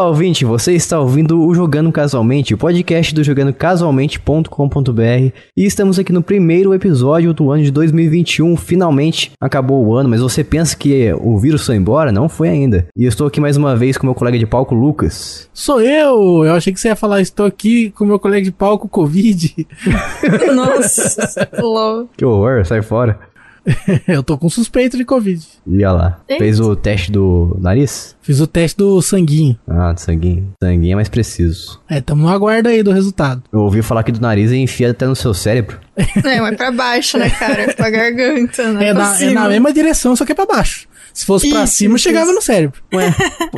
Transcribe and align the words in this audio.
Olá, 0.00 0.08
ouvinte, 0.08 0.46
você 0.46 0.72
está 0.72 0.98
ouvindo 0.98 1.46
o 1.46 1.54
Jogando 1.54 1.92
Casualmente, 1.92 2.54
o 2.54 2.56
podcast 2.56 3.14
do 3.14 3.22
jogandocasualmente.com.br 3.22 5.36
e 5.54 5.66
estamos 5.66 5.98
aqui 5.98 6.10
no 6.10 6.22
primeiro 6.22 6.72
episódio 6.72 7.34
do 7.34 7.50
ano 7.50 7.62
de 7.62 7.70
2021. 7.70 8.56
Finalmente 8.56 9.32
acabou 9.38 9.84
o 9.84 9.94
ano, 9.94 10.08
mas 10.08 10.22
você 10.22 10.42
pensa 10.42 10.74
que 10.74 11.12
o 11.20 11.38
vírus 11.38 11.66
foi 11.66 11.76
embora? 11.76 12.10
Não 12.10 12.30
foi 12.30 12.48
ainda. 12.48 12.86
E 12.96 13.04
eu 13.04 13.10
estou 13.10 13.26
aqui 13.26 13.42
mais 13.42 13.58
uma 13.58 13.76
vez 13.76 13.98
com 13.98 14.06
meu 14.06 14.14
colega 14.14 14.38
de 14.38 14.46
palco, 14.46 14.74
Lucas. 14.74 15.50
Sou 15.52 15.82
eu! 15.82 16.46
Eu 16.46 16.54
achei 16.54 16.72
que 16.72 16.80
você 16.80 16.88
ia 16.88 16.96
falar, 16.96 17.20
estou 17.20 17.44
aqui 17.44 17.90
com 17.90 18.06
meu 18.06 18.18
colega 18.18 18.42
de 18.42 18.52
palco, 18.52 18.88
Covid. 18.88 19.66
Nossa, 20.56 21.46
lol. 21.60 22.08
Que 22.16 22.24
horror, 22.24 22.64
sai 22.64 22.80
fora. 22.80 23.20
eu 24.08 24.22
tô 24.22 24.36
com 24.38 24.48
suspeito 24.48 24.96
de 24.96 25.04
Covid. 25.04 25.44
E 25.66 25.76
olha 25.84 25.92
lá, 25.92 26.20
Eita. 26.28 26.42
fez 26.42 26.60
o 26.60 26.74
teste 26.76 27.10
do 27.12 27.56
nariz? 27.60 28.16
Fiz 28.22 28.40
o 28.40 28.46
teste 28.46 28.76
do 28.78 29.00
sanguinho. 29.02 29.58
Ah, 29.68 29.92
do 29.92 30.00
sanguinho. 30.00 30.52
Sanguinho 30.62 30.92
é 30.92 30.94
mais 30.96 31.08
preciso. 31.08 31.80
É, 31.88 32.00
tamo 32.00 32.22
no 32.22 32.28
aguardo 32.28 32.68
aí 32.68 32.82
do 32.82 32.92
resultado. 32.92 33.42
Eu 33.52 33.60
ouvi 33.60 33.82
falar 33.82 34.02
que 34.02 34.12
do 34.12 34.20
nariz 34.20 34.50
e 34.50 34.56
enfia 34.56 34.90
até 34.90 35.06
no 35.06 35.16
seu 35.16 35.34
cérebro. 35.34 35.78
É, 35.96 36.40
mas 36.40 36.56
pra 36.56 36.70
baixo, 36.70 37.18
né, 37.18 37.28
cara? 37.30 37.72
Pra 37.74 37.90
garganta, 37.90 38.72
né? 38.72 38.88
É 38.88 38.92
na, 38.94 39.20
é 39.22 39.30
na 39.30 39.48
mesma 39.48 39.72
direção, 39.72 40.14
só 40.16 40.24
que 40.24 40.32
é 40.32 40.34
pra 40.34 40.46
baixo. 40.46 40.88
Se 41.12 41.26
fosse 41.26 41.50
pra 41.50 41.64
Isso, 41.64 41.74
cima, 41.74 41.96
isso, 41.96 42.04
chegava 42.04 42.32
no 42.32 42.40
cérebro. 42.40 42.80
Ué, 42.94 43.12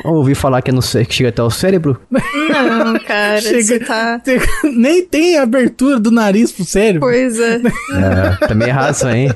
ouvi 0.06 0.34
falar 0.34 0.62
que, 0.62 0.70
é 0.70 0.74
no, 0.74 0.80
que 0.80 1.12
chega 1.14 1.28
até 1.28 1.42
o 1.42 1.50
cérebro. 1.50 2.00
Não, 2.10 2.98
cara, 3.00 3.40
Chega- 3.42 3.62
você 3.62 3.78
tá... 3.78 4.20
Nem 4.64 5.04
tem 5.04 5.36
abertura 5.38 6.00
do 6.00 6.10
nariz 6.10 6.50
pro 6.50 6.64
cérebro. 6.64 7.00
Pois 7.00 7.38
é. 7.38 7.56
É, 7.56 8.46
tá 8.46 8.54
meio 8.54 8.70
errado 8.70 8.94
isso 8.94 9.06
aí, 9.06 9.20
hein? 9.26 9.32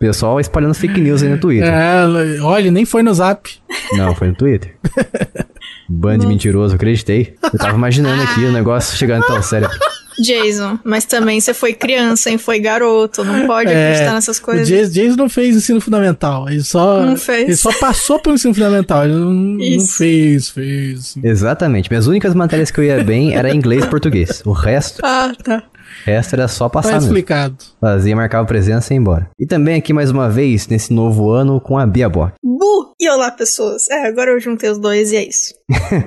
Pessoal 0.00 0.40
espalhando 0.40 0.72
fake 0.72 0.98
news 0.98 1.22
aí 1.22 1.28
no 1.28 1.36
Twitter. 1.38 1.68
É, 1.68 2.40
olha, 2.40 2.70
nem 2.70 2.86
foi 2.86 3.02
no 3.02 3.12
zap. 3.12 3.50
Não, 3.92 4.14
foi 4.14 4.28
no 4.28 4.34
Twitter. 4.34 4.74
Bando 5.86 6.20
de 6.22 6.26
mentiroso, 6.26 6.74
acreditei. 6.74 7.34
Eu 7.52 7.58
tava 7.58 7.76
imaginando 7.76 8.22
aqui 8.22 8.40
o 8.46 8.50
negócio 8.50 8.96
chegando 8.96 9.24
até 9.24 9.34
o 9.34 9.42
cérebro. 9.42 9.76
Jason, 10.22 10.78
mas 10.84 11.04
também 11.04 11.38
você 11.38 11.52
foi 11.52 11.74
criança, 11.74 12.30
hein? 12.30 12.38
Foi 12.38 12.58
garoto, 12.60 13.22
não 13.24 13.46
pode 13.46 13.68
acreditar 13.70 14.14
nessas 14.14 14.38
É, 14.38 14.40
o 14.40 14.44
coisas. 14.44 14.68
Jason, 14.68 14.92
Jason 14.92 15.16
não 15.16 15.28
fez 15.28 15.54
ensino 15.54 15.80
fundamental. 15.82 16.48
Ele 16.48 16.62
só, 16.62 17.04
Não 17.04 17.16
fez. 17.16 17.42
Ele 17.44 17.56
só 17.56 17.70
passou 17.78 18.18
pelo 18.18 18.36
ensino 18.36 18.54
fundamental. 18.54 19.04
Ele 19.04 19.14
não, 19.14 19.30
não 19.32 19.86
fez, 19.86 20.48
fez. 20.48 21.14
Exatamente. 21.22 21.90
Minhas 21.90 22.06
únicas 22.06 22.34
matérias 22.34 22.70
que 22.70 22.80
eu 22.80 22.84
ia 22.84 23.04
bem 23.04 23.34
era 23.34 23.54
inglês 23.54 23.84
e 23.84 23.88
português. 23.88 24.42
O 24.46 24.52
resto, 24.52 25.02
Ah, 25.04 25.32
tá. 25.44 25.62
O 26.02 26.06
resto 26.06 26.34
era 26.34 26.48
só 26.48 26.64
Tá 26.68 26.70
passar 26.70 26.92
mesmo. 26.94 27.08
explicado. 27.08 27.56
Fazia, 27.80 28.14
marcava 28.16 28.46
presença 28.46 28.92
e 28.92 28.96
ia 28.96 29.00
embora. 29.00 29.30
E 29.38 29.46
também 29.46 29.76
aqui 29.76 29.92
mais 29.92 30.10
uma 30.10 30.28
vez, 30.28 30.66
nesse 30.68 30.92
novo 30.92 31.30
ano, 31.30 31.60
com 31.60 31.78
a 31.78 31.86
Bia 31.86 32.08
Bock. 32.08 32.32
Bu! 32.42 32.92
E 33.00 33.08
olá, 33.10 33.30
pessoas. 33.30 33.88
É, 33.90 34.06
agora 34.06 34.30
eu 34.30 34.40
juntei 34.40 34.68
os 34.70 34.78
dois 34.78 35.10
e 35.12 35.16
é 35.16 35.28
isso. 35.28 35.54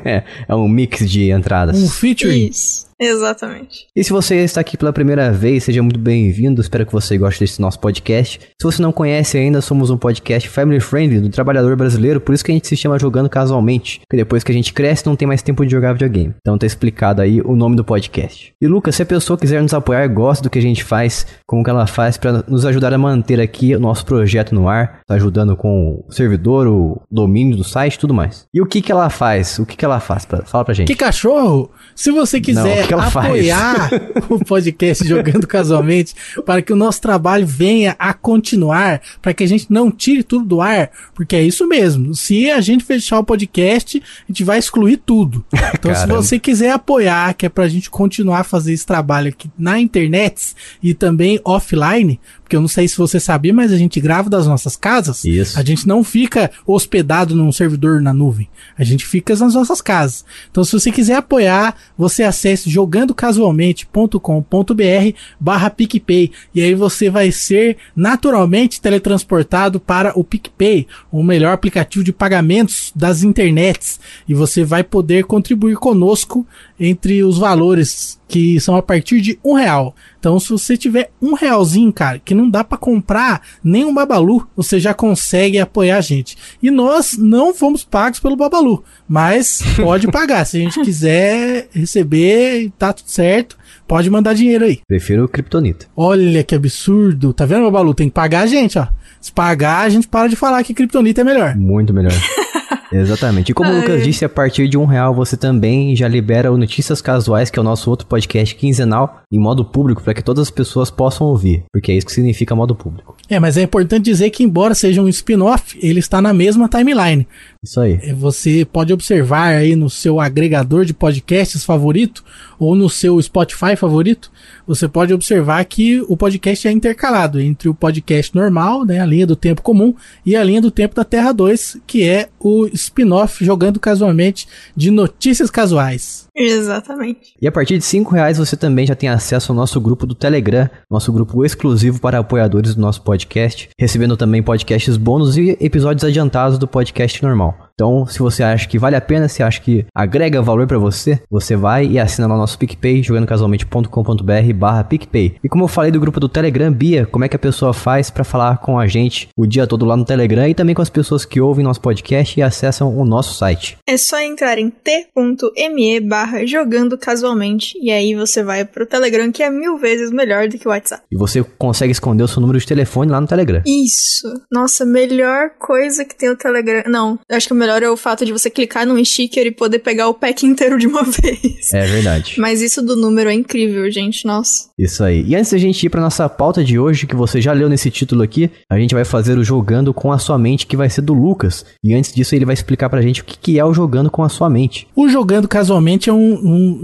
é, 0.06 0.24
é 0.48 0.56
um 0.56 0.68
mix 0.68 1.10
de 1.10 1.32
entradas. 1.32 1.78
Um 1.82 1.90
featuring. 1.90 2.48
Isso. 2.50 2.86
Exatamente. 3.04 3.88
E 3.96 4.04
se 4.04 4.12
você 4.12 4.38
está 4.38 4.62
aqui 4.62 4.78
pela 4.78 4.94
primeira 4.94 5.32
vez, 5.32 5.64
seja 5.66 5.82
muito 5.84 6.00
bem-vindo. 6.00 6.62
Espero 6.62 6.86
que 6.86 6.92
você 6.94 7.18
goste 7.18 7.40
desse 7.42 7.62
nosso 7.62 7.80
podcast. 7.80 8.40
Se 8.40 8.64
você 8.64 8.82
não 8.82 8.92
conhece 8.92 9.38
ainda, 9.38 9.62
somos 9.62 9.90
um 9.90 9.98
podcast 9.98 10.48
family 10.50 10.80
friendly 10.80 11.20
do 11.20 11.30
trabalhador 11.30 11.76
brasileiro, 11.76 12.22
por 12.22 12.34
isso 12.34 12.44
que 12.44 12.52
a 12.52 12.56
gente 12.56 12.68
se 12.68 12.76
chama 12.78 12.98
Jogando 13.00 13.30
Casualmente. 13.30 14.00
Porque 14.02 14.18
depois 14.18 14.44
que 14.44 14.52
a 14.52 14.56
gente 14.56 14.74
cresce, 14.74 15.06
não 15.06 15.16
tem 15.16 15.28
mais 15.28 15.42
tempo 15.42 15.66
de 15.66 15.72
jogar 15.72 15.94
videogame. 15.94 16.34
Então 16.40 16.58
tá 16.58 16.66
explicado 16.66 17.22
aí 17.22 17.42
o 17.42 17.56
nome 17.56 17.76
do 17.76 17.84
podcast. 17.84 18.54
E 18.62 18.68
Lucas, 18.68 18.96
se 18.96 19.04
a 19.04 19.06
pessoa 19.06 19.38
quiser 19.38 19.62
nos 19.62 19.74
apoiar, 19.74 20.08
gosta 20.08 20.44
do 20.44 20.50
que 20.50 20.60
a 20.60 20.62
gente 20.62 20.84
faz, 20.84 21.26
como 21.46 21.64
que 21.64 21.70
ela 21.70 21.86
faz 21.88 22.18
para 22.18 22.44
nos 22.48 22.66
ajudar 22.66 22.94
a 22.94 22.98
manter 22.98 23.40
aqui 23.42 23.76
o 23.76 23.80
nosso 23.80 24.06
projeto 24.06 24.56
no 24.56 24.68
ar, 24.68 25.02
tá 25.06 25.16
ajudando 25.16 25.56
com 25.56 26.04
o 26.08 26.12
servidor, 26.12 26.68
o 26.68 27.02
domínio 27.12 27.58
do 27.58 27.64
site 27.64 27.96
e 27.96 28.00
tudo 28.00 28.14
mais. 28.14 28.46
E 28.54 28.62
o 28.62 28.66
que 28.66 28.82
que 28.82 28.92
ela 28.92 29.10
faz? 29.10 29.60
O 29.60 29.66
que 29.66 29.76
que 29.76 29.84
ela 29.86 30.00
faz? 30.00 30.26
Fala 30.46 30.64
pra 30.66 30.74
gente. 30.74 30.88
Que 30.88 30.96
cachorro! 30.96 31.72
Se 31.96 32.12
você 32.12 32.38
Não, 32.38 32.44
quiser 32.44 32.86
o 32.93 32.93
que 32.96 33.02
ela 33.02 33.12
faz? 33.12 33.26
apoiar 33.26 33.90
o 34.30 34.40
podcast 34.40 35.08
Jogando 35.08 35.48
Casualmente 35.48 36.16
para 36.46 36.62
que 36.62 36.72
o 36.72 36.76
nosso 36.76 37.02
trabalho 37.02 37.46
venha 37.46 37.96
a 37.98 38.14
continuar, 38.14 39.02
para 39.22 39.34
que 39.34 39.44
a 39.44 39.48
gente 39.48 39.68
não 39.70 39.92
tire 39.92 40.24
tudo 40.24 40.46
do 40.46 40.62
ar, 40.62 40.92
porque 41.14 41.36
é 41.36 41.44
isso 41.44 41.68
mesmo. 41.68 42.14
Se 42.16 42.50
a 42.50 42.62
gente 42.62 42.84
fechar 42.84 43.20
o 43.20 43.24
podcast, 43.24 43.98
a 43.98 44.32
gente 44.32 44.44
vai 44.44 44.60
excluir 44.60 44.98
tudo. 44.98 45.44
Então, 45.84 45.94
se 45.94 46.02
Caramba. 46.02 46.22
você 46.22 46.40
quiser 46.40 46.72
apoiar, 46.72 47.34
que 47.34 47.46
é 47.46 47.50
pra 47.50 47.68
gente 47.68 47.90
continuar 47.90 48.40
a 48.40 48.44
fazer 48.44 48.72
esse 48.72 48.86
trabalho 48.86 49.30
aqui 49.30 49.52
na 49.58 49.80
internet 49.80 50.54
e 50.82 50.94
também 50.94 51.42
offline, 51.44 52.20
porque 52.54 52.58
eu 52.58 52.62
não 52.62 52.68
sei 52.68 52.88
se 52.88 52.98
você 52.98 53.20
sabia, 53.20 53.52
mas 53.52 53.72
a 53.72 53.78
gente 53.78 54.00
grava 54.00 54.30
das 54.30 54.46
nossas 54.46 54.76
casas. 54.76 55.26
Isso. 55.26 55.58
A 55.58 55.64
gente 55.64 55.88
não 55.88 56.04
fica 56.04 56.52
hospedado 56.68 57.36
num 57.36 57.52
servidor 57.52 58.00
na 58.00 58.14
nuvem. 58.14 58.48
A 58.78 58.84
gente 58.84 59.08
fica 59.08 59.36
nas 59.36 59.56
nossas 59.56 59.82
casas. 59.82 60.24
Então, 60.52 60.64
se 60.64 60.72
você 60.72 60.92
quiser 60.92 61.16
apoiar, 61.16 61.76
você 61.98 62.22
acesse 62.22 62.70
jogandocasualmente.com.br 62.70 65.18
barra 65.40 65.72
PicPay. 65.72 66.32
E 66.54 66.62
aí 66.62 66.76
você 66.76 67.10
vai 67.10 67.32
ser 67.32 67.78
naturalmente 67.96 68.80
teletransportado 68.80 69.80
para 69.80 70.14
o 70.16 70.24
PicPay, 70.24 70.86
o 71.12 71.24
melhor 71.24 71.54
aplicativo 71.54 72.04
de 72.04 72.14
pagamentos 72.14 72.92
das 72.96 73.24
internets. 73.24 74.00
E 74.30 74.36
você 74.36 74.64
vai 74.64 74.84
poder 74.84 75.24
contribuir 75.24 75.78
conosco 75.78 76.46
entre 76.80 77.24
os 77.24 77.38
valores 77.38 78.20
que 78.28 78.60
são 78.60 78.76
a 78.76 78.82
partir 78.82 79.22
de 79.22 79.38
um 79.44 79.54
real. 79.54 79.96
Então, 80.20 80.40
se 80.40 80.50
você 80.50 80.76
tiver 80.76 81.12
um 81.22 81.34
realzinho, 81.34 81.94
cara, 81.94 82.18
que 82.18 82.34
não 82.34 82.50
dá 82.50 82.64
pra 82.64 82.78
comprar 82.78 83.42
nem 83.64 83.86
um 83.86 83.94
Babalu, 83.94 84.48
você 84.56 84.80
já 84.80 84.94
consegue 84.94 85.60
apoiar 85.60 85.98
a 85.98 86.02
gente. 86.02 86.38
E 86.62 86.72
nós 86.72 87.18
não 87.18 87.54
fomos 87.54 87.84
pagos 87.84 88.20
pelo 88.20 88.36
Babalu, 88.36 88.84
mas 89.08 89.62
pode 89.78 90.08
pagar. 90.12 90.46
Se 90.46 90.58
a 90.58 90.60
gente 90.62 90.82
quiser 90.82 91.68
receber, 91.72 92.72
tá 92.78 92.92
tudo 92.92 93.10
certo, 93.10 93.58
pode 93.88 94.10
mandar 94.10 94.34
dinheiro 94.34 94.66
aí. 94.66 94.80
Prefiro 94.88 95.26
o 95.26 95.28
Kryptonita. 95.28 95.86
Olha 95.96 96.44
que 96.44 96.56
absurdo. 96.56 97.34
Tá 97.34 97.46
vendo, 97.46 97.64
Babalu? 97.64 97.94
Tem 97.94 98.10
que 98.10 98.16
pagar 98.16 98.42
a 98.42 98.48
gente, 98.48 98.80
ó. 98.80 98.88
Se 99.22 99.32
pagar, 99.32 99.82
a 99.82 99.90
gente 99.90 100.08
para 100.08 100.28
de 100.28 100.36
falar 100.36 100.64
que 100.64 100.74
Kryptonita 100.74 101.22
é 101.22 101.24
melhor. 101.24 101.56
Muito 101.56 101.94
melhor. 101.94 102.12
Exatamente. 102.92 103.52
E 103.52 103.54
como 103.54 103.72
o 103.72 103.76
Lucas 103.76 104.04
disse, 104.04 104.26
a 104.26 104.30
partir 104.30 104.68
de 104.68 104.78
um 104.78 104.86
real 104.86 105.14
você 105.14 105.36
também 105.36 105.96
já 105.96 106.08
libera 106.08 106.52
o 106.52 106.58
Notícias 106.58 107.02
Casuais, 107.02 107.50
que 107.50 107.60
é 107.60 107.62
o 107.62 107.66
nosso 107.66 107.90
outro 107.90 108.08
podcast 108.08 108.56
quinzenal, 108.56 109.22
em 109.32 109.40
modo 109.40 109.66
público, 109.66 110.02
para 110.02 110.14
que 110.14 110.24
todas 110.24 110.44
as 110.44 110.52
pessoas 110.52 110.90
possam 110.90 111.28
ouvir. 111.28 111.64
Porque 111.72 111.92
é 111.92 111.96
isso 111.96 112.06
que 112.06 112.14
significa 112.14 112.56
modo 112.56 112.76
público. 112.76 113.16
É, 113.30 113.40
mas 113.40 113.58
é 113.58 113.64
importante 113.64 114.06
dizer 114.06 114.30
que, 114.30 114.44
embora 114.44 114.76
seja 114.76 115.02
um 115.02 115.08
spin-off, 115.08 115.78
ele 115.82 116.00
está 116.00 116.22
na 116.22 116.34
mesma 116.34 116.68
timeline. 116.70 117.28
Isso 117.64 117.80
aí. 117.80 118.00
É, 118.02 118.14
Você 118.14 118.66
pode 118.66 118.94
observar 118.94 119.56
aí 119.56 119.76
no 119.76 119.90
seu 119.90 120.20
agregador 120.20 120.86
de 120.86 120.94
podcasts 120.94 121.64
favorito 121.64 122.24
ou 122.60 122.76
no 122.76 122.90
seu 122.90 123.22
Spotify 123.22 123.76
favorito, 123.76 124.32
você 124.66 124.88
pode 124.88 125.14
observar 125.14 125.64
que 125.66 126.02
o 126.08 126.16
podcast 126.16 126.68
é 126.68 126.72
intercalado 126.72 127.40
entre 127.42 127.68
o 127.68 127.74
podcast 127.74 128.34
normal, 128.34 128.86
né, 128.86 129.00
a 129.00 129.06
linha 129.06 129.28
do 129.28 129.36
tempo 129.36 129.62
comum, 129.62 129.94
e 130.26 130.36
a 130.36 130.44
linha 130.44 130.62
do 130.62 130.72
tempo 130.72 130.96
da 130.96 131.04
Terra 131.04 131.32
2, 131.32 131.78
que 131.86 132.08
é 132.08 132.30
o 132.40 132.63
spin-off 132.74 133.44
jogando 133.44 133.80
casualmente 133.80 134.48
de 134.76 134.92
notícias 134.92 135.50
casuais. 135.50 136.28
Exatamente. 136.44 137.34
E 137.42 137.48
a 137.48 137.52
partir 137.52 137.78
de 137.78 137.86
cinco 137.86 138.14
reais 138.14 138.38
você 138.38 138.58
também 138.58 138.86
já 138.86 138.96
tem 138.96 139.10
acesso 139.10 139.52
ao 139.52 139.56
nosso 139.56 139.80
grupo 139.80 140.06
do 140.06 140.16
Telegram, 140.16 140.70
nosso 140.90 141.12
grupo 141.14 141.46
exclusivo 141.46 142.00
para 142.00 142.20
apoiadores 142.20 142.76
do 142.76 142.82
nosso 142.82 143.02
podcast, 143.02 143.70
recebendo 143.80 144.18
também 144.18 144.42
podcasts 144.42 144.98
bônus 144.98 145.38
e 145.38 145.58
episódios 145.60 146.04
adiantados 146.04 146.58
do 146.58 146.68
podcast 146.68 147.22
normal. 147.24 147.70
Então, 147.74 148.06
se 148.06 148.20
você 148.20 148.44
acha 148.44 148.68
que 148.68 148.78
vale 148.78 148.96
a 148.96 149.02
pena, 149.02 149.28
se 149.28 149.42
acha 149.42 149.60
que 149.60 149.86
agrega 149.96 150.42
valor 150.42 150.68
pra 150.68 150.78
você, 150.78 151.20
você 151.30 151.56
vai 151.56 151.88
e 151.88 152.00
assina 152.00 152.28
lá 152.28 152.36
o 152.36 152.38
nosso 152.38 152.58
PicPay, 152.58 153.02
jogandocasualmente.com.br 153.02 154.54
barra 154.56 154.84
PicPay. 154.84 155.38
E 155.44 155.50
como 155.50 155.64
eu 155.64 155.68
falei 155.68 155.92
do 155.92 156.00
grupo 156.00 156.20
do 156.20 156.30
Telegram, 156.30 156.72
Bia, 156.72 157.08
como 157.08 157.26
é 157.26 157.30
que 157.30 157.36
a 157.36 157.40
pessoa 157.40 157.74
faz 157.74 158.12
pra 158.12 158.24
falar 158.24 158.58
com 158.60 158.78
a 158.78 158.86
gente 158.86 159.28
o 159.36 159.48
dia 159.48 159.66
todo 159.66 159.86
lá 159.86 159.98
no 159.98 160.06
Telegram 160.06 160.48
e 160.48 160.54
também 160.54 160.76
com 160.76 160.84
as 160.84 160.90
pessoas 160.90 161.26
que 161.26 161.42
ouvem 161.42 161.66
nosso 161.66 161.82
podcast 161.82 162.40
e 162.40 162.44
acessam 162.44 162.96
o 162.96 163.04
nosso 163.04 163.34
site? 163.34 163.78
É 163.88 163.98
só 163.98 164.20
entrar 164.20 164.60
em 164.60 164.70
t.me 164.70 166.00
barra 166.00 166.23
jogando 166.46 166.98
casualmente 166.98 167.78
e 167.82 167.92
aí 167.92 168.16
você 168.16 168.44
vai 168.44 168.66
pro 168.66 168.86
Telegram 168.86 169.32
que 169.32 169.44
é 169.44 169.50
mil 169.50 169.78
vezes 169.78 170.12
melhor 170.12 170.48
do 170.48 170.58
que 170.58 170.68
o 170.68 170.72
WhatsApp. 170.72 171.04
E 171.12 171.18
você 171.18 171.44
consegue 171.58 171.92
esconder 171.92 172.24
o 172.24 172.28
seu 172.28 172.42
número 172.42 172.60
de 172.60 172.66
telefone 172.66 173.12
lá 173.12 173.22
no 173.22 173.28
Telegram. 173.28 173.62
Isso. 173.66 174.28
Nossa, 174.52 174.86
melhor 174.86 175.52
coisa 175.60 176.06
que 176.06 176.16
tem 176.16 176.30
o 176.30 176.36
Telegram. 176.36 176.84
Não, 176.88 177.20
acho 177.30 177.48
que 177.48 177.54
o 177.54 177.58
melhor 177.58 177.82
é 177.84 177.90
o 177.90 177.98
fato 177.98 178.26
de 178.26 178.32
você 178.32 178.50
clicar 178.50 178.86
num 178.86 179.04
sticker 179.04 179.46
e 179.46 179.52
poder 179.52 179.80
pegar 179.80 180.08
o 180.08 180.14
pack 180.14 180.46
inteiro 180.46 180.78
de 180.78 180.88
uma 180.88 181.04
vez. 181.04 181.72
É 181.74 181.86
verdade. 181.86 182.36
Mas 182.40 182.62
isso 182.62 182.82
do 182.82 182.96
número 182.96 183.30
é 183.30 183.34
incrível, 183.34 183.90
gente. 183.92 184.26
Nossa. 184.26 184.70
Isso 184.78 185.04
aí. 185.04 185.24
E 185.28 185.36
antes 185.36 185.52
da 185.52 185.58
gente 185.58 185.86
ir 185.86 185.90
pra 185.90 186.02
nossa 186.02 186.28
pauta 186.28 186.64
de 186.64 186.80
hoje, 186.80 187.08
que 187.08 187.16
você 187.16 187.42
já 187.42 187.54
leu 187.54 187.70
nesse 187.70 187.90
título 187.92 188.24
aqui, 188.24 188.50
a 188.70 188.78
gente 188.78 188.96
vai 188.96 189.06
fazer 189.06 189.38
o 189.38 189.44
Jogando 189.44 189.94
com 189.94 190.12
a 190.12 190.18
Sua 190.18 190.38
Mente, 190.38 190.66
que 190.66 190.78
vai 190.78 190.90
ser 190.90 191.02
do 191.02 191.14
Lucas. 191.14 191.66
E 191.84 191.94
antes 191.94 192.14
disso, 192.14 192.36
ele 192.36 192.46
vai 192.46 192.54
explicar 192.54 192.90
pra 192.90 193.02
gente 193.02 193.22
o 193.22 193.26
que 193.26 193.38
que 193.38 193.60
é 193.60 193.66
o 193.66 193.74
Jogando 193.74 194.10
com 194.10 194.24
a 194.24 194.30
Sua 194.30 194.50
Mente. 194.50 194.88
O 194.96 195.10
Jogando 195.10 195.48
Casualmente 195.48 196.10
é 196.10 196.13
é 196.14 196.18
um. 196.18 196.34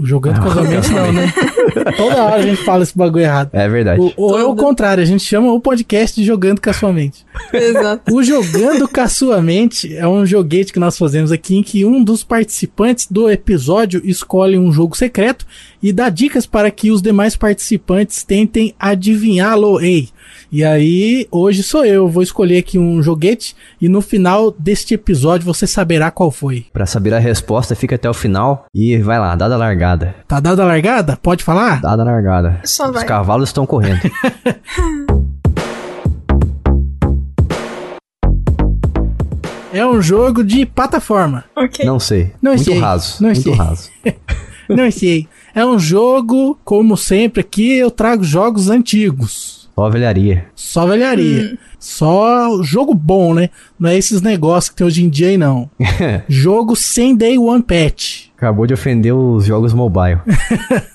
jogando 0.06 0.40
casualmente, 0.42 0.90
não, 0.92 1.12
né? 1.12 1.32
Toda 1.96 2.24
hora 2.24 2.34
a 2.36 2.42
gente 2.42 2.62
fala 2.64 2.82
esse 2.82 2.96
bagulho 2.96 3.22
errado. 3.24 3.50
É 3.52 3.68
verdade. 3.68 4.00
O- 4.00 4.12
Ou 4.16 4.38
é 4.38 4.44
o 4.44 4.56
contrário, 4.56 5.02
a 5.02 5.06
gente 5.06 5.24
chama 5.24 5.52
o 5.52 5.60
podcast 5.60 6.20
de 6.20 6.26
Jogando 6.26 6.60
Casualmente. 6.60 7.24
Exato. 7.52 8.12
O 8.14 8.22
Jogando 8.22 8.88
Caçuamente 8.88 9.94
é 9.96 10.06
um 10.06 10.26
joguete 10.26 10.72
que 10.72 10.78
nós 10.80 10.98
fazemos 10.98 11.30
aqui 11.30 11.56
em 11.56 11.62
que 11.62 11.84
um 11.84 12.02
dos 12.02 12.24
participantes 12.24 13.06
do 13.10 13.30
episódio 13.30 14.00
escolhe 14.04 14.58
um 14.58 14.72
jogo 14.72 14.96
secreto 14.96 15.46
e 15.82 15.92
dá 15.92 16.08
dicas 16.08 16.44
para 16.46 16.70
que 16.70 16.90
os 16.90 17.00
demais 17.00 17.36
participantes 17.36 18.24
tentem 18.24 18.74
adivinhá-lo. 18.78 19.80
Ei, 19.80 20.08
e 20.52 20.64
aí, 20.64 21.28
hoje 21.30 21.62
sou 21.62 21.84
eu, 21.84 22.08
vou 22.08 22.22
escolher 22.22 22.58
aqui 22.58 22.76
um 22.76 23.00
joguete 23.00 23.54
e 23.80 23.88
no 23.88 24.00
final 24.00 24.50
deste 24.50 24.94
episódio 24.94 25.46
você 25.46 25.64
saberá 25.66 26.10
qual 26.10 26.30
foi. 26.30 26.66
Pra 26.72 26.86
saber 26.86 27.14
a 27.14 27.20
resposta, 27.20 27.76
fica 27.76 27.94
até 27.94 28.10
o 28.10 28.14
final 28.14 28.64
e 28.74 28.96
vai 28.98 29.20
lá, 29.20 29.36
dada 29.36 29.54
a 29.54 29.58
largada. 29.58 30.14
Tá 30.26 30.40
dada 30.40 30.62
a 30.62 30.66
largada? 30.66 31.16
Pode 31.22 31.44
falar? 31.44 31.80
Dada 31.80 32.02
a 32.02 32.04
largada. 32.04 32.60
Só 32.64 32.86
Os 32.88 32.94
vai. 32.94 33.04
cavalos 33.06 33.50
estão 33.50 33.64
correndo. 33.64 34.00
É 39.72 39.86
um 39.86 40.02
jogo 40.02 40.42
de 40.42 40.66
plataforma. 40.66 41.44
Ok. 41.54 41.84
Não 41.84 42.00
sei. 42.00 42.32
Não 42.42 42.54
muito 42.54 42.64
sei. 42.64 42.78
raso. 42.80 43.22
Não 43.22 43.28
muito 43.28 43.42
sei. 43.42 43.54
raso. 43.54 43.88
Não 44.68 44.90
sei. 44.90 45.28
É 45.54 45.64
um 45.64 45.78
jogo, 45.78 46.58
como 46.64 46.96
sempre 46.96 47.40
aqui, 47.40 47.76
eu 47.78 47.88
trago 47.90 48.24
jogos 48.24 48.68
antigos. 48.68 49.59
Só 49.80 49.88
velharia. 49.90 50.46
Só 50.54 50.86
velharia. 50.86 51.58
Só 51.78 52.62
jogo 52.62 52.92
bom, 52.92 53.32
né? 53.32 53.48
Não 53.78 53.88
é 53.88 53.96
esses 53.96 54.20
negócios 54.20 54.68
que 54.68 54.76
tem 54.76 54.86
hoje 54.86 55.02
em 55.02 55.08
dia 55.08 55.28
aí, 55.28 55.38
não. 55.38 55.70
jogo 56.28 56.76
sem 56.76 57.16
day 57.16 57.38
one 57.38 57.62
patch. 57.62 58.26
Acabou 58.36 58.66
de 58.66 58.74
ofender 58.74 59.14
os 59.14 59.44
jogos 59.46 59.72
mobile. 59.72 60.18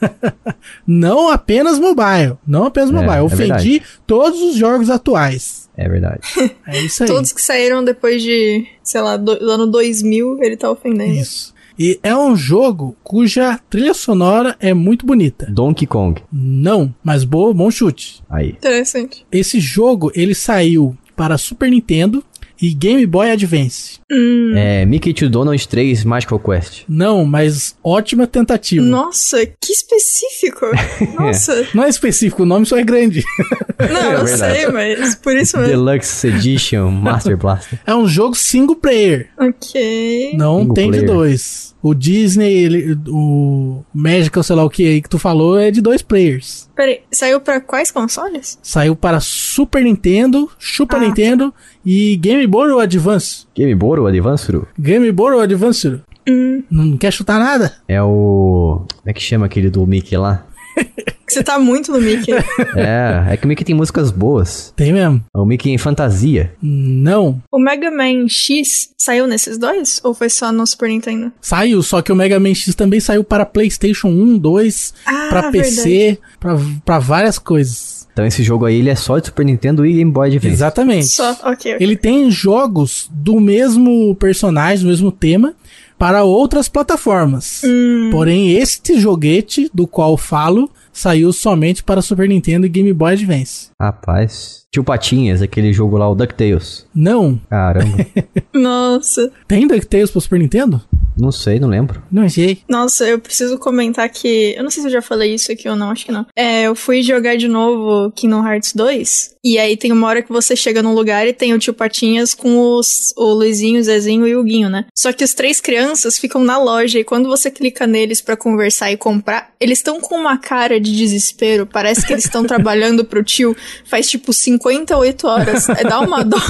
Não 0.87 1.29
apenas 1.31 1.79
mobile. 1.79 2.37
Não 2.45 2.65
apenas 2.65 2.89
É, 2.89 2.93
mobile. 2.93 3.11
é 3.17 3.21
Ofendi 3.21 3.39
verdade. 3.47 3.83
todos 4.05 4.41
os 4.41 4.55
jogos 4.55 4.89
atuais. 4.89 5.69
É 5.77 5.88
verdade. 5.89 6.21
É 6.67 6.79
isso 6.81 7.03
aí. 7.03 7.09
Todos 7.09 7.31
que 7.33 7.41
saíram 7.41 7.83
depois 7.83 8.21
de, 8.23 8.65
sei 8.83 9.01
lá, 9.01 9.17
do, 9.17 9.35
do 9.38 9.51
ano 9.51 9.67
2000, 9.67 10.41
ele 10.41 10.55
tá 10.57 10.71
ofendendo. 10.71 11.13
Isso. 11.13 11.53
E 11.77 12.00
é 12.01 12.16
um 12.16 12.36
jogo 12.36 12.95
cuja 13.04 13.60
trilha 13.69 13.94
sonora 13.94 14.56
é 14.60 14.74
muito 14.74 15.06
bonita. 15.06 15.48
Donkey 15.50 15.86
Kong. 15.86 16.22
Não, 16.31 16.94
mas 17.04 17.24
boa, 17.24 17.54
bom 17.54 17.69
chute. 17.69 18.24
Aí. 18.30 18.50
Interessante. 18.50 19.25
Esse 19.31 19.60
jogo, 19.60 20.12
ele 20.16 20.33
saiu 20.33 20.95
para 21.16 21.38
Super 21.38 21.69
Nintendo 21.69 22.24
e 22.61 22.73
Game 22.73 23.05
Boy 23.05 23.31
Advance. 23.31 23.99
Hum. 24.11 24.53
É 24.55 24.85
Mickey 24.85 25.13
to 25.13 25.29
Donald 25.29 25.67
3 25.67 26.03
Magical 26.03 26.39
Quest. 26.39 26.83
Não, 26.87 27.25
mas 27.25 27.75
ótima 27.83 28.25
tentativa. 28.27 28.85
Nossa, 28.85 29.45
que 29.45 29.71
específico. 29.71 30.65
Nossa. 31.19 31.67
Não 31.73 31.83
é 31.83 31.89
específico, 31.89 32.43
o 32.43 32.45
nome 32.45 32.65
só 32.65 32.77
é 32.77 32.83
grande. 32.83 33.23
Não, 33.79 34.11
eu 34.13 34.25
verdade. 34.25 34.57
sei, 34.59 34.67
mas 34.71 35.15
por 35.15 35.35
isso 35.35 35.57
mesmo. 35.57 35.71
Deluxe 35.73 36.27
Edition 36.27 36.89
Master 36.91 37.35
Blaster. 37.37 37.79
É 37.85 37.93
um 37.93 38.07
jogo 38.07 38.35
single 38.35 38.75
player. 38.77 39.27
Ok. 39.37 40.33
Não 40.37 40.59
Single 40.59 40.73
tem 40.73 40.91
de 40.91 40.97
player. 40.99 41.13
dois. 41.13 41.75
O 41.87 41.93
Disney, 41.93 42.51
ele- 42.51 42.97
o 43.07 43.83
Magical, 43.93 44.41
sei 44.41 44.55
lá 44.55 44.63
o 44.63 44.69
que 44.71 44.87
aí 44.87 45.01
que 45.03 45.07
tu 45.09 45.19
falou, 45.19 45.59
é 45.59 45.69
de 45.69 45.81
dois 45.81 46.01
players. 46.01 46.67
Peraí, 46.75 47.01
saiu 47.11 47.39
pra 47.39 47.61
quais 47.61 47.91
consoles? 47.91 48.57
Saiu 48.63 48.95
para 48.95 49.19
Super 49.19 49.83
Nintendo, 49.83 50.49
Super 50.57 50.97
Ah. 50.97 50.99
Nintendo 51.01 51.53
e 51.85 52.15
Game 52.17 52.47
Boy 52.47 52.71
ou 52.71 52.79
Advance. 52.79 53.45
Game 53.55 53.75
Boy 53.75 53.99
ou 53.99 54.07
Advance? 54.07 54.47
Fru? 54.47 54.67
Game 54.79 55.11
Boy 55.11 55.35
ou 55.35 55.41
Advance? 55.41 56.01
Hum. 56.27 56.63
Não 56.71 56.97
quer 56.97 57.13
chutar 57.13 57.37
nada? 57.39 57.73
É 57.88 58.01
o. 58.01 58.83
Como 58.95 59.03
é 59.05 59.13
que 59.13 59.21
chama 59.21 59.45
aquele 59.45 59.69
do 59.69 59.85
Mickey 59.85 60.17
lá? 60.17 60.43
Você 61.27 61.44
tá 61.44 61.57
muito 61.60 61.92
no 61.92 62.00
Mickey. 62.00 62.31
É, 62.75 63.33
é 63.33 63.38
que 63.38 63.45
o 63.45 63.48
Mickey 63.48 63.63
tem 63.63 63.75
músicas 63.75 64.12
boas. 64.12 64.74
Tem 64.75 64.92
mesmo? 64.94 65.24
É 65.33 65.38
o 65.39 65.45
Mickey 65.45 65.72
em 65.72 65.77
fantasia. 65.77 66.54
Não. 66.62 67.42
o 67.51 67.60
Mega 67.60 67.89
Man 67.89 68.27
X 68.27 68.89
saiu 68.98 69.27
nesses 69.27 69.57
dois? 69.57 70.00
Ou 70.04 70.13
foi 70.13 70.30
só 70.30 70.51
no 70.51 70.66
Super 70.68 70.89
Nintendo? 70.89 71.31
Saiu, 71.42 71.81
só 71.81 72.01
que 72.01 72.12
o 72.12 72.16
Mega 72.16 72.39
Man 72.39 72.54
X 72.54 72.75
também 72.75 73.00
saiu 73.00 73.24
para 73.24 73.45
PlayStation 73.45 74.07
1, 74.10 74.38
2, 74.38 74.94
Ah, 75.06 75.27
para 75.30 75.42
verdade. 75.50 75.75
PC, 75.75 76.19
pra 76.39 76.57
para 76.83 77.00
várias 77.00 77.38
coisas. 77.39 78.07
Então 78.13 78.25
esse 78.25 78.44
jogo 78.44 78.66
aí 78.66 78.75
ele 78.77 78.89
é 78.89 78.95
só 78.95 79.19
de 79.19 79.27
Super 79.27 79.45
Nintendo 79.45 79.86
e 79.86 79.94
Game 79.94 80.12
Boy 80.12 80.27
Advance. 80.30 80.54
Exatamente. 80.54 81.07
Só, 81.07 81.31
ok. 81.31 81.50
ok. 81.74 81.77
Ele 81.80 81.95
tem 81.98 82.30
jogos 82.31 83.10
do 83.12 83.39
mesmo 83.39 84.16
personagem, 84.16 84.86
do 84.86 84.89
mesmo 84.89 85.12
tema, 85.12 85.54
para 85.98 86.24
outras 86.24 86.68
plataformas. 86.69 87.62
Hum, 87.63 88.10
Porém, 88.12 88.51
este 88.54 89.00
joguete 89.00 89.69
do 89.74 89.86
qual 89.88 90.18
falo 90.18 90.69
saiu 90.95 91.31
somente 91.33 91.83
para 91.83 92.01
Super 92.01 92.27
Nintendo 92.27 92.65
e 92.65 92.69
Game 92.69 92.94
Boy 92.94 93.13
Advance. 93.13 93.69
Rapaz. 93.80 94.64
Tio 94.75 94.83
Patinhas, 94.83 95.42
aquele 95.42 95.72
jogo 95.72 95.98
lá, 95.98 96.10
o 96.10 96.13
DuckTales. 96.13 96.86
Não. 96.94 97.39
Caramba. 97.50 98.06
Nossa. 98.54 99.31
Tem 99.48 99.66
DuckTales 99.66 100.12
para 100.12 100.19
Super 100.19 100.38
Nintendo? 100.38 100.83
não 101.18 101.31
sei, 101.31 101.60
não 101.60 101.69
lembro. 101.69 102.04
Não 102.12 102.27
sei. 102.27 102.60
Nossa, 102.69 103.06
eu 103.06 103.19
preciso 103.19 103.57
comentar 103.57 104.07
que. 104.10 104.54
Eu 104.56 104.63
não 104.63 104.69
sei 104.69 104.81
se 104.81 104.88
eu 104.88 104.92
já 104.92 105.01
falei 105.01 105.33
isso 105.33 105.51
aqui 105.51 105.68
ou 105.68 105.75
não, 105.75 105.92
acho 105.92 106.06
que 106.06 106.12
não. 106.12 106.25
É, 106.36 106.63
eu 106.63 106.75
fui 106.75 107.01
jogar 107.01 107.38
de 107.38 107.48
novo 107.48 108.12
Kingdom 108.12 108.45
Hearts 108.45 108.74
2. 108.74 109.36
E 109.44 109.57
aí 109.57 109.77
tem 109.77 109.92
uma 109.92 110.07
hora 110.07 110.22
que 110.22 110.31
você 110.31 110.56
chega 110.56 110.81
num 110.81 110.94
lugar 110.94 111.27
e 111.27 111.33
tem 111.33 111.54
o 111.54 111.60
tio 111.60 111.74
Patinhas 111.74 112.33
com 112.33 112.57
os, 112.57 113.13
o 113.16 113.33
Luizinho, 113.33 113.80
o 113.80 113.83
Zezinho 113.83 114.27
e 114.27 114.36
o 114.36 114.44
Guinho, 114.44 114.69
né? 114.69 114.86
Só 114.95 115.13
que 115.13 115.24
as 115.24 115.33
três 115.33 115.62
crianças 115.62 116.18
ficam 116.18 116.44
na 116.44 116.57
loja 116.57 117.00
e 117.00 117.04
quando 117.04 117.30
você 117.30 117.51
clica 117.51 117.86
neles 117.86 118.22
pra 118.22 118.36
conversar 118.36 118.92
e 118.92 118.98
comprar, 118.98 119.54
eles 119.60 119.80
estão 119.80 120.01
com 120.01 120.16
uma 120.16 120.38
cara 120.38 120.80
de 120.80 120.95
desespero. 120.95 121.66
Parece 121.66 122.06
que 122.06 122.12
eles 122.12 122.25
estão 122.25 122.44
trabalhando 122.45 123.06
pro 123.06 123.24
tio 123.24 123.56
faz 123.86 124.10
tipo 124.10 124.33
58 124.69 125.27
horas. 125.27 125.69
É, 125.69 125.83
dá 125.83 126.00
uma 126.00 126.23
dó. 126.23 126.38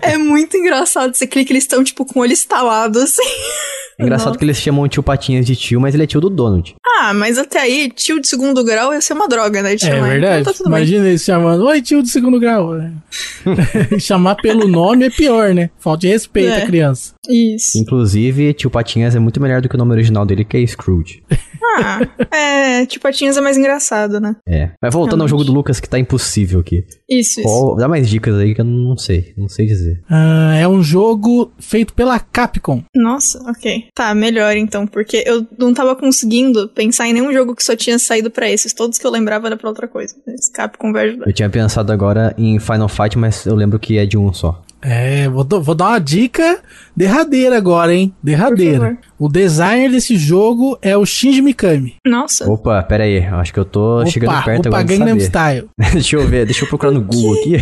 É 0.00 0.16
muito 0.16 0.56
engraçado. 0.56 1.14
Você 1.14 1.26
clica, 1.26 1.52
eles 1.52 1.64
estão, 1.64 1.84
tipo, 1.84 2.06
com 2.06 2.18
o 2.18 2.22
olho 2.22 2.32
estalado, 2.32 3.00
assim. 3.00 3.22
Engraçado 3.98 4.28
Nossa. 4.28 4.38
que 4.38 4.44
eles 4.44 4.56
chamam 4.56 4.82
o 4.84 4.88
tio 4.88 5.02
Patinhas 5.02 5.46
de 5.46 5.54
tio, 5.56 5.80
mas 5.80 5.94
ele 5.94 6.02
é 6.04 6.06
tio 6.06 6.20
do 6.20 6.28
Donald. 6.30 6.74
Ah, 7.00 7.12
mas 7.12 7.38
até 7.38 7.60
aí, 7.60 7.90
tio 7.90 8.20
de 8.20 8.28
segundo 8.28 8.64
grau 8.64 8.92
ia 8.94 9.00
ser 9.00 9.12
uma 9.14 9.28
droga, 9.28 9.62
né? 9.62 9.74
de 9.74 9.84
É 9.84 9.90
chamar. 9.90 10.08
verdade. 10.08 10.40
Então 10.40 10.52
tá 10.52 10.56
tudo 10.56 10.70
bem. 10.70 10.78
Imagina 10.78 11.08
eles 11.08 11.22
chamando, 11.22 11.64
oi 11.66 11.82
tio 11.82 12.02
de 12.02 12.08
segundo 12.08 12.38
grau. 12.40 12.70
Chamar 13.98 14.36
pelo 14.36 14.66
nome 14.68 15.06
é 15.06 15.10
pior, 15.10 15.54
né? 15.54 15.70
Falta 15.78 16.00
de 16.02 16.08
respeito 16.08 16.50
É. 16.52 16.62
à 16.62 16.66
criança. 16.66 17.14
Isso. 17.28 17.78
Inclusive, 17.78 18.52
tio 18.54 18.70
Patinhas 18.70 19.14
é 19.14 19.18
muito 19.18 19.40
melhor 19.40 19.60
do 19.60 19.68
que 19.68 19.74
o 19.74 19.78
nome 19.78 19.92
original 19.92 20.24
dele, 20.26 20.44
que 20.44 20.56
é 20.56 20.66
Scrooge. 20.66 21.22
Ah, 21.76 22.00
é, 22.30 22.86
tio 22.86 23.00
Patinhas 23.00 23.36
é 23.36 23.40
mais 23.40 23.56
engraçado, 23.56 24.20
né? 24.20 24.36
É. 24.48 24.70
Mas 24.80 24.92
voltando 24.94 25.22
ao 25.22 25.26
Realmente. 25.26 25.30
jogo 25.30 25.44
do 25.44 25.52
Lucas, 25.52 25.80
que 25.80 25.88
tá 25.88 25.98
impossível 25.98 26.60
aqui. 26.60 26.84
Isso, 27.08 27.40
isso. 27.40 27.42
Qual- 27.42 27.76
dá 27.76 27.88
mais 27.88 28.08
dicas 28.08 28.34
aí 28.36 28.54
que 28.54 28.60
eu 28.60 28.64
não 28.64 28.96
sei. 28.96 29.32
Não 29.36 29.48
sei 29.48 29.66
dizer. 29.66 30.00
Ah, 30.08 30.54
é 30.56 30.68
um 30.68 30.82
jogo 30.82 31.52
feito 31.58 31.92
pela 31.94 32.18
Capcom. 32.18 32.82
Nossa, 32.94 33.42
ok. 33.50 33.83
Tá, 33.94 34.14
melhor 34.14 34.56
então, 34.56 34.86
porque 34.86 35.22
eu 35.26 35.46
não 35.58 35.74
tava 35.74 35.96
conseguindo 35.96 36.68
pensar 36.68 37.06
em 37.08 37.12
nenhum 37.12 37.32
jogo 37.32 37.54
que 37.54 37.64
só 37.64 37.74
tinha 37.74 37.98
saído 37.98 38.30
pra 38.30 38.50
esses. 38.50 38.72
Todos 38.72 38.98
que 38.98 39.06
eu 39.06 39.10
lembrava 39.10 39.46
era 39.46 39.56
pra 39.56 39.68
outra 39.68 39.88
coisa. 39.88 40.14
Esse 40.28 40.52
Capcom 40.52 40.92
vai 40.92 41.08
ajudar. 41.08 41.26
Eu 41.26 41.32
tinha 41.32 41.50
pensado 41.50 41.92
agora 41.92 42.34
em 42.38 42.58
Final 42.58 42.88
Fight, 42.88 43.18
mas 43.18 43.44
eu 43.46 43.54
lembro 43.54 43.78
que 43.78 43.98
é 43.98 44.06
de 44.06 44.16
um 44.16 44.32
só. 44.32 44.62
É, 44.86 45.28
vou, 45.30 45.46
vou 45.62 45.74
dar 45.74 45.88
uma 45.88 45.98
dica 45.98 46.58
derradeira 46.94 47.56
agora, 47.56 47.94
hein? 47.94 48.14
Por 48.20 48.26
Derradeira. 48.26 48.98
O 49.18 49.28
designer 49.28 49.90
desse 49.90 50.16
jogo 50.16 50.76
é 50.82 50.96
o 50.96 51.06
Shinji 51.06 51.40
Mikami. 51.40 51.94
Nossa. 52.04 52.50
Opa, 52.50 52.82
pera 52.82 53.04
aí. 53.04 53.18
Acho 53.18 53.52
que 53.52 53.60
eu 53.60 53.64
tô 53.64 54.04
chegando 54.06 54.42
perto 54.44 54.66
opa, 54.66 54.78
agora 54.80 54.84
de 54.84 54.98
Gangnam. 54.98 55.20
Style. 55.20 55.68
deixa 55.92 56.16
eu 56.16 56.26
ver, 56.26 56.44
deixa 56.44 56.64
eu 56.64 56.68
procurar 56.68 56.92
no 56.92 57.00
Google 57.04 57.34
aqui. 57.34 57.56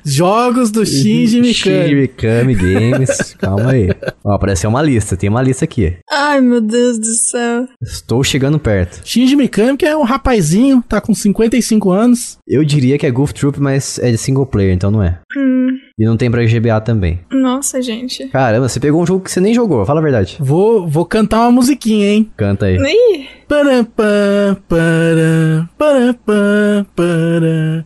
Jogos 0.04 0.70
do 0.70 0.86
Shinji 0.86 1.40
Mikami. 1.40 1.54
Shinji 1.54 1.94
Mikami 1.94 2.54
Games. 2.54 3.34
Calma 3.38 3.72
aí. 3.72 3.90
Ó, 4.24 4.32
apareceu 4.32 4.70
uma 4.70 4.82
lista. 4.82 5.16
Tem 5.16 5.28
uma 5.28 5.42
lista 5.42 5.64
aqui. 5.66 5.96
Ai, 6.10 6.40
meu 6.40 6.60
Deus 6.60 6.98
do 6.98 7.06
céu. 7.06 7.68
Estou 7.82 8.24
chegando 8.24 8.58
perto. 8.58 9.02
Shinji 9.04 9.36
Mikami, 9.36 9.76
que 9.76 9.84
é 9.84 9.96
um 9.96 10.02
rapazinho, 10.02 10.82
tá 10.88 11.00
com 11.00 11.14
55 11.14 11.90
anos. 11.90 12.38
Eu 12.48 12.64
diria 12.64 12.96
que 12.98 13.06
é 13.06 13.10
Goof 13.10 13.34
Troop, 13.34 13.60
mas 13.60 13.98
é 13.98 14.10
de 14.10 14.18
single 14.18 14.46
player, 14.46 14.74
então 14.74 14.90
não 14.90 15.02
é. 15.02 15.18
Hum, 15.36 15.76
E 16.00 16.04
não 16.06 16.16
tem 16.16 16.30
pra 16.30 16.42
GBA 16.46 16.80
também. 16.80 17.20
nossa, 17.30 17.82
gente. 17.82 18.26
Caramba, 18.28 18.66
você 18.70 18.80
pegou 18.80 19.02
um 19.02 19.06
jogo 19.06 19.22
que 19.22 19.30
você 19.30 19.38
nem 19.38 19.52
jogou, 19.52 19.84
fala 19.84 20.00
a 20.00 20.02
verdade. 20.02 20.38
Vou, 20.40 20.88
vou 20.88 21.04
cantar 21.04 21.40
uma 21.42 21.50
musiquinha, 21.52 22.06
hein? 22.06 22.30
Canta 22.38 22.64
aí. 22.64 22.76
Ih, 22.78 23.26
Para, 23.46 23.84
pa, 23.84 24.56
para, 24.66 25.68
para, 25.76 26.16
pa, 26.24 26.24
para, 26.24 26.86
pararara, 26.86 26.86
para. 26.96 27.84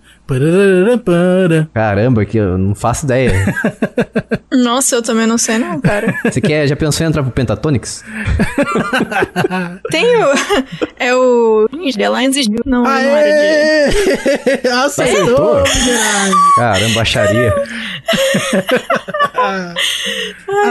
Caramba, 1.74 2.24
que 2.24 2.38
eu 2.38 2.56
não 2.56 2.74
faço 2.74 3.04
ideia. 3.04 3.32
nossa, 4.50 4.94
eu 4.94 5.02
também 5.02 5.26
não 5.26 5.36
sei 5.36 5.58
não, 5.58 5.78
cara. 5.80 6.14
Você 6.24 6.40
quer, 6.40 6.66
já 6.66 6.74
pensou 6.74 7.04
em 7.04 7.10
entrar 7.10 7.22
pro 7.22 7.30
Pentatonix? 7.30 8.02
Tem 9.90 10.16
o... 10.16 10.28
É 10.98 11.14
o... 11.14 11.68
The. 11.68 12.08
Não, 12.64 12.82
não 12.82 12.90
era 12.90 13.90
de... 13.90 14.68
Acertou, 14.68 15.58
Acertou? 15.58 15.62
miserável. 15.62 16.34
Caramba, 16.56 16.94
baixaria. 16.94 17.54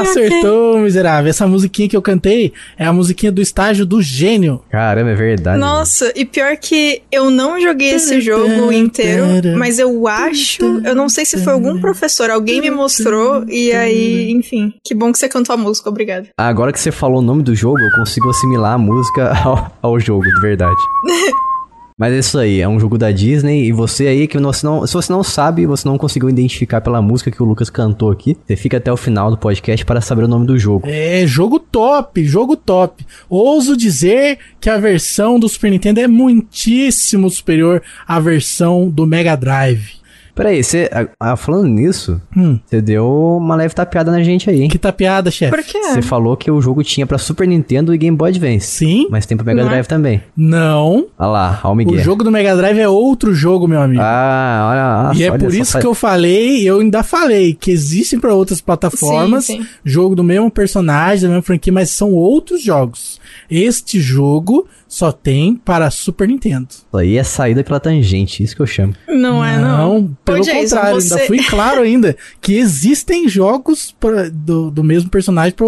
Acertou, 0.02 0.80
miserável. 0.80 1.30
Essa 1.30 1.46
musiquinha 1.48 1.88
que 1.88 1.96
eu 1.96 2.02
cantei 2.02 2.54
é 2.78 2.86
a 2.86 2.94
musiquinha 2.94 3.32
do 3.32 3.42
estágio 3.42 3.86
do 3.86 4.02
gênio. 4.02 4.64
Caramba, 4.72 5.12
é 5.12 5.16
verdade. 5.16 5.60
Nossa, 5.60 6.12
e 6.16 6.26
pior 6.26 6.58
que 6.58 7.04
eu 7.12 7.30
não 7.30 7.62
joguei 7.62 7.92
esse 7.92 8.20
jogo 8.22 8.72
inteiro, 8.72 9.26
mas 9.58 9.80
eu 9.80 10.08
acho, 10.08 10.64
eu 10.86 10.96
não 10.96 11.10
sei 11.10 11.26
se 11.26 11.38
foi 11.44 11.54
algum 11.54 11.80
professor, 11.80 12.30
alguém 12.30 12.62
me 12.62 12.72
mostrou 12.72 13.44
e 13.48 13.72
aí, 13.72 14.32
enfim, 14.32 14.74
que 14.84 14.94
bom 14.96 15.12
que 15.12 15.18
você 15.18 15.30
cantou 15.30 15.54
a 15.54 15.58
música, 15.58 15.90
obrigado. 15.90 16.28
Agora 16.38 16.72
que 16.72 16.80
você 16.80 16.92
falou 16.92 17.20
o 17.20 17.22
nome 17.22 17.44
do 17.44 17.56
jogo, 17.56 17.80
eu 17.80 17.92
consigo 17.92 18.30
assimilar 18.30 18.74
a 18.74 18.78
música 18.78 19.34
ao, 19.44 19.72
ao 19.82 20.00
jogo, 20.00 20.24
de 20.24 20.42
verdade. 20.42 20.82
Mas 21.98 22.14
é 22.14 22.20
isso 22.20 22.38
aí, 22.38 22.60
é 22.60 22.68
um 22.68 22.80
jogo 22.80 22.98
da 22.98 23.12
Disney 23.12 23.66
e 23.66 23.72
você 23.72 24.08
aí 24.08 24.28
que 24.28 24.38
você 24.38 24.66
não, 24.66 24.86
se 24.86 24.94
você 24.94 25.12
não 25.12 25.24
sabe, 25.24 25.66
você 25.66 25.88
não 25.88 25.98
conseguiu 25.98 26.30
identificar 26.30 26.82
pela 26.82 27.02
música 27.02 27.32
que 27.32 27.42
o 27.42 27.46
Lucas 27.46 27.70
cantou 27.70 28.12
aqui, 28.12 28.38
você 28.46 28.56
fica 28.56 28.78
até 28.78 28.92
o 28.92 28.98
final 28.98 29.30
do 29.30 29.38
podcast 29.38 29.86
para 29.86 30.02
saber 30.02 30.24
o 30.24 30.28
nome 30.28 30.46
do 30.46 30.58
jogo. 30.58 30.88
É, 30.88 31.26
jogo 31.28 31.60
top, 31.60 32.24
jogo 32.26 32.56
top. 32.56 33.06
Ouso 33.30 33.78
dizer 33.78 34.40
que 34.60 34.70
a 34.70 34.78
versão 34.78 35.40
do 35.40 35.48
Super 35.48 35.72
Nintendo 35.72 36.00
é 36.00 36.08
muitíssimo 36.08 37.30
superior 37.30 37.82
à 38.08 38.20
versão 38.20 38.90
do 38.90 39.06
Mega 39.06 39.36
Drive. 39.36 40.03
Peraí, 40.36 40.64
você, 40.64 40.90
ah, 41.20 41.36
falando 41.36 41.68
nisso, 41.68 42.20
Hum. 42.36 42.60
você 42.66 42.82
deu 42.82 43.38
uma 43.40 43.56
leve 43.56 43.76
tapeada 43.76 44.12
na 44.12 44.24
gente 44.24 44.50
aí, 44.50 44.62
hein? 44.64 44.68
Que 44.70 44.80
tapeada, 44.80 45.30
chefe. 45.30 45.56
Por 45.56 45.64
quê? 45.64 45.80
Você 45.94 46.02
falou 46.02 46.36
que 46.36 46.50
o 46.50 46.60
jogo 46.60 46.84
tinha 46.84 47.06
pra 47.06 47.20
Super 47.20 47.48
Nintendo 47.48 47.94
e 47.94 47.98
Game 48.00 48.18
Boy 48.18 48.30
Advance. 48.32 48.66
Sim? 48.66 49.08
Mas 49.12 49.26
tem 49.28 49.38
pro 49.38 49.46
Mega 49.46 49.62
Não 49.62 49.68
é? 49.68 49.72
Drive 49.74 49.86
também. 49.88 50.24
Não. 50.36 51.06
Olha 51.20 51.28
lá, 51.30 51.60
olha 51.64 51.70
o 51.70 51.72
O 51.74 51.76
Miguel. 51.76 52.00
jogo 52.04 52.24
do 52.24 52.32
Mega 52.32 52.56
Drive 52.56 52.80
é 52.80 52.90
outro 52.90 53.34
jogo, 53.34 53.68
meu 53.68 53.80
amigo. 53.82 54.02
Ah, 54.04 54.70
olha, 54.72 55.04
nossa, 55.10 55.20
e 55.20 55.24
é 55.24 55.30
olha 55.32 55.40
por 55.40 55.54
isso 55.54 55.72
faz- 55.74 55.82
que 55.84 55.88
eu 55.88 55.94
falei, 55.94 56.68
eu 56.68 56.80
ainda 56.80 57.04
falei, 57.04 57.54
que 57.54 57.70
existem 57.70 58.20
para 58.20 58.34
outras 58.34 58.60
plataformas, 58.60 59.46
Sim, 59.46 59.62
sim. 59.62 59.68
jogo 59.86 60.16
do 60.16 60.24
mesmo 60.24 60.50
personagem, 60.50 61.22
da 61.24 61.28
mesma 61.30 61.44
franquia, 61.44 61.72
mas 61.72 61.92
são 61.92 62.12
outros 62.12 62.64
jogos. 62.64 63.20
Este 63.52 64.00
jogo 64.00 64.68
só 64.94 65.12
tem 65.12 65.56
para 65.56 65.90
Super 65.90 66.28
Nintendo. 66.28 66.68
Isso 66.70 66.86
aí 66.96 67.18
é 67.18 67.24
saída 67.24 67.64
pela 67.64 67.80
tangente, 67.80 68.44
isso 68.44 68.56
que 68.56 68.62
eu 68.62 68.68
chamo. 68.68 68.94
Não, 69.08 69.44
é, 69.44 69.58
não. 69.58 70.16
pelo 70.24 70.38
Ô, 70.38 70.42
Jason, 70.44 70.76
contrário, 70.76 71.02
você- 71.02 71.14
ainda 71.16 71.26
fui 71.26 71.44
claro 71.44 71.82
ainda 71.82 72.16
que 72.40 72.54
existem 72.54 73.28
jogos 73.28 73.92
pra- 74.00 74.30
do, 74.32 74.70
do 74.70 74.84
mesmo 74.84 75.10
personagem 75.10 75.54
para 75.56 75.66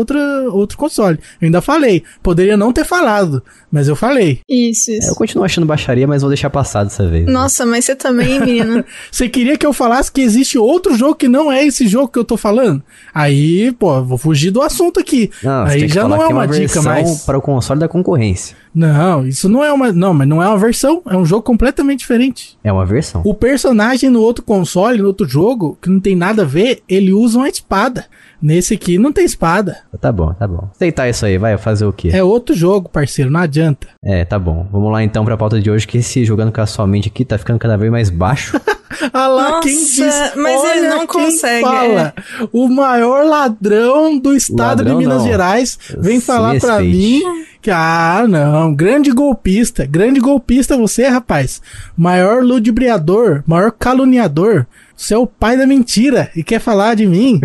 outro 0.52 0.78
console. 0.78 1.18
Eu 1.42 1.48
ainda 1.48 1.60
falei. 1.60 2.04
Poderia 2.22 2.56
não 2.56 2.72
ter 2.72 2.86
falado, 2.86 3.42
mas 3.76 3.90
eu 3.90 3.96
falei. 3.96 4.40
Isso, 4.50 4.90
É, 4.90 4.98
isso. 5.00 5.10
eu 5.12 5.16
continuo 5.16 5.44
achando 5.44 5.68
baixaria, 5.68 6.08
mas 6.08 6.22
vou 6.22 6.30
deixar 6.30 6.50
passar 6.50 6.86
dessa 6.86 7.06
vez. 7.06 7.26
Nossa, 7.28 7.66
mas 7.66 7.84
você 7.84 7.94
também, 7.94 8.40
menina. 8.40 8.86
Você 9.12 9.28
queria 9.28 9.58
que 9.58 9.66
eu 9.66 9.74
falasse 9.74 10.10
que 10.12 10.22
existe 10.22 10.58
outro 10.58 10.96
jogo 10.98 11.16
que 11.16 11.28
não 11.28 11.52
é 11.52 11.66
esse 11.66 11.88
jogo 11.88 12.08
que 12.08 12.18
eu 12.18 12.24
tô 12.24 12.38
falando? 12.38 12.82
Aí, 13.14 13.72
pô, 13.74 14.02
vou 14.04 14.18
fugir 14.18 14.50
do 14.52 14.62
assunto 14.62 15.00
aqui. 15.00 15.30
Não, 15.44 15.66
Aí 15.66 15.88
já 15.88 16.08
não 16.08 16.22
é 16.24 16.28
que 16.28 16.34
uma, 16.34 16.48
dica 16.48 16.60
versão 16.60 16.84
mais. 16.84 17.22
para 17.24 17.38
o 17.38 17.42
console 17.42 17.80
da 17.80 17.88
concorrência. 17.88 18.56
Não, 18.74 19.26
isso 19.28 19.48
não 19.50 19.64
é 19.64 19.72
uma. 19.72 19.92
Não, 19.92 20.14
mas 20.14 20.28
não 20.28 20.42
é 20.42 20.48
uma 20.48 20.58
versão. 20.58 21.02
É 21.10 21.16
um 21.18 21.26
jogo 21.26 21.44
completamente 21.44 22.00
diferente. 22.00 22.58
É 22.64 22.72
uma 22.72 22.86
versão. 22.86 23.22
O 23.26 23.34
personagem 23.34 24.10
no 24.10 24.22
outro 24.22 24.44
console, 24.44 25.02
no 25.02 25.08
outro 25.08 25.28
jogo, 25.28 25.78
que 25.82 25.90
não 25.90 26.00
tem 26.00 26.16
nada 26.16 26.42
a 26.42 26.46
ver, 26.46 26.82
ele 26.88 27.14
usa 27.14 27.38
uma 27.38 27.50
espada. 27.50 28.06
Nesse 28.42 28.74
aqui 28.74 28.98
não 28.98 29.12
tem 29.12 29.26
espada. 29.26 29.78
Tá 30.00 30.12
bom, 30.12 30.34
tá 30.34 30.48
bom. 30.48 30.70
Aceitar 30.76 31.10
isso 31.10 31.26
aí, 31.26 31.38
vai 31.38 31.58
fazer 31.58 31.86
o 31.86 31.94
quê? 31.94 32.10
É 32.14 32.24
outro 32.24 32.56
jogo, 32.56 32.90
parceiro, 32.90 33.32
não 33.32 33.40
adianta. 33.40 33.88
É, 34.04 34.24
tá 34.26 34.38
bom. 34.38 34.68
Vamos 34.72 34.92
lá 34.92 35.04
então 35.04 35.26
pra 35.26 35.38
pauta 35.38 35.60
de 35.60 35.70
hoje, 35.72 35.88
que 35.88 35.98
esse 36.00 36.24
jogando 36.26 36.52
casualmente 36.52 37.08
aqui 37.10 37.24
tá 37.26 37.38
ficando 37.38 37.60
cada 37.60 37.78
vez 37.78 37.92
mais 37.92 38.10
baixo. 38.10 38.60
Ah 39.12 39.28
lá, 39.28 39.50
Nossa, 39.50 39.62
quem 39.68 39.76
diz. 39.78 39.98
mas 40.38 40.64
ele 40.64 40.88
olha 40.88 40.90
não 40.90 40.98
quem 41.00 41.08
consegue, 41.08 41.62
Fala, 41.66 42.14
o 42.54 42.70
maior 42.70 43.26
ladrão 43.26 44.18
do 44.18 44.34
estado 44.34 44.80
Ladrão 44.80 44.94
de 44.94 44.98
Minas 45.00 45.18
não. 45.22 45.28
Gerais 45.28 45.78
vem 45.98 46.20
Se 46.20 46.26
falar 46.26 46.60
pra 46.60 46.78
respeite. 46.78 46.96
mim 46.98 47.46
que, 47.62 47.72
ah, 47.72 48.26
não, 48.28 48.74
grande 48.74 49.12
golpista, 49.12 49.86
grande 49.86 50.20
golpista 50.20 50.78
você, 50.78 51.08
rapaz. 51.08 51.62
Maior 51.98 52.42
ludibriador, 52.44 53.44
maior 53.46 53.72
caluniador. 53.72 54.66
Você 54.96 55.14
é 55.14 55.18
o 55.18 55.28
pai 55.28 55.58
da 55.58 55.68
mentira 55.68 56.32
e 56.36 56.44
quer 56.44 56.60
falar 56.60 56.96
de 56.96 57.06
mim. 57.06 57.40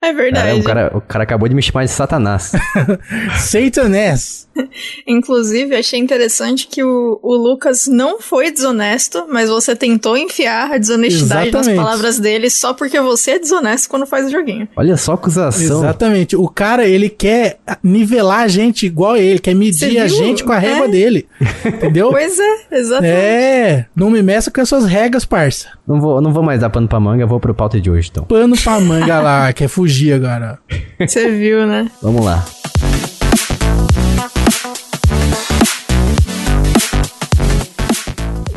É 0.00 0.12
verdade. 0.12 0.44
Caramba, 0.46 0.60
o, 0.60 0.64
cara, 0.64 0.96
o 0.98 1.00
cara 1.00 1.24
acabou 1.24 1.48
de 1.48 1.54
me 1.54 1.62
chamar 1.62 1.84
de 1.84 1.90
Satanás. 1.90 2.52
Satanás. 3.40 4.46
Inclusive, 5.08 5.74
achei 5.74 5.98
interessante 5.98 6.66
que 6.66 6.82
o, 6.84 7.18
o 7.22 7.34
Lucas 7.34 7.86
não 7.86 8.20
foi 8.20 8.50
desonesto, 8.50 9.26
mas 9.28 9.48
você 9.48 9.74
tentou 9.74 10.16
enfiar 10.16 10.70
a 10.72 10.78
desonestidade 10.78 11.48
Exatamente. 11.48 11.76
nas 11.76 11.84
palavras 11.84 12.18
dele 12.18 12.50
só 12.50 12.72
porque 12.74 13.00
você 13.00 13.32
é 13.32 13.38
desonesto 13.38 13.88
quando 13.88 14.06
faz 14.06 14.26
o 14.26 14.30
joguinho. 14.30 14.68
Olha 14.76 14.96
só 14.96 15.12
a 15.12 15.14
acusação. 15.14 15.78
Exatamente. 15.78 16.36
O 16.36 16.48
cara, 16.48 16.86
ele 16.86 17.08
quer 17.08 17.58
nivelar 17.82 18.40
a 18.40 18.48
gente 18.48 18.86
igual 18.86 19.16
ele, 19.16 19.38
quer 19.38 19.54
medir 19.54 19.98
a 19.98 20.06
gente 20.06 20.44
com 20.44 20.52
a 20.52 20.58
régua 20.58 20.86
É. 20.86 20.90
dele. 20.90 21.26
Entendeu? 21.64 22.10
Pois 22.10 22.38
é, 22.38 22.56
exatamente. 22.72 23.14
É, 23.16 23.86
não 23.96 24.10
me 24.10 24.22
meça 24.22 24.50
com 24.50 24.60
as 24.60 24.68
suas 24.68 24.84
regras, 24.84 25.24
parça. 25.24 25.68
Não 25.86 26.00
vou, 26.00 26.20
não 26.20 26.32
vou 26.32 26.42
mais 26.42 26.60
dar 26.60 26.70
pano 26.70 26.88
pra 26.88 26.98
manga, 26.98 27.26
vou 27.26 27.38
pro 27.38 27.54
pauta 27.54 27.78
de 27.80 27.90
hoje 27.90 28.08
então. 28.10 28.24
Pano 28.24 28.56
pra 28.56 28.80
manga 28.80 29.20
lá, 29.20 29.52
quer 29.52 29.68
fugir 29.68 30.14
agora. 30.14 30.58
Você 30.98 31.30
viu, 31.30 31.66
né? 31.66 31.90
Vamos 32.00 32.24
lá. 32.24 32.44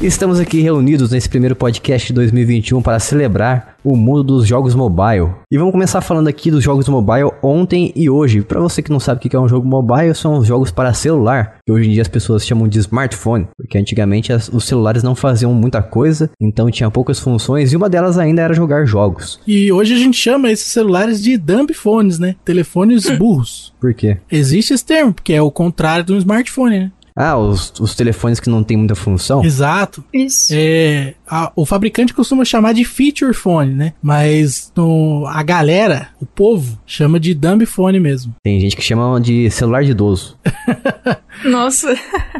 Estamos 0.01 0.39
aqui 0.39 0.61
reunidos 0.61 1.09
nesse 1.09 1.27
primeiro 1.27 1.55
podcast 1.55 2.07
de 2.07 2.13
2021 2.13 2.83
para 2.83 2.99
celebrar 2.99 3.77
o 3.83 3.95
mundo 3.95 4.21
dos 4.23 4.45
jogos 4.47 4.75
mobile. 4.75 5.31
E 5.51 5.57
vamos 5.57 5.71
começar 5.71 6.01
falando 6.01 6.27
aqui 6.27 6.51
dos 6.51 6.63
jogos 6.63 6.87
mobile 6.87 7.31
ontem 7.41 7.91
e 7.95 8.07
hoje. 8.07 8.41
Para 8.43 8.59
você 8.59 8.83
que 8.83 8.91
não 8.91 8.99
sabe 8.99 9.17
o 9.25 9.29
que 9.29 9.35
é 9.35 9.39
um 9.39 9.47
jogo 9.47 9.67
mobile, 9.67 10.13
são 10.13 10.37
os 10.37 10.45
jogos 10.45 10.69
para 10.69 10.93
celular, 10.93 11.57
que 11.65 11.71
hoje 11.71 11.89
em 11.89 11.93
dia 11.93 12.03
as 12.03 12.07
pessoas 12.07 12.45
chamam 12.45 12.67
de 12.67 12.77
smartphone, 12.77 13.47
porque 13.57 13.75
antigamente 13.75 14.31
as- 14.31 14.49
os 14.49 14.65
celulares 14.65 15.01
não 15.01 15.15
faziam 15.15 15.51
muita 15.51 15.81
coisa, 15.81 16.29
então 16.39 16.69
tinha 16.69 16.91
poucas 16.91 17.19
funções 17.19 17.73
e 17.73 17.75
uma 17.75 17.89
delas 17.89 18.19
ainda 18.19 18.43
era 18.43 18.53
jogar 18.53 18.85
jogos. 18.85 19.39
E 19.47 19.71
hoje 19.71 19.95
a 19.95 19.97
gente 19.97 20.15
chama 20.17 20.51
esses 20.51 20.67
celulares 20.71 21.23
de 21.23 21.37
dumb 21.37 21.73
phones, 21.73 22.19
né? 22.19 22.35
Telefones 22.45 23.09
burros. 23.17 23.73
Por 23.81 23.95
quê? 23.95 24.17
Existe 24.31 24.73
esse 24.75 24.85
termo, 24.85 25.11
porque 25.13 25.33
é 25.33 25.41
o 25.41 25.49
contrário 25.49 26.03
de 26.05 26.13
um 26.13 26.17
smartphone, 26.17 26.79
né? 26.79 26.91
Ah, 27.19 27.35
os, 27.35 27.73
os 27.79 27.95
telefones 27.95 28.39
que 28.39 28.47
não 28.49 28.63
tem 28.63 28.77
muita 28.77 28.93
função? 28.93 29.43
Exato. 29.43 30.03
Isso. 30.13 30.53
É, 30.55 31.15
a- 31.27 31.51
o 31.55 31.65
fabricante 31.65 32.13
costuma 32.13 32.45
chamar 32.45 32.73
de 32.73 32.85
feature 32.85 33.33
phone, 33.33 33.73
né? 33.73 33.93
Mas 34.01 34.71
no- 34.75 35.25
a 35.27 35.41
galera, 35.41 36.09
o 36.21 36.25
povo, 36.27 36.79
chama 36.85 37.19
de 37.19 37.33
dumb 37.33 37.65
phone 37.65 37.99
mesmo. 37.99 38.35
Tem 38.43 38.59
gente 38.59 38.75
que 38.75 38.83
chama 38.83 39.19
de 39.19 39.49
celular 39.49 39.83
de 39.83 39.91
idoso. 39.91 40.37
Nossa. 41.43 41.95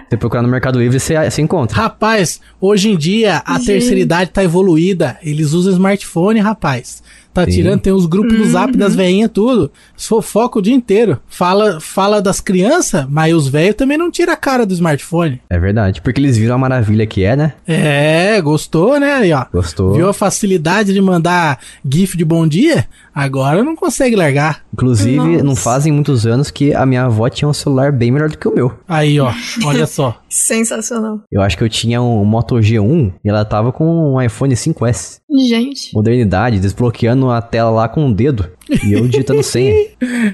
Você 0.09 0.17
procurar 0.17 0.41
no 0.41 0.47
Mercado 0.47 0.79
Livre, 0.79 0.99
você, 0.99 1.29
você 1.29 1.41
encontra. 1.41 1.75
Rapaz, 1.75 2.39
hoje 2.59 2.89
em 2.89 2.97
dia 2.97 3.41
a 3.45 3.53
Gente. 3.55 3.65
terceira 3.65 3.99
idade 3.99 4.31
tá 4.31 4.43
evoluída. 4.43 5.17
Eles 5.23 5.53
usam 5.53 5.73
smartphone, 5.73 6.39
rapaz. 6.39 7.01
Tá 7.37 7.45
Sim. 7.45 7.51
tirando, 7.51 7.81
tem 7.81 7.93
os 7.93 8.07
grupos 8.07 8.35
no 8.35 8.45
zap 8.45 8.75
das 8.75 8.95
veinhas, 8.95 9.29
tudo. 9.31 9.71
Fofoca 9.95 10.57
o 10.57 10.61
dia 10.61 10.73
inteiro. 10.73 11.19
Fala, 11.27 11.79
fala 11.79 12.19
das 12.19 12.39
crianças, 12.39 13.05
mas 13.07 13.31
os 13.31 13.47
velhos 13.47 13.75
também 13.75 13.95
não 13.95 14.09
tiram 14.09 14.33
a 14.33 14.35
cara 14.35 14.65
do 14.65 14.73
smartphone. 14.73 15.39
É 15.47 15.59
verdade, 15.59 16.01
porque 16.01 16.19
eles 16.19 16.35
viram 16.35 16.55
a 16.55 16.57
maravilha 16.57 17.05
que 17.05 17.23
é, 17.23 17.35
né? 17.35 17.53
É, 17.67 18.41
gostou, 18.41 18.99
né? 18.99 19.13
Aí, 19.13 19.31
ó. 19.31 19.45
Gostou. 19.53 19.93
Viu 19.93 20.09
a 20.09 20.13
facilidade 20.13 20.91
de 20.91 20.99
mandar 20.99 21.59
GIF 21.87 22.17
de 22.17 22.25
bom 22.25 22.47
dia? 22.47 22.87
Agora 23.13 23.63
não 23.63 23.75
consegue 23.75 24.15
largar. 24.15 24.63
Inclusive, 24.73 25.17
Nossa. 25.17 25.43
não 25.43 25.55
fazem 25.55 25.93
muitos 25.93 26.25
anos 26.25 26.49
que 26.49 26.73
a 26.73 26.87
minha 26.87 27.03
avó 27.03 27.29
tinha 27.29 27.47
um 27.47 27.53
celular 27.53 27.91
bem 27.91 28.09
melhor 28.09 28.29
do 28.29 28.37
que 28.37 28.47
o 28.47 28.53
meu. 28.53 28.73
Aí, 28.87 29.19
ó. 29.19 29.31
Olha 29.63 29.85
só. 29.85 30.19
Sensacional. 30.29 31.21
Eu 31.31 31.41
acho 31.41 31.57
que 31.57 31.63
eu 31.63 31.69
tinha 31.69 32.01
um 32.01 32.23
Moto 32.25 32.55
G1 32.55 33.13
e 33.23 33.29
ela 33.29 33.45
tava 33.45 33.71
com 33.71 34.13
um 34.13 34.21
iPhone 34.21 34.53
5S. 34.53 35.19
Gente. 35.47 35.93
Modernidade, 35.93 36.59
desbloqueando 36.59 37.29
a 37.29 37.41
tela 37.41 37.69
lá 37.69 37.87
com 37.89 38.07
o 38.09 38.13
dedo. 38.13 38.49
E 38.83 38.93
eu 38.93 39.07
digitando 39.07 39.41
senha. 39.43 39.73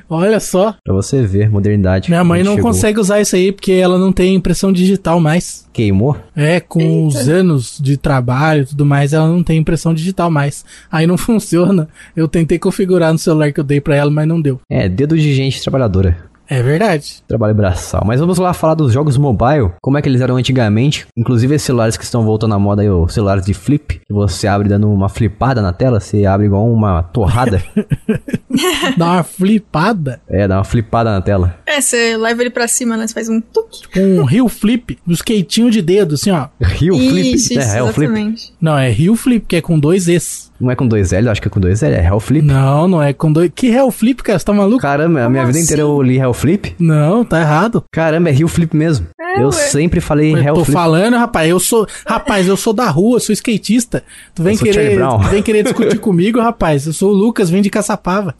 Olha 0.09 0.39
só. 0.39 0.75
Pra 0.83 0.93
você 0.93 1.21
ver, 1.23 1.49
modernidade. 1.49 2.09
Minha 2.09 2.23
mãe 2.23 2.43
não 2.43 2.55
chegou. 2.55 2.71
consegue 2.71 2.99
usar 2.99 3.21
isso 3.21 3.35
aí 3.35 3.51
porque 3.51 3.73
ela 3.73 3.97
não 3.99 4.11
tem 4.11 4.35
impressão 4.35 4.71
digital 4.71 5.19
mais. 5.19 5.67
Queimou? 5.71 6.17
É, 6.35 6.59
com 6.59 7.05
os 7.07 7.27
anos 7.29 7.77
de 7.81 7.97
trabalho 7.97 8.63
e 8.63 8.65
tudo 8.65 8.85
mais, 8.85 9.13
ela 9.13 9.27
não 9.27 9.43
tem 9.43 9.59
impressão 9.59 9.93
digital 9.93 10.29
mais. 10.31 10.65
Aí 10.91 11.05
não 11.05 11.17
funciona. 11.17 11.87
Eu 12.15 12.27
tentei 12.27 12.57
configurar 12.57 13.11
no 13.11 13.19
celular 13.19 13.51
que 13.51 13.59
eu 13.59 13.63
dei 13.63 13.79
pra 13.81 13.95
ela, 13.95 14.09
mas 14.09 14.27
não 14.27 14.41
deu. 14.41 14.59
É, 14.69 14.87
dedo 14.89 15.17
de 15.17 15.33
gente 15.33 15.61
trabalhadora. 15.61 16.17
É 16.49 16.61
verdade. 16.61 17.23
Trabalho 17.27 17.55
braçal. 17.55 18.03
Mas 18.05 18.19
vamos 18.19 18.37
lá 18.37 18.53
falar 18.53 18.75
dos 18.75 18.93
jogos 18.93 19.17
mobile, 19.17 19.71
como 19.81 19.97
é 19.97 20.01
que 20.01 20.09
eles 20.09 20.21
eram 20.21 20.35
antigamente. 20.35 21.05
Inclusive 21.17 21.55
esses 21.55 21.65
celulares 21.65 21.97
que 21.97 22.03
estão 22.03 22.23
voltando 22.23 22.53
à 22.53 22.59
moda 22.59 22.81
aí, 22.81 22.89
os 22.89 23.13
celulares 23.13 23.45
de 23.45 23.53
flip, 23.53 24.01
que 24.05 24.13
você 24.13 24.47
abre 24.47 24.67
dando 24.67 24.91
uma 24.91 25.09
flipada 25.09 25.61
na 25.61 25.73
tela, 25.73 25.99
você 25.99 26.25
abre 26.25 26.47
igual 26.47 26.69
uma 26.69 27.01
torrada. 27.03 27.63
Dá 28.97 29.05
uma 29.05 29.23
flipada 29.23 30.21
é, 30.29 30.47
dá 30.47 30.57
uma 30.57 30.63
flipada 30.63 31.11
na 31.11 31.21
tela. 31.21 31.57
É, 31.65 31.81
você 31.81 32.15
leva 32.17 32.41
ele 32.41 32.49
pra 32.49 32.67
cima, 32.67 32.95
né? 32.95 33.07
Você 33.07 33.13
faz 33.13 33.29
um 33.29 33.41
tuque. 33.41 33.87
com 33.93 34.19
um 34.19 34.23
rio 34.23 34.47
flip, 34.47 34.97
um 35.07 35.11
skatinho 35.11 35.69
de 35.69 35.81
dedo, 35.81 36.15
assim, 36.15 36.31
ó. 36.31 36.47
Rio 36.61 36.95
flip, 36.95 37.33
Isso, 37.33 37.53
é, 37.53 37.61
isso, 37.61 37.77
é 37.77 37.83
o 37.83 37.87
flip. 37.91 38.35
Não, 38.61 38.77
é 38.77 38.89
rio 38.89 39.15
flip, 39.15 39.45
que 39.47 39.55
é 39.55 39.61
com 39.61 39.79
dois 39.79 40.07
Es. 40.07 40.51
Não 40.63 40.71
é 40.71 40.75
com 40.75 40.87
dois 40.87 41.11
L, 41.11 41.27
eu 41.27 41.31
acho 41.31 41.41
que 41.41 41.47
é 41.49 41.51
com 41.51 41.59
dois 41.59 41.83
L, 41.83 41.93
é 41.93 42.01
Hell 42.05 42.19
Flip. 42.21 42.45
Não, 42.45 42.87
não 42.87 43.03
é 43.03 43.11
com 43.11 43.31
dois. 43.31 43.51
Que 43.53 43.67
Hell 43.67 43.91
Flip, 43.91 44.23
cara? 44.23 44.39
Você 44.39 44.45
tá 44.45 44.53
maluco? 44.53 44.81
Caramba, 44.81 45.23
a 45.25 45.29
minha 45.29 45.43
Como 45.43 45.53
vida 45.53 45.63
inteira 45.65 45.83
assim? 45.83 45.91
eu 45.91 46.01
li 46.01 46.17
Hell 46.17 46.33
Flip. 46.33 46.73
Não, 46.79 47.25
tá 47.25 47.41
errado. 47.41 47.83
Caramba, 47.91 48.29
é 48.29 48.33
Hill 48.33 48.47
Flip 48.47 48.73
mesmo. 48.75 49.05
É, 49.19 49.41
eu 49.41 49.47
ué. 49.47 49.51
sempre 49.51 49.99
falei 49.99 50.33
Eu 50.33 50.37
Hell 50.37 50.53
tô 50.55 50.63
falando, 50.65 51.17
rapaz, 51.17 51.49
eu 51.49 51.59
sou. 51.59 51.85
Rapaz, 52.07 52.47
eu 52.47 52.55
sou 52.55 52.71
da 52.71 52.89
rua, 52.89 53.19
sou 53.19 53.33
skatista. 53.33 54.03
Tu 54.33 54.41
vem 54.41 54.53
Eu 54.53 54.59
sou 54.59 54.73
Charlie 54.73 54.95
querer. 54.95 55.05
Tu 55.07 55.29
vem 55.29 55.43
querer 55.43 55.63
discutir 55.63 55.99
comigo, 55.99 56.39
rapaz. 56.39 56.85
Eu 56.87 56.93
sou 56.93 57.11
o 57.11 57.13
Lucas, 57.13 57.49
vem 57.49 57.61
de 57.61 57.69
Caçapava. 57.69 58.33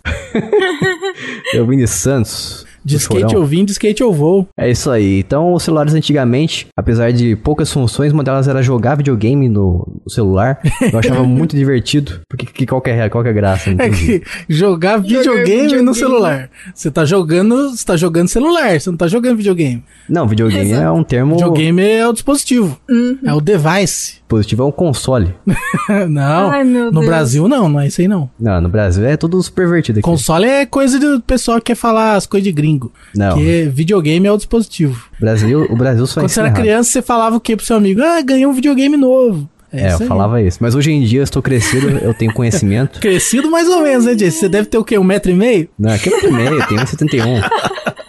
Eu 1.54 1.66
vim 1.68 1.78
de 1.78 1.88
Santos. 1.88 2.66
De 2.86 2.98
skate 2.98 3.22
Chorão. 3.22 3.34
eu 3.42 3.46
vim, 3.46 3.64
de 3.66 3.72
skate 3.72 4.02
eu 4.02 4.12
vou. 4.12 4.48
É 4.58 4.70
isso 4.70 4.90
aí. 4.92 5.20
Então, 5.20 5.54
os 5.54 5.64
celulares 5.64 5.94
antigamente, 5.94 6.68
apesar 6.78 7.12
de 7.12 7.36
poucas 7.36 7.72
funções, 7.72 8.12
uma 8.12 8.24
delas 8.24 8.48
era 8.48 8.62
jogar 8.62 8.96
videogame 8.96 9.48
no 9.50 9.74
no 10.06 10.12
celular. 10.12 10.60
Eu 10.92 11.00
achava 11.00 11.24
muito 11.24 11.56
divertido. 11.56 12.20
Porque 12.30 12.46
que, 12.46 12.66
qual, 12.66 12.82
que 12.82 12.90
é, 12.90 13.08
qual 13.10 13.24
que 13.24 13.30
é 13.30 13.32
a 13.32 13.34
graça? 13.34 13.70
É 13.78 13.90
que 13.90 14.22
jogar 14.50 14.98
videogame, 14.98 15.44
videogame. 15.44 15.82
no 15.82 15.94
celular. 15.94 16.50
Você 16.76 16.92
tá 16.92 17.06
jogando, 17.06 17.70
você 17.70 17.86
tá 17.86 17.96
jogando 17.96 18.28
celular, 18.28 18.80
você 18.80 18.90
não 18.90 18.98
tá 18.98 19.08
jogando 19.08 19.38
videogame. 19.38 19.84
Não, 20.10 20.28
videogame 20.28 20.72
Exato. 20.72 20.84
é 20.84 20.92
um 20.92 21.04
termo 21.04 21.36
Videogame 21.36 21.82
é 21.84 22.08
o 22.08 22.12
dispositivo, 22.14 22.78
Uhum. 22.90 23.18
é 23.24 23.34
o 23.34 23.40
device. 23.40 24.16
positivo, 24.28 24.64
é 24.64 24.66
um 24.66 24.72
console. 24.72 25.34
não, 26.10 26.50
Ai, 26.52 26.64
meu 26.64 26.86
no 26.86 26.92
Deus. 27.00 27.06
Brasil 27.06 27.48
não, 27.48 27.70
não 27.70 27.80
é 27.80 27.88
isso 27.88 28.02
aí 28.02 28.08
não. 28.08 28.30
Não, 28.40 28.60
no 28.62 28.70
Brasil 28.70 29.06
é 29.06 29.16
tudo 29.16 29.42
supervertido 29.42 30.00
aqui. 30.00 30.06
Console 30.06 30.46
é 30.46 30.66
coisa 30.66 31.00
do 31.00 31.22
pessoal 31.22 31.58
que 31.60 31.66
quer 31.66 31.76
falar 31.76 32.16
as 32.16 32.26
coisas 32.26 32.44
de 32.44 32.52
gringo. 32.52 32.73
Não, 33.16 33.34
Porque 33.36 33.70
videogame 33.74 34.28
é 34.28 34.32
o 34.32 34.38
dispositivo. 34.38 35.06
Brasil, 35.20 35.68
o 35.70 35.76
Brasil 35.76 36.06
só 36.08 36.22
Quando 36.22 36.30
você 36.30 36.40
era 36.40 36.50
errado. 36.50 36.62
criança, 36.62 36.92
você 36.92 37.02
falava 37.02 37.36
o 37.36 37.40
que 37.40 37.56
pro 37.56 37.66
seu 37.66 37.78
amigo? 37.78 38.02
Ah, 38.02 38.22
ganhei 38.22 38.46
um 38.46 38.54
videogame 38.54 38.98
novo. 38.98 39.50
É, 39.72 39.88
isso 39.88 39.98
eu 39.98 40.02
aí. 40.04 40.08
falava 40.08 40.42
isso. 40.42 40.60
Mas 40.62 40.76
hoje 40.76 40.92
em 40.92 41.04
dia 41.04 41.20
eu 41.20 41.24
estou 41.24 41.42
crescido, 41.42 41.90
eu 41.98 42.14
tenho 42.14 42.32
conhecimento. 42.34 43.00
Crescido 43.02 43.50
mais 43.50 43.68
ou 43.68 43.82
menos, 43.82 44.06
né, 44.06 44.16
Jesse? 44.18 44.40
Você 44.40 44.50
deve 44.50 44.68
ter 44.68 44.78
o 44.78 44.84
quê? 44.84 44.98
Um 45.00 45.04
metro 45.04 45.32
e 45.32 45.36
meio? 45.36 45.68
Não, 45.80 45.92
aqui 45.92 46.14
é 46.14 46.30
meio, 46.30 46.60
eu 46.60 46.68
tenho 46.68 46.80
1,71. 46.82 47.42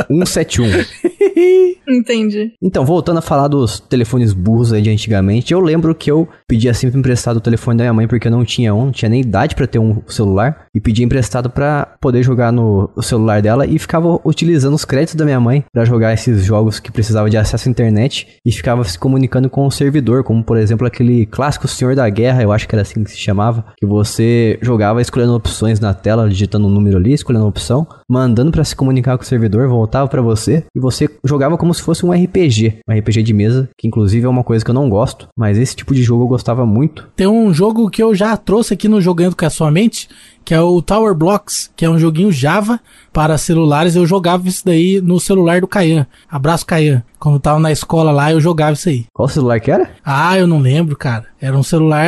171. 0.09 0.85
Entendi. 1.88 2.52
Então, 2.62 2.85
voltando 2.85 3.19
a 3.19 3.23
falar 3.23 3.49
dos 3.49 3.78
telefones 3.81 4.33
burros 4.33 4.73
aí 4.73 4.83
de 4.83 4.90
antigamente, 4.90 5.52
eu 5.52 5.61
lembro 5.61 5.95
que 5.95 6.11
eu 6.11 6.28
pedia 6.49 6.75
sempre 6.75 6.99
emprestado 6.99 7.37
o 7.37 7.40
telefone 7.40 7.78
da 7.78 7.85
minha 7.85 7.93
mãe 7.93 8.09
porque 8.09 8.28
eu 8.28 8.33
não 8.33 8.45
tinha 8.45 8.75
um, 8.75 8.87
não 8.87 8.93
tinha 8.93 9.09
nem 9.09 9.21
idade 9.21 9.54
pra 9.54 9.66
ter 9.66 9.78
um 9.78 10.02
celular, 10.07 10.66
e 10.75 10.81
pedia 10.81 11.04
emprestado 11.04 11.49
pra 11.49 11.97
poder 12.00 12.23
jogar 12.23 12.52
no 12.52 12.90
celular 13.00 13.40
dela 13.40 13.66
e 13.66 13.78
ficava 13.78 14.21
utilizando 14.25 14.75
os 14.75 14.85
créditos 14.85 15.14
da 15.14 15.25
minha 15.25 15.40
mãe 15.40 15.64
pra 15.73 15.85
jogar 15.85 16.12
esses 16.12 16.45
jogos 16.45 16.78
que 16.81 16.90
precisava 16.90 17.31
de 17.31 17.37
acesso 17.37 17.69
à 17.69 17.71
internet 17.71 18.26
e 18.45 18.52
ficava 18.52 18.83
se 18.85 18.99
comunicando 18.99 19.49
com 19.49 19.66
o 19.66 19.71
servidor, 19.71 20.25
como 20.25 20.43
por 20.43 20.57
exemplo 20.57 20.87
aquele 20.87 21.26
clássico 21.26 21.69
Senhor 21.69 21.95
da 21.95 22.09
Guerra, 22.09 22.43
eu 22.43 22.52
acho 22.52 22.69
que 22.69 22.75
era 22.75 22.83
assim 22.83 23.04
que 23.04 23.11
se 23.11 23.19
chamava, 23.19 23.66
que 23.76 23.87
você 23.87 24.59
jogava 24.62 25.00
escolhendo 25.00 25.35
opções 25.35 25.81
na 25.81 25.95
tela, 25.95 26.28
digitando 26.28 26.66
um 26.66 26.71
número 26.71 26.97
ali, 26.97 27.12
escolhendo 27.12 27.45
uma 27.45 27.50
opção, 27.50 27.87
mandando 28.09 28.50
pra 28.50 28.64
se 28.64 28.75
comunicar 28.75 29.16
com 29.16 29.23
o 29.25 29.26
servidor, 29.26 29.69
voltava 29.69 30.09
pra 30.09 30.23
você 30.23 30.64
e 30.75 30.81
você 30.81 31.09
jogava 31.23 31.56
como 31.56 31.75
se 31.75 31.83
fosse 31.83 32.04
um 32.04 32.12
RPG, 32.12 32.78
um 32.88 32.97
RPG 32.97 33.23
de 33.23 33.33
mesa, 33.33 33.68
que 33.78 33.87
inclusive 33.87 34.26
é 34.26 34.28
uma 34.28 34.44
coisa 34.44 34.64
que 34.64 34.71
eu 34.71 34.75
não 34.75 34.88
gosto, 34.88 35.28
mas 35.37 35.59
esse 35.59 35.76
tipo 35.76 35.94
de 35.94 36.02
jogo 36.02 36.25
eu 36.25 36.28
gostava 36.28 36.64
muito. 36.66 37.09
Tem 37.14 37.26
um 37.26 37.52
jogo 37.52 37.90
que 37.90 38.02
eu 38.02 38.14
já 38.14 38.37
trouxe 38.37 38.75
aqui 38.75 38.88
no 38.88 39.00
Jogando 39.00 39.37
com 39.37 39.47
a 39.47 39.50
Sua 39.50 39.71
Mente, 39.71 40.09
que 40.44 40.52
é 40.52 40.61
o 40.61 40.83
Tower 40.83 41.14
Blocks, 41.14 41.71
que 41.75 41.85
é 41.85 41.90
um 41.90 41.99
joguinho 41.99 42.30
Java 42.30 42.78
para 43.12 43.38
celulares. 43.38 43.97
Eu 43.97 44.06
jogava 44.06 44.47
isso 44.47 44.62
daí 44.64 45.00
no 45.00 45.18
celular 45.18 45.61
do 45.61 45.66
Caian. 45.66 46.06
Abraço, 46.28 46.66
Caian. 46.66 47.02
Quando 47.18 47.37
eu 47.37 47.40
tava 47.40 47.59
na 47.59 47.73
escola 47.73 48.12
lá, 48.12 48.30
eu 48.30 48.40
jogava 48.40 48.75
isso 48.75 48.88
aí. 48.90 49.06
Qual 49.12 49.28
celular 49.28 49.59
que 49.59 49.71
era? 49.71 49.90
Ah, 50.04 50.38
eu 50.38 50.47
não 50.47 50.59
lembro, 50.59 50.97
cara. 50.97 51.25
Era 51.40 51.56
um 51.56 51.62
celular 51.62 52.06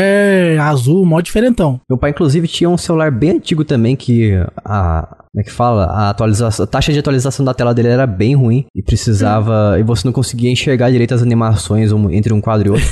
azul, 0.61 1.07
mó 1.07 1.21
diferentão. 1.21 1.81
Meu 1.89 1.97
pai, 1.97 2.11
inclusive, 2.11 2.47
tinha 2.47 2.69
um 2.69 2.77
celular 2.77 3.11
bem 3.11 3.31
antigo 3.31 3.65
também 3.65 3.97
que 3.97 4.33
a. 4.63 5.25
Como 5.37 5.43
é 5.43 5.45
que 5.45 5.53
fala? 5.53 5.85
A 5.85 6.09
atualização, 6.09 6.65
a 6.65 6.67
taxa 6.67 6.95
de 6.95 6.99
atualização 6.99 7.45
da 7.45 7.53
tela 7.53 7.75
dele 7.75 7.89
era 7.89 8.07
bem 8.07 8.35
ruim 8.35 8.65
e 8.75 8.83
precisava. 8.83 9.77
E 9.79 9.83
você 9.83 10.09
não 10.09 10.13
conseguia 10.13 10.51
enxergar 10.51 10.91
direito 10.91 11.13
as 11.13 11.21
animações 11.21 11.93
entre 12.11 12.33
um 12.33 12.41
quadro 12.41 12.69
e 12.69 12.71
outro. 12.71 12.89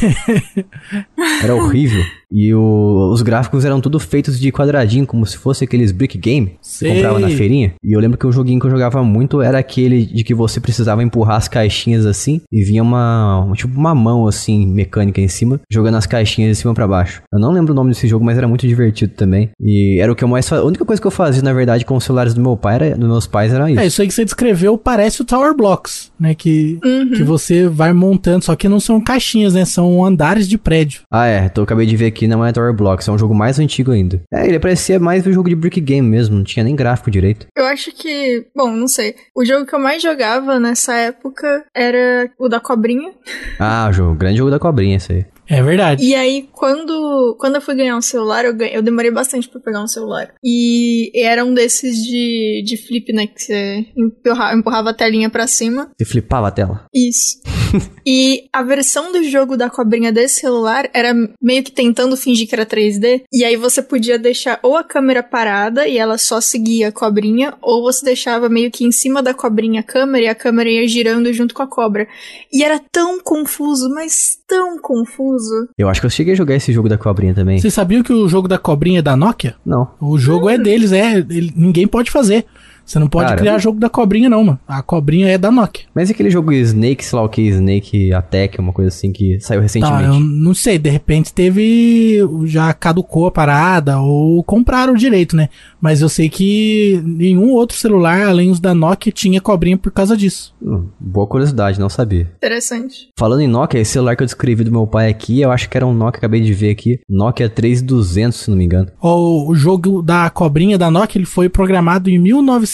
era 1.43 1.55
horrível. 1.55 2.05
E 2.33 2.55
o- 2.55 3.11
os 3.13 3.23
gráficos 3.23 3.65
eram 3.65 3.81
tudo 3.81 3.99
feitos 4.01 4.39
de 4.39 4.51
quadradinho, 4.53 5.07
como 5.07 5.25
se 5.27 5.37
fosse 5.37 5.65
aqueles 5.65 5.93
brick 5.93 6.17
game 6.19 6.57
que 6.79 6.89
comprava 6.89 7.19
na 7.19 7.29
feirinha. 7.31 7.75
E 7.83 7.93
eu 7.93 8.01
lembro 8.01 8.19
que 8.19 8.27
o 8.27 8.33
joguinho 8.33 8.61
que 8.61 8.67
eu 8.67 8.71
jogava 8.71 9.03
muito 9.03 9.41
era 9.41 9.59
aquele 9.59 10.05
de 10.07 10.25
que 10.25 10.35
você 10.35 10.61
precisava 10.61 11.03
empurrar 11.03 11.37
as 11.37 11.49
caixinhas 11.49 12.07
assim 12.07 12.41
e 12.53 12.63
vinha 12.65 12.83
uma. 12.83 13.45
um- 13.45 13.53
tipo 13.53 13.79
uma 13.79 13.95
mão 13.95 14.27
assim, 14.27 14.67
mecânica 14.67 15.21
em 15.21 15.29
cima, 15.29 15.61
jogando 15.71 15.97
as 15.97 16.07
caixinhas 16.07 16.57
de 16.57 16.61
cima 16.63 16.75
pra 16.75 16.87
baixo. 16.87 17.23
Eu 17.33 17.39
não 17.41 17.51
lembro 17.53 17.73
o 17.73 17.77
nome 17.77 17.91
desse 17.91 18.07
jogo, 18.09 18.25
mas 18.25 18.37
era 18.39 18.49
muito 18.49 18.67
divertido 18.67 19.13
também. 19.15 19.51
E 19.61 19.99
era 20.01 20.11
o 20.13 20.17
que 20.17 20.25
eu 20.25 20.29
mais 20.29 20.49
fazia. 20.49 20.63
A 20.65 20.67
única 20.67 20.85
coisa 20.85 21.01
que 21.01 21.07
eu 21.07 21.11
fazia, 21.11 21.43
na 21.43 21.53
verdade, 21.53 21.85
com 21.85 21.97
os 21.97 22.05
celulares 22.05 22.35
do 22.35 22.41
meu 22.41 22.57
pai, 22.57 22.75
era, 22.77 22.97
dos 22.97 23.09
meus 23.09 23.27
pais, 23.27 23.53
era 23.53 23.71
isso. 23.71 23.81
É, 23.81 23.87
isso 23.87 24.01
aí 24.03 24.09
que 24.09 24.15
você 24.15 24.25
descreveu 24.25 24.77
parece 24.79 25.23
o 25.23 25.25
Tower 25.25 25.55
Blocks, 25.57 26.11
né? 26.19 26.35
Que, 26.35 26.79
Uhum. 26.85 27.11
que 27.13 27.23
você 27.23 27.69
vai 27.69 27.93
montando, 27.93 28.45
só 28.45 28.55
que 28.57 28.69
não 28.69 28.81
são 28.81 29.01
caixinhas, 29.01 29.55
né? 29.55 29.65
São 29.65 30.05
andares 30.05 30.49
de 30.49 30.59
prédio. 30.59 31.03
Ah, 31.11 31.27
é. 31.27 31.45
Então 31.47 31.63
eu 31.63 31.65
acabei 31.65 31.87
de 31.87 31.97
ver 31.97 32.11
aqui, 32.15 32.29
não 32.29 32.45
é 32.45 32.53
Tower 32.53 32.73
Blocks, 32.73 33.09
é 33.09 33.13
um 33.13 33.19
jogo 33.19 33.35
mais 33.35 33.59
antigo 33.59 33.91
ainda. 33.91 34.23
É, 34.33 34.47
ele 34.47 34.61
parecia 34.61 35.01
mais 35.01 35.27
um 35.27 35.33
jogo 35.33 35.49
de 35.49 35.57
brick 35.57 35.81
game 35.81 36.09
mesmo, 36.09 36.37
não 36.37 36.45
tinha 36.45 36.65
nem 36.65 36.77
gráfico 36.77 37.11
direito. 37.11 37.47
Eu 37.57 37.67
acho 37.67 37.93
que, 37.93 38.47
bom, 38.55 38.71
não 38.71 38.87
sei. 38.87 39.17
O 39.35 39.45
jogo 39.45 39.67
que 39.67 39.75
eu 39.75 39.79
mais 39.79 40.01
jogava 40.01 40.61
nessa 40.61 40.95
época 40.95 41.65
era 41.75 42.31
o 42.39 42.49
da 42.49 42.61
cobrinha. 42.61 43.13
Ah, 43.59 43.89
o 43.91 43.93
jogo, 43.93 44.15
grande 44.15 44.39
jogo 44.39 44.51
da 44.51 44.59
cobrinha, 44.59 44.97
esse 44.97 45.13
aí. 45.13 45.27
É 45.49 45.63
verdade. 45.63 46.05
E 46.05 46.15
aí, 46.15 46.49
quando, 46.53 47.37
quando 47.39 47.57
eu 47.57 47.61
fui 47.61 47.75
ganhar 47.75 47.97
um 47.97 48.01
celular, 48.03 48.45
eu, 48.45 48.55
ganhei- 48.55 48.77
eu 48.77 48.83
demorei 48.83 49.11
bastante 49.11 49.49
pra 49.49 49.61
pegar 49.61 49.83
um 49.83 49.87
celular. 49.87 50.33
E 50.43 51.11
era 51.15 51.45
um 51.45 51.53
desses 51.53 51.97
de, 52.03 52.63
de 52.65 52.77
flip, 52.77 53.13
né? 53.13 53.27
Que 53.27 53.43
você 53.43 53.87
empurra- 53.97 54.55
empurrava 54.55 54.91
a 54.91 54.95
telinha 54.95 55.29
pra 55.29 55.47
cima. 55.47 55.91
Você 55.99 56.05
flipava 56.05 56.49
a 56.49 56.51
tela. 56.51 56.85
Isso. 56.95 57.41
e 58.07 58.45
a 58.53 58.63
versão 58.63 59.13
do 59.13 59.23
jogo 59.25 59.57
da 59.57 59.69
cobrinha 59.69 60.13
desse 60.13 60.41
celular 60.41 60.89
era 60.95 61.13
meio 61.43 61.63
que 61.63 61.73
tentando 61.73 62.17
fingir 62.17 62.49
que 62.49 62.55
era 62.55 62.65
3D. 62.65 63.25
E 63.33 63.45
aí 63.45 63.57
você 63.57 63.83
podia 63.83 64.19
deixar 64.19 64.59
ou 64.63 64.77
a 64.77 64.85
câmera 64.85 65.23
parada 65.23 65.87
e 65.87 65.99
ela 65.99 66.17
só 66.17 66.41
seguia 66.41 66.89
a 66.89 66.93
cobrinha, 66.93 67.55
ou 67.61 67.83
você 67.83 68.05
deixava 68.05 68.49
meio 68.49 68.71
que 68.71 68.85
em 68.85 68.93
cima 68.93 69.23
da 69.23 69.35
cobrinha 69.35 69.81
a 69.81 69.85
câmera 69.85 70.25
e 70.25 70.29
a 70.29 70.35
câmera 70.35 70.71
ia 70.71 70.87
girando 70.89 71.33
junto 71.33 71.55
com 71.55 71.63
a 71.63 71.67
cobra. 71.67 72.07
E 72.53 72.63
era 72.63 72.81
tão 72.91 73.21
confuso, 73.21 73.91
mas 73.91 74.39
tão 74.47 74.79
confuso. 74.79 75.34
Eu 75.79 75.89
acho 75.89 76.01
que 76.01 76.07
eu 76.07 76.11
cheguei 76.11 76.33
a 76.33 76.37
jogar 76.37 76.55
esse 76.55 76.73
jogo 76.73 76.89
da 76.89 76.99
cobrinha 76.99 77.35
também. 77.35 77.59
Você 77.59 77.71
sabia 77.71 78.03
que 78.03 78.13
o 78.13 78.29
jogo 78.29 78.47
da 78.49 78.59
cobrinha 78.59 78.99
é 79.01 79.03
da 79.03 79.17
Nokia? 79.17 79.55
Não. 79.65 79.89
O 80.01 80.19
jogo 80.19 80.49
é 80.49 80.59
deles, 80.59 80.93
é. 80.93 81.19
ele- 81.19 81.53
ninguém 81.57 81.87
pode 81.87 82.11
fazer. 82.11 82.45
Você 82.85 82.99
não 82.99 83.09
pode 83.09 83.25
Caramba. 83.27 83.41
criar 83.41 83.59
jogo 83.59 83.79
da 83.81 83.89
cobrinha, 83.89 84.29
não, 84.29 84.45
mano. 84.45 84.59
A 84.69 84.83
cobrinha 84.83 85.29
é 85.29 85.39
da 85.39 85.51
Nokia. 85.51 85.85
Mas 85.95 86.09
e 86.11 86.13
aquele 86.13 86.31
jogo 86.31 86.53
Snake, 86.53 87.05
sei 87.05 87.19
lá 87.19 87.25
o 87.25 87.29
que, 87.29 87.43
Snake 87.43 88.13
Attack, 88.13 88.59
uma 88.61 88.73
coisa 88.73 88.89
assim 88.89 89.11
que 89.13 89.39
saiu 89.41 89.61
Tá, 89.61 89.63
recentemente. 89.63 90.05
eu 90.09 90.21
não 90.21 90.53
sei, 90.55 90.79
de 90.79 90.91
repente 90.91 91.33
teve. 91.33 92.19
Já 92.45 92.73
caducou 92.75 93.27
a 93.27 93.31
parada 93.31 93.99
ou 94.01 94.43
compraram 94.45 94.93
o 94.93 94.97
direito, 94.97 95.35
né? 95.37 95.49
Mas 95.81 96.01
eu 96.01 96.09
sei 96.09 96.29
que 96.29 97.01
nenhum 97.05 97.51
outro 97.53 97.77
celular, 97.77 98.23
além 98.27 98.51
os 98.51 98.61
da 98.61 98.75
Nokia, 98.75 99.13
tinha 99.13 99.41
cobrinha 99.41 99.77
por 99.79 99.91
causa 99.93 100.17
disso. 100.17 100.55
Hum, 100.63 100.87
boa 101.01 101.27
curiosidade, 101.27 101.79
não 101.81 101.89
sabia. 101.89 102.31
Interessante. 102.37 103.09
Falando 103.19 103.41
em 103.41 103.49
Nokia, 103.49 103.81
esse 103.81 103.93
celular 103.93 104.17
que 104.17 104.23
eu 104.23 104.27
descrevi 104.27 104.65
do 104.65 104.71
meu 104.73 104.87
pai 104.87 105.09
aqui, 105.09 105.41
eu 105.41 105.51
acho 105.51 105.69
que 105.69 105.77
era 105.77 105.87
um 105.87 105.95
Nokia, 105.95 106.19
acabei 106.19 106.41
de 106.41 106.53
ver 106.53 106.71
aqui. 106.71 107.01
Nokia 107.09 107.49
3200, 107.49 108.39
se 108.39 108.51
não 108.51 108.57
me 108.57 108.65
engano. 108.65 108.89
O, 109.01 109.51
o 109.51 109.55
jogo 109.55 110.03
da 110.03 110.29
cobrinha 110.31 110.77
da 110.79 110.91
Nokia 110.91 111.19
ele 111.19 111.27
foi 111.27 111.49
programado 111.49 112.09
em 112.11 112.19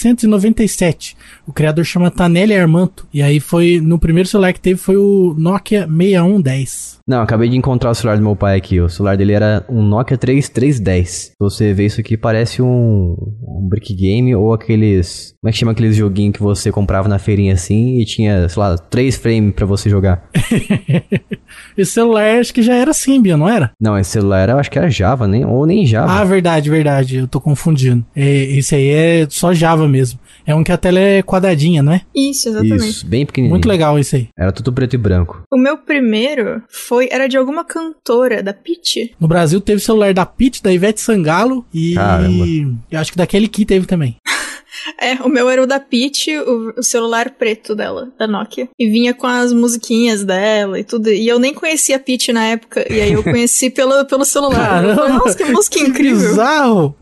1997. 0.05 1.17
O 1.47 1.53
criador 1.53 1.85
chama 1.85 2.11
Tanelli 2.11 2.55
Armanto. 2.55 3.07
E 3.13 3.23
aí 3.23 3.41
foi. 3.41 3.81
No 3.81 3.99
primeiro 3.99 4.29
celular 4.29 4.53
que 4.53 4.61
teve 4.61 4.79
foi 4.79 4.97
o 4.97 5.35
Nokia 5.39 5.87
6110. 5.87 7.01
Não, 7.07 7.23
acabei 7.23 7.49
de 7.49 7.57
encontrar 7.57 7.91
o 7.91 7.95
celular 7.95 8.17
do 8.17 8.23
meu 8.23 8.37
pai 8.37 8.57
aqui. 8.57 8.81
O 8.81 8.89
celular 8.89 9.17
dele 9.17 9.33
era 9.33 9.65
um 9.69 9.83
Nokia 9.83 10.17
3310. 10.17 11.33
Você 11.41 11.75
vê 11.75 11.87
isso 11.87 12.01
aqui, 12.01 12.17
parece 12.17 12.63
um, 12.63 13.17
um 13.43 13.67
brick 13.69 13.93
game 13.95 14.35
ou 14.35 14.53
aqueles. 14.53 15.35
Como 15.41 15.49
é 15.49 15.53
que 15.53 15.59
chama 15.59 15.73
aqueles 15.73 15.97
joguinhos 15.97 16.35
que 16.35 16.43
você 16.43 16.71
comprava 16.71 17.09
na 17.09 17.19
feirinha 17.19 17.55
assim 17.55 17.99
e 17.99 18.05
tinha, 18.05 18.49
sei 18.49 18.61
lá, 18.61 18.79
três 18.79 19.17
frames 19.17 19.55
pra 19.55 19.67
você 19.67 19.91
jogar? 19.91 20.29
Esse 21.77 21.93
celular 21.93 22.39
acho 22.39 22.53
que 22.53 22.63
já 22.63 22.75
era 22.75 22.93
Symbian, 22.93 23.37
não 23.37 23.49
era? 23.49 23.73
Não, 23.81 23.99
esse 23.99 24.11
celular 24.11 24.41
era, 24.41 24.53
eu 24.53 24.59
acho 24.59 24.71
que 24.71 24.79
era 24.79 24.91
Java, 24.91 25.27
nem, 25.27 25.45
ou 25.45 25.67
nem 25.67 25.87
Java. 25.87 26.13
Ah, 26.13 26.25
verdade, 26.25 26.71
verdade. 26.71 27.17
Eu 27.17 27.29
tô 27.29 27.41
confundindo. 27.41 28.05
É, 28.15 28.29
esse 28.29 28.75
aí 28.75 28.89
é 28.89 29.27
só 29.29 29.53
Java 29.53 29.89
mesmo. 29.91 30.19
É 30.47 30.55
um 30.55 30.65
que 30.65 30.73
a 30.73 30.77
tela 30.77 30.99
é 30.99 31.23
quadradinha, 31.23 31.83
não 31.83 31.93
é? 31.93 32.03
Isso, 32.15 32.49
exatamente. 32.49 32.89
Isso, 32.89 33.07
bem 33.07 33.27
pequenininho. 33.27 33.53
Muito 33.53 33.69
legal 33.69 33.99
esse 33.99 34.17
aí. 34.17 34.29
Era 34.39 34.53
tudo 34.53 34.73
preto 34.73 34.95
e 34.95 34.99
branco. 34.99 35.43
O 35.51 35.59
meu 35.59 35.77
primeiro 35.77 36.63
foi. 36.69 37.09
Era 37.11 37.29
de 37.29 37.37
alguma 37.37 37.65
cantora, 37.65 38.43
da 38.43 38.53
Pitty. 38.55 39.15
No 39.21 39.29
Brasil 39.29 39.61
teve 39.61 39.81
celular 39.81 40.15
da 40.15 40.25
Pit, 40.25 40.63
da 40.63 40.73
Ivete 40.73 41.01
Sangalo 41.01 41.65
e 41.75 41.95
Caramba. 41.95 42.47
eu 42.91 42.99
acho 43.01 43.13
que 43.13 43.19
da 43.19 43.27
Kelly 43.27 43.49
Key 43.49 43.65
teve 43.65 43.87
também. 43.87 44.17
É, 45.01 45.15
o 45.23 45.31
meu 45.31 45.49
era 45.49 45.63
o 45.63 45.67
da 45.67 45.81
Peach, 45.81 46.31
o, 46.37 46.75
o, 46.77 46.83
celular 46.83 47.31
preto 47.31 47.75
dela, 47.75 48.13
da 48.19 48.27
Nokia. 48.27 48.69
E 48.79 48.87
vinha 48.87 49.15
com 49.15 49.27
as 49.27 49.51
musiquinhas 49.51 50.23
dela 50.23 50.79
e 50.79 50.85
tudo. 50.85 51.09
E 51.09 51.27
eu 51.27 51.39
nem 51.39 51.55
conhecia 51.55 51.97
a 51.97 51.99
Peach 51.99 52.31
na 52.33 52.45
época. 52.45 52.85
E 52.93 53.01
aí 53.01 53.13
eu 53.13 53.23
conheci 53.23 53.71
pelo, 53.73 54.05
pelo 54.05 54.27
celular. 54.27 54.83
Caramba, 54.83 54.95
falei, 54.97 55.13
Nossa, 55.15 55.35
que 55.39 55.45
música 55.47 55.79
que 55.79 55.85
incrível. 55.87 56.29
Bizarro. 56.29 56.97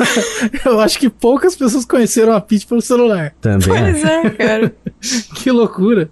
eu 0.64 0.80
acho 0.80 0.98
que 0.98 1.10
poucas 1.10 1.54
pessoas 1.54 1.84
conheceram 1.84 2.32
a 2.32 2.40
Peach 2.40 2.66
pelo 2.66 2.80
celular. 2.80 3.34
Também. 3.42 3.68
Pois 3.68 4.04
é, 4.04 4.30
cara. 4.30 4.74
que 5.36 5.50
loucura. 5.50 6.08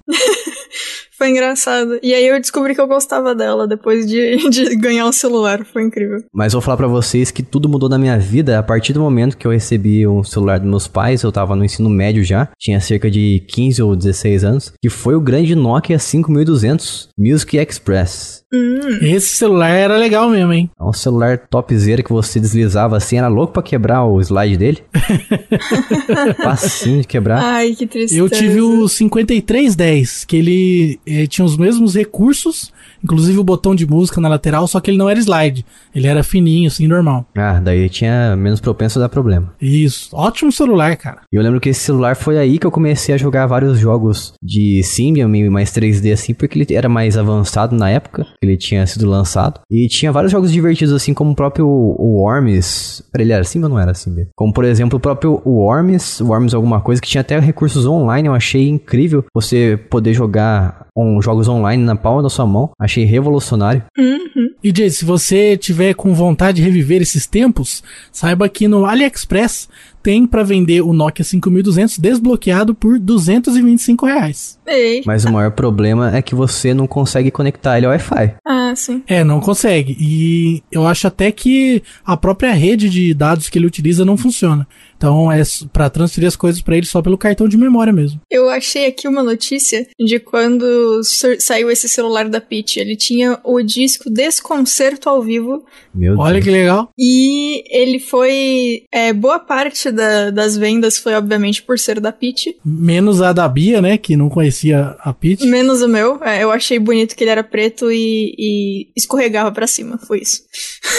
Foi 1.23 1.31
engraçado. 1.31 2.01
E 2.03 2.13
aí 2.13 2.27
eu 2.27 2.41
descobri 2.41 2.75
que 2.75 2.81
eu 2.81 2.89
gostava 2.89 3.33
dela 3.33 3.69
depois 3.69 4.09
de, 4.09 4.39
de 4.51 4.75
ganhar 4.75 5.07
um 5.07 5.13
celular. 5.13 5.65
Foi 5.65 5.85
incrível. 5.85 6.25
Mas 6.35 6.53
vou 6.53 6.61
falar 6.61 6.77
para 6.77 6.89
vocês 6.89 7.31
que 7.31 7.45
tudo 7.45 7.69
mudou 7.69 7.89
na 7.89 7.97
minha 7.97 8.19
vida 8.19 8.59
a 8.59 8.63
partir 8.63 8.93
do 8.93 8.99
momento 8.99 9.37
que 9.37 9.47
eu 9.47 9.53
recebi 9.53 10.05
um 10.05 10.25
celular 10.25 10.59
dos 10.59 10.69
meus 10.69 10.89
pais. 10.89 11.23
Eu 11.23 11.31
tava 11.31 11.55
no 11.55 11.65
ensino 11.65 11.89
médio 11.89 12.25
já, 12.25 12.49
tinha 12.59 12.81
cerca 12.81 13.09
de 13.09 13.39
15 13.47 13.83
ou 13.85 13.95
16 13.95 14.43
anos, 14.43 14.73
que 14.83 14.89
foi 14.89 15.15
o 15.15 15.21
grande 15.21 15.55
Nokia 15.55 15.97
5200 15.97 17.11
Music 17.17 17.57
Express. 17.57 18.42
Hum. 18.53 18.99
Esse 19.01 19.29
celular 19.29 19.71
era 19.71 19.97
legal 19.97 20.29
mesmo, 20.29 20.53
hein? 20.53 20.71
É 20.79 20.85
um 20.85 20.93
celular 20.93 21.39
topzera 21.39 22.03
que 22.03 22.13
você 22.13 22.39
deslizava 22.39 22.97
assim, 22.99 23.17
era 23.17 23.29
louco 23.29 23.55
para 23.55 23.63
quebrar 23.63 24.05
o 24.05 24.21
slide 24.21 24.59
dele. 24.59 24.79
Facinho 26.43 27.01
de 27.01 27.07
quebrar. 27.07 27.43
Ai, 27.43 27.75
que 27.75 27.87
tristeza. 27.87 28.21
Eu 28.21 28.29
tive 28.29 28.61
o 28.61 28.87
5310, 28.87 30.25
que 30.27 30.37
ele 30.37 31.01
eh, 31.07 31.27
tinha 31.27 31.45
os 31.45 31.57
mesmos 31.57 31.95
recursos, 31.95 32.71
inclusive 33.03 33.39
o 33.39 33.45
botão 33.45 33.75
de 33.75 33.87
música 33.87 34.21
na 34.21 34.29
lateral, 34.29 34.67
só 34.67 34.81
que 34.81 34.91
ele 34.91 34.99
não 34.99 35.09
era 35.09 35.19
slide. 35.19 35.65
Ele 35.95 36.07
era 36.07 36.23
fininho, 36.23 36.69
assim, 36.69 36.87
normal. 36.87 37.27
Ah, 37.37 37.61
daí 37.63 37.89
tinha 37.89 38.37
menos 38.37 38.61
propenso 38.61 38.99
a 38.99 39.03
dar 39.03 39.09
problema. 39.09 39.53
Isso. 39.61 40.11
Ótimo 40.13 40.53
celular, 40.53 40.97
cara. 40.97 41.23
E 41.33 41.37
eu 41.37 41.43
lembro 41.43 41.61
que 41.61 41.69
esse 41.69 41.81
celular 41.81 42.17
foi 42.17 42.39
aí 42.39 42.59
que 42.59 42.67
eu 42.67 42.71
comecei 42.71 43.15
a 43.15 43.19
jogar 43.19 43.47
vários 43.47 43.79
jogos 43.79 44.35
de 44.43 44.83
Symbian 44.83 45.29
e 45.37 45.51
mais 45.51 45.71
3D, 45.71 46.13
assim, 46.13 46.35
porque 46.35 46.59
ele 46.59 46.75
era 46.75 46.89
mais 46.89 47.17
avançado 47.17 47.75
na 47.77 47.91
época 47.91 48.27
ele 48.43 48.57
tinha 48.57 48.87
sido 48.87 49.09
lançado. 49.09 49.61
E 49.71 49.89
tinha 49.89 50.13
vários 50.13 50.33
jogos 50.33 50.53
divertidos, 50.53 50.93
assim, 50.93 51.15
como 51.15 51.33
o 51.33 51.35
próprio 51.35 51.67
o 51.67 52.23
Worms. 52.23 53.03
Peraí, 53.13 53.27
ele 53.27 53.33
era 53.33 53.43
assim 53.43 53.63
ou 53.63 53.69
não 53.69 53.79
era 53.79 53.93
assim? 53.93 54.15
Como, 54.35 54.53
por 54.53 54.65
exemplo, 54.65 54.97
o 54.97 55.01
próprio 55.01 55.41
Worms, 55.47 56.21
Worms 56.21 56.55
alguma 56.55 56.81
coisa, 56.81 57.01
que 57.01 57.09
tinha 57.09 57.21
até 57.21 57.39
recursos 57.39 57.87
online, 57.87 58.29
eu 58.29 58.35
achei 58.35 58.69
incrível 58.69 59.25
você 59.35 59.79
poder 59.91 60.13
jogar 60.13 60.87
um, 60.97 61.21
jogos 61.23 61.49
online 61.49 61.83
na 61.83 61.97
palma 61.97 62.23
da 62.23 62.29
sua 62.29 62.47
mão. 62.47 62.71
Achei 62.79 63.05
revolucionário. 63.05 63.83
Uhum. 63.99 64.51
E 64.63 64.73
Jay, 64.75 64.91
se 64.91 65.05
você 65.05 65.57
tiver 65.57 65.95
com 65.95 66.15
vontade 66.15 66.59
de 66.59 66.63
reviver 66.63 67.03
esses 67.03 67.27
tempos, 67.27 67.83
saiba 68.13 68.49
que 68.49 68.69
no 68.69 68.87
AliExpress 68.87 69.69
tem 70.03 70.27
para 70.27 70.43
vender 70.43 70.83
o 70.83 70.93
Nokia 70.93 71.25
5200 71.25 71.99
desbloqueado 71.99 72.75
por 72.75 72.99
225 72.99 74.07
reais. 74.07 74.59
Ei. 74.67 75.03
Mas 75.05 75.25
o 75.25 75.33
maior 75.33 75.53
problema 75.53 76.17
é 76.17 76.23
que 76.23 76.35
você 76.35 76.75
não 76.75 76.87
consegue 76.87 77.31
conectar 77.31 77.77
ele 77.77 77.87
ao 77.87 77.93
Wi-Fi. 77.93 78.35
Ah, 78.45 78.73
sim. 78.75 79.03
É, 79.07 79.23
não 79.25 79.41
consegue. 79.41 79.97
E 79.99 80.63
eu 80.71 80.87
acho 80.87 81.07
até 81.07 81.31
que 81.31 81.83
a 82.05 82.17
própria 82.17 82.53
rede 82.53 82.89
de 82.89 83.15
dados 83.15 83.49
que 83.49 83.59
ele 83.59 83.67
utiliza 83.67 84.05
não 84.05 84.17
funciona. 84.17 84.67
Então 85.03 85.33
é 85.33 85.43
para 85.73 85.91
transferir 85.91 86.29
as 86.29 86.37
coisas 86.37 86.63
para 86.63 86.77
ele 86.77 86.87
só 86.87 87.03
pelo 87.03 87.19
cartão 87.19 87.49
de 87.49 87.57
memória 87.57 87.93
mesmo. 87.93 88.21
Eu 88.31 88.49
achei 88.49 88.87
aqui 88.87 89.09
uma 89.09 89.21
notícia 89.21 89.85
de 89.99 90.21
quando 90.21 91.01
saiu 91.41 91.69
esse 91.69 91.89
celular 91.89 92.29
da 92.29 92.41
Peach. 92.41 92.79
Ele 92.79 92.95
tinha 92.97 93.41
o 93.43 93.61
disco 93.63 94.09
Desconcerto 94.09 95.09
ao 95.09 95.21
vivo. 95.21 95.65
Meu 95.93 96.17
Olha 96.19 96.35
Deus. 96.35 96.45
que 96.45 96.51
legal. 96.53 96.89
E 96.97 97.65
ele 97.69 97.99
foi. 97.99 98.85
É, 98.93 99.13
boa 99.13 99.41
parte 99.41 99.91
da, 99.91 100.31
das 100.31 100.57
vendas 100.57 100.99
foi, 100.99 101.15
obviamente, 101.15 101.65
por 101.65 101.81
ser 101.81 101.99
da 101.99 102.13
Peach. 102.13 102.57
Menos 102.65 103.21
a 103.21 103.33
da 103.33 103.49
Bia, 103.49 103.83
né? 103.83 103.99
Que 103.99 104.17
não 104.17 104.29
conhecia 104.29 104.95
a 105.01 105.13
Peach. 105.13 105.45
Menos 105.45 105.83
o 105.83 105.89
meu. 105.89 106.23
É, 106.23 106.45
eu 106.45 106.53
achei 106.53 106.79
bonito 106.79 107.17
que 107.17 107.25
ele 107.25 107.31
era 107.31 107.43
preto 107.43 107.91
e, 107.91 108.35
e 108.39 108.89
escorregava 108.97 109.51
para 109.51 109.67
cima. 109.67 109.99
Foi 109.99 110.21
isso. 110.21 110.43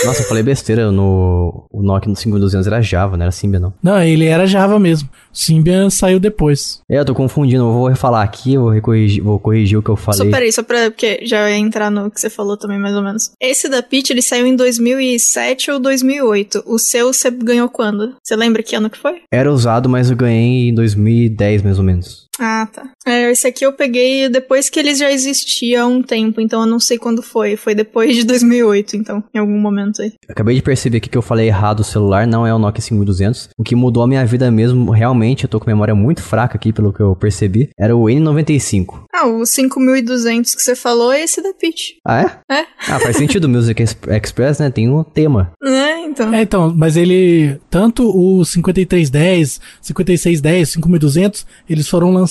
Nossa, 0.05 0.23
eu 0.23 0.27
falei 0.27 0.43
besteira. 0.43 0.91
No, 0.91 1.67
o 1.71 1.81
Nokia 1.81 2.09
no 2.09 2.15
5200 2.17 2.67
era 2.67 2.81
Java, 2.81 3.15
não 3.15 3.23
era 3.23 3.31
Symbian, 3.31 3.61
não. 3.61 3.73
Não, 3.81 3.92
ele 3.99 4.25
era 4.25 4.47
Java 4.47 4.79
mesmo. 4.79 5.09
Symbian 5.31 5.89
saiu 5.89 6.19
depois. 6.19 6.81
É, 6.89 6.99
eu 6.99 7.05
tô 7.05 7.15
confundindo. 7.15 7.63
Eu 7.63 7.73
vou 7.73 7.87
refalar 7.87 8.23
aqui, 8.23 8.53
eu 8.53 8.63
vou 8.63 8.81
corrigir, 8.81 9.23
vou 9.23 9.39
corrigir 9.39 9.77
o 9.77 9.81
que 9.81 9.89
eu 9.89 9.95
falei. 9.95 10.17
Só 10.17 10.29
peraí, 10.29 10.51
só 10.51 10.63
pra. 10.63 10.91
Porque 10.91 11.19
já 11.23 11.49
ia 11.49 11.57
entrar 11.57 11.89
no 11.89 12.11
que 12.11 12.19
você 12.19 12.29
falou 12.29 12.55
também, 12.55 12.77
mais 12.79 12.95
ou 12.95 13.01
menos. 13.01 13.31
Esse 13.41 13.67
da 13.67 13.81
Peach, 13.81 14.11
ele 14.11 14.21
saiu 14.21 14.45
em 14.45 14.55
2007 14.55 15.71
ou 15.71 15.79
2008. 15.79 16.63
O 16.67 16.77
seu 16.77 17.11
você 17.11 17.31
ganhou 17.31 17.67
quando? 17.67 18.15
Você 18.23 18.35
lembra 18.35 18.61
que 18.61 18.75
ano 18.75 18.89
que 18.89 18.97
foi? 18.97 19.21
Era 19.31 19.51
usado, 19.51 19.89
mas 19.89 20.09
eu 20.09 20.15
ganhei 20.15 20.69
em 20.69 20.73
2010, 20.75 21.63
mais 21.63 21.79
ou 21.79 21.83
menos. 21.83 22.22
Ah, 22.39 22.67
tá. 22.71 22.89
É, 23.05 23.31
esse 23.31 23.47
aqui 23.47 23.65
eu 23.65 23.73
peguei 23.73 24.27
depois 24.27 24.69
que 24.69 24.79
eles 24.79 24.97
já 24.97 25.11
existiam 25.11 25.85
há 25.85 25.87
um 25.87 26.01
tempo, 26.01 26.41
então 26.41 26.61
eu 26.61 26.67
não 26.67 26.79
sei 26.79 26.97
quando 26.97 27.21
foi. 27.21 27.55
Foi 27.55 27.75
depois 27.75 28.15
de 28.15 28.23
2008, 28.25 28.95
então, 28.95 29.23
em 29.33 29.37
algum 29.37 29.59
momento 29.59 30.01
aí. 30.01 30.13
Acabei 30.27 30.55
de 30.55 30.61
perceber 30.61 30.97
aqui 30.97 31.09
que 31.09 31.17
eu 31.17 31.21
falei 31.21 31.47
errado 31.47 31.81
o 31.81 31.83
celular, 31.83 32.25
não 32.25 32.45
é 32.45 32.53
o 32.53 32.57
Nokia 32.57 32.81
5200. 32.81 33.49
O 33.57 33.63
que 33.63 33.75
mudou 33.75 34.03
a 34.03 34.07
minha 34.07 34.25
vida 34.25 34.49
mesmo, 34.49 34.89
realmente, 34.91 35.43
eu 35.43 35.49
tô 35.49 35.59
com 35.59 35.69
memória 35.69 35.93
muito 35.93 36.21
fraca 36.23 36.57
aqui, 36.57 36.73
pelo 36.73 36.91
que 36.91 37.01
eu 37.01 37.15
percebi, 37.15 37.69
era 37.79 37.95
o 37.95 38.05
N95. 38.05 39.03
Ah, 39.13 39.27
o 39.27 39.45
5200 39.45 40.55
que 40.55 40.61
você 40.61 40.75
falou 40.75 41.11
é 41.11 41.23
esse 41.23 41.41
da 41.41 41.53
Peach. 41.53 41.95
Ah, 42.05 42.21
é? 42.21 42.55
É. 42.61 42.65
Ah, 42.89 42.99
faz 42.99 43.15
sentido 43.17 43.45
o 43.45 43.49
Music 43.49 43.81
Express, 43.81 44.59
né? 44.59 44.71
Tem 44.71 44.89
um 44.89 45.03
tema. 45.03 45.51
É, 45.63 45.99
então. 45.99 46.33
É, 46.33 46.41
então, 46.41 46.73
mas 46.75 46.97
ele. 46.97 47.59
Tanto 47.69 48.09
o 48.09 48.43
5310, 48.43 49.61
5610, 49.81 50.69
5200, 50.69 51.45
eles 51.69 51.87
foram 51.87 52.11
lançados 52.11 52.22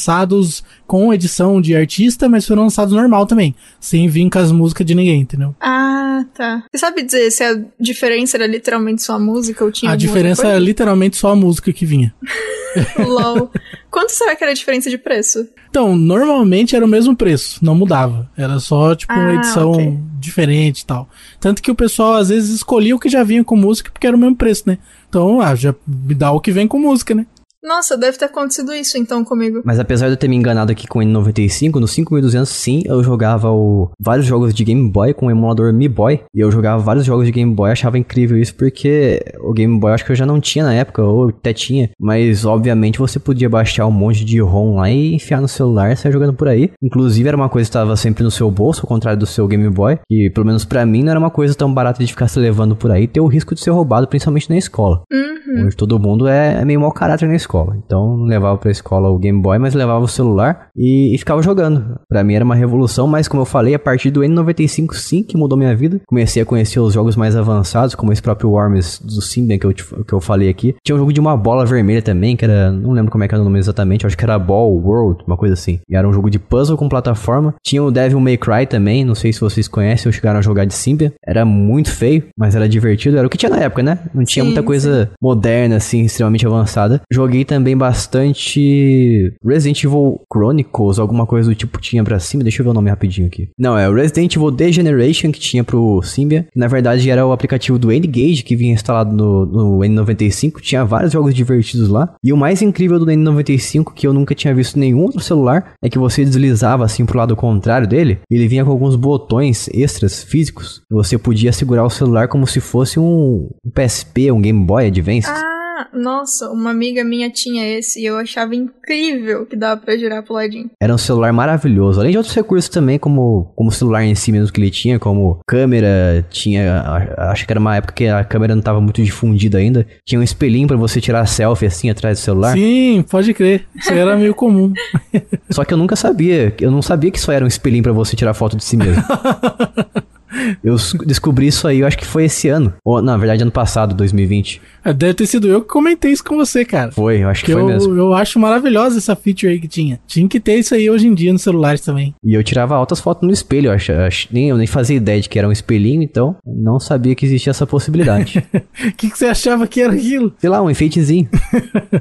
com 0.86 1.12
edição 1.12 1.60
de 1.60 1.74
artista, 1.74 2.28
mas 2.28 2.46
foram 2.46 2.62
lançados 2.64 2.92
normal 2.94 3.26
também. 3.26 3.54
Sem 3.80 4.08
vir 4.08 4.28
com 4.30 4.38
as 4.38 4.50
músicas 4.52 4.86
de 4.86 4.94
ninguém, 4.94 5.20
entendeu? 5.20 5.54
Ah, 5.60 6.24
tá. 6.34 6.64
Você 6.72 6.78
sabe 6.78 7.02
dizer 7.02 7.30
se 7.30 7.42
a 7.44 7.60
diferença 7.78 8.36
era 8.36 8.46
literalmente 8.46 9.02
só 9.02 9.14
a 9.14 9.18
música 9.18 9.64
ou 9.64 9.70
tinha 9.72 9.90
a 9.92 9.96
diferença 9.96 10.46
é 10.48 10.58
literalmente 10.58 11.16
só 11.16 11.30
a 11.30 11.36
música 11.36 11.72
que 11.72 11.84
vinha. 11.86 12.14
LOL. 12.98 13.50
Quanto 13.90 14.10
será 14.10 14.34
que 14.34 14.42
era 14.42 14.52
a 14.52 14.54
diferença 14.54 14.88
de 14.88 14.96
preço? 14.96 15.46
Então, 15.68 15.94
normalmente 15.96 16.74
era 16.74 16.84
o 16.84 16.88
mesmo 16.88 17.14
preço, 17.14 17.58
não 17.62 17.74
mudava. 17.74 18.30
Era 18.36 18.58
só, 18.58 18.94
tipo, 18.94 19.12
uma 19.12 19.30
Ah, 19.30 19.34
edição 19.34 19.72
ok. 19.72 19.98
diferente 20.18 20.80
e 20.80 20.86
tal. 20.86 21.08
Tanto 21.38 21.60
que 21.62 21.70
o 21.70 21.74
pessoal 21.74 22.14
às 22.14 22.30
vezes 22.30 22.50
escolhia 22.50 22.96
o 22.96 22.98
que 22.98 23.08
já 23.10 23.22
vinha 23.22 23.44
com 23.44 23.56
música 23.56 23.90
porque 23.90 24.06
era 24.06 24.16
o 24.16 24.20
mesmo 24.20 24.36
preço, 24.36 24.64
né? 24.66 24.78
Então, 25.08 25.40
ah, 25.42 25.54
já 25.54 25.74
me 25.86 26.14
dá 26.14 26.32
o 26.32 26.40
que 26.40 26.50
vem 26.50 26.66
com 26.66 26.78
música, 26.78 27.14
né? 27.14 27.26
Nossa, 27.62 27.96
deve 27.96 28.18
ter 28.18 28.24
acontecido 28.24 28.74
isso 28.74 28.98
então 28.98 29.24
comigo. 29.24 29.62
Mas 29.64 29.78
apesar 29.78 30.06
de 30.06 30.14
eu 30.14 30.16
ter 30.16 30.26
me 30.26 30.34
enganado 30.34 30.72
aqui 30.72 30.88
com 30.88 30.98
o 30.98 31.02
N95, 31.02 31.78
no 31.78 31.86
5200 31.86 32.48
sim, 32.48 32.82
eu 32.84 33.04
jogava 33.04 33.52
o, 33.52 33.90
vários 34.00 34.26
jogos 34.26 34.52
de 34.52 34.64
Game 34.64 34.90
Boy 34.90 35.14
com 35.14 35.26
o 35.26 35.30
emulador 35.30 35.72
Mi 35.72 35.88
Boy. 35.88 36.20
E 36.34 36.40
eu 36.40 36.50
jogava 36.50 36.82
vários 36.82 37.04
jogos 37.04 37.24
de 37.24 37.30
Game 37.30 37.54
Boy, 37.54 37.70
achava 37.70 37.98
incrível 37.98 38.36
isso, 38.36 38.54
porque 38.56 39.22
o 39.40 39.52
Game 39.52 39.78
Boy 39.78 39.92
acho 39.92 40.04
que 40.04 40.10
eu 40.10 40.16
já 40.16 40.26
não 40.26 40.40
tinha 40.40 40.64
na 40.64 40.74
época, 40.74 41.02
ou 41.02 41.28
até 41.28 41.52
tinha. 41.52 41.90
Mas 42.00 42.44
obviamente 42.44 42.98
você 42.98 43.20
podia 43.20 43.48
baixar 43.48 43.86
um 43.86 43.92
monte 43.92 44.24
de 44.24 44.40
ROM 44.40 44.76
lá 44.76 44.90
e 44.90 45.14
enfiar 45.14 45.40
no 45.40 45.48
celular 45.48 45.92
e 45.92 45.96
sair 45.96 46.12
jogando 46.12 46.34
por 46.34 46.48
aí. 46.48 46.72
Inclusive 46.82 47.28
era 47.28 47.36
uma 47.36 47.48
coisa 47.48 47.66
que 47.66 47.70
estava 47.70 47.96
sempre 47.96 48.24
no 48.24 48.30
seu 48.30 48.50
bolso, 48.50 48.80
ao 48.82 48.88
contrário 48.88 49.20
do 49.20 49.26
seu 49.26 49.46
Game 49.46 49.68
Boy. 49.70 50.00
E 50.10 50.30
pelo 50.30 50.46
menos 50.46 50.64
pra 50.64 50.84
mim 50.84 51.04
não 51.04 51.10
era 51.10 51.18
uma 51.18 51.30
coisa 51.30 51.54
tão 51.54 51.72
barata 51.72 52.04
de 52.04 52.10
ficar 52.10 52.26
se 52.26 52.40
levando 52.40 52.74
por 52.74 52.90
aí 52.90 53.04
e 53.04 53.08
ter 53.08 53.20
o 53.20 53.26
risco 53.28 53.54
de 53.54 53.60
ser 53.60 53.70
roubado, 53.70 54.08
principalmente 54.08 54.50
na 54.50 54.56
escola. 54.56 55.02
Uhum. 55.12 55.66
Hoje 55.66 55.76
todo 55.76 55.98
mundo 55.98 56.26
é, 56.26 56.60
é 56.60 56.64
meio 56.64 56.80
mau 56.80 56.90
caráter 56.90 57.28
na 57.28 57.36
escola. 57.36 57.51
Então 57.84 58.16
não 58.16 58.24
levava 58.24 58.56
pra 58.58 58.70
escola 58.70 59.08
o 59.10 59.18
Game 59.18 59.40
Boy, 59.40 59.58
mas 59.58 59.74
levava 59.74 60.04
o 60.04 60.08
celular 60.08 60.68
e, 60.76 61.14
e 61.14 61.18
ficava 61.18 61.42
jogando. 61.42 61.98
Pra 62.08 62.22
mim 62.24 62.34
era 62.34 62.44
uma 62.44 62.54
revolução, 62.54 63.06
mas 63.06 63.28
como 63.28 63.42
eu 63.42 63.46
falei, 63.46 63.74
a 63.74 63.78
partir 63.78 64.10
do 64.10 64.20
N95 64.20 64.94
sim 64.94 65.22
que 65.22 65.36
mudou 65.36 65.56
minha 65.58 65.74
vida. 65.74 66.00
Comecei 66.06 66.42
a 66.42 66.46
conhecer 66.46 66.80
os 66.80 66.94
jogos 66.94 67.16
mais 67.16 67.36
avançados, 67.36 67.94
como 67.94 68.12
esse 68.12 68.22
próprio 68.22 68.50
Worms 68.50 69.00
do 69.00 69.20
Symbian 69.22 69.58
que 69.58 69.66
eu, 69.66 69.72
te- 69.72 69.84
que 70.06 70.12
eu 70.12 70.20
falei 70.20 70.48
aqui. 70.48 70.74
Tinha 70.84 70.96
um 70.96 70.98
jogo 70.98 71.12
de 71.12 71.20
uma 71.20 71.36
bola 71.36 71.64
vermelha 71.66 72.02
também, 72.02 72.36
que 72.36 72.44
era. 72.44 72.70
Não 72.70 72.92
lembro 72.92 73.10
como 73.10 73.24
é 73.24 73.28
que 73.28 73.34
era 73.34 73.40
o 73.42 73.44
nome 73.44 73.58
exatamente, 73.58 74.06
acho 74.06 74.16
que 74.16 74.24
era 74.24 74.38
Ball 74.38 74.72
World, 74.74 75.22
uma 75.26 75.36
coisa 75.36 75.54
assim. 75.54 75.80
E 75.88 75.96
era 75.96 76.08
um 76.08 76.12
jogo 76.12 76.30
de 76.30 76.38
puzzle 76.38 76.76
com 76.76 76.88
plataforma. 76.88 77.54
Tinha 77.64 77.82
o 77.82 77.90
Devil 77.90 78.20
May 78.20 78.36
Cry 78.36 78.66
também, 78.68 79.04
não 79.04 79.14
sei 79.14 79.32
se 79.32 79.40
vocês 79.40 79.68
conhecem 79.68 80.08
ou 80.08 80.12
chegaram 80.12 80.38
a 80.38 80.42
jogar 80.42 80.64
de 80.64 80.74
Symbian. 80.74 81.12
Era 81.26 81.44
muito 81.44 81.90
feio, 81.90 82.24
mas 82.36 82.54
era 82.54 82.68
divertido. 82.68 83.16
Era 83.18 83.26
o 83.26 83.30
que 83.30 83.36
tinha 83.38 83.50
na 83.50 83.58
época, 83.60 83.82
né? 83.82 83.98
Não 84.14 84.24
tinha 84.24 84.42
Sim, 84.42 84.48
muita 84.50 84.62
coisa 84.62 85.10
moderna, 85.20 85.76
assim, 85.76 86.02
extremamente 86.02 86.46
avançada. 86.46 87.00
Joguei 87.12 87.41
também 87.44 87.76
bastante 87.76 89.32
Resident 89.44 89.84
Evil 89.84 90.20
Chronicles, 90.32 90.98
alguma 90.98 91.26
coisa 91.26 91.48
do 91.48 91.54
tipo 91.54 91.80
tinha 91.80 92.04
pra 92.04 92.18
cima. 92.18 92.42
Deixa 92.42 92.60
eu 92.60 92.64
ver 92.64 92.70
o 92.70 92.74
nome 92.74 92.90
rapidinho 92.90 93.26
aqui. 93.26 93.48
Não, 93.58 93.78
é 93.78 93.88
o 93.88 93.94
Resident 93.94 94.34
Evil 94.34 94.50
Degeneration 94.50 95.30
que 95.32 95.40
tinha 95.40 95.64
pro 95.64 96.02
Symbian. 96.02 96.44
Na 96.54 96.68
verdade 96.68 97.10
era 97.10 97.26
o 97.26 97.32
aplicativo 97.32 97.78
do 97.78 97.92
N-Gage 97.92 98.42
que 98.42 98.56
vinha 98.56 98.74
instalado 98.74 99.14
no, 99.14 99.46
no 99.46 99.78
N95. 99.80 100.60
Tinha 100.60 100.84
vários 100.84 101.12
jogos 101.12 101.34
divertidos 101.34 101.88
lá. 101.88 102.14
E 102.22 102.32
o 102.32 102.36
mais 102.36 102.62
incrível 102.62 102.98
do 102.98 103.06
N95, 103.06 103.92
que 103.94 104.06
eu 104.06 104.12
nunca 104.12 104.34
tinha 104.34 104.54
visto 104.54 104.78
nenhum 104.78 105.02
outro 105.02 105.20
celular, 105.20 105.74
é 105.82 105.88
que 105.88 105.98
você 105.98 106.24
deslizava 106.24 106.84
assim 106.84 107.04
pro 107.04 107.18
lado 107.18 107.36
contrário 107.36 107.86
dele. 107.86 108.20
Ele 108.30 108.48
vinha 108.48 108.64
com 108.64 108.70
alguns 108.70 108.96
botões 108.96 109.68
extras 109.72 110.22
físicos. 110.22 110.82
Você 110.90 111.18
podia 111.18 111.52
segurar 111.52 111.84
o 111.84 111.90
celular 111.90 112.28
como 112.28 112.46
se 112.46 112.60
fosse 112.60 112.98
um 112.98 113.50
PSP, 113.74 114.30
um 114.30 114.40
Game 114.40 114.64
Boy 114.64 114.86
Advance. 114.86 115.28
Ah, 115.28 115.52
Ah, 115.82 115.88
nossa, 115.92 116.48
uma 116.50 116.70
amiga 116.70 117.02
minha 117.02 117.28
tinha 117.28 117.66
esse 117.66 118.00
e 118.00 118.04
eu 118.04 118.16
achava 118.16 118.54
incrível 118.54 119.44
que 119.44 119.56
dava 119.56 119.80
pra 119.80 119.96
girar 119.96 120.22
pro 120.22 120.34
ladinho. 120.34 120.70
Era 120.80 120.94
um 120.94 120.98
celular 120.98 121.32
maravilhoso. 121.32 121.98
Além 121.98 122.12
de 122.12 122.18
outros 122.18 122.34
recursos 122.34 122.68
também, 122.68 122.98
como, 122.98 123.52
como 123.56 123.68
o 123.68 123.72
celular 123.72 124.04
em 124.04 124.14
si 124.14 124.30
mesmo 124.30 124.52
que 124.52 124.60
ele 124.60 124.70
tinha, 124.70 124.98
como 124.98 125.40
câmera, 125.46 126.24
tinha. 126.30 126.82
Acho 127.16 127.44
que 127.46 127.52
era 127.52 127.58
uma 127.58 127.76
época 127.76 127.94
que 127.94 128.06
a 128.06 128.22
câmera 128.22 128.54
não 128.54 128.62
tava 128.62 128.80
muito 128.80 129.02
difundida 129.02 129.58
ainda. 129.58 129.84
Tinha 130.06 130.20
um 130.20 130.24
espelhinho 130.24 130.68
pra 130.68 130.76
você 130.76 131.00
tirar 131.00 131.26
selfie 131.26 131.66
assim 131.66 131.90
atrás 131.90 132.18
do 132.18 132.22
celular. 132.22 132.52
Sim, 132.52 133.04
pode 133.10 133.34
crer. 133.34 133.66
Isso 133.74 133.92
aí 133.92 133.98
era 133.98 134.16
meio 134.16 134.34
comum. 134.34 134.72
Só 135.50 135.64
que 135.64 135.74
eu 135.74 135.78
nunca 135.78 135.96
sabia. 135.96 136.54
Eu 136.60 136.70
não 136.70 136.82
sabia 136.82 137.10
que 137.10 137.18
isso 137.18 137.32
era 137.32 137.44
um 137.44 137.48
espelhinho 137.48 137.82
pra 137.82 137.92
você 137.92 138.14
tirar 138.14 138.34
foto 138.34 138.56
de 138.56 138.62
si 138.62 138.76
mesmo. 138.76 139.02
eu 140.62 140.76
descobri 141.06 141.46
isso 141.46 141.66
aí, 141.68 141.80
eu 141.80 141.86
acho 141.86 141.98
que 141.98 142.06
foi 142.06 142.24
esse 142.24 142.48
ano. 142.48 142.74
Ou, 142.84 143.02
na 143.02 143.16
verdade, 143.16 143.42
ano 143.42 143.50
passado, 143.50 143.94
2020. 143.94 144.60
É, 144.84 144.92
Deve 144.92 145.14
ter 145.14 145.26
sido 145.26 145.48
eu 145.48 145.62
que 145.62 145.68
comentei 145.68 146.12
isso 146.12 146.24
com 146.24 146.36
você, 146.36 146.64
cara. 146.64 146.92
Foi, 146.92 147.22
eu 147.22 147.28
acho 147.28 147.40
que 147.40 147.46
Que 147.46 147.52
foi 147.52 147.62
eu, 147.62 147.66
mesmo. 147.66 147.94
eu 147.96 148.12
acho 148.14 148.38
maravilhosa 148.38 148.98
essa 148.98 149.14
feature 149.16 149.52
aí 149.52 149.60
que 149.60 149.68
tinha. 149.68 150.00
Tinha 150.06 150.28
que 150.28 150.40
ter 150.40 150.56
isso 150.58 150.74
aí 150.74 150.88
hoje 150.90 151.06
em 151.06 151.14
dia 151.14 151.32
nos 151.32 151.42
celulares 151.42 151.80
também. 151.80 152.14
E 152.24 152.34
eu 152.34 152.42
tirava 152.42 152.74
altas 152.74 153.00
fotos 153.00 153.26
no 153.26 153.32
espelho, 153.32 153.68
eu, 153.68 153.72
acho, 153.72 153.92
acho- 153.92 154.28
nem, 154.32 154.48
eu 154.48 154.56
nem 154.56 154.66
fazia 154.66 154.96
ideia 154.96 155.20
de 155.20 155.28
que 155.28 155.38
era 155.38 155.48
um 155.48 155.52
espelhinho, 155.52 156.02
então 156.02 156.36
não 156.46 156.78
sabia 156.80 157.14
que 157.14 157.24
existia 157.26 157.50
essa 157.50 157.66
possibilidade. 157.66 158.44
O 158.86 158.92
que, 158.96 159.10
que 159.10 159.18
você 159.18 159.26
achava 159.26 159.66
que 159.66 159.80
era 159.80 159.92
aquilo? 159.92 160.32
Sei 160.38 160.50
lá, 160.50 160.62
um 160.62 160.70
enfeitezinho. 160.70 161.28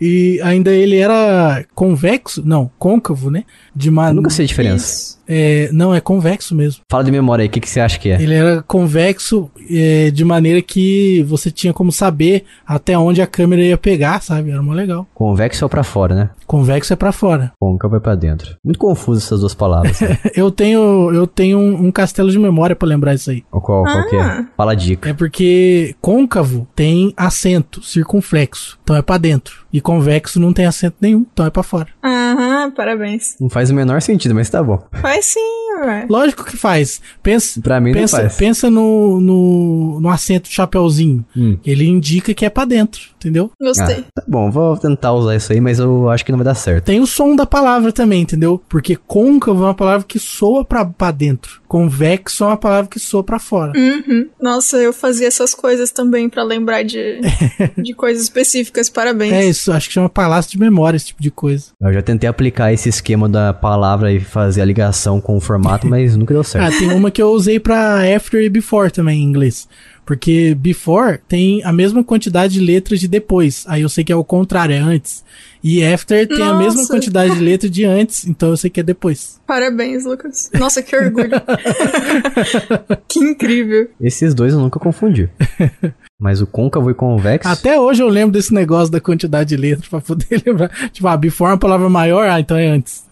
E 0.00 0.40
ainda 0.42 0.72
ele 0.72 0.96
era 0.96 1.64
convexo? 1.74 2.42
Não, 2.44 2.70
côncavo, 2.78 3.30
né? 3.30 3.44
De 3.74 3.88
Eu 3.88 3.92
maneira. 3.92 4.14
nunca 4.16 4.30
sei 4.30 4.44
a 4.44 4.48
diferença. 4.48 4.84
Isso. 4.86 5.20
É, 5.28 5.70
não, 5.72 5.94
é 5.94 6.00
convexo 6.00 6.54
mesmo. 6.56 6.82
Fala 6.90 7.04
de 7.04 7.12
memória 7.12 7.42
aí, 7.42 7.48
o 7.48 7.50
que, 7.50 7.60
que 7.60 7.68
você 7.68 7.78
acha 7.80 7.98
que 7.98 8.08
é? 8.10 8.20
Ele 8.20 8.34
era 8.34 8.62
convexo 8.62 9.48
é, 9.70 10.10
de 10.10 10.24
maneira 10.24 10.60
que 10.60 11.22
você 11.28 11.50
tinha 11.50 11.72
como 11.72 11.92
saber 11.92 12.29
até 12.66 12.96
onde 12.98 13.20
a 13.22 13.26
câmera 13.26 13.62
ia 13.62 13.76
pegar, 13.76 14.20
sabe? 14.22 14.50
Era 14.50 14.62
mó 14.62 14.72
legal. 14.72 15.06
Convexo 15.14 15.64
ou 15.64 15.68
pra 15.68 15.82
fora, 15.82 16.14
né? 16.14 16.30
Convexo 16.46 16.92
é 16.92 16.96
pra 16.96 17.12
fora. 17.12 17.52
Côncavo 17.60 17.96
é 17.96 18.00
pra 18.00 18.14
dentro. 18.14 18.56
Muito 18.64 18.78
confuso 18.78 19.20
essas 19.24 19.40
duas 19.40 19.54
palavras. 19.54 20.00
né? 20.00 20.18
Eu 20.34 20.50
tenho, 20.50 21.12
eu 21.12 21.26
tenho 21.26 21.58
um, 21.58 21.86
um 21.86 21.92
castelo 21.92 22.30
de 22.30 22.38
memória 22.38 22.74
pra 22.76 22.88
lembrar 22.88 23.14
isso 23.14 23.30
aí. 23.30 23.42
Ou 23.52 23.60
qual, 23.60 23.82
qual 23.84 24.08
que 24.08 24.16
é? 24.16 24.20
Ah. 24.20 24.46
Fala 24.56 24.72
a 24.72 24.74
dica. 24.74 25.08
É 25.10 25.12
porque 25.12 25.94
côncavo 26.00 26.66
tem 26.74 27.12
acento 27.16 27.82
circunflexo, 27.82 28.78
então 28.82 28.96
é 28.96 29.02
pra 29.02 29.18
dentro. 29.18 29.59
E 29.72 29.80
convexo 29.80 30.40
não 30.40 30.52
tem 30.52 30.66
acento 30.66 30.96
nenhum, 31.00 31.24
então 31.32 31.46
é 31.46 31.50
pra 31.50 31.62
fora. 31.62 31.88
Aham, 32.04 32.70
parabéns. 32.72 33.36
Não 33.40 33.48
faz 33.48 33.70
o 33.70 33.74
menor 33.74 34.02
sentido, 34.02 34.34
mas 34.34 34.50
tá 34.50 34.62
bom. 34.62 34.82
Faz 35.00 35.26
sim, 35.26 35.40
ué. 35.84 36.06
Lógico 36.08 36.44
que 36.44 36.56
faz. 36.56 37.00
Pensa, 37.22 37.60
Pra 37.60 37.80
mim 37.80 37.92
não 37.92 38.00
pensa, 38.00 38.16
faz. 38.16 38.36
pensa 38.36 38.68
no, 38.70 39.20
no, 39.20 40.00
no 40.00 40.08
acento 40.08 40.48
chapeuzinho. 40.48 41.24
Hum. 41.36 41.56
Ele 41.64 41.86
indica 41.86 42.34
que 42.34 42.44
é 42.44 42.50
pra 42.50 42.64
dentro, 42.64 43.00
entendeu? 43.16 43.50
Gostei. 43.60 44.04
Ah, 44.08 44.20
tá 44.20 44.22
bom, 44.26 44.50
vou 44.50 44.76
tentar 44.76 45.12
usar 45.12 45.36
isso 45.36 45.52
aí, 45.52 45.60
mas 45.60 45.78
eu 45.78 46.10
acho 46.10 46.24
que 46.24 46.32
não 46.32 46.38
vai 46.38 46.44
dar 46.44 46.54
certo. 46.54 46.84
Tem 46.86 47.00
o 47.00 47.06
som 47.06 47.36
da 47.36 47.46
palavra 47.46 47.92
também, 47.92 48.22
entendeu? 48.22 48.60
Porque 48.68 48.96
côncavo 48.96 49.62
é 49.62 49.66
uma 49.68 49.74
palavra 49.74 50.04
que 50.06 50.18
soa 50.18 50.64
pra, 50.64 50.84
pra 50.84 51.10
dentro. 51.12 51.59
Convexo 51.70 52.42
é 52.42 52.46
uma 52.48 52.56
palavra 52.56 52.90
que 52.90 52.98
soa 52.98 53.22
pra 53.22 53.38
fora. 53.38 53.72
Uhum. 53.78 54.26
Nossa, 54.42 54.76
eu 54.78 54.92
fazia 54.92 55.28
essas 55.28 55.54
coisas 55.54 55.92
também 55.92 56.28
pra 56.28 56.42
lembrar 56.42 56.82
de, 56.82 57.20
de 57.80 57.94
coisas 57.94 58.24
específicas. 58.24 58.90
Parabéns. 58.90 59.32
É 59.32 59.44
isso, 59.46 59.70
acho 59.70 59.86
que 59.86 59.94
chama 59.94 60.08
palácio 60.08 60.50
de 60.50 60.58
memória, 60.58 60.96
esse 60.96 61.06
tipo 61.06 61.22
de 61.22 61.30
coisa. 61.30 61.66
Eu 61.80 61.92
já 61.92 62.02
tentei 62.02 62.28
aplicar 62.28 62.72
esse 62.72 62.88
esquema 62.88 63.28
da 63.28 63.52
palavra 63.52 64.12
e 64.12 64.18
fazer 64.18 64.62
a 64.62 64.64
ligação 64.64 65.20
com 65.20 65.36
o 65.36 65.40
formato, 65.40 65.86
mas 65.86 66.16
nunca 66.16 66.34
deu 66.34 66.40
Ah, 66.40 66.44
certo. 66.44 66.76
tem 66.80 66.92
uma 66.92 67.08
que 67.08 67.22
eu 67.22 67.30
usei 67.30 67.60
pra 67.60 68.00
after 68.16 68.42
e 68.42 68.48
before 68.48 68.90
também 68.90 69.20
em 69.20 69.22
inglês. 69.24 69.68
Porque 70.10 70.56
before 70.56 71.20
tem 71.28 71.62
a 71.62 71.72
mesma 71.72 72.02
quantidade 72.02 72.54
de 72.54 72.60
letras 72.60 72.98
de 72.98 73.06
depois. 73.06 73.64
Aí 73.68 73.82
eu 73.82 73.88
sei 73.88 74.02
que 74.02 74.12
é 74.12 74.16
o 74.16 74.24
contrário, 74.24 74.74
é 74.74 74.78
antes. 74.78 75.22
E 75.62 75.84
after 75.84 76.26
tem 76.26 76.42
a 76.42 76.52
mesma 76.52 76.80
Nossa. 76.80 76.92
quantidade 76.92 77.32
de 77.32 77.38
letras 77.38 77.70
de 77.70 77.84
antes, 77.84 78.26
então 78.26 78.48
eu 78.48 78.56
sei 78.56 78.68
que 78.68 78.80
é 78.80 78.82
depois. 78.82 79.40
Parabéns, 79.46 80.04
Lucas. 80.04 80.50
Nossa, 80.58 80.82
que 80.82 80.96
orgulho. 80.96 81.30
que 83.06 83.20
incrível. 83.20 83.88
Esses 84.00 84.34
dois 84.34 84.52
eu 84.52 84.58
nunca 84.58 84.80
confundi. 84.80 85.30
Mas 86.18 86.42
o 86.42 86.46
côncavo 86.48 86.90
e 86.90 86.94
convexo. 86.94 87.48
Até 87.48 87.78
hoje 87.78 88.02
eu 88.02 88.08
lembro 88.08 88.32
desse 88.32 88.52
negócio 88.52 88.90
da 88.90 89.00
quantidade 89.00 89.50
de 89.50 89.56
letras 89.56 89.86
pra 89.86 90.00
poder 90.00 90.26
lembrar. 90.44 90.90
Tipo, 90.90 91.06
ah, 91.06 91.16
before 91.16 91.50
é 91.50 91.52
uma 91.52 91.58
palavra 91.58 91.88
maior, 91.88 92.28
ah, 92.28 92.40
então 92.40 92.56
é 92.56 92.66
antes. 92.66 93.04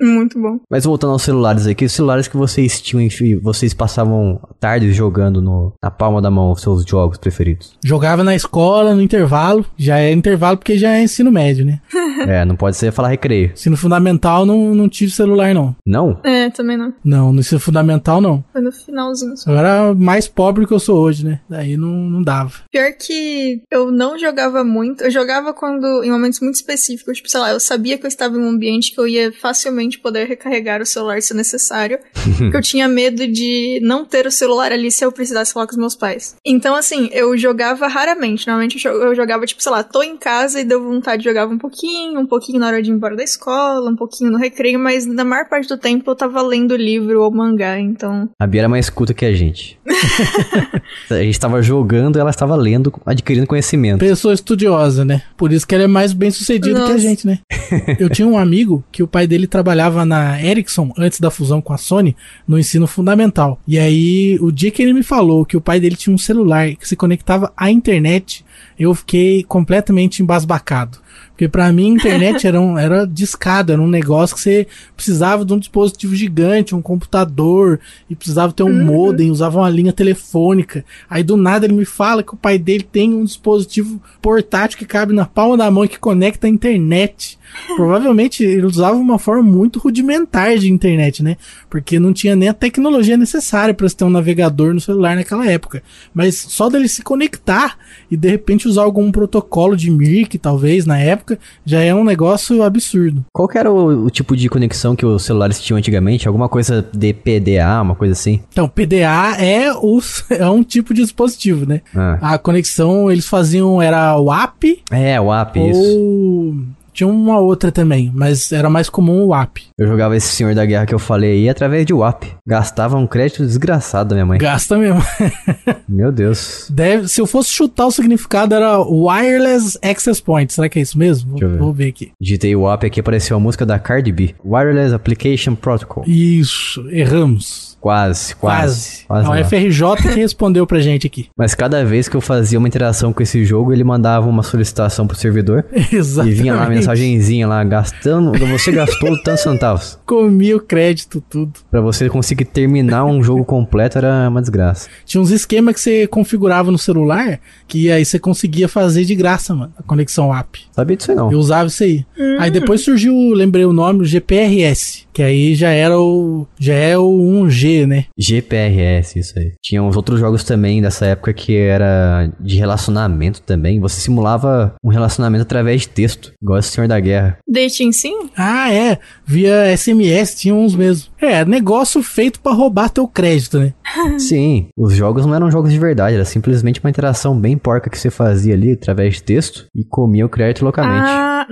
Muito 0.00 0.40
bom. 0.40 0.58
Mas 0.70 0.84
voltando 0.84 1.12
aos 1.12 1.22
celulares 1.22 1.66
aqui, 1.66 1.84
os 1.84 1.92
celulares 1.92 2.28
que 2.28 2.36
vocês 2.36 2.80
tinham, 2.80 3.02
enfim, 3.02 3.36
vocês 3.36 3.74
passavam 3.74 4.40
tardes 4.60 4.94
jogando 4.94 5.40
no, 5.40 5.72
na 5.82 5.90
palma 5.90 6.20
da 6.22 6.30
mão 6.30 6.52
os 6.52 6.60
seus 6.60 6.84
jogos 6.84 7.18
preferidos. 7.18 7.76
Jogava 7.84 8.22
na 8.24 8.34
escola, 8.34 8.94
no 8.94 9.02
intervalo. 9.02 9.64
Já 9.76 9.98
é 9.98 10.12
intervalo 10.12 10.56
porque 10.56 10.78
já 10.78 10.90
é 10.90 11.02
ensino 11.02 11.30
médio, 11.30 11.64
né? 11.64 11.80
é, 12.26 12.44
não 12.44 12.56
pode 12.56 12.76
ser 12.76 12.92
falar 12.92 13.08
recreio. 13.08 13.52
Ensino 13.52 13.76
fundamental 13.76 14.44
não, 14.46 14.74
não 14.74 14.88
tive 14.88 15.10
celular, 15.12 15.54
não. 15.54 15.74
Não? 15.86 16.20
É, 16.24 16.50
também 16.50 16.76
não. 16.76 16.92
Não, 17.04 17.32
no 17.32 17.40
ensino 17.40 17.60
fundamental 17.60 18.20
não. 18.20 18.44
Foi 18.52 18.60
no 18.60 18.72
finalzinho. 18.72 19.36
só. 19.36 19.50
Eu 19.50 19.58
era 19.58 19.94
mais 19.94 20.28
pobre 20.28 20.66
que 20.66 20.72
eu 20.72 20.80
sou 20.80 20.98
hoje, 21.00 21.24
né? 21.24 21.40
Daí 21.48 21.76
não, 21.76 21.88
não 21.88 22.22
dava. 22.22 22.52
Pior 22.70 22.92
que 22.92 23.62
eu 23.70 23.90
não 23.90 24.18
jogava 24.18 24.64
muito. 24.64 25.04
Eu 25.04 25.10
jogava 25.10 25.52
quando, 25.52 26.02
em 26.04 26.10
momentos 26.10 26.40
muito 26.40 26.56
específicos. 26.56 27.16
Tipo, 27.16 27.28
sei 27.28 27.40
lá, 27.40 27.50
eu 27.50 27.60
sabia 27.60 27.98
que 27.98 28.06
eu 28.06 28.08
estava 28.08 28.36
em 28.36 28.40
um 28.40 28.48
ambiente 28.48 28.92
que 28.92 29.00
eu 29.00 29.06
ia 29.06 29.32
facilmente 29.32 29.87
poder 29.96 30.26
recarregar 30.26 30.82
o 30.82 30.86
celular 30.86 31.22
se 31.22 31.32
necessário. 31.32 31.98
porque 32.36 32.56
eu 32.56 32.60
tinha 32.60 32.86
medo 32.88 33.26
de 33.26 33.78
não 33.82 34.04
ter 34.04 34.26
o 34.26 34.30
celular 34.30 34.72
ali 34.72 34.90
se 34.90 35.04
eu 35.04 35.12
precisasse 35.12 35.52
falar 35.52 35.66
com 35.66 35.72
os 35.72 35.78
meus 35.78 35.94
pais. 35.94 36.34
Então, 36.44 36.74
assim, 36.74 37.08
eu 37.12 37.38
jogava 37.38 37.86
raramente. 37.86 38.46
Normalmente 38.46 38.84
eu 38.84 38.92
jo- 38.92 38.98
eu 39.04 39.14
jogava, 39.14 39.46
tipo, 39.46 39.62
sei 39.62 39.70
lá, 39.70 39.84
tô 39.84 40.02
em 40.02 40.16
casa 40.16 40.60
e 40.60 40.64
deu 40.64 40.82
vontade 40.82 41.22
de 41.22 41.28
jogar 41.28 41.46
um 41.46 41.56
pouquinho, 41.58 42.18
um 42.20 42.26
pouquinho 42.26 42.58
na 42.58 42.66
hora 42.66 42.82
de 42.82 42.90
ir 42.90 42.94
embora 42.94 43.14
da 43.14 43.22
escola, 43.22 43.88
um 43.88 43.94
pouquinho 43.96 44.30
no 44.32 44.38
recreio, 44.38 44.78
mas 44.80 45.06
na 45.06 45.24
maior 45.24 45.46
parte 45.48 45.68
do 45.68 45.78
tempo 45.78 46.10
eu 46.10 46.16
tava 46.16 46.42
lendo 46.42 46.74
livro 46.74 47.22
ou 47.22 47.30
mangá, 47.30 47.78
então. 47.78 48.28
A 48.40 48.46
Bia 48.46 48.62
era 48.62 48.68
mais 48.68 48.90
culta 48.90 49.14
que 49.14 49.24
a 49.24 49.32
gente. 49.32 49.78
a 51.10 51.22
gente 51.22 51.38
tava 51.38 51.62
jogando, 51.62 52.18
ela 52.18 52.30
estava 52.30 52.56
lendo, 52.56 52.92
adquirindo 53.06 53.46
conhecimento. 53.46 54.00
Pessoa 54.00 54.34
estudiosa, 54.34 55.04
né? 55.04 55.22
Por 55.36 55.52
isso 55.52 55.66
que 55.66 55.74
ela 55.74 55.84
é 55.84 55.86
mais 55.86 56.12
bem 56.12 56.30
sucedida 56.30 56.84
que 56.84 56.92
a 56.92 56.98
gente, 56.98 57.26
né? 57.26 57.38
Eu 57.98 58.08
tinha 58.08 58.26
um 58.26 58.38
amigo 58.38 58.84
que 58.90 59.02
o 59.02 59.06
pai 59.08 59.26
dele 59.26 59.46
trabalhava 59.46 59.77
na 60.04 60.42
Ericsson 60.42 60.92
antes 60.98 61.20
da 61.20 61.30
fusão 61.30 61.60
com 61.60 61.72
a 61.72 61.78
Sony 61.78 62.16
no 62.46 62.58
ensino 62.58 62.86
fundamental. 62.86 63.60
E 63.66 63.78
aí, 63.78 64.38
o 64.40 64.50
dia 64.50 64.70
que 64.70 64.82
ele 64.82 64.92
me 64.92 65.02
falou 65.02 65.44
que 65.44 65.56
o 65.56 65.60
pai 65.60 65.78
dele 65.78 65.96
tinha 65.96 66.14
um 66.14 66.18
celular 66.18 66.74
que 66.74 66.88
se 66.88 66.96
conectava 66.96 67.52
à 67.56 67.70
internet, 67.70 68.44
eu 68.78 68.94
fiquei 68.94 69.44
completamente 69.44 70.22
embasbacado. 70.22 70.98
Porque 71.38 71.46
pra 71.46 71.72
mim, 71.72 71.92
a 71.92 71.94
internet 71.94 72.44
era, 72.48 72.60
um, 72.60 72.76
era 72.76 73.06
discado, 73.06 73.72
era 73.72 73.80
um 73.80 73.86
negócio 73.86 74.34
que 74.34 74.42
você 74.42 74.66
precisava 74.96 75.44
de 75.44 75.52
um 75.54 75.58
dispositivo 75.58 76.16
gigante, 76.16 76.74
um 76.74 76.82
computador, 76.82 77.78
e 78.10 78.16
precisava 78.16 78.52
ter 78.52 78.64
um 78.64 78.84
modem, 78.84 79.30
usava 79.30 79.60
uma 79.60 79.70
linha 79.70 79.92
telefônica. 79.92 80.84
Aí 81.08 81.22
do 81.22 81.36
nada 81.36 81.64
ele 81.64 81.74
me 81.74 81.84
fala 81.84 82.24
que 82.24 82.34
o 82.34 82.36
pai 82.36 82.58
dele 82.58 82.82
tem 82.82 83.14
um 83.14 83.22
dispositivo 83.22 84.02
portátil 84.20 84.78
que 84.78 84.84
cabe 84.84 85.14
na 85.14 85.26
palma 85.26 85.56
da 85.56 85.70
mão 85.70 85.84
e 85.84 85.88
que 85.88 86.00
conecta 86.00 86.48
à 86.48 86.50
internet. 86.50 87.38
Provavelmente 87.76 88.42
ele 88.42 88.66
usava 88.66 88.96
uma 88.96 89.18
forma 89.18 89.42
muito 89.42 89.78
rudimentar 89.78 90.58
de 90.58 90.72
internet, 90.72 91.22
né? 91.22 91.36
Porque 91.70 91.98
não 91.98 92.12
tinha 92.12 92.34
nem 92.34 92.48
a 92.48 92.54
tecnologia 92.54 93.16
necessária 93.16 93.72
para 93.72 93.88
ter 93.88 94.04
um 94.04 94.10
navegador 94.10 94.74
no 94.74 94.80
celular 94.80 95.16
naquela 95.16 95.46
época. 95.48 95.82
Mas 96.12 96.36
só 96.36 96.68
dele 96.68 96.88
se 96.88 97.02
conectar 97.02 97.78
e 98.10 98.16
de 98.16 98.28
repente 98.28 98.68
usar 98.68 98.82
algum 98.82 99.10
protocolo 99.10 99.76
de 99.76 99.90
MIRC, 99.90 100.38
talvez, 100.38 100.84
na 100.86 100.98
época, 100.98 101.27
já 101.64 101.80
é 101.80 101.94
um 101.94 102.04
negócio 102.04 102.62
absurdo. 102.62 103.24
Qual 103.32 103.48
que 103.48 103.58
era 103.58 103.70
o, 103.70 104.06
o 104.06 104.10
tipo 104.10 104.36
de 104.36 104.48
conexão 104.48 104.94
que 104.94 105.04
os 105.04 105.24
celulares 105.24 105.60
tinham 105.60 105.78
antigamente? 105.78 106.28
Alguma 106.28 106.48
coisa 106.48 106.86
de 106.92 107.12
PDA, 107.12 107.82
uma 107.82 107.94
coisa 107.94 108.12
assim? 108.12 108.40
Então, 108.52 108.68
PDA 108.68 109.36
é, 109.38 109.72
os, 109.72 110.24
é 110.30 110.48
um 110.48 110.62
tipo 110.62 110.94
de 110.94 111.02
dispositivo, 111.02 111.66
né? 111.66 111.80
Ah. 111.94 112.34
A 112.34 112.38
conexão 112.38 113.10
eles 113.10 113.26
faziam 113.26 113.80
era 113.80 114.18
o 114.18 114.32
app 114.32 114.82
É, 114.90 115.20
o 115.20 115.32
app, 115.32 115.58
isso. 115.58 116.77
Tinha 116.98 117.06
uma 117.06 117.38
outra 117.38 117.70
também, 117.70 118.10
mas 118.12 118.50
era 118.50 118.68
mais 118.68 118.90
comum 118.90 119.26
o 119.26 119.32
app. 119.32 119.62
Eu 119.78 119.86
jogava 119.86 120.16
esse 120.16 120.26
Senhor 120.34 120.52
da 120.52 120.66
Guerra 120.66 120.84
que 120.84 120.94
eu 120.94 120.98
falei 120.98 121.30
aí 121.30 121.48
através 121.48 121.86
de 121.86 121.94
WAP. 121.94 122.24
Gastava 122.44 122.96
um 122.96 123.06
crédito 123.06 123.46
desgraçado 123.46 124.08
da 124.08 124.14
minha 124.16 124.26
mãe. 124.26 124.38
Gasta 124.38 124.76
mesmo. 124.76 125.00
Meu 125.88 126.10
Deus. 126.10 126.68
Deve, 126.68 127.06
se 127.06 127.20
eu 127.20 127.26
fosse 127.26 127.50
chutar 127.50 127.86
o 127.86 127.92
significado 127.92 128.52
era 128.52 128.80
Wireless 128.80 129.78
Access 129.80 130.20
Point. 130.20 130.52
Será 130.52 130.68
que 130.68 130.80
é 130.80 130.82
isso 130.82 130.98
mesmo? 130.98 131.34
Deixa 131.34 131.46
ver. 131.46 131.58
Vou 131.58 131.72
ver 131.72 131.88
aqui. 131.90 132.10
Digitei 132.20 132.56
o 132.56 132.62
WAP 132.62 132.86
aqui, 132.86 132.98
apareceu 132.98 133.36
a 133.36 133.40
música 133.40 133.64
da 133.64 133.78
Cardi 133.78 134.10
B. 134.10 134.34
Wireless 134.44 134.92
Application 134.92 135.54
Protocol. 135.54 136.02
Isso, 136.04 136.84
erramos. 136.90 137.77
Quase, 137.80 138.34
quase. 138.34 139.04
Quase. 139.06 139.26
quase 139.26 139.40
É 139.40 139.42
o 139.42 139.44
FRJ 139.44 139.96
que 140.02 140.20
respondeu 140.20 140.66
pra 140.66 140.80
gente 140.80 141.06
aqui. 141.06 141.28
Mas 141.36 141.54
cada 141.54 141.84
vez 141.84 142.08
que 142.08 142.16
eu 142.16 142.20
fazia 142.20 142.58
uma 142.58 142.68
interação 142.68 143.12
com 143.12 143.22
esse 143.22 143.44
jogo, 143.44 143.72
ele 143.72 143.84
mandava 143.84 144.28
uma 144.28 144.42
solicitação 144.42 145.06
pro 145.06 145.16
servidor. 145.16 145.64
Exatamente. 145.92 146.36
E 146.36 146.40
vinha 146.42 146.54
lá 146.54 146.64
a 146.64 146.68
mensagem 146.68 146.98
mensagenzinha 146.98 147.46
lá, 147.46 147.62
gastando. 147.64 148.32
Você 148.48 148.72
gastou 148.72 149.20
tantos 149.22 149.42
centavos. 149.42 149.98
Comia 150.04 150.56
o 150.56 150.60
crédito, 150.60 151.22
tudo. 151.28 151.52
Pra 151.70 151.80
você 151.80 152.08
conseguir 152.08 152.44
terminar 152.46 153.04
um 153.04 153.22
jogo 153.22 153.44
completo 153.44 153.98
era 153.98 154.28
uma 154.28 154.40
desgraça. 154.40 154.88
Tinha 155.04 155.20
uns 155.20 155.30
esquemas 155.30 155.74
que 155.74 155.80
você 155.80 156.06
configurava 156.06 156.70
no 156.70 156.78
celular 156.78 157.40
que 157.66 157.90
aí 157.90 158.04
você 158.04 158.18
conseguia 158.18 158.68
fazer 158.68 159.04
de 159.04 159.14
graça, 159.14 159.54
mano, 159.54 159.72
a 159.78 159.82
conexão 159.82 160.34
app. 160.34 160.60
Sabia 160.72 160.96
disso 160.96 161.10
aí 161.10 161.16
não. 161.16 161.30
Eu 161.30 161.38
usava 161.38 161.68
isso 161.68 161.82
aí. 161.82 162.04
Hum. 162.18 162.36
Aí 162.40 162.50
depois 162.50 162.82
surgiu, 162.82 163.14
lembrei 163.32 163.64
o 163.64 163.72
nome, 163.72 164.02
o 164.02 164.04
GPRS, 164.04 165.06
que 165.18 165.22
aí 165.24 165.56
já 165.56 165.70
era 165.70 165.98
o 165.98 166.46
já 166.60 166.74
é 166.74 166.96
o 166.96 167.08
1G, 167.08 167.88
né? 167.88 168.04
GPRS, 168.16 169.18
isso 169.18 169.36
aí. 169.36 169.54
Tinha 169.60 169.82
uns 169.82 169.96
outros 169.96 170.20
jogos 170.20 170.44
também 170.44 170.80
dessa 170.80 171.06
época 171.06 171.32
que 171.32 171.56
era 171.56 172.30
de 172.38 172.56
relacionamento 172.56 173.42
também. 173.42 173.80
Você 173.80 174.00
simulava 174.00 174.76
um 174.82 174.90
relacionamento 174.90 175.42
através 175.42 175.80
de 175.80 175.88
texto, 175.88 176.32
igual 176.40 176.60
o 176.60 176.62
Senhor 176.62 176.86
da 176.86 177.00
Guerra. 177.00 177.36
Dating 177.48 177.90
sim? 177.90 178.30
Ah, 178.36 178.72
é, 178.72 179.00
via 179.26 179.76
SMS 179.76 180.36
tinha 180.36 180.54
uns 180.54 180.76
mesmo. 180.76 181.08
É, 181.20 181.44
negócio 181.44 182.00
feito 182.00 182.38
pra 182.38 182.52
roubar 182.52 182.88
teu 182.88 183.08
crédito, 183.08 183.58
né? 183.58 183.74
Sim, 184.18 184.68
os 184.76 184.94
jogos 184.94 185.26
não 185.26 185.34
eram 185.34 185.50
jogos 185.50 185.72
de 185.72 185.78
verdade, 185.78 186.14
era 186.14 186.24
simplesmente 186.24 186.78
uma 186.78 186.90
interação 186.90 187.36
bem 187.36 187.56
porca 187.58 187.90
que 187.90 187.98
você 187.98 188.10
fazia 188.10 188.54
ali 188.54 188.72
através 188.72 189.14
de 189.14 189.22
texto 189.24 189.66
e 189.74 189.84
comia 189.84 190.24
o 190.24 190.28
crédito 190.28 190.62
loucamente. 190.62 191.08
Ah, 191.08 191.46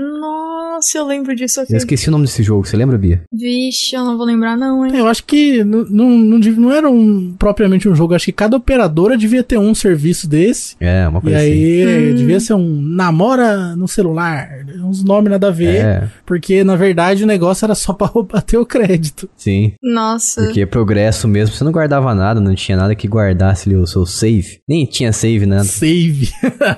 nossa, 0.87 0.99
eu 0.99 1.07
lembro 1.07 1.35
disso 1.35 1.61
aqui. 1.61 1.73
Eu 1.73 1.77
esqueci 1.79 2.09
o 2.09 2.13
nome 2.13 2.25
desse 2.27 2.43
jogo, 2.43 2.65
você 2.65 2.77
lembra, 2.77 2.97
Bia? 2.97 3.23
Vixe, 3.33 3.97
eu 3.97 4.05
não 4.05 4.17
vou 4.17 4.25
lembrar 4.25 4.57
não, 4.57 4.87
hein? 4.87 4.93
É, 4.95 5.01
Eu 5.01 5.07
acho 5.09 5.25
que 5.25 5.65
não, 5.65 5.85
não, 5.85 6.09
não, 6.11 6.73
era 6.73 6.89
um, 6.89 7.35
propriamente 7.39 7.89
um 7.89 7.95
jogo, 7.95 8.15
acho 8.15 8.27
que 8.27 8.33
cada 8.33 8.57
operadora 8.57 9.17
devia 9.19 9.43
ter 9.43 9.59
um 9.59 9.75
serviço 9.75 10.29
desse. 10.29 10.77
É, 10.81 11.09
uma 11.09 11.19
E 11.19 11.23
coisa 11.23 11.39
assim. 11.39 11.47
aí 11.49 12.13
Hum. 12.13 12.15
devia 12.15 12.39
ser 12.41 12.55
um 12.55 12.81
namora 12.81 13.75
no 13.75 13.89
celular, 13.89 14.49
uns 14.85 15.03
nomes 15.03 15.31
nada 15.31 15.49
a 15.49 15.51
ver, 15.51 15.77
É, 15.85 16.09
porque 16.25 16.63
na 16.63 16.77
verdade 16.77 17.25
o 17.25 17.27
negócio 17.27 17.65
era 17.65 17.75
só 17.75 17.93
pra 17.95 18.07
roubar 18.07 18.43
teu 18.43 18.65
crédito. 18.65 19.29
sim. 19.37 19.73
Nossa. 19.83 20.43
Porque 20.45 20.65
progresso 20.67 21.27
mesmo, 21.27 21.55
você 21.55 21.65
não 21.65 21.73
guardava 21.73 22.15
nada, 22.15 22.41
não 22.41 22.55
tinha 22.55 22.77
nada 22.77 22.95
que 22.95 23.09
guardasse 23.09 23.69
ali 23.69 23.77
o 23.77 23.87
seu 23.87 24.07
save. 24.07 24.61
Nem 24.69 24.85
tinha 24.87 25.13
save, 25.13 25.47
nada. 25.47 25.65
Save. 25.65 26.31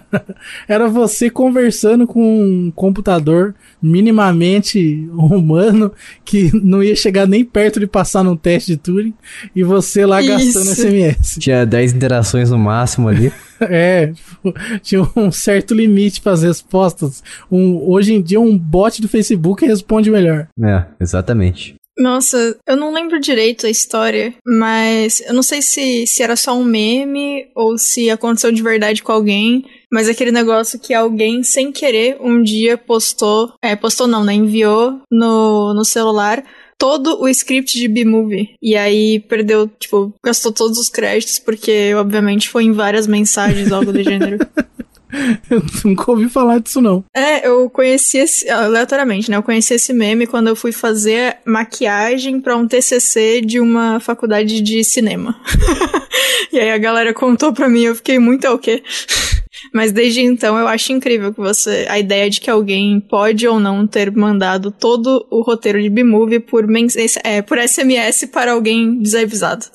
Era 0.67 0.89
você 0.89 1.29
conversando 1.31 2.07
com 2.07 2.23
um 2.23 2.71
computador 2.75 3.55
minimamente 3.99 5.09
humano 5.13 5.93
que 6.25 6.51
não 6.55 6.83
ia 6.83 6.95
chegar 6.95 7.27
nem 7.27 7.45
perto 7.45 7.81
de 7.81 7.87
passar 7.87 8.23
num 8.23 8.37
teste 8.37 8.73
de 8.73 8.77
Turing 8.77 9.15
e 9.55 9.65
você 9.65 10.07
lá 10.07 10.23
Isso. 10.23 10.31
gastando 10.31 10.75
SMS. 10.75 11.39
Tinha 11.41 11.67
10 11.67 11.95
interações 11.95 12.51
no 12.51 12.59
máximo 12.59 13.09
ali. 13.09 13.33
É, 13.61 14.13
tipo, 14.13 14.55
tinha 14.83 15.09
um 15.17 15.33
certo 15.33 15.75
limite 15.75 16.21
para 16.21 16.31
as 16.31 16.45
respostas. 16.45 17.25
Um, 17.51 17.91
hoje 17.91 18.15
em 18.15 18.23
dia, 18.23 18.41
um 18.41 18.57
bot 18.57 19.03
do 19.03 19.09
Facebook 19.09 19.67
responde 19.67 20.13
melhor. 20.13 20.47
É, 20.63 20.85
exatamente. 21.01 21.75
Nossa, 21.99 22.57
eu 22.67 22.77
não 22.77 22.93
lembro 22.93 23.19
direito 23.19 23.67
a 23.67 23.71
história, 23.71 24.33
mas 24.47 25.21
eu 25.21 25.35
não 25.35 25.43
sei 25.43 25.61
se, 25.61 26.07
se 26.07 26.23
era 26.23 26.37
só 26.37 26.57
um 26.57 26.65
meme 26.65 27.49
ou 27.57 27.77
se 27.77 28.09
aconteceu 28.09 28.53
de 28.53 28.63
verdade 28.63 29.03
com 29.03 29.11
alguém, 29.11 29.65
mas 29.93 30.09
aquele 30.09 30.31
negócio 30.31 30.79
que 30.79 30.95
alguém, 30.95 31.43
sem 31.43 31.73
querer, 31.73 32.17
um 32.21 32.41
dia 32.41 32.79
postou, 32.79 33.53
é, 33.61 33.75
postou 33.75 34.07
não, 34.07 34.25
né, 34.25 34.35
enviou 34.35 35.01
no, 35.11 35.75
no 35.75 35.85
celular 35.85 36.45
todo 36.79 37.21
o 37.21 37.29
script 37.29 37.77
de 37.77 37.89
B-Movie. 37.89 38.55
E 38.63 38.77
aí 38.77 39.19
perdeu, 39.19 39.67
tipo, 39.67 40.15
gastou 40.25 40.53
todos 40.53 40.79
os 40.79 40.89
créditos, 40.89 41.41
porque 41.41 41.93
obviamente 41.95 42.49
foi 42.49 42.65
em 42.65 42.73
várias 42.73 43.09
mensagens, 43.09 43.73
algo 43.73 43.93
do 43.93 44.03
gênero. 44.03 44.39
Eu 45.51 45.63
nunca 45.85 46.11
ouvi 46.11 46.29
falar 46.29 46.59
disso, 46.61 46.81
não. 46.81 47.05
É, 47.15 47.47
eu 47.47 47.69
conheci 47.71 48.19
esse, 48.19 48.49
aleatoriamente, 48.49 49.31
né? 49.31 49.37
Eu 49.37 49.43
conheci 49.43 49.75
esse 49.75 49.93
meme 49.93 50.27
quando 50.27 50.49
eu 50.49 50.57
fui 50.57 50.73
fazer 50.73 51.39
maquiagem 51.45 52.41
pra 52.41 52.57
um 52.57 52.67
TCC 52.67 53.41
de 53.41 53.59
uma 53.61 54.01
faculdade 54.01 54.61
de 54.61 54.85
cinema. 54.85 55.41
e 56.53 56.59
aí 56.61 56.71
a 56.71 56.79
galera 56.79 57.15
contou 57.15 57.53
pra 57.53 57.69
mim, 57.69 57.83
eu 57.85 57.95
fiquei 57.95 58.19
muito 58.19 58.47
é 58.47 58.51
o 58.51 58.59
quê? 58.59 58.83
Mas 59.75 59.93
desde 59.93 60.21
então 60.23 60.57
eu 60.57 60.69
acho 60.69 60.93
incrível 60.93 61.33
que 61.33 61.41
você. 61.41 61.87
A 61.89 61.99
ideia 61.99 62.31
de 62.31 62.41
que 62.41 62.49
alguém 62.51 63.01
pode 63.01 63.47
ou 63.47 63.59
não 63.59 63.87
ter 63.87 64.11
mandado 64.13 64.71
todo 64.71 65.27
o 65.31 65.43
roteiro 65.43 65.83
de 65.83 65.91
B-Movie 65.91 66.39
por, 66.41 66.67
mens- 66.67 66.97
é, 67.25 67.43
por 67.43 67.59
SMS 67.59 68.27
para 68.33 68.53
alguém 68.53 68.99
desavisado. 69.01 69.67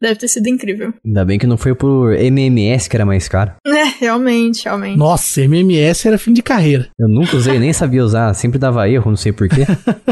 Deve 0.00 0.16
ter 0.16 0.28
sido 0.28 0.48
incrível. 0.48 0.92
Ainda 1.04 1.24
bem 1.24 1.38
que 1.38 1.46
não 1.46 1.56
foi 1.56 1.74
por 1.74 2.14
MMS 2.14 2.88
que 2.88 2.96
era 2.96 3.04
mais 3.06 3.28
caro. 3.28 3.52
É, 3.78 3.84
realmente, 4.00 4.64
realmente. 4.64 4.96
Nossa, 4.98 5.40
MMS 5.42 6.08
era 6.08 6.18
fim 6.18 6.32
de 6.32 6.42
carreira. 6.42 6.88
Eu 6.98 7.06
nunca 7.08 7.36
usei, 7.36 7.58
nem 7.60 7.72
sabia 7.72 8.04
usar, 8.04 8.34
sempre 8.34 8.58
dava 8.58 8.88
erro, 8.88 9.10
não 9.10 9.16
sei 9.16 9.30
porquê. 9.32 9.64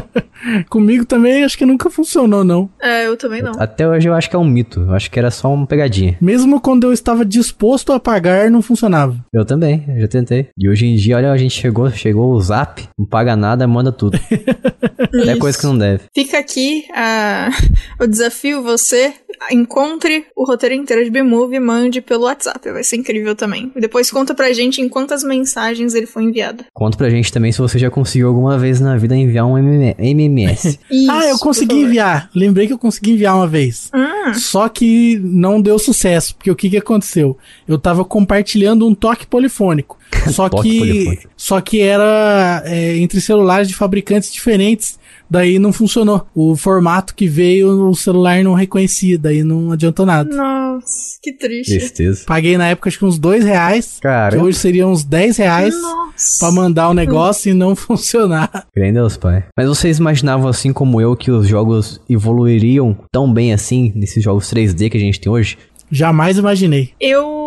Comigo 0.70 1.04
também 1.04 1.42
acho 1.44 1.58
que 1.58 1.66
nunca 1.66 1.90
funcionou, 1.90 2.44
não. 2.44 2.70
É, 2.80 3.06
eu 3.06 3.16
também 3.16 3.42
não. 3.42 3.52
Até 3.58 3.88
hoje 3.88 4.08
eu 4.08 4.14
acho 4.14 4.30
que 4.30 4.36
é 4.36 4.38
um 4.38 4.44
mito, 4.44 4.80
eu 4.82 4.94
acho 4.94 5.10
que 5.10 5.18
era 5.18 5.30
só 5.30 5.52
uma 5.52 5.66
pegadinha. 5.66 6.16
Mesmo 6.20 6.60
quando 6.60 6.84
eu 6.84 6.92
estava 6.92 7.24
disposto 7.24 7.92
a 7.92 7.98
pagar, 7.98 8.50
não 8.50 8.62
funcionava. 8.62 9.16
Eu 9.32 9.44
também, 9.44 9.84
eu 9.88 10.00
já 10.02 10.08
tentei. 10.08 10.48
E 10.56 10.68
hoje 10.68 10.86
em 10.86 10.94
dia, 10.96 11.16
olha, 11.16 11.32
a 11.32 11.36
gente 11.36 11.54
chegou, 11.60 11.90
chegou 11.90 12.32
o 12.32 12.40
zap, 12.40 12.86
não 12.98 13.06
paga 13.06 13.34
nada, 13.34 13.66
manda 13.66 13.90
tudo. 13.90 14.18
Isso. 15.12 15.38
coisa 15.38 15.58
que 15.58 15.64
não 15.66 15.76
deve. 15.76 16.04
Fica 16.14 16.38
aqui 16.38 16.84
a- 16.94 17.50
o 18.00 18.06
desafio, 18.06 18.62
você 18.62 19.12
encontre 19.50 20.24
o 20.34 20.44
roteiro 20.46 20.74
inteiro 20.74 21.04
de 21.04 21.10
B-Movie 21.10 21.56
e 21.56 21.60
mande 21.60 22.00
pelo 22.00 22.24
WhatsApp, 22.24 22.70
vai 22.70 22.82
ser 22.84 22.96
incrível 22.96 23.34
também. 23.34 23.70
E 23.74 23.80
depois 23.80 24.10
conta 24.10 24.34
pra 24.34 24.52
gente 24.52 24.80
em 24.80 24.88
quantas 24.88 25.22
mensagens 25.22 25.94
ele 25.94 26.06
foi 26.06 26.24
enviado. 26.24 26.64
Conta 26.72 26.96
pra 26.96 27.10
gente 27.10 27.32
também 27.32 27.52
se 27.52 27.58
você 27.58 27.78
já 27.78 27.90
conseguiu 27.90 28.28
alguma 28.28 28.58
vez 28.58 28.80
na 28.80 28.96
vida 28.96 29.16
enviar 29.16 29.46
um 29.46 29.56
MM 29.58 29.94
MMS. 29.98 30.78
Isso, 30.90 31.10
ah, 31.10 31.26
eu 31.26 31.38
consegui 31.38 31.76
enviar. 31.82 32.30
Lembrei 32.34 32.66
que 32.66 32.72
eu 32.72 32.78
consegui 32.78 33.12
enviar 33.12 33.36
uma 33.36 33.46
vez. 33.46 33.88
Ah, 33.92 34.34
Só 34.34 34.68
que 34.68 35.18
não 35.22 35.60
deu 35.60 35.78
sucesso, 35.78 36.34
porque 36.34 36.50
o 36.50 36.56
que 36.56 36.70
que 36.70 36.76
aconteceu? 36.76 37.36
Eu 37.66 37.78
tava 37.78 38.04
compartilhando 38.04 38.86
um 38.86 38.94
toque 38.94 39.26
polifônico. 39.26 39.98
Só 40.32 40.48
Toque 40.48 40.68
que 40.70 40.78
polifônico. 40.78 41.28
só 41.36 41.60
que 41.60 41.80
era 41.80 42.62
é, 42.64 42.96
entre 42.98 43.20
celulares 43.20 43.68
de 43.68 43.74
fabricantes 43.74 44.32
diferentes. 44.32 44.98
Daí 45.28 45.58
não 45.58 45.72
funcionou. 45.72 46.26
O 46.34 46.56
formato 46.56 47.14
que 47.14 47.26
veio, 47.28 47.88
o 47.88 47.94
celular 47.94 48.42
não 48.42 48.54
reconhecia. 48.54 49.18
Daí 49.18 49.42
não 49.42 49.72
adiantou 49.72 50.06
nada. 50.06 50.34
nossa, 50.34 51.18
que 51.22 51.32
triste. 51.32 51.78
Tristeza. 51.78 52.24
Paguei 52.26 52.56
na 52.56 52.68
época 52.68 52.88
acho 52.88 52.98
que 52.98 53.04
uns 53.04 53.18
dois 53.18 53.44
reais. 53.44 53.98
Cara, 54.00 54.42
hoje 54.42 54.58
seriam 54.58 54.92
uns 54.92 55.04
10 55.04 55.36
reais 55.38 55.74
Nossa. 55.74 56.38
pra 56.38 56.50
mandar 56.52 56.88
o 56.88 56.94
negócio 56.94 57.50
e 57.50 57.54
não 57.54 57.74
funcionar. 57.76 58.66
Em 58.76 58.92
Deus, 58.92 59.16
pai. 59.16 59.44
Mas 59.56 59.68
vocês 59.68 59.98
imaginavam, 59.98 60.48
assim 60.48 60.72
como 60.72 61.00
eu, 61.00 61.16
que 61.16 61.30
os 61.30 61.48
jogos 61.48 62.00
evoluiriam 62.08 62.96
tão 63.10 63.32
bem 63.32 63.52
assim, 63.52 63.92
nesses 63.94 64.22
jogos 64.22 64.50
3D 64.50 64.90
que 64.90 64.96
a 64.96 65.00
gente 65.00 65.20
tem 65.20 65.30
hoje? 65.32 65.58
Jamais 65.90 66.36
imaginei. 66.36 66.90
Eu 67.00 67.45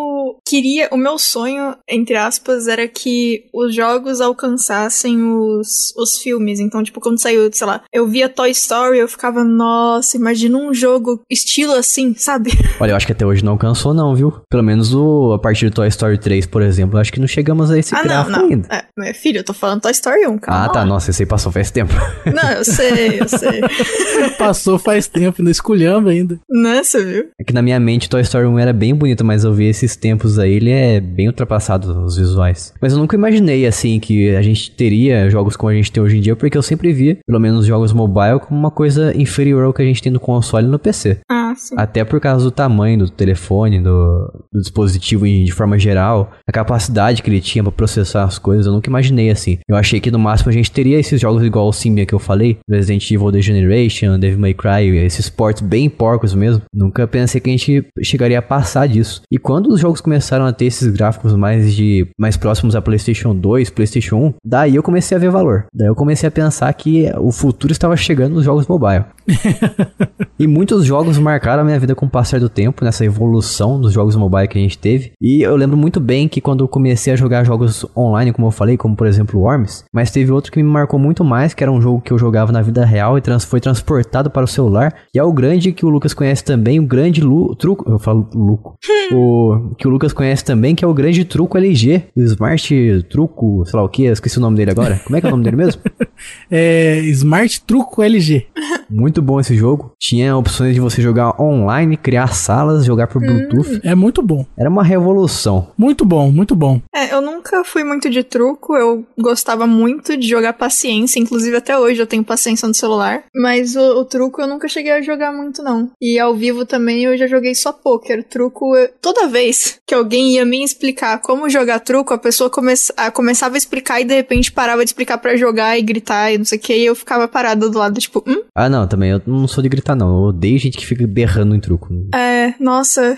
queria, 0.50 0.90
o 0.92 0.98
meu 0.98 1.20
sonho, 1.20 1.76
entre 1.88 2.16
aspas, 2.16 2.68
era 2.68 2.88
que 2.88 3.46
os 3.54 3.76
jogos 3.76 4.20
alcançassem 4.20 5.22
os, 5.22 5.94
os 5.96 6.18
filmes. 6.18 6.60
Então, 6.60 6.84
tipo, 6.84 7.00
quando 7.00 7.22
saiu, 7.22 7.50
sei 7.54 7.68
lá, 7.68 7.82
eu 7.94 8.08
via 8.08 8.28
Toy 8.28 8.50
Story, 8.50 8.98
eu 8.98 9.08
ficava, 9.08 9.44
nossa, 9.44 10.18
imagina 10.18 10.58
um 10.58 10.74
jogo 10.74 11.22
estilo 11.30 11.74
assim, 11.74 12.16
sabe? 12.16 12.52
Olha, 12.80 12.92
eu 12.92 12.96
acho 12.96 13.06
que 13.06 13.12
até 13.12 13.26
hoje 13.26 13.46
não 13.46 13.52
alcançou 13.52 13.94
não, 13.94 14.16
viu? 14.16 14.34
Pelo 14.50 14.64
menos 14.64 14.94
o, 14.94 15.34
a 15.34 15.40
partir 15.40 15.70
do 15.70 15.76
Toy 15.76 15.88
Story 15.88 16.18
3, 16.18 16.48
por 16.48 16.64
exemplo, 16.64 16.98
eu 16.98 17.02
acho 17.02 17.14
que 17.14 17.20
não 17.20 17.28
chegamos 17.28 17.70
a 17.70 17.78
esse 17.78 17.94
ah, 17.94 18.00
não, 18.00 18.04
gráfico 18.06 18.40
não. 18.40 18.50
ainda. 18.50 18.68
É, 18.72 18.86
meu 18.98 19.14
filho, 19.14 19.40
eu 19.40 19.44
tô 19.44 19.54
falando 19.54 19.82
Toy 19.82 19.92
Story 19.92 20.26
1, 20.26 20.40
calma. 20.40 20.66
Ah, 20.66 20.70
tá, 20.70 20.84
nossa, 20.86 21.12
esse 21.12 21.24
aí 21.24 21.28
passou 21.28 21.52
faz 21.52 21.70
tempo. 21.70 21.94
Não, 22.26 22.52
eu 22.52 22.64
sei, 22.64 23.20
eu 23.20 23.28
sei. 23.28 23.62
Passou 24.38 24.78
faz 24.78 25.08
tempo, 25.08 25.38
ainda 25.40 25.52
esculhamba 25.52 26.12
ainda. 26.12 26.40
Nossa, 26.50 27.04
viu? 27.04 27.28
É 27.40 27.44
que 27.44 27.54
na 27.54 27.62
minha 27.62 27.80
mente 27.80 28.10
Toy 28.10 28.22
Story 28.22 28.48
1 28.48 28.60
era 28.60 28.74
bem 28.74 28.96
bonito, 28.96 29.26
mas 29.26 29.44
eu 29.44 29.54
vi 29.54 29.66
esses 29.66 29.96
tempos 29.96 30.39
ele 30.48 30.70
é 30.72 31.00
bem 31.00 31.28
ultrapassado, 31.28 32.04
os 32.04 32.18
visuais. 32.18 32.74
Mas 32.82 32.94
eu 32.94 33.00
nunca 33.00 33.16
imaginei, 33.16 33.66
assim, 33.66 34.00
que 34.00 34.36
a 34.36 34.42
gente 34.42 34.72
teria 34.72 35.30
jogos 35.30 35.56
como 35.56 35.70
a 35.70 35.74
gente 35.74 35.92
tem 35.92 36.02
hoje 36.02 36.18
em 36.18 36.22
dia, 36.22 36.36
porque 36.36 36.58
eu 36.58 36.62
sempre 36.62 36.92
via, 36.94 37.18
pelo 37.26 37.40
menos 37.40 37.66
jogos 37.66 37.92
mobile, 37.94 38.40
como 38.40 38.60
uma 38.60 38.72
coisa 38.72 39.16
inferior 39.20 39.64
ao 39.66 39.74
que 39.74 39.82
a 39.82 39.86
gente 39.86 40.02
tem 40.02 40.12
no 40.12 40.20
console 40.20 40.68
e 40.68 40.70
no 40.70 40.80
PC. 40.80 41.20
Ah, 41.30 41.54
sim. 41.56 41.76
Até 41.78 42.04
por 42.04 42.20
causa 42.20 42.44
do 42.46 42.52
tamanho 42.52 43.00
do 43.00 43.10
telefone, 43.10 43.80
do, 43.82 44.32
do 44.52 44.60
dispositivo 44.62 45.26
em- 45.26 45.44
de 45.44 45.52
forma 45.52 45.78
geral, 45.80 46.32
a 46.48 46.52
capacidade 46.52 47.22
que 47.22 47.30
ele 47.30 47.42
tinha 47.42 47.64
pra 47.64 47.72
processar 47.72 48.24
as 48.24 48.38
coisas, 48.40 48.66
eu 48.66 48.72
nunca 48.74 48.90
imaginei 48.90 49.30
assim. 49.30 49.58
Eu 49.68 49.76
achei 49.76 50.00
que 50.00 50.12
no 50.12 50.20
máximo 50.20 50.50
a 50.50 50.54
gente 50.54 50.72
teria 50.72 51.00
esses 51.00 51.20
jogos 51.20 51.44
igual 51.44 51.68
o 51.68 51.74
Symbian 51.74 52.06
que 52.06 52.14
eu 52.14 52.20
falei, 52.20 52.58
Resident 52.70 53.10
Evil 53.12 53.32
The 53.32 53.42
Generation, 53.42 54.20
Devil 54.20 54.40
May 54.40 54.54
Cry, 54.54 54.98
esses 54.98 55.30
ports 55.30 55.62
bem 55.62 55.90
porcos 55.90 56.34
mesmo. 56.34 56.62
Nunca 56.74 57.08
pensei 57.08 57.40
que 57.42 57.50
a 57.50 57.54
gente 57.54 57.86
chegaria 58.04 58.40
a 58.40 58.42
passar 58.42 58.88
disso. 58.88 59.22
E 59.32 59.38
quando 59.38 59.68
os 59.68 59.80
jogos 59.80 60.02
começaram 60.02 60.29
a 60.38 60.54
ter 60.54 60.66
esses 60.66 60.88
gráficos 60.92 61.34
mais 61.36 61.74
de 61.74 62.08
mais 62.18 62.38
próximos 62.38 62.76
a 62.76 62.82
PlayStation 62.82 63.36
2, 63.36 63.70
PlayStation 63.70 64.18
1, 64.18 64.34
daí 64.46 64.76
eu 64.76 64.84
comecei 64.84 65.16
a 65.16 65.20
ver 65.20 65.30
valor. 65.30 65.66
Daí 65.74 65.88
eu 65.88 65.96
comecei 65.96 66.28
a 66.28 66.32
pensar 66.32 66.72
que 66.74 67.12
o 67.18 67.32
futuro 67.32 67.72
estava 67.72 67.96
chegando 67.96 68.36
nos 68.36 68.46
jogos 68.46 68.68
mobile. 68.68 69.06
e 70.38 70.48
muitos 70.48 70.86
jogos 70.86 71.18
marcaram 71.18 71.62
a 71.62 71.66
minha 71.66 71.80
vida 71.80 71.96
com 71.96 72.06
o 72.06 72.10
passar 72.10 72.40
do 72.40 72.50
tempo, 72.50 72.84
nessa 72.84 73.06
evolução 73.06 73.80
dos 73.80 73.94
jogos 73.94 74.16
mobile 74.16 74.48
que 74.48 74.58
a 74.58 74.62
gente 74.62 74.78
teve. 74.78 75.12
E 75.22 75.42
eu 75.42 75.56
lembro 75.56 75.78
muito 75.78 76.00
bem 76.00 76.28
que 76.28 76.42
quando 76.42 76.64
eu 76.64 76.68
comecei 76.68 77.14
a 77.14 77.16
jogar 77.16 77.44
jogos 77.44 77.86
online, 77.96 78.34
como 78.34 78.48
eu 78.48 78.52
falei, 78.52 78.78
como 78.78 78.96
por 78.96 79.08
exemplo 79.08 79.40
Worms, 79.40 79.84
mas 79.94 80.12
teve 80.12 80.32
outro 80.32 80.52
que 80.52 80.62
me 80.62 80.70
marcou 80.70 81.00
muito 81.00 81.24
mais, 81.24 81.54
que 81.54 81.64
era 81.64 81.72
um 81.72 81.82
jogo 81.82 82.02
que 82.02 82.12
eu 82.12 82.18
jogava 82.18 82.52
na 82.52 82.62
vida 82.62 82.86
real 82.86 83.18
e 83.18 83.22
trans 83.22 83.44
foi 83.44 83.60
transportado 83.60 84.30
para 84.30 84.44
o 84.44 84.48
celular. 84.48 84.94
E 85.14 85.20
é 85.20 85.24
o 85.24 85.32
grande 85.32 85.72
que 85.72 85.86
o 85.86 85.90
Lucas 85.90 86.14
conhece 86.14 86.44
também, 86.44 86.80
o 86.80 86.86
grande 86.86 87.22
Lu 87.22 87.56
truco. 87.56 87.90
Eu 87.90 88.00
falo 88.00 88.30
Luco. 88.34 88.78
o 89.12 89.76
que 89.78 89.88
o 89.88 89.92
Lucas 89.92 90.14
conhece 90.14 90.44
também, 90.44 90.76
que 90.76 90.84
é 90.84 90.88
o 90.88 90.94
grande 90.94 91.26
truco 91.26 91.58
LG. 91.58 92.04
O 92.16 92.22
Smart 92.22 93.06
Truco, 93.10 93.64
sei 93.66 93.80
lá 93.80 93.86
o 93.86 93.90
que, 93.90 94.04
esqueci 94.04 94.38
o 94.38 94.42
nome 94.42 94.58
dele 94.58 94.72
agora. 94.72 95.00
Como 95.04 95.16
é 95.16 95.22
que 95.22 95.28
é 95.28 95.30
o 95.30 95.32
nome 95.32 95.44
dele 95.44 95.58
mesmo? 95.58 95.82
é 96.50 97.00
Smart 97.00 97.62
Truco 97.62 98.02
LG. 98.02 98.48
Muito 98.90 99.22
bom 99.22 99.40
esse 99.40 99.56
jogo. 99.56 99.94
Tinha 100.00 100.36
opções 100.36 100.74
de 100.74 100.80
você 100.80 101.02
jogar 101.02 101.40
online, 101.40 101.96
criar 101.96 102.34
salas, 102.34 102.86
jogar 102.86 103.08
por 103.08 103.22
Bluetooth. 103.22 103.76
Hum. 103.76 103.80
É 103.84 103.94
muito 103.94 104.22
bom. 104.22 104.46
Era 104.58 104.70
uma 104.70 104.84
revolução. 104.84 105.72
Muito 105.78 106.04
bom, 106.04 106.32
muito 106.32 106.56
bom. 106.56 106.82
É, 106.94 107.14
eu 107.14 107.22
nunca 107.22 107.64
fui 107.64 107.84
muito 107.84 108.10
de 108.10 108.24
truco, 108.24 108.76
eu 108.76 109.06
gostava 109.18 109.68
muito 109.68 110.18
de 110.18 110.28
jogar 110.28 110.54
paciência, 110.54 111.20
inclusive 111.20 111.56
até 111.56 111.78
hoje 111.78 112.02
eu 112.02 112.08
tenho 112.08 112.24
paciência 112.24 112.68
no 112.68 112.74
celular, 112.74 113.24
mas 113.36 113.76
o, 113.76 114.00
o 114.00 114.06
truco 114.06 114.42
eu 114.42 114.48
nunca 114.48 114.68
cheguei 114.68 114.92
a 114.92 115.02
jogar 115.02 115.32
muito 115.32 115.62
não. 115.62 115.92
E 116.02 116.18
ao 116.20 116.36
vivo 116.36 116.66
também 116.66 117.04
eu 117.04 117.18
já 117.18 117.28
joguei 117.28 117.54
só 117.54 117.72
poker. 117.72 118.24
Truco, 118.24 118.76
eu, 118.76 118.90
toda 119.02 119.28
vez 119.28 119.80
que 119.86 119.94
alguém 119.94 120.34
ia 120.34 120.46
me 120.46 120.64
explicar 120.64 121.20
como 121.20 121.50
jogar 121.50 121.80
truco, 121.80 122.14
a 122.14 122.18
pessoa 122.18 122.50
come, 122.50 122.74
a, 122.98 123.12
começava 123.12 123.56
a 123.56 123.58
explicar 123.58 124.02
e 124.02 124.06
de 124.06 124.16
repente 124.16 124.52
parava 124.52 124.84
de 124.84 124.90
explicar 124.90 125.18
para 125.18 125.36
jogar 125.36 125.78
e 125.78 125.82
gritar 126.10 126.34
e 126.34 126.38
não 126.38 126.46
sei 126.46 126.58
o 126.58 126.62
que, 126.62 126.76
e 126.76 126.86
eu 126.86 126.96
ficava 126.96 127.28
parada 127.28 127.70
do 127.70 127.78
lado, 127.78 128.00
tipo, 128.00 128.24
hum? 128.28 128.42
Ah, 128.56 128.68
não, 128.68 128.88
também 128.88 129.12
eu 129.12 129.22
não 129.26 129.48
sou 129.48 129.62
de 129.62 129.70
gritar 129.70 129.96
não, 129.96 130.10
eu 130.10 130.22
odeio 130.30 130.58
gente 130.58 130.78
que 130.78 130.86
fica 130.86 131.06
berrando 131.06 131.56
em 131.56 131.60
truco. 131.60 131.90
É, 132.14 132.54
nossa, 132.60 133.18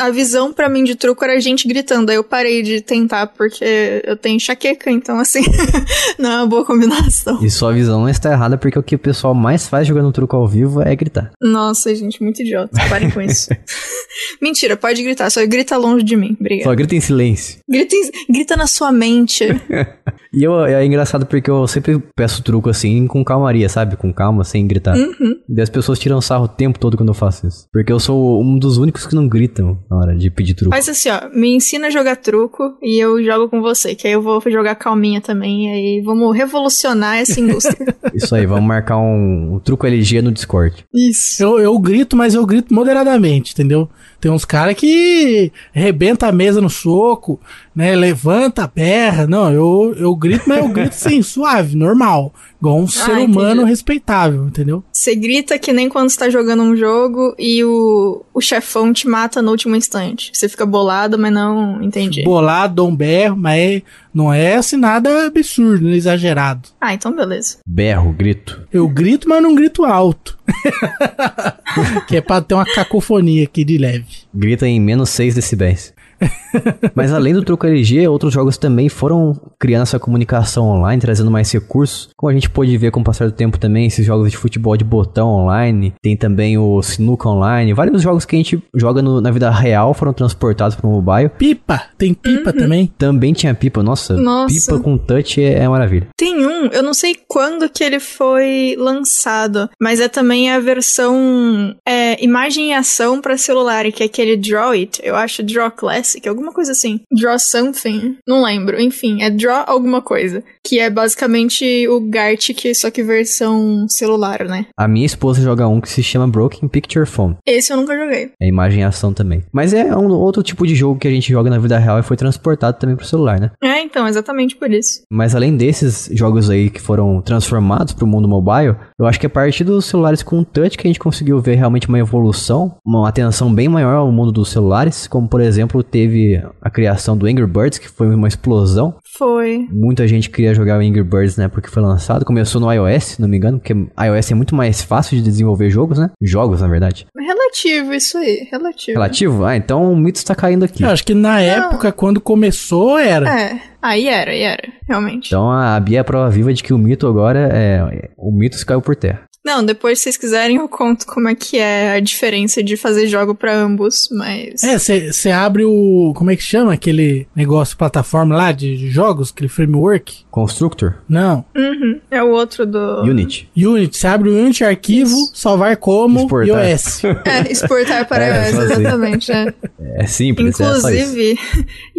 a 0.00 0.10
visão 0.10 0.52
para 0.52 0.68
mim 0.68 0.84
de 0.84 0.94
truco 0.94 1.24
era 1.24 1.40
gente 1.40 1.66
gritando, 1.66 2.10
aí 2.10 2.16
eu 2.16 2.24
parei 2.24 2.62
de 2.62 2.80
tentar 2.80 3.26
porque 3.26 4.02
eu 4.04 4.16
tenho 4.16 4.36
enxaqueca, 4.36 4.90
então 4.90 5.18
assim, 5.18 5.42
não 6.18 6.30
é 6.30 6.36
uma 6.36 6.46
boa 6.46 6.64
combinação. 6.64 7.38
E 7.42 7.50
sua 7.50 7.72
visão 7.72 8.08
está 8.08 8.32
errada 8.32 8.56
porque 8.56 8.78
o 8.78 8.82
que 8.82 8.94
o 8.94 8.98
pessoal 8.98 9.34
mais 9.34 9.66
faz 9.68 9.86
jogando 9.86 10.12
truco 10.12 10.36
ao 10.36 10.46
vivo 10.46 10.80
é 10.82 10.94
gritar. 10.94 11.30
Nossa, 11.40 11.94
gente, 11.94 12.22
muito 12.22 12.40
idiota. 12.42 12.78
Parem 12.88 13.10
com 13.10 13.20
isso. 13.20 13.48
Mentira, 14.40 14.76
pode 14.76 15.02
gritar, 15.02 15.30
só 15.30 15.44
grita 15.46 15.76
longe 15.76 16.04
de 16.04 16.16
mim. 16.16 16.36
Obrigada. 16.38 16.70
Só 16.70 16.74
grita 16.74 16.94
em 16.94 17.00
silêncio. 17.00 17.58
Grita, 17.68 17.94
em, 17.94 18.10
grita 18.32 18.56
na 18.56 18.66
sua 18.66 18.92
mente. 18.92 19.44
e 20.32 20.42
eu, 20.42 20.64
é 20.64 20.84
engraçado 20.84 21.26
porque 21.26 21.50
eu 21.50 21.66
sempre 21.66 21.98
peço 22.14 22.42
truco 22.42 22.68
assim 22.68 23.06
com 23.06 23.24
calmaria, 23.24 23.68
sabe? 23.68 23.96
Com 23.96 24.12
calma, 24.12 24.44
sem 24.44 24.66
gritar. 24.66 24.96
Uhum. 24.96 25.36
E 25.48 25.60
as 25.60 25.70
pessoas 25.70 25.98
tiram 25.98 26.20
sarro 26.20 26.44
o 26.44 26.48
tempo 26.48 26.78
todo 26.78 26.96
quando 26.96 27.08
eu 27.08 27.14
faço 27.14 27.46
isso. 27.46 27.66
Porque 27.72 27.92
eu 27.92 27.98
sou 27.98 28.42
um 28.42 28.58
dos 28.58 28.76
únicos 28.76 29.06
que 29.06 29.14
não 29.14 29.28
gritam 29.28 29.78
na 29.90 29.96
hora 29.96 30.16
de 30.16 30.30
pedir 30.30 30.54
truco. 30.54 30.70
Mas 30.70 30.88
assim, 30.88 31.08
ó, 31.10 31.28
me 31.32 31.54
ensina 31.54 31.86
a 31.86 31.90
jogar 31.90 32.16
truco 32.16 32.76
e 32.82 33.02
eu 33.02 33.22
jogo 33.24 33.48
com 33.48 33.62
você, 33.62 33.94
que 33.94 34.06
aí 34.06 34.12
eu 34.12 34.22
vou 34.22 34.42
jogar 34.46 34.74
calminha 34.74 35.20
também, 35.20 35.66
e 35.66 35.68
aí 35.68 36.02
vamos 36.04 36.36
revolucionar 36.36 37.16
essa 37.16 37.40
indústria. 37.40 37.96
isso 38.14 38.34
aí, 38.34 38.46
vamos 38.46 38.66
marcar 38.66 38.98
um, 38.98 39.54
um 39.54 39.58
truco 39.58 39.86
LG 39.86 40.22
no 40.22 40.32
Discord. 40.32 40.84
Isso. 40.94 41.42
Eu, 41.42 41.58
eu 41.58 41.78
grito, 41.78 42.16
mas 42.16 42.34
eu 42.34 42.44
grito 42.44 42.74
moderadamente, 42.74 43.52
entendeu? 43.52 43.88
Tem 44.20 44.30
uns 44.30 44.44
caras 44.44 44.74
que 44.74 45.52
rebenta 45.72 46.26
a 46.26 46.32
mesa 46.32 46.60
no 46.60 46.68
soco, 46.68 47.40
né? 47.78 47.94
Levanta 47.94 48.64
a 48.64 48.68
perna. 48.68 49.28
Não, 49.28 49.52
eu, 49.52 49.94
eu 49.96 50.16
grito, 50.16 50.48
mas 50.48 50.58
eu 50.58 50.68
grito 50.68 50.88
assim, 50.88 51.22
suave, 51.22 51.76
normal. 51.76 52.34
Igual 52.60 52.80
um 52.80 52.84
ah, 52.84 52.88
ser 52.88 53.12
humano 53.18 53.60
entendi. 53.60 53.70
respeitável, 53.70 54.48
entendeu? 54.48 54.82
Você 54.92 55.14
grita 55.14 55.56
que 55.60 55.72
nem 55.72 55.88
quando 55.88 56.10
você 56.10 56.18
tá 56.18 56.28
jogando 56.28 56.64
um 56.64 56.74
jogo 56.74 57.36
e 57.38 57.62
o, 57.62 58.24
o 58.34 58.40
chefão 58.40 58.92
te 58.92 59.06
mata 59.06 59.40
no 59.40 59.52
último 59.52 59.76
instante. 59.76 60.32
Você 60.34 60.48
fica 60.48 60.66
bolado, 60.66 61.16
mas 61.16 61.32
não 61.32 61.80
entendi. 61.80 62.24
Bolado, 62.24 62.74
dou 62.74 62.88
um 62.88 62.96
berro, 62.96 63.36
mas 63.36 63.80
não 64.12 64.34
é 64.34 64.56
assim 64.56 64.76
nada 64.76 65.26
absurdo, 65.26 65.88
exagerado. 65.90 66.70
Ah, 66.80 66.92
então 66.92 67.14
beleza. 67.14 67.58
Berro, 67.64 68.12
grito. 68.12 68.66
Eu 68.72 68.88
grito, 68.88 69.28
mas 69.28 69.40
não 69.40 69.54
grito 69.54 69.84
alto. 69.84 70.36
que 72.08 72.16
é 72.16 72.20
pra 72.20 72.40
ter 72.40 72.54
uma 72.54 72.64
cacofonia 72.64 73.44
aqui 73.44 73.62
de 73.62 73.78
leve. 73.78 74.06
Grita 74.34 74.66
em 74.66 74.80
menos 74.80 75.10
6 75.10 75.36
decibéis. 75.36 75.94
Mas 76.94 77.12
além 77.12 77.32
do 77.32 77.42
Truco 77.42 77.66
LG, 77.66 78.08
outros 78.08 78.32
jogos 78.32 78.56
também 78.56 78.88
foram 78.88 79.38
criando 79.58 79.82
essa 79.82 79.98
comunicação 79.98 80.66
online, 80.66 81.00
trazendo 81.00 81.30
mais 81.30 81.50
recursos. 81.52 82.08
Como 82.16 82.30
a 82.30 82.34
gente 82.34 82.50
pôde 82.50 82.76
ver 82.76 82.90
com 82.90 83.00
o 83.00 83.04
passar 83.04 83.26
do 83.26 83.32
tempo 83.32 83.58
também, 83.58 83.86
esses 83.86 84.04
jogos 84.04 84.30
de 84.30 84.36
futebol 84.36 84.76
de 84.76 84.84
botão 84.84 85.28
online, 85.28 85.92
tem 86.02 86.16
também 86.16 86.58
o 86.58 86.82
Sinuca 86.82 87.28
online, 87.28 87.72
vários 87.72 88.02
jogos 88.02 88.24
que 88.24 88.36
a 88.36 88.38
gente 88.38 88.62
joga 88.74 89.02
no, 89.02 89.20
na 89.20 89.30
vida 89.30 89.50
real 89.50 89.94
foram 89.94 90.12
transportados 90.12 90.76
para 90.76 90.86
o 90.86 90.90
mobile. 90.90 91.30
Pipa, 91.30 91.82
tem 91.96 92.14
pipa 92.14 92.50
uhum. 92.50 92.56
também? 92.56 92.92
Também 92.98 93.32
tinha 93.32 93.54
pipa, 93.54 93.82
nossa, 93.82 94.16
nossa. 94.16 94.54
pipa 94.54 94.82
com 94.82 94.96
touch 94.96 95.42
é, 95.42 95.58
é 95.58 95.68
maravilha. 95.68 96.08
Tem 96.16 96.44
um, 96.44 96.66
eu 96.66 96.82
não 96.82 96.94
sei 96.94 97.16
quando 97.28 97.68
que 97.68 97.84
ele 97.84 98.00
foi 98.00 98.74
lançado, 98.78 99.68
mas 99.80 100.00
é 100.00 100.08
também 100.08 100.50
a 100.50 100.58
versão 100.58 101.74
é, 101.86 102.22
imagem 102.22 102.70
e 102.70 102.74
ação 102.74 103.20
para 103.20 103.36
celular, 103.36 103.90
que 103.92 104.02
é 104.02 104.06
aquele 104.06 104.36
Draw 104.36 104.70
It, 104.70 105.00
eu 105.02 105.14
acho 105.16 105.42
Draw 105.42 105.70
Class 105.70 106.07
Classic, 106.08 106.26
alguma 106.28 106.52
coisa 106.52 106.72
assim. 106.72 107.00
Draw 107.12 107.38
Something, 107.38 108.16
não 108.26 108.42
lembro. 108.42 108.80
Enfim, 108.80 109.22
é 109.22 109.30
Draw 109.30 109.64
alguma 109.66 110.00
coisa. 110.00 110.42
Que 110.64 110.78
é 110.78 110.88
basicamente 110.88 111.86
o 111.88 112.00
Gartic, 112.00 112.74
só 112.74 112.90
que 112.90 113.02
versão 113.02 113.86
celular, 113.88 114.44
né? 114.44 114.66
A 114.76 114.88
minha 114.88 115.04
esposa 115.04 115.42
joga 115.42 115.68
um 115.68 115.80
que 115.80 115.88
se 115.88 116.02
chama 116.02 116.26
Broken 116.26 116.68
Picture 116.68 117.06
Phone. 117.06 117.36
Esse 117.46 117.72
eu 117.72 117.76
nunca 117.76 117.96
joguei. 117.96 118.30
É 118.40 118.48
imagem 118.48 118.80
e 118.80 118.84
ação 118.84 119.12
também. 119.12 119.42
Mas 119.52 119.74
é 119.74 119.94
um 119.94 120.08
outro 120.10 120.42
tipo 120.42 120.66
de 120.66 120.74
jogo 120.74 120.98
que 120.98 121.08
a 121.08 121.10
gente 121.10 121.30
joga 121.30 121.50
na 121.50 121.58
vida 121.58 121.78
real 121.78 121.98
e 121.98 122.02
foi 122.02 122.16
transportado 122.16 122.78
também 122.78 122.96
pro 122.96 123.06
celular, 123.06 123.38
né? 123.38 123.50
É, 123.62 123.80
então, 123.80 124.06
exatamente 124.06 124.56
por 124.56 124.70
isso. 124.70 125.02
Mas 125.10 125.34
além 125.34 125.56
desses 125.56 126.08
jogos 126.12 126.48
aí 126.48 126.70
que 126.70 126.80
foram 126.80 127.20
transformados 127.20 127.92
pro 127.92 128.06
mundo 128.06 128.28
mobile, 128.28 128.76
eu 128.98 129.06
acho 129.06 129.20
que 129.20 129.26
a 129.26 129.30
partir 129.30 129.64
dos 129.64 129.84
celulares 129.84 130.22
com 130.22 130.42
touch 130.42 130.76
que 130.76 130.86
a 130.86 130.90
gente 130.90 131.00
conseguiu 131.00 131.40
ver 131.40 131.56
realmente 131.56 131.88
uma 131.88 131.98
evolução, 131.98 132.76
uma 132.84 133.08
atenção 133.08 133.52
bem 133.52 133.68
maior 133.68 133.96
ao 133.96 134.12
mundo 134.12 134.32
dos 134.32 134.50
celulares, 134.50 135.06
como 135.06 135.28
por 135.28 135.40
exemplo 135.40 135.82
teve 135.98 136.40
a 136.62 136.70
criação 136.70 137.16
do 137.16 137.26
Angry 137.26 137.46
Birds, 137.46 137.78
que 137.78 137.88
foi 137.88 138.14
uma 138.14 138.28
explosão. 138.28 138.94
Foi. 139.16 139.66
Muita 139.68 140.06
gente 140.06 140.30
queria 140.30 140.54
jogar 140.54 140.78
o 140.78 140.80
Angry 140.80 141.02
Birds 141.02 141.36
na 141.36 141.44
época 141.44 141.62
que 141.62 141.70
foi 141.70 141.82
lançado. 141.82 142.24
Começou 142.24 142.60
no 142.60 142.72
iOS, 142.72 143.04
se 143.04 143.20
não 143.20 143.28
me 143.28 143.36
engano, 143.36 143.58
porque 143.58 143.74
iOS 143.74 144.30
é 144.30 144.34
muito 144.34 144.54
mais 144.54 144.80
fácil 144.80 145.16
de 145.16 145.24
desenvolver 145.24 145.70
jogos, 145.70 145.98
né? 145.98 146.10
Jogos, 146.22 146.60
na 146.60 146.68
verdade. 146.68 147.06
Relativo, 147.18 147.92
isso 147.92 148.16
aí. 148.16 148.46
Relativo. 148.50 148.92
Relativo? 148.92 149.44
Ah, 149.44 149.56
então 149.56 149.92
o 149.92 149.96
mito 149.96 150.18
está 150.18 150.36
caindo 150.36 150.64
aqui. 150.64 150.84
Eu 150.84 150.90
acho 150.90 151.04
que 151.04 151.14
na 151.14 151.34
não. 151.34 151.38
época, 151.38 151.90
quando 151.90 152.20
começou, 152.20 152.96
era. 152.96 153.28
É. 153.28 153.60
Aí 153.80 154.08
era, 154.08 154.32
aí 154.32 154.42
era, 154.42 154.62
realmente. 154.88 155.28
Então 155.28 155.50
a 155.50 155.78
Bia 155.78 155.98
é 155.98 156.00
a 156.00 156.04
prova 156.04 156.28
viva 156.28 156.52
de 156.52 156.62
que 156.62 156.74
o 156.74 156.78
mito 156.78 157.06
agora 157.06 157.48
é. 157.52 158.10
O 158.16 158.32
mito 158.32 158.56
se 158.56 158.66
caiu 158.66 158.82
por 158.82 158.96
terra. 158.96 159.22
Não, 159.44 159.64
depois 159.64 159.98
se 159.98 160.04
vocês 160.04 160.16
quiserem 160.16 160.56
eu 160.56 160.68
conto 160.68 161.06
como 161.06 161.28
é 161.28 161.34
que 161.34 161.58
é 161.58 161.92
a 161.92 162.00
diferença 162.00 162.62
de 162.62 162.76
fazer 162.76 163.06
jogo 163.06 163.34
para 163.34 163.54
ambos, 163.54 164.08
mas... 164.10 164.62
É, 164.62 164.78
você 164.78 165.30
abre 165.30 165.64
o... 165.64 166.12
como 166.14 166.30
é 166.30 166.36
que 166.36 166.42
chama 166.42 166.72
aquele 166.72 167.26
negócio, 167.34 167.76
plataforma 167.76 168.36
lá 168.36 168.52
de, 168.52 168.90
jogos, 168.90 169.30
aquele 169.30 169.48
framework? 169.48 170.26
Constructor? 170.30 170.96
Não. 171.08 171.44
Uhum, 171.56 172.00
é 172.10 172.22
o 172.22 172.30
outro 172.30 172.66
do... 172.66 173.02
Unity. 173.02 173.48
Unity, 173.56 173.96
você 173.96 174.06
abre 174.06 174.28
o 174.28 174.38
Unity, 174.38 174.64
arquivo, 174.64 175.16
Isso. 175.16 175.32
salvar 175.34 175.76
como 175.76 176.20
exportar. 176.20 176.70
iOS. 176.70 177.02
É, 177.28 177.52
exportar 177.52 178.06
para 178.06 178.24
é, 178.24 178.50
iOS, 178.50 178.70
exatamente, 178.70 179.32
é. 179.32 179.54
É 179.96 180.06
simples, 180.06 180.60
é 180.60 180.64
Inclusive, 180.64 181.38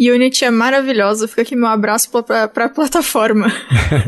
é 0.00 0.12
Unity 0.12 0.44
é 0.44 0.50
maravilhosa, 0.50 1.28
fica 1.28 1.42
aqui 1.42 1.56
meu 1.56 1.68
abraço 1.68 2.10
pra, 2.10 2.22
pra, 2.22 2.48
pra 2.48 2.68
plataforma. 2.68 3.52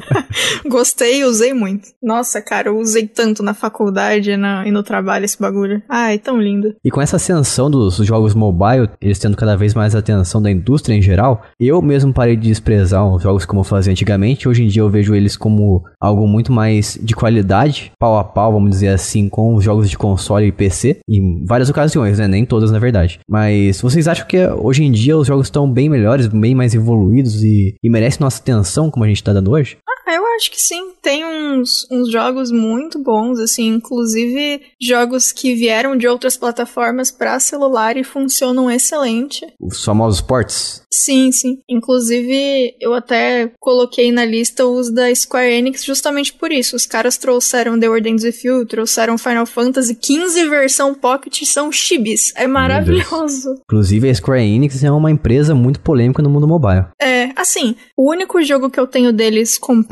Gostei 0.66 1.20
e 1.20 1.24
usei 1.24 1.53
muito. 1.53 1.89
Nossa, 2.03 2.41
cara, 2.41 2.68
eu 2.68 2.78
usei 2.78 3.07
tanto 3.07 3.22
tanto 3.23 3.43
na 3.43 3.55
faculdade 3.55 4.37
na, 4.37 4.66
e 4.66 4.73
no 4.73 4.83
trabalho 4.83 5.25
esse 5.25 5.41
bagulho. 5.41 5.81
Ai, 5.89 6.18
tão 6.18 6.41
lindo. 6.41 6.75
E 6.85 6.91
com 6.91 7.01
essa 7.01 7.16
ascensão 7.16 7.70
dos 7.70 7.97
jogos 7.99 8.35
mobile, 8.35 8.91
eles 9.01 9.18
tendo 9.18 9.37
cada 9.37 9.57
vez 9.57 9.75
mais 9.75 9.95
atenção 9.95 10.43
da 10.43 10.51
indústria 10.51 10.95
em 10.95 11.01
geral, 11.01 11.43
eu 11.61 11.81
mesmo 11.81 12.12
parei 12.12 12.35
de 12.35 12.49
desprezar 12.49 13.07
os 13.07 13.23
jogos 13.23 13.45
como 13.45 13.61
eu 13.61 13.64
fazia 13.64 13.93
antigamente. 13.93 14.49
Hoje 14.49 14.64
em 14.64 14.66
dia 14.66 14.83
eu 14.83 14.91
vejo 14.91 15.14
eles 15.14 15.37
como 15.37 15.85
algo 16.01 16.27
muito 16.27 16.51
mais 16.51 16.99
de 17.01 17.14
qualidade, 17.14 17.93
pau 17.97 18.18
a 18.18 18.25
pau, 18.25 18.53
vamos 18.53 18.70
dizer 18.70 18.89
assim, 18.89 19.29
com 19.29 19.55
os 19.55 19.62
jogos 19.62 19.89
de 19.89 19.97
console 19.97 20.47
e 20.47 20.53
PC, 20.53 20.99
em 21.09 21.45
várias 21.47 21.70
ocasiões, 21.70 22.18
né? 22.18 22.27
Nem 22.27 22.45
todas, 22.45 22.73
na 22.73 22.81
verdade. 22.81 23.20
Mas 23.29 23.81
vocês 23.81 24.09
acham 24.09 24.27
que 24.27 24.45
hoje 24.49 24.83
em 24.83 24.91
dia 24.91 25.16
os 25.16 25.29
jogos 25.29 25.47
estão 25.47 25.70
bem 25.70 25.89
melhores, 25.89 26.27
bem 26.27 26.57
mais 26.57 26.75
evoluídos 26.75 27.45
e, 27.45 27.77
e 27.81 27.89
merecem 27.89 28.20
nossa 28.20 28.41
atenção 28.41 28.91
como 28.91 29.05
a 29.05 29.09
gente 29.09 29.23
tá 29.23 29.33
dando 29.33 29.53
hoje? 29.53 29.77
Ah, 30.07 30.14
eu 30.14 30.26
acho 30.36 30.50
que 30.50 30.61
sim. 30.61 30.92
Tem 31.00 31.24
uns, 31.24 31.86
uns 31.90 32.11
jogos 32.11 32.50
muito 32.50 32.98
bons, 32.98 33.38
assim, 33.38 33.68
inclusive 33.68 34.61
jogos 34.80 35.32
que 35.32 35.55
vieram 35.55 35.96
de 35.96 36.07
outras 36.07 36.36
plataformas 36.36 37.11
para 37.11 37.38
celular 37.40 37.96
e 37.96 38.05
funcionam 38.05 38.70
excelente. 38.70 39.46
Os 39.61 39.84
famosos 39.84 40.20
ports. 40.20 40.82
Sim, 40.92 41.32
sim. 41.32 41.59
Inclusive, 41.68 42.74
eu 42.80 42.92
até 42.92 43.50
coloquei 43.59 44.12
na 44.12 44.24
lista 44.24 44.66
os 44.66 44.90
da 44.90 45.12
Square 45.14 45.53
Enix 45.53 45.84
justamente 45.84 46.32
por 46.32 46.53
isso. 46.53 46.76
Os 46.76 46.84
caras 46.84 47.16
trouxeram 47.16 47.78
The 47.78 47.88
With 47.88 48.03
You, 48.44 48.66
trouxeram 48.66 49.16
Final 49.16 49.46
Fantasy 49.46 49.94
15 49.94 50.48
versão 50.48 50.94
Pocket, 50.94 51.42
são 51.44 51.72
chibis. 51.72 52.32
É 52.36 52.46
maravilhoso. 52.46 53.55
Inclusive, 53.64 54.11
a 54.11 54.14
Square 54.14 54.42
Enix 54.42 54.84
é 54.84 54.90
uma 54.90 55.11
empresa 55.11 55.55
muito 55.55 55.80
polêmica 55.80 56.22
no 56.22 56.28
mundo 56.28 56.46
mobile. 56.46 56.86
É, 57.00 57.30
assim, 57.36 57.74
o 57.96 58.11
único 58.11 58.42
jogo 58.42 58.68
que 58.68 58.78
eu 58.78 58.86
tenho 58.86 59.12
deles 59.12 59.57
comprado 59.57 59.91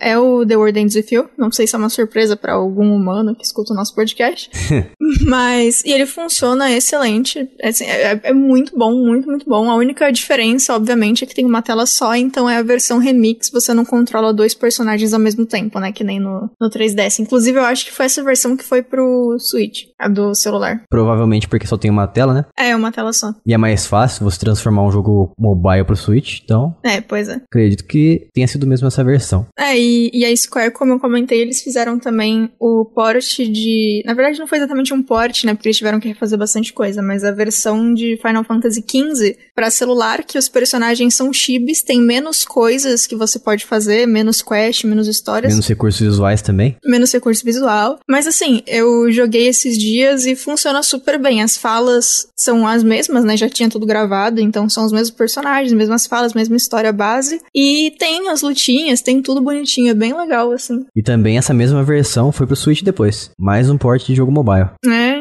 é 0.00 0.18
o 0.18 0.44
The 0.44 0.56
World 0.56 0.78
Ends 0.78 0.94
With 0.96 1.06
You. 1.12 1.30
Não 1.36 1.52
sei 1.52 1.66
se 1.66 1.74
é 1.74 1.78
uma 1.78 1.88
surpresa 1.88 2.36
para 2.36 2.54
algum 2.54 2.94
humano 2.94 3.34
que 3.34 3.44
escuta 3.44 3.72
o 3.72 3.76
nosso 3.76 3.94
podcast. 3.94 4.50
Mas, 5.26 5.82
e 5.84 5.92
ele 5.92 6.06
funciona 6.06 6.72
excelente. 6.72 7.48
É, 7.60 7.68
assim, 7.68 7.84
é, 7.84 8.20
é, 8.22 8.32
muito 8.32 8.76
bom, 8.76 8.92
muito, 8.92 9.28
muito 9.28 9.48
bom. 9.48 9.70
A 9.70 9.74
única 9.74 10.10
diferença, 10.10 10.74
obviamente, 10.74 11.24
é 11.24 11.26
que 11.26 11.34
tem 11.34 11.44
uma 11.44 11.62
tela 11.62 11.86
só, 11.86 12.14
então 12.14 12.48
é 12.48 12.56
a 12.56 12.62
versão 12.62 12.98
remix, 12.98 13.50
você 13.50 13.72
não 13.72 13.84
controla 13.84 14.32
dois 14.32 14.54
personagens 14.54 15.12
ao 15.12 15.20
mesmo 15.20 15.46
tempo, 15.46 15.78
né? 15.78 15.92
Que 15.92 16.04
nem 16.04 16.18
no, 16.18 16.50
no 16.60 16.70
3DS. 16.70 17.20
Inclusive, 17.20 17.58
eu 17.58 17.64
acho 17.64 17.84
que 17.84 17.92
foi 17.92 18.06
essa 18.06 18.22
versão 18.22 18.56
que 18.56 18.64
foi 18.64 18.82
pro 18.82 19.36
Switch, 19.38 19.84
a 19.98 20.08
do 20.08 20.34
celular. 20.34 20.82
Provavelmente 20.88 21.48
porque 21.48 21.66
só 21.66 21.76
tem 21.76 21.90
uma 21.90 22.06
tela, 22.06 22.34
né? 22.34 22.44
É, 22.58 22.74
uma 22.74 22.92
tela 22.92 23.12
só. 23.12 23.32
E 23.46 23.54
é 23.54 23.58
mais 23.58 23.86
fácil 23.86 24.24
você 24.24 24.38
transformar 24.38 24.84
um 24.84 24.90
jogo 24.90 25.32
mobile 25.38 25.84
pro 25.84 25.96
Switch, 25.96 26.40
então. 26.42 26.74
É, 26.82 27.00
pois 27.00 27.28
é. 27.28 27.40
Acredito 27.50 27.84
que 27.84 28.28
tenha 28.32 28.48
sido 28.48 28.66
mesmo 28.66 28.88
essa 28.88 29.04
versão. 29.04 29.46
É, 29.58 29.78
e, 29.78 30.10
e 30.12 30.24
a 30.24 30.36
Square, 30.36 30.72
como 30.72 30.92
eu 30.92 31.00
comentei, 31.00 31.40
eles 31.40 31.62
fizeram 31.62 31.98
também 31.98 32.50
o 32.58 32.84
port 32.84 33.36
de. 33.38 34.02
Na 34.04 34.14
verdade, 34.14 34.38
não 34.38 34.46
foi 34.46 34.58
exatamente 34.58 34.92
um 34.92 34.95
port, 35.02 35.44
né? 35.44 35.54
Porque 35.54 35.68
eles 35.68 35.76
tiveram 35.76 36.00
que 36.00 36.08
refazer 36.08 36.38
bastante 36.38 36.72
coisa, 36.72 37.02
mas 37.02 37.24
a 37.24 37.32
versão 37.32 37.92
de 37.92 38.18
Final 38.20 38.44
Fantasy 38.44 38.84
XV 38.86 39.36
para 39.54 39.70
celular, 39.70 40.22
que 40.22 40.38
os 40.38 40.48
personagens 40.48 41.14
são 41.14 41.32
chibis, 41.32 41.82
tem 41.82 42.00
menos 42.00 42.44
coisas 42.44 43.06
que 43.06 43.16
você 43.16 43.38
pode 43.38 43.64
fazer, 43.64 44.06
menos 44.06 44.42
quest, 44.42 44.84
menos 44.84 45.08
histórias. 45.08 45.52
Menos 45.52 45.66
recursos 45.66 46.00
visuais 46.00 46.42
também. 46.42 46.76
Menos 46.84 47.12
recurso 47.12 47.44
visual. 47.44 47.98
Mas 48.08 48.26
assim, 48.26 48.62
eu 48.66 49.10
joguei 49.10 49.48
esses 49.48 49.78
dias 49.78 50.26
e 50.26 50.36
funciona 50.36 50.82
super 50.82 51.18
bem. 51.18 51.42
As 51.42 51.56
falas 51.56 52.28
são 52.36 52.66
as 52.66 52.82
mesmas, 52.82 53.24
né? 53.24 53.36
Já 53.36 53.48
tinha 53.48 53.68
tudo 53.68 53.86
gravado, 53.86 54.40
então 54.40 54.68
são 54.68 54.84
os 54.84 54.92
mesmos 54.92 55.10
personagens, 55.10 55.72
mesmas 55.72 56.06
falas, 56.06 56.34
mesma 56.34 56.56
história 56.56 56.92
base. 56.92 57.40
E 57.54 57.94
tem 57.98 58.28
as 58.28 58.42
lutinhas, 58.42 59.00
tem 59.00 59.22
tudo 59.22 59.40
bonitinho, 59.40 59.90
é 59.90 59.94
bem 59.94 60.14
legal, 60.14 60.52
assim. 60.52 60.84
E 60.94 61.02
também 61.02 61.38
essa 61.38 61.54
mesma 61.54 61.82
versão 61.82 62.30
foi 62.30 62.46
pro 62.46 62.56
Switch 62.56 62.82
depois. 62.82 63.30
Mais 63.38 63.70
um 63.70 63.78
port 63.78 64.04
de 64.04 64.14
jogo 64.14 64.30
mobile. 64.30 64.70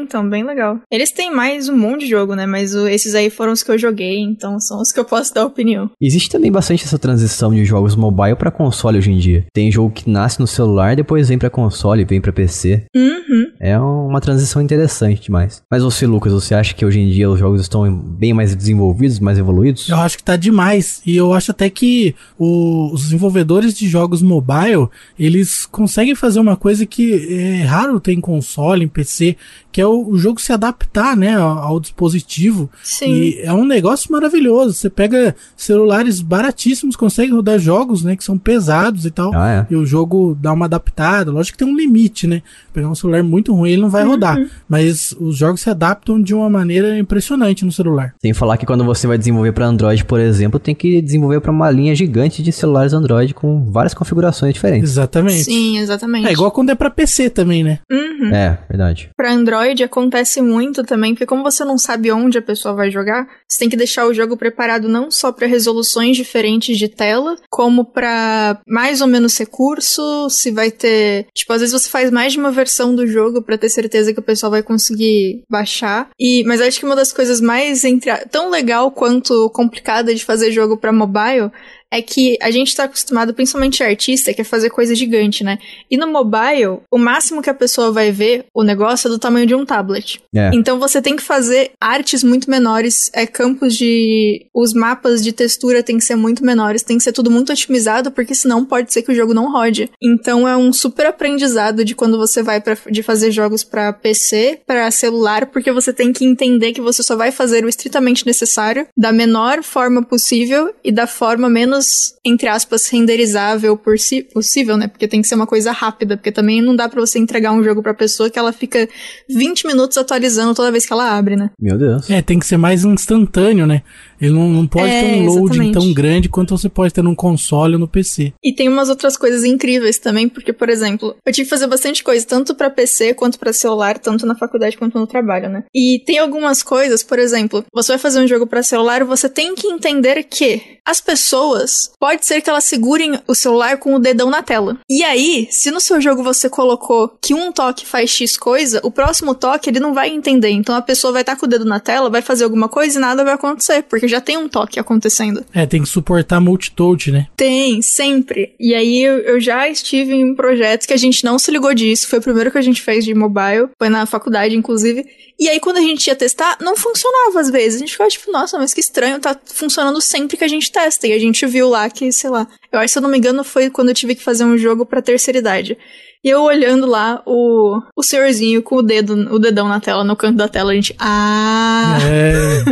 Então, 0.06 0.30
bem 0.30 0.44
legal. 0.44 0.80
Eles 0.92 1.12
têm 1.12 1.34
mais 1.34 1.68
um 1.68 1.76
monte 1.76 2.02
de 2.02 2.12
jogo, 2.12 2.36
né? 2.36 2.46
Mas 2.46 2.76
o, 2.76 2.88
esses 2.88 3.16
aí 3.16 3.32
foram 3.32 3.52
os 3.52 3.64
que 3.64 3.72
eu 3.72 3.78
joguei, 3.78 4.20
então 4.20 4.60
são 4.60 4.80
os 4.80 4.92
que 4.92 5.00
eu 5.00 5.04
posso 5.04 5.34
dar 5.34 5.46
opinião. 5.46 5.90
Existe 6.00 6.30
também 6.30 6.52
bastante 6.52 6.84
essa 6.84 7.00
transição 7.00 7.52
de 7.52 7.66
jogos 7.66 7.96
mobile 7.96 8.36
para 8.36 8.52
console 8.52 9.00
hoje 9.00 9.12
em 9.12 9.18
dia. 9.18 9.46
Tem 9.52 9.72
jogo 9.72 9.90
que 9.90 10.08
nasce 10.08 10.40
no 10.40 10.46
celular, 10.46 10.96
depois 10.96 11.28
vem 11.28 11.40
para 11.40 11.50
console, 11.50 12.06
vem 12.06 12.22
para 12.22 12.32
PC. 12.32 12.86
Uhum. 12.96 13.48
É 13.60 13.80
uma 13.80 14.22
transição 14.22 14.62
interessante 14.62 15.24
demais. 15.24 15.64
Mas 15.72 15.82
você, 15.82 16.06
Lucas, 16.06 16.32
você 16.32 16.54
acha 16.54 16.76
que 16.76 16.86
hoje 16.86 17.00
em 17.00 17.10
dia 17.10 17.28
os 17.28 17.40
jogos 17.40 17.62
estão 17.62 17.92
bem 17.92 18.32
mais 18.32 18.56
desenvolvidos, 18.56 19.20
mais 19.20 19.40
evoluídos? 19.40 19.90
Eu 19.90 19.98
acho 19.98 20.18
que 20.18 20.24
tá 20.24 20.36
demais. 20.36 21.02
E 21.04 21.16
eu 21.16 21.34
acho 21.34 21.50
até 21.50 21.68
que 21.68 22.14
o, 22.38 22.94
os 22.94 23.04
desenvolvedores 23.06 23.74
de 23.74 23.88
jogos 23.88 24.22
mobile, 24.22 24.88
eles 25.18 25.66
conseguem 25.66 26.14
fazer 26.14 26.40
uma 26.40 26.56
coisa 26.56 26.86
que 26.86 27.14
é 27.34 27.64
raro 27.64 28.00
ter 28.00 28.14
em 28.14 28.22
console, 28.22 28.86
em 28.86 28.88
PC, 28.88 29.36
que 29.72 29.82
é 29.82 29.88
o, 29.88 29.95
o 30.04 30.18
jogo 30.18 30.42
se 30.42 30.52
adaptar, 30.52 31.16
né, 31.16 31.36
ao, 31.36 31.58
ao, 31.60 31.80
dispositivo. 31.80 32.70
Sim. 32.84 33.14
E 33.14 33.40
é 33.42 33.54
um 33.54 33.66
negócio 33.66 34.12
maravilhoso. 34.12 34.74
Você 34.74 34.90
pega 34.90 35.36
celulares 35.56 36.22
baratíssimos, 36.22 36.96
consegue 36.96 37.32
rodar 37.32 37.60
jogos, 37.60 38.04
né, 38.04 38.16
que 38.16 38.24
são 38.24 38.38
pesados 38.38 39.06
e 39.06 39.12
tal. 39.12 39.32
Ah, 39.34 39.68
é. 39.70 39.74
E 39.74 39.76
o 39.76 39.86
jogo 39.86 40.38
dá 40.40 40.52
uma 40.54 40.66
adaptada. 40.66 41.32
Lógico 41.32 41.58
que 41.58 41.64
tem 41.64 41.74
um 41.74 41.78
limite, 41.78 42.28
né? 42.28 42.42
Pegar 42.74 42.90
um 42.90 42.96
celular 42.96 43.24
muito 43.24 43.54
ruim, 43.54 43.72
ele 43.72 43.82
não 43.82 43.90
vai 43.90 44.04
Uhum. 44.04 44.12
rodar. 44.12 44.38
Mas 44.68 45.16
os 45.20 45.38
jogos 45.38 45.62
se 45.62 45.70
adaptam 45.70 46.22
de 46.22 46.34
uma 46.34 46.50
maneira 46.50 46.98
impressionante 46.98 47.64
no 47.66 47.72
celular. 47.72 48.14
Sem 48.22 48.34
falar 48.34 48.58
que 48.58 48.66
quando 48.66 48.84
você 48.84 49.08
vai 49.08 49.18
desenvolver 49.18 49.52
para 49.52 49.66
Android, 49.66 50.04
por 50.06 50.20
exemplo, 50.20 50.60
tem 50.60 50.74
que 50.76 51.02
desenvolver 51.02 51.40
para 51.42 51.52
uma 51.52 51.70
linha 51.72 51.96
gigante 51.96 52.42
de 52.44 52.52
celulares 52.52 52.94
Android 52.94 53.34
com 53.34 53.66
várias 53.72 53.94
configurações 53.94 54.54
diferentes. 54.54 54.90
Exatamente. 54.92 55.44
Sim, 55.44 55.78
exatamente. 55.78 56.28
É 56.28 56.32
igual 56.32 56.52
quando 56.52 56.70
é 56.72 56.76
pra 56.76 56.90
PC 56.90 57.30
também, 57.30 57.64
né? 57.64 57.80
Uhum. 57.92 58.34
É, 58.34 58.58
verdade. 58.70 59.10
Pra 59.16 59.32
Android 59.32 59.84
acontece 59.86 60.42
muito 60.42 60.84
também, 60.84 61.14
porque 61.14 61.26
como 61.26 61.44
você 61.44 61.64
não 61.64 61.78
sabe 61.78 62.12
onde 62.12 62.38
a 62.38 62.42
pessoa 62.42 62.76
vai 62.76 62.92
jogar, 62.92 63.28
você 63.48 63.60
tem 63.60 63.70
que 63.70 63.78
deixar 63.78 64.06
o 64.06 64.14
jogo 64.14 64.38
preparado 64.38 64.88
não 64.88 65.10
só 65.10 65.32
para 65.32 65.48
resoluções 65.48 66.18
diferentes 66.18 66.78
de 66.78 66.88
tela, 66.88 67.36
como 67.50 67.86
para 67.86 68.60
mais 68.68 69.02
ou 69.02 69.08
menos 69.08 69.38
recurso, 69.38 70.30
se 70.30 70.52
vai 70.52 70.72
ter, 70.72 71.28
tipo, 71.34 71.54
às 71.54 71.62
vezes 71.62 71.74
você 71.74 71.90
faz 71.90 72.12
mais 72.12 72.34
de 72.34 72.40
uma 72.40 72.52
versão 72.52 72.96
do 72.96 73.08
jogo 73.08 73.42
para 73.42 73.58
ter 73.58 73.70
certeza 73.70 74.14
que 74.14 74.20
o 74.20 74.24
pessoal 74.24 74.52
vai 74.52 74.64
conseguir 74.64 75.44
baixar. 75.50 76.10
E 76.20 76.44
mas 76.46 76.62
acho 76.62 76.80
que 76.80 76.86
uma 76.86 76.96
das 76.96 77.14
coisas 77.14 77.40
mais 77.40 77.84
entre 77.84 78.12
tão 78.28 78.50
legal 78.50 78.92
quanto 78.92 79.50
complicada 79.52 80.14
de 80.14 80.24
fazer 80.24 80.52
jogo 80.52 80.78
para 80.78 80.92
mobile 80.92 81.52
é 81.96 82.02
que 82.02 82.38
a 82.42 82.52
gente 82.52 82.76
tá 82.76 82.84
acostumado, 82.84 83.34
principalmente 83.34 83.82
artista, 83.82 84.34
que 84.34 84.42
é 84.42 84.44
fazer 84.44 84.70
coisa 84.70 84.94
gigante, 84.94 85.44
né? 85.44 85.58
E 85.90 85.98
no 85.98 86.08
mobile, 86.08 86.80
o 86.92 86.98
máximo 86.98 87.42
que 87.42 87.50
a 87.50 87.54
pessoa 87.54 87.92
vai 87.92 88.12
ver 88.12 88.46
o 88.54 88.64
negócio 88.64 89.08
é 89.08 89.12
do 89.12 89.18
tamanho 89.18 89.48
de 89.48 89.56
um 89.56 89.66
tablet. 89.66 90.22
É. 90.36 90.52
Então 90.54 90.78
você 90.80 91.02
tem 91.02 91.16
que 91.16 91.24
fazer 91.24 91.72
artes 91.80 92.24
muito 92.24 92.50
menores, 92.50 93.10
é 93.14 93.26
campos 93.26 93.76
de. 93.76 94.46
Os 94.54 94.74
mapas 94.74 95.24
de 95.24 95.32
textura 95.32 95.82
tem 95.82 95.98
que 95.98 96.04
ser 96.04 96.16
muito 96.16 96.44
menores, 96.44 96.84
tem 96.84 96.98
que 96.98 97.04
ser 97.04 97.14
tudo 97.14 97.32
muito 97.32 97.52
otimizado, 97.52 98.12
porque 98.12 98.36
senão 98.36 98.66
pode 98.66 98.92
ser 98.92 99.02
que 99.02 99.12
o 99.12 99.16
jogo 99.16 99.34
não 99.34 99.52
rode. 99.52 99.90
Então 100.02 100.48
é 100.48 100.58
um 100.58 100.74
super 100.74 101.06
aprendizado 101.06 101.86
de 101.86 101.96
quando 101.96 102.18
você 102.18 102.44
vai 102.44 102.60
pra, 102.60 102.78
de 102.90 103.02
fazer 103.02 103.32
jogos 103.32 103.64
pra 103.64 103.94
PC, 103.94 104.60
pra 104.66 104.92
celular, 104.92 105.46
porque 105.46 105.72
você 105.72 105.94
tem 105.94 106.12
que 106.12 106.26
entender 106.26 106.74
que 106.74 106.82
você 106.82 107.02
só 107.02 107.16
vai 107.16 107.32
fazer 107.32 107.64
o 107.64 107.70
estritamente 107.70 108.26
necessário, 108.26 108.88
da 108.98 109.12
menor 109.12 109.64
forma 109.64 110.04
possível 110.04 110.74
e 110.84 110.92
da 110.92 111.08
forma 111.08 111.50
menos, 111.50 111.85
entre 112.24 112.48
aspas, 112.48 112.88
renderizável 112.88 113.78
por 113.78 114.00
si, 114.00 114.24
possível, 114.24 114.78
né? 114.78 114.88
Porque 114.88 115.08
tem 115.08 115.22
que 115.22 115.28
ser 115.28 115.36
uma 115.36 115.48
coisa 115.48 115.72
rápida, 115.72 116.18
porque 116.18 116.32
também 116.32 116.62
não 116.62 116.76
dá 116.76 116.90
pra 116.90 117.00
você 117.00 117.20
entregar 117.20 117.52
um 117.52 117.64
jogo 117.64 117.82
pra 117.82 117.94
pessoa 117.94 118.30
que 118.30 118.40
ela 118.40 118.52
fica 118.52 118.88
20 119.30 119.68
minutos 119.68 119.98
atualizando 119.98 120.54
toda 120.54 120.72
vez 120.72 120.86
que 120.86 120.94
ela 120.94 121.18
abre, 121.18 121.36
né? 121.36 121.50
Meu 121.60 121.78
Deus. 121.78 122.10
É, 122.10 122.22
tem 122.22 122.40
que 122.40 122.46
ser 122.46 122.58
mais 122.58 122.84
instantâneo, 122.84 123.68
né? 123.68 123.84
Ele 124.20 124.34
não, 124.34 124.50
não 124.50 124.68
pode 124.68 124.90
É, 124.92 125.02
ter 125.02 125.22
um 125.22 125.26
loading 125.26 125.44
exatamente. 125.46 125.74
tão 125.74 125.94
grande 125.94 126.30
quanto 126.30 126.58
você 126.58 126.70
pode 126.70 126.94
ter 126.94 127.02
num 127.04 127.16
console 127.16 127.74
ou 127.74 127.80
no 127.80 127.88
PC. 127.88 128.34
E 128.44 128.54
tem 128.54 128.70
umas 128.70 128.90
outras 128.90 129.18
coisas 129.18 129.44
incríveis 129.44 129.98
também, 129.98 130.28
porque, 130.30 130.54
por 130.54 130.70
exemplo, 130.70 131.16
eu 131.26 131.34
tive 131.34 131.46
que 131.46 131.50
fazer 131.50 131.68
bastante 131.68 132.04
coisa, 132.04 132.26
tanto 132.26 132.56
pra 132.56 132.70
PC 132.70 133.14
quanto 133.14 133.38
pra 133.40 133.52
celular, 133.54 133.98
tanto 134.00 134.26
na 134.26 134.36
faculdade 134.36 134.78
quanto 134.78 134.98
no 135.00 135.08
trabalho, 135.08 135.50
né? 135.50 135.64
E 135.74 136.02
tem 136.06 136.18
algumas 136.18 136.64
coisas, 136.64 137.04
por 137.04 137.20
exemplo, 137.20 137.64
você 137.74 137.94
vai 137.94 138.00
fazer 138.00 138.20
um 138.20 138.28
jogo 138.28 138.48
pra 138.48 138.64
celular, 138.64 139.04
você 139.04 139.28
tem 139.30 139.56
que 139.56 139.68
entender 139.68 140.24
que 140.24 140.62
as 140.88 141.02
pessoas, 141.02 141.92
pode 142.00 142.26
ser 142.26 142.42
que 142.42 142.50
elas 142.50 142.64
segurem 142.64 143.20
o 143.28 143.34
celular 143.34 143.78
com 143.78 143.96
o 143.96 144.00
dedão 144.00 144.30
na 144.30 144.44
tela. 144.44 144.78
E 144.90 145.04
aí, 145.04 145.48
se 145.50 145.72
no 145.72 145.82
seu 145.82 146.00
jogo 146.00 146.22
você 146.24 146.48
colocou 146.50 147.10
que 147.22 147.34
um 147.34 147.52
toque 147.52 147.86
faz 147.86 148.10
X 148.12 148.38
coisa, 148.38 148.80
o 148.84 148.92
próximo 148.92 149.34
toque 149.34 149.70
ele 149.70 149.80
não 149.80 149.94
vai 149.94 150.10
entender. 150.10 150.50
Então 150.52 150.76
a 150.76 150.82
pessoa 150.82 151.12
vai 151.12 151.22
estar 151.24 151.36
com 151.36 151.46
o 151.46 151.50
dedo 151.50 151.66
na 151.66 151.80
tela, 151.80 152.10
vai 152.10 152.22
fazer 152.22 152.44
alguma 152.44 152.70
coisa 152.70 152.98
e 152.98 153.02
nada 153.02 153.24
vai 153.24 153.34
acontecer, 153.34 153.84
porque 153.84 154.05
já 154.08 154.22
tem 154.22 154.38
um 154.38 154.48
toque 154.48 154.80
acontecendo. 154.80 155.46
É, 155.54 155.66
tem 155.66 155.82
que 155.82 155.90
suportar 155.90 156.40
multitouch, 156.40 157.12
né? 157.12 157.28
Tem, 157.36 157.82
sempre. 157.82 158.54
E 158.60 158.74
aí 158.74 159.04
eu, 159.04 159.20
eu 159.20 159.40
já 159.40 159.68
estive 159.70 160.14
em 160.14 160.36
projetos 160.36 160.88
que 160.88 160.94
a 160.94 160.98
gente 160.98 161.24
não 161.24 161.38
se 161.38 161.52
ligou 161.52 161.74
disso. 161.74 162.08
Foi 162.08 162.20
o 162.20 162.22
primeiro 162.22 162.52
que 162.52 162.58
a 162.58 162.62
gente 162.62 162.82
fez 162.82 163.06
de 163.06 163.14
mobile. 163.14 163.70
Foi 163.78 163.90
na 163.90 164.06
faculdade, 164.06 164.56
inclusive. 164.56 165.06
E 165.40 165.50
aí, 165.50 165.60
quando 165.60 165.78
a 165.78 165.82
gente 165.82 166.08
ia 166.08 166.16
testar, 166.16 166.58
não 166.62 166.78
funcionava 166.78 167.40
às 167.40 167.50
vezes. 167.50 167.76
A 167.76 167.80
gente 167.80 167.92
ficava 167.92 168.10
tipo, 168.10 168.32
nossa, 168.32 168.58
mas 168.58 168.74
que 168.74 168.80
estranho, 168.80 169.20
tá 169.20 169.38
funcionando 169.46 170.00
sempre 170.02 170.38
que 170.38 170.44
a 170.44 170.48
gente 170.48 170.72
testa. 170.72 171.08
E 171.08 171.14
a 171.14 171.20
gente 171.20 171.46
viu 171.46 171.70
lá 171.70 171.90
que, 171.90 172.12
sei 172.12 172.30
lá, 172.30 172.48
eu 172.72 172.80
acho, 172.80 172.94
se 172.94 172.98
eu 172.98 173.02
não 173.02 173.10
me 173.10 173.18
engano, 173.18 173.44
foi 173.44 173.70
quando 173.70 173.90
eu 173.90 173.96
tive 173.96 174.16
que 174.16 174.24
fazer 174.24 174.46
um 174.46 174.58
jogo 174.58 174.86
pra 174.86 175.02
terceira 175.02 175.40
idade. 175.40 175.78
E 176.26 176.30
eu 176.30 176.42
olhando 176.42 176.88
lá, 176.88 177.22
o, 177.24 177.80
o 177.96 178.02
senhorzinho 178.02 178.64
com 178.64 178.78
o 178.78 178.82
dedo, 178.82 179.14
o 179.32 179.38
dedão 179.38 179.68
na 179.68 179.80
tela, 179.80 180.04
no 180.04 180.16
canto 180.16 180.38
da 180.38 180.48
tela, 180.48 180.72
a 180.72 180.74
gente. 180.74 180.96
Ah! 180.98 182.00
É. 182.02 182.64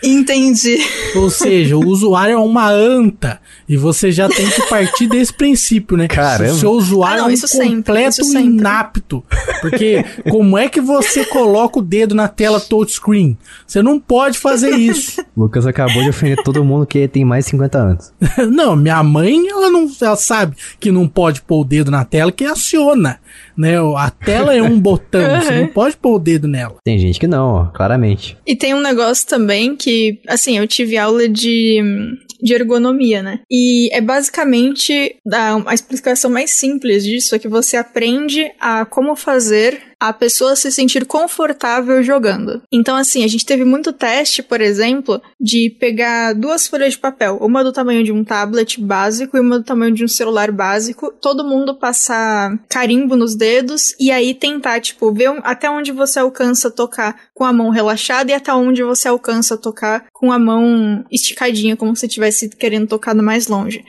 Entendi. 0.02 0.78
Ou 1.14 1.28
seja, 1.28 1.76
o 1.76 1.86
usuário 1.86 2.32
é 2.32 2.38
uma 2.38 2.70
anta. 2.70 3.38
E 3.68 3.76
você 3.76 4.10
já 4.10 4.28
tem 4.28 4.48
que 4.48 4.62
partir 4.62 5.06
desse 5.06 5.32
princípio, 5.32 5.96
né? 5.96 6.08
Caramba. 6.08 6.54
O 6.54 6.56
seu 6.56 6.72
usuário 6.72 7.18
Ah, 7.18 7.20
não, 7.20 7.28
é 7.28 7.30
um 7.30 7.34
isso 7.34 7.46
sempre, 7.46 7.76
completo 7.76 8.22
inapto. 8.22 9.22
Porque 9.60 10.04
como 10.28 10.58
é 10.58 10.68
que 10.68 10.80
você 10.80 11.24
coloca 11.24 11.78
o 11.78 11.82
dedo 11.82 12.14
na 12.14 12.26
tela 12.26 12.58
touchscreen? 12.58 13.38
Você 13.66 13.82
não 13.82 14.00
pode 14.00 14.38
fazer 14.38 14.70
isso. 14.70 15.22
Lucas 15.36 15.66
acabou 15.66 16.02
de 16.02 16.08
ofender 16.08 16.42
todo 16.42 16.64
mundo 16.64 16.86
que 16.86 17.06
tem 17.06 17.24
mais 17.24 17.44
de 17.44 17.50
50 17.52 17.78
anos. 17.78 18.12
Não, 18.50 18.74
minha 18.74 19.02
mãe, 19.04 19.48
ela 19.48 19.70
não 19.70 19.88
ela 20.00 20.16
sabe 20.16 20.56
que 20.80 20.90
não 20.90 21.06
pode 21.06 21.42
pôr 21.42 21.60
o 21.60 21.64
dedo 21.64 21.90
na 21.90 22.04
tela, 22.04 22.32
que 22.32 22.44
aciona, 22.70 23.20
né? 23.56 23.76
A 23.96 24.10
tela 24.10 24.54
é 24.54 24.62
um 24.62 24.78
botão, 24.80 25.40
você 25.40 25.60
não 25.60 25.68
pode 25.68 25.96
pôr 25.96 26.14
o 26.14 26.18
dedo 26.18 26.46
nela. 26.46 26.76
Tem 26.84 26.98
gente 26.98 27.18
que 27.18 27.26
não, 27.26 27.54
ó, 27.54 27.66
claramente. 27.66 28.36
E 28.46 28.54
tem 28.54 28.74
um 28.74 28.80
negócio 28.80 29.26
também 29.26 29.76
que, 29.76 30.20
assim, 30.28 30.58
eu 30.58 30.66
tive 30.66 30.96
aula 30.96 31.28
de, 31.28 31.80
de 32.40 32.54
ergonomia, 32.54 33.22
né? 33.22 33.40
E 33.50 33.88
é 33.92 34.00
basicamente 34.00 35.16
a, 35.32 35.70
a 35.70 35.74
explicação 35.74 36.30
mais 36.30 36.52
simples 36.52 37.04
disso 37.04 37.34
é 37.34 37.38
que 37.38 37.48
você 37.48 37.76
aprende 37.76 38.50
a 38.60 38.84
como 38.84 39.16
fazer 39.16 39.89
a 40.00 40.14
pessoa 40.14 40.56
se 40.56 40.72
sentir 40.72 41.04
confortável 41.04 42.02
jogando. 42.02 42.62
Então, 42.72 42.96
assim, 42.96 43.22
a 43.22 43.28
gente 43.28 43.44
teve 43.44 43.64
muito 43.64 43.92
teste, 43.92 44.42
por 44.42 44.60
exemplo, 44.60 45.20
de 45.38 45.68
pegar 45.78 46.32
duas 46.32 46.66
folhas 46.66 46.94
de 46.94 46.98
papel, 46.98 47.36
uma 47.40 47.62
do 47.62 47.72
tamanho 47.72 48.02
de 48.02 48.10
um 48.10 48.24
tablet 48.24 48.80
básico 48.80 49.36
e 49.36 49.40
uma 49.40 49.58
do 49.58 49.64
tamanho 49.64 49.94
de 49.94 50.02
um 50.02 50.08
celular 50.08 50.50
básico, 50.50 51.12
todo 51.20 51.44
mundo 51.44 51.78
passar 51.78 52.58
carimbo 52.68 53.14
nos 53.14 53.34
dedos 53.34 53.94
e 54.00 54.10
aí 54.10 54.32
tentar, 54.32 54.80
tipo, 54.80 55.12
ver 55.12 55.30
até 55.42 55.68
onde 55.68 55.92
você 55.92 56.18
alcança 56.18 56.70
tocar 56.70 57.14
com 57.34 57.44
a 57.44 57.52
mão 57.52 57.68
relaxada 57.68 58.30
e 58.30 58.34
até 58.34 58.52
onde 58.54 58.82
você 58.82 59.08
alcança 59.08 59.56
tocar 59.56 60.06
com 60.12 60.32
a 60.32 60.38
mão 60.38 61.04
esticadinha, 61.10 61.76
como 61.76 61.94
se 61.94 62.06
estivesse 62.06 62.48
querendo 62.48 62.88
tocar 62.88 63.14
mais 63.14 63.48
longe. 63.48 63.84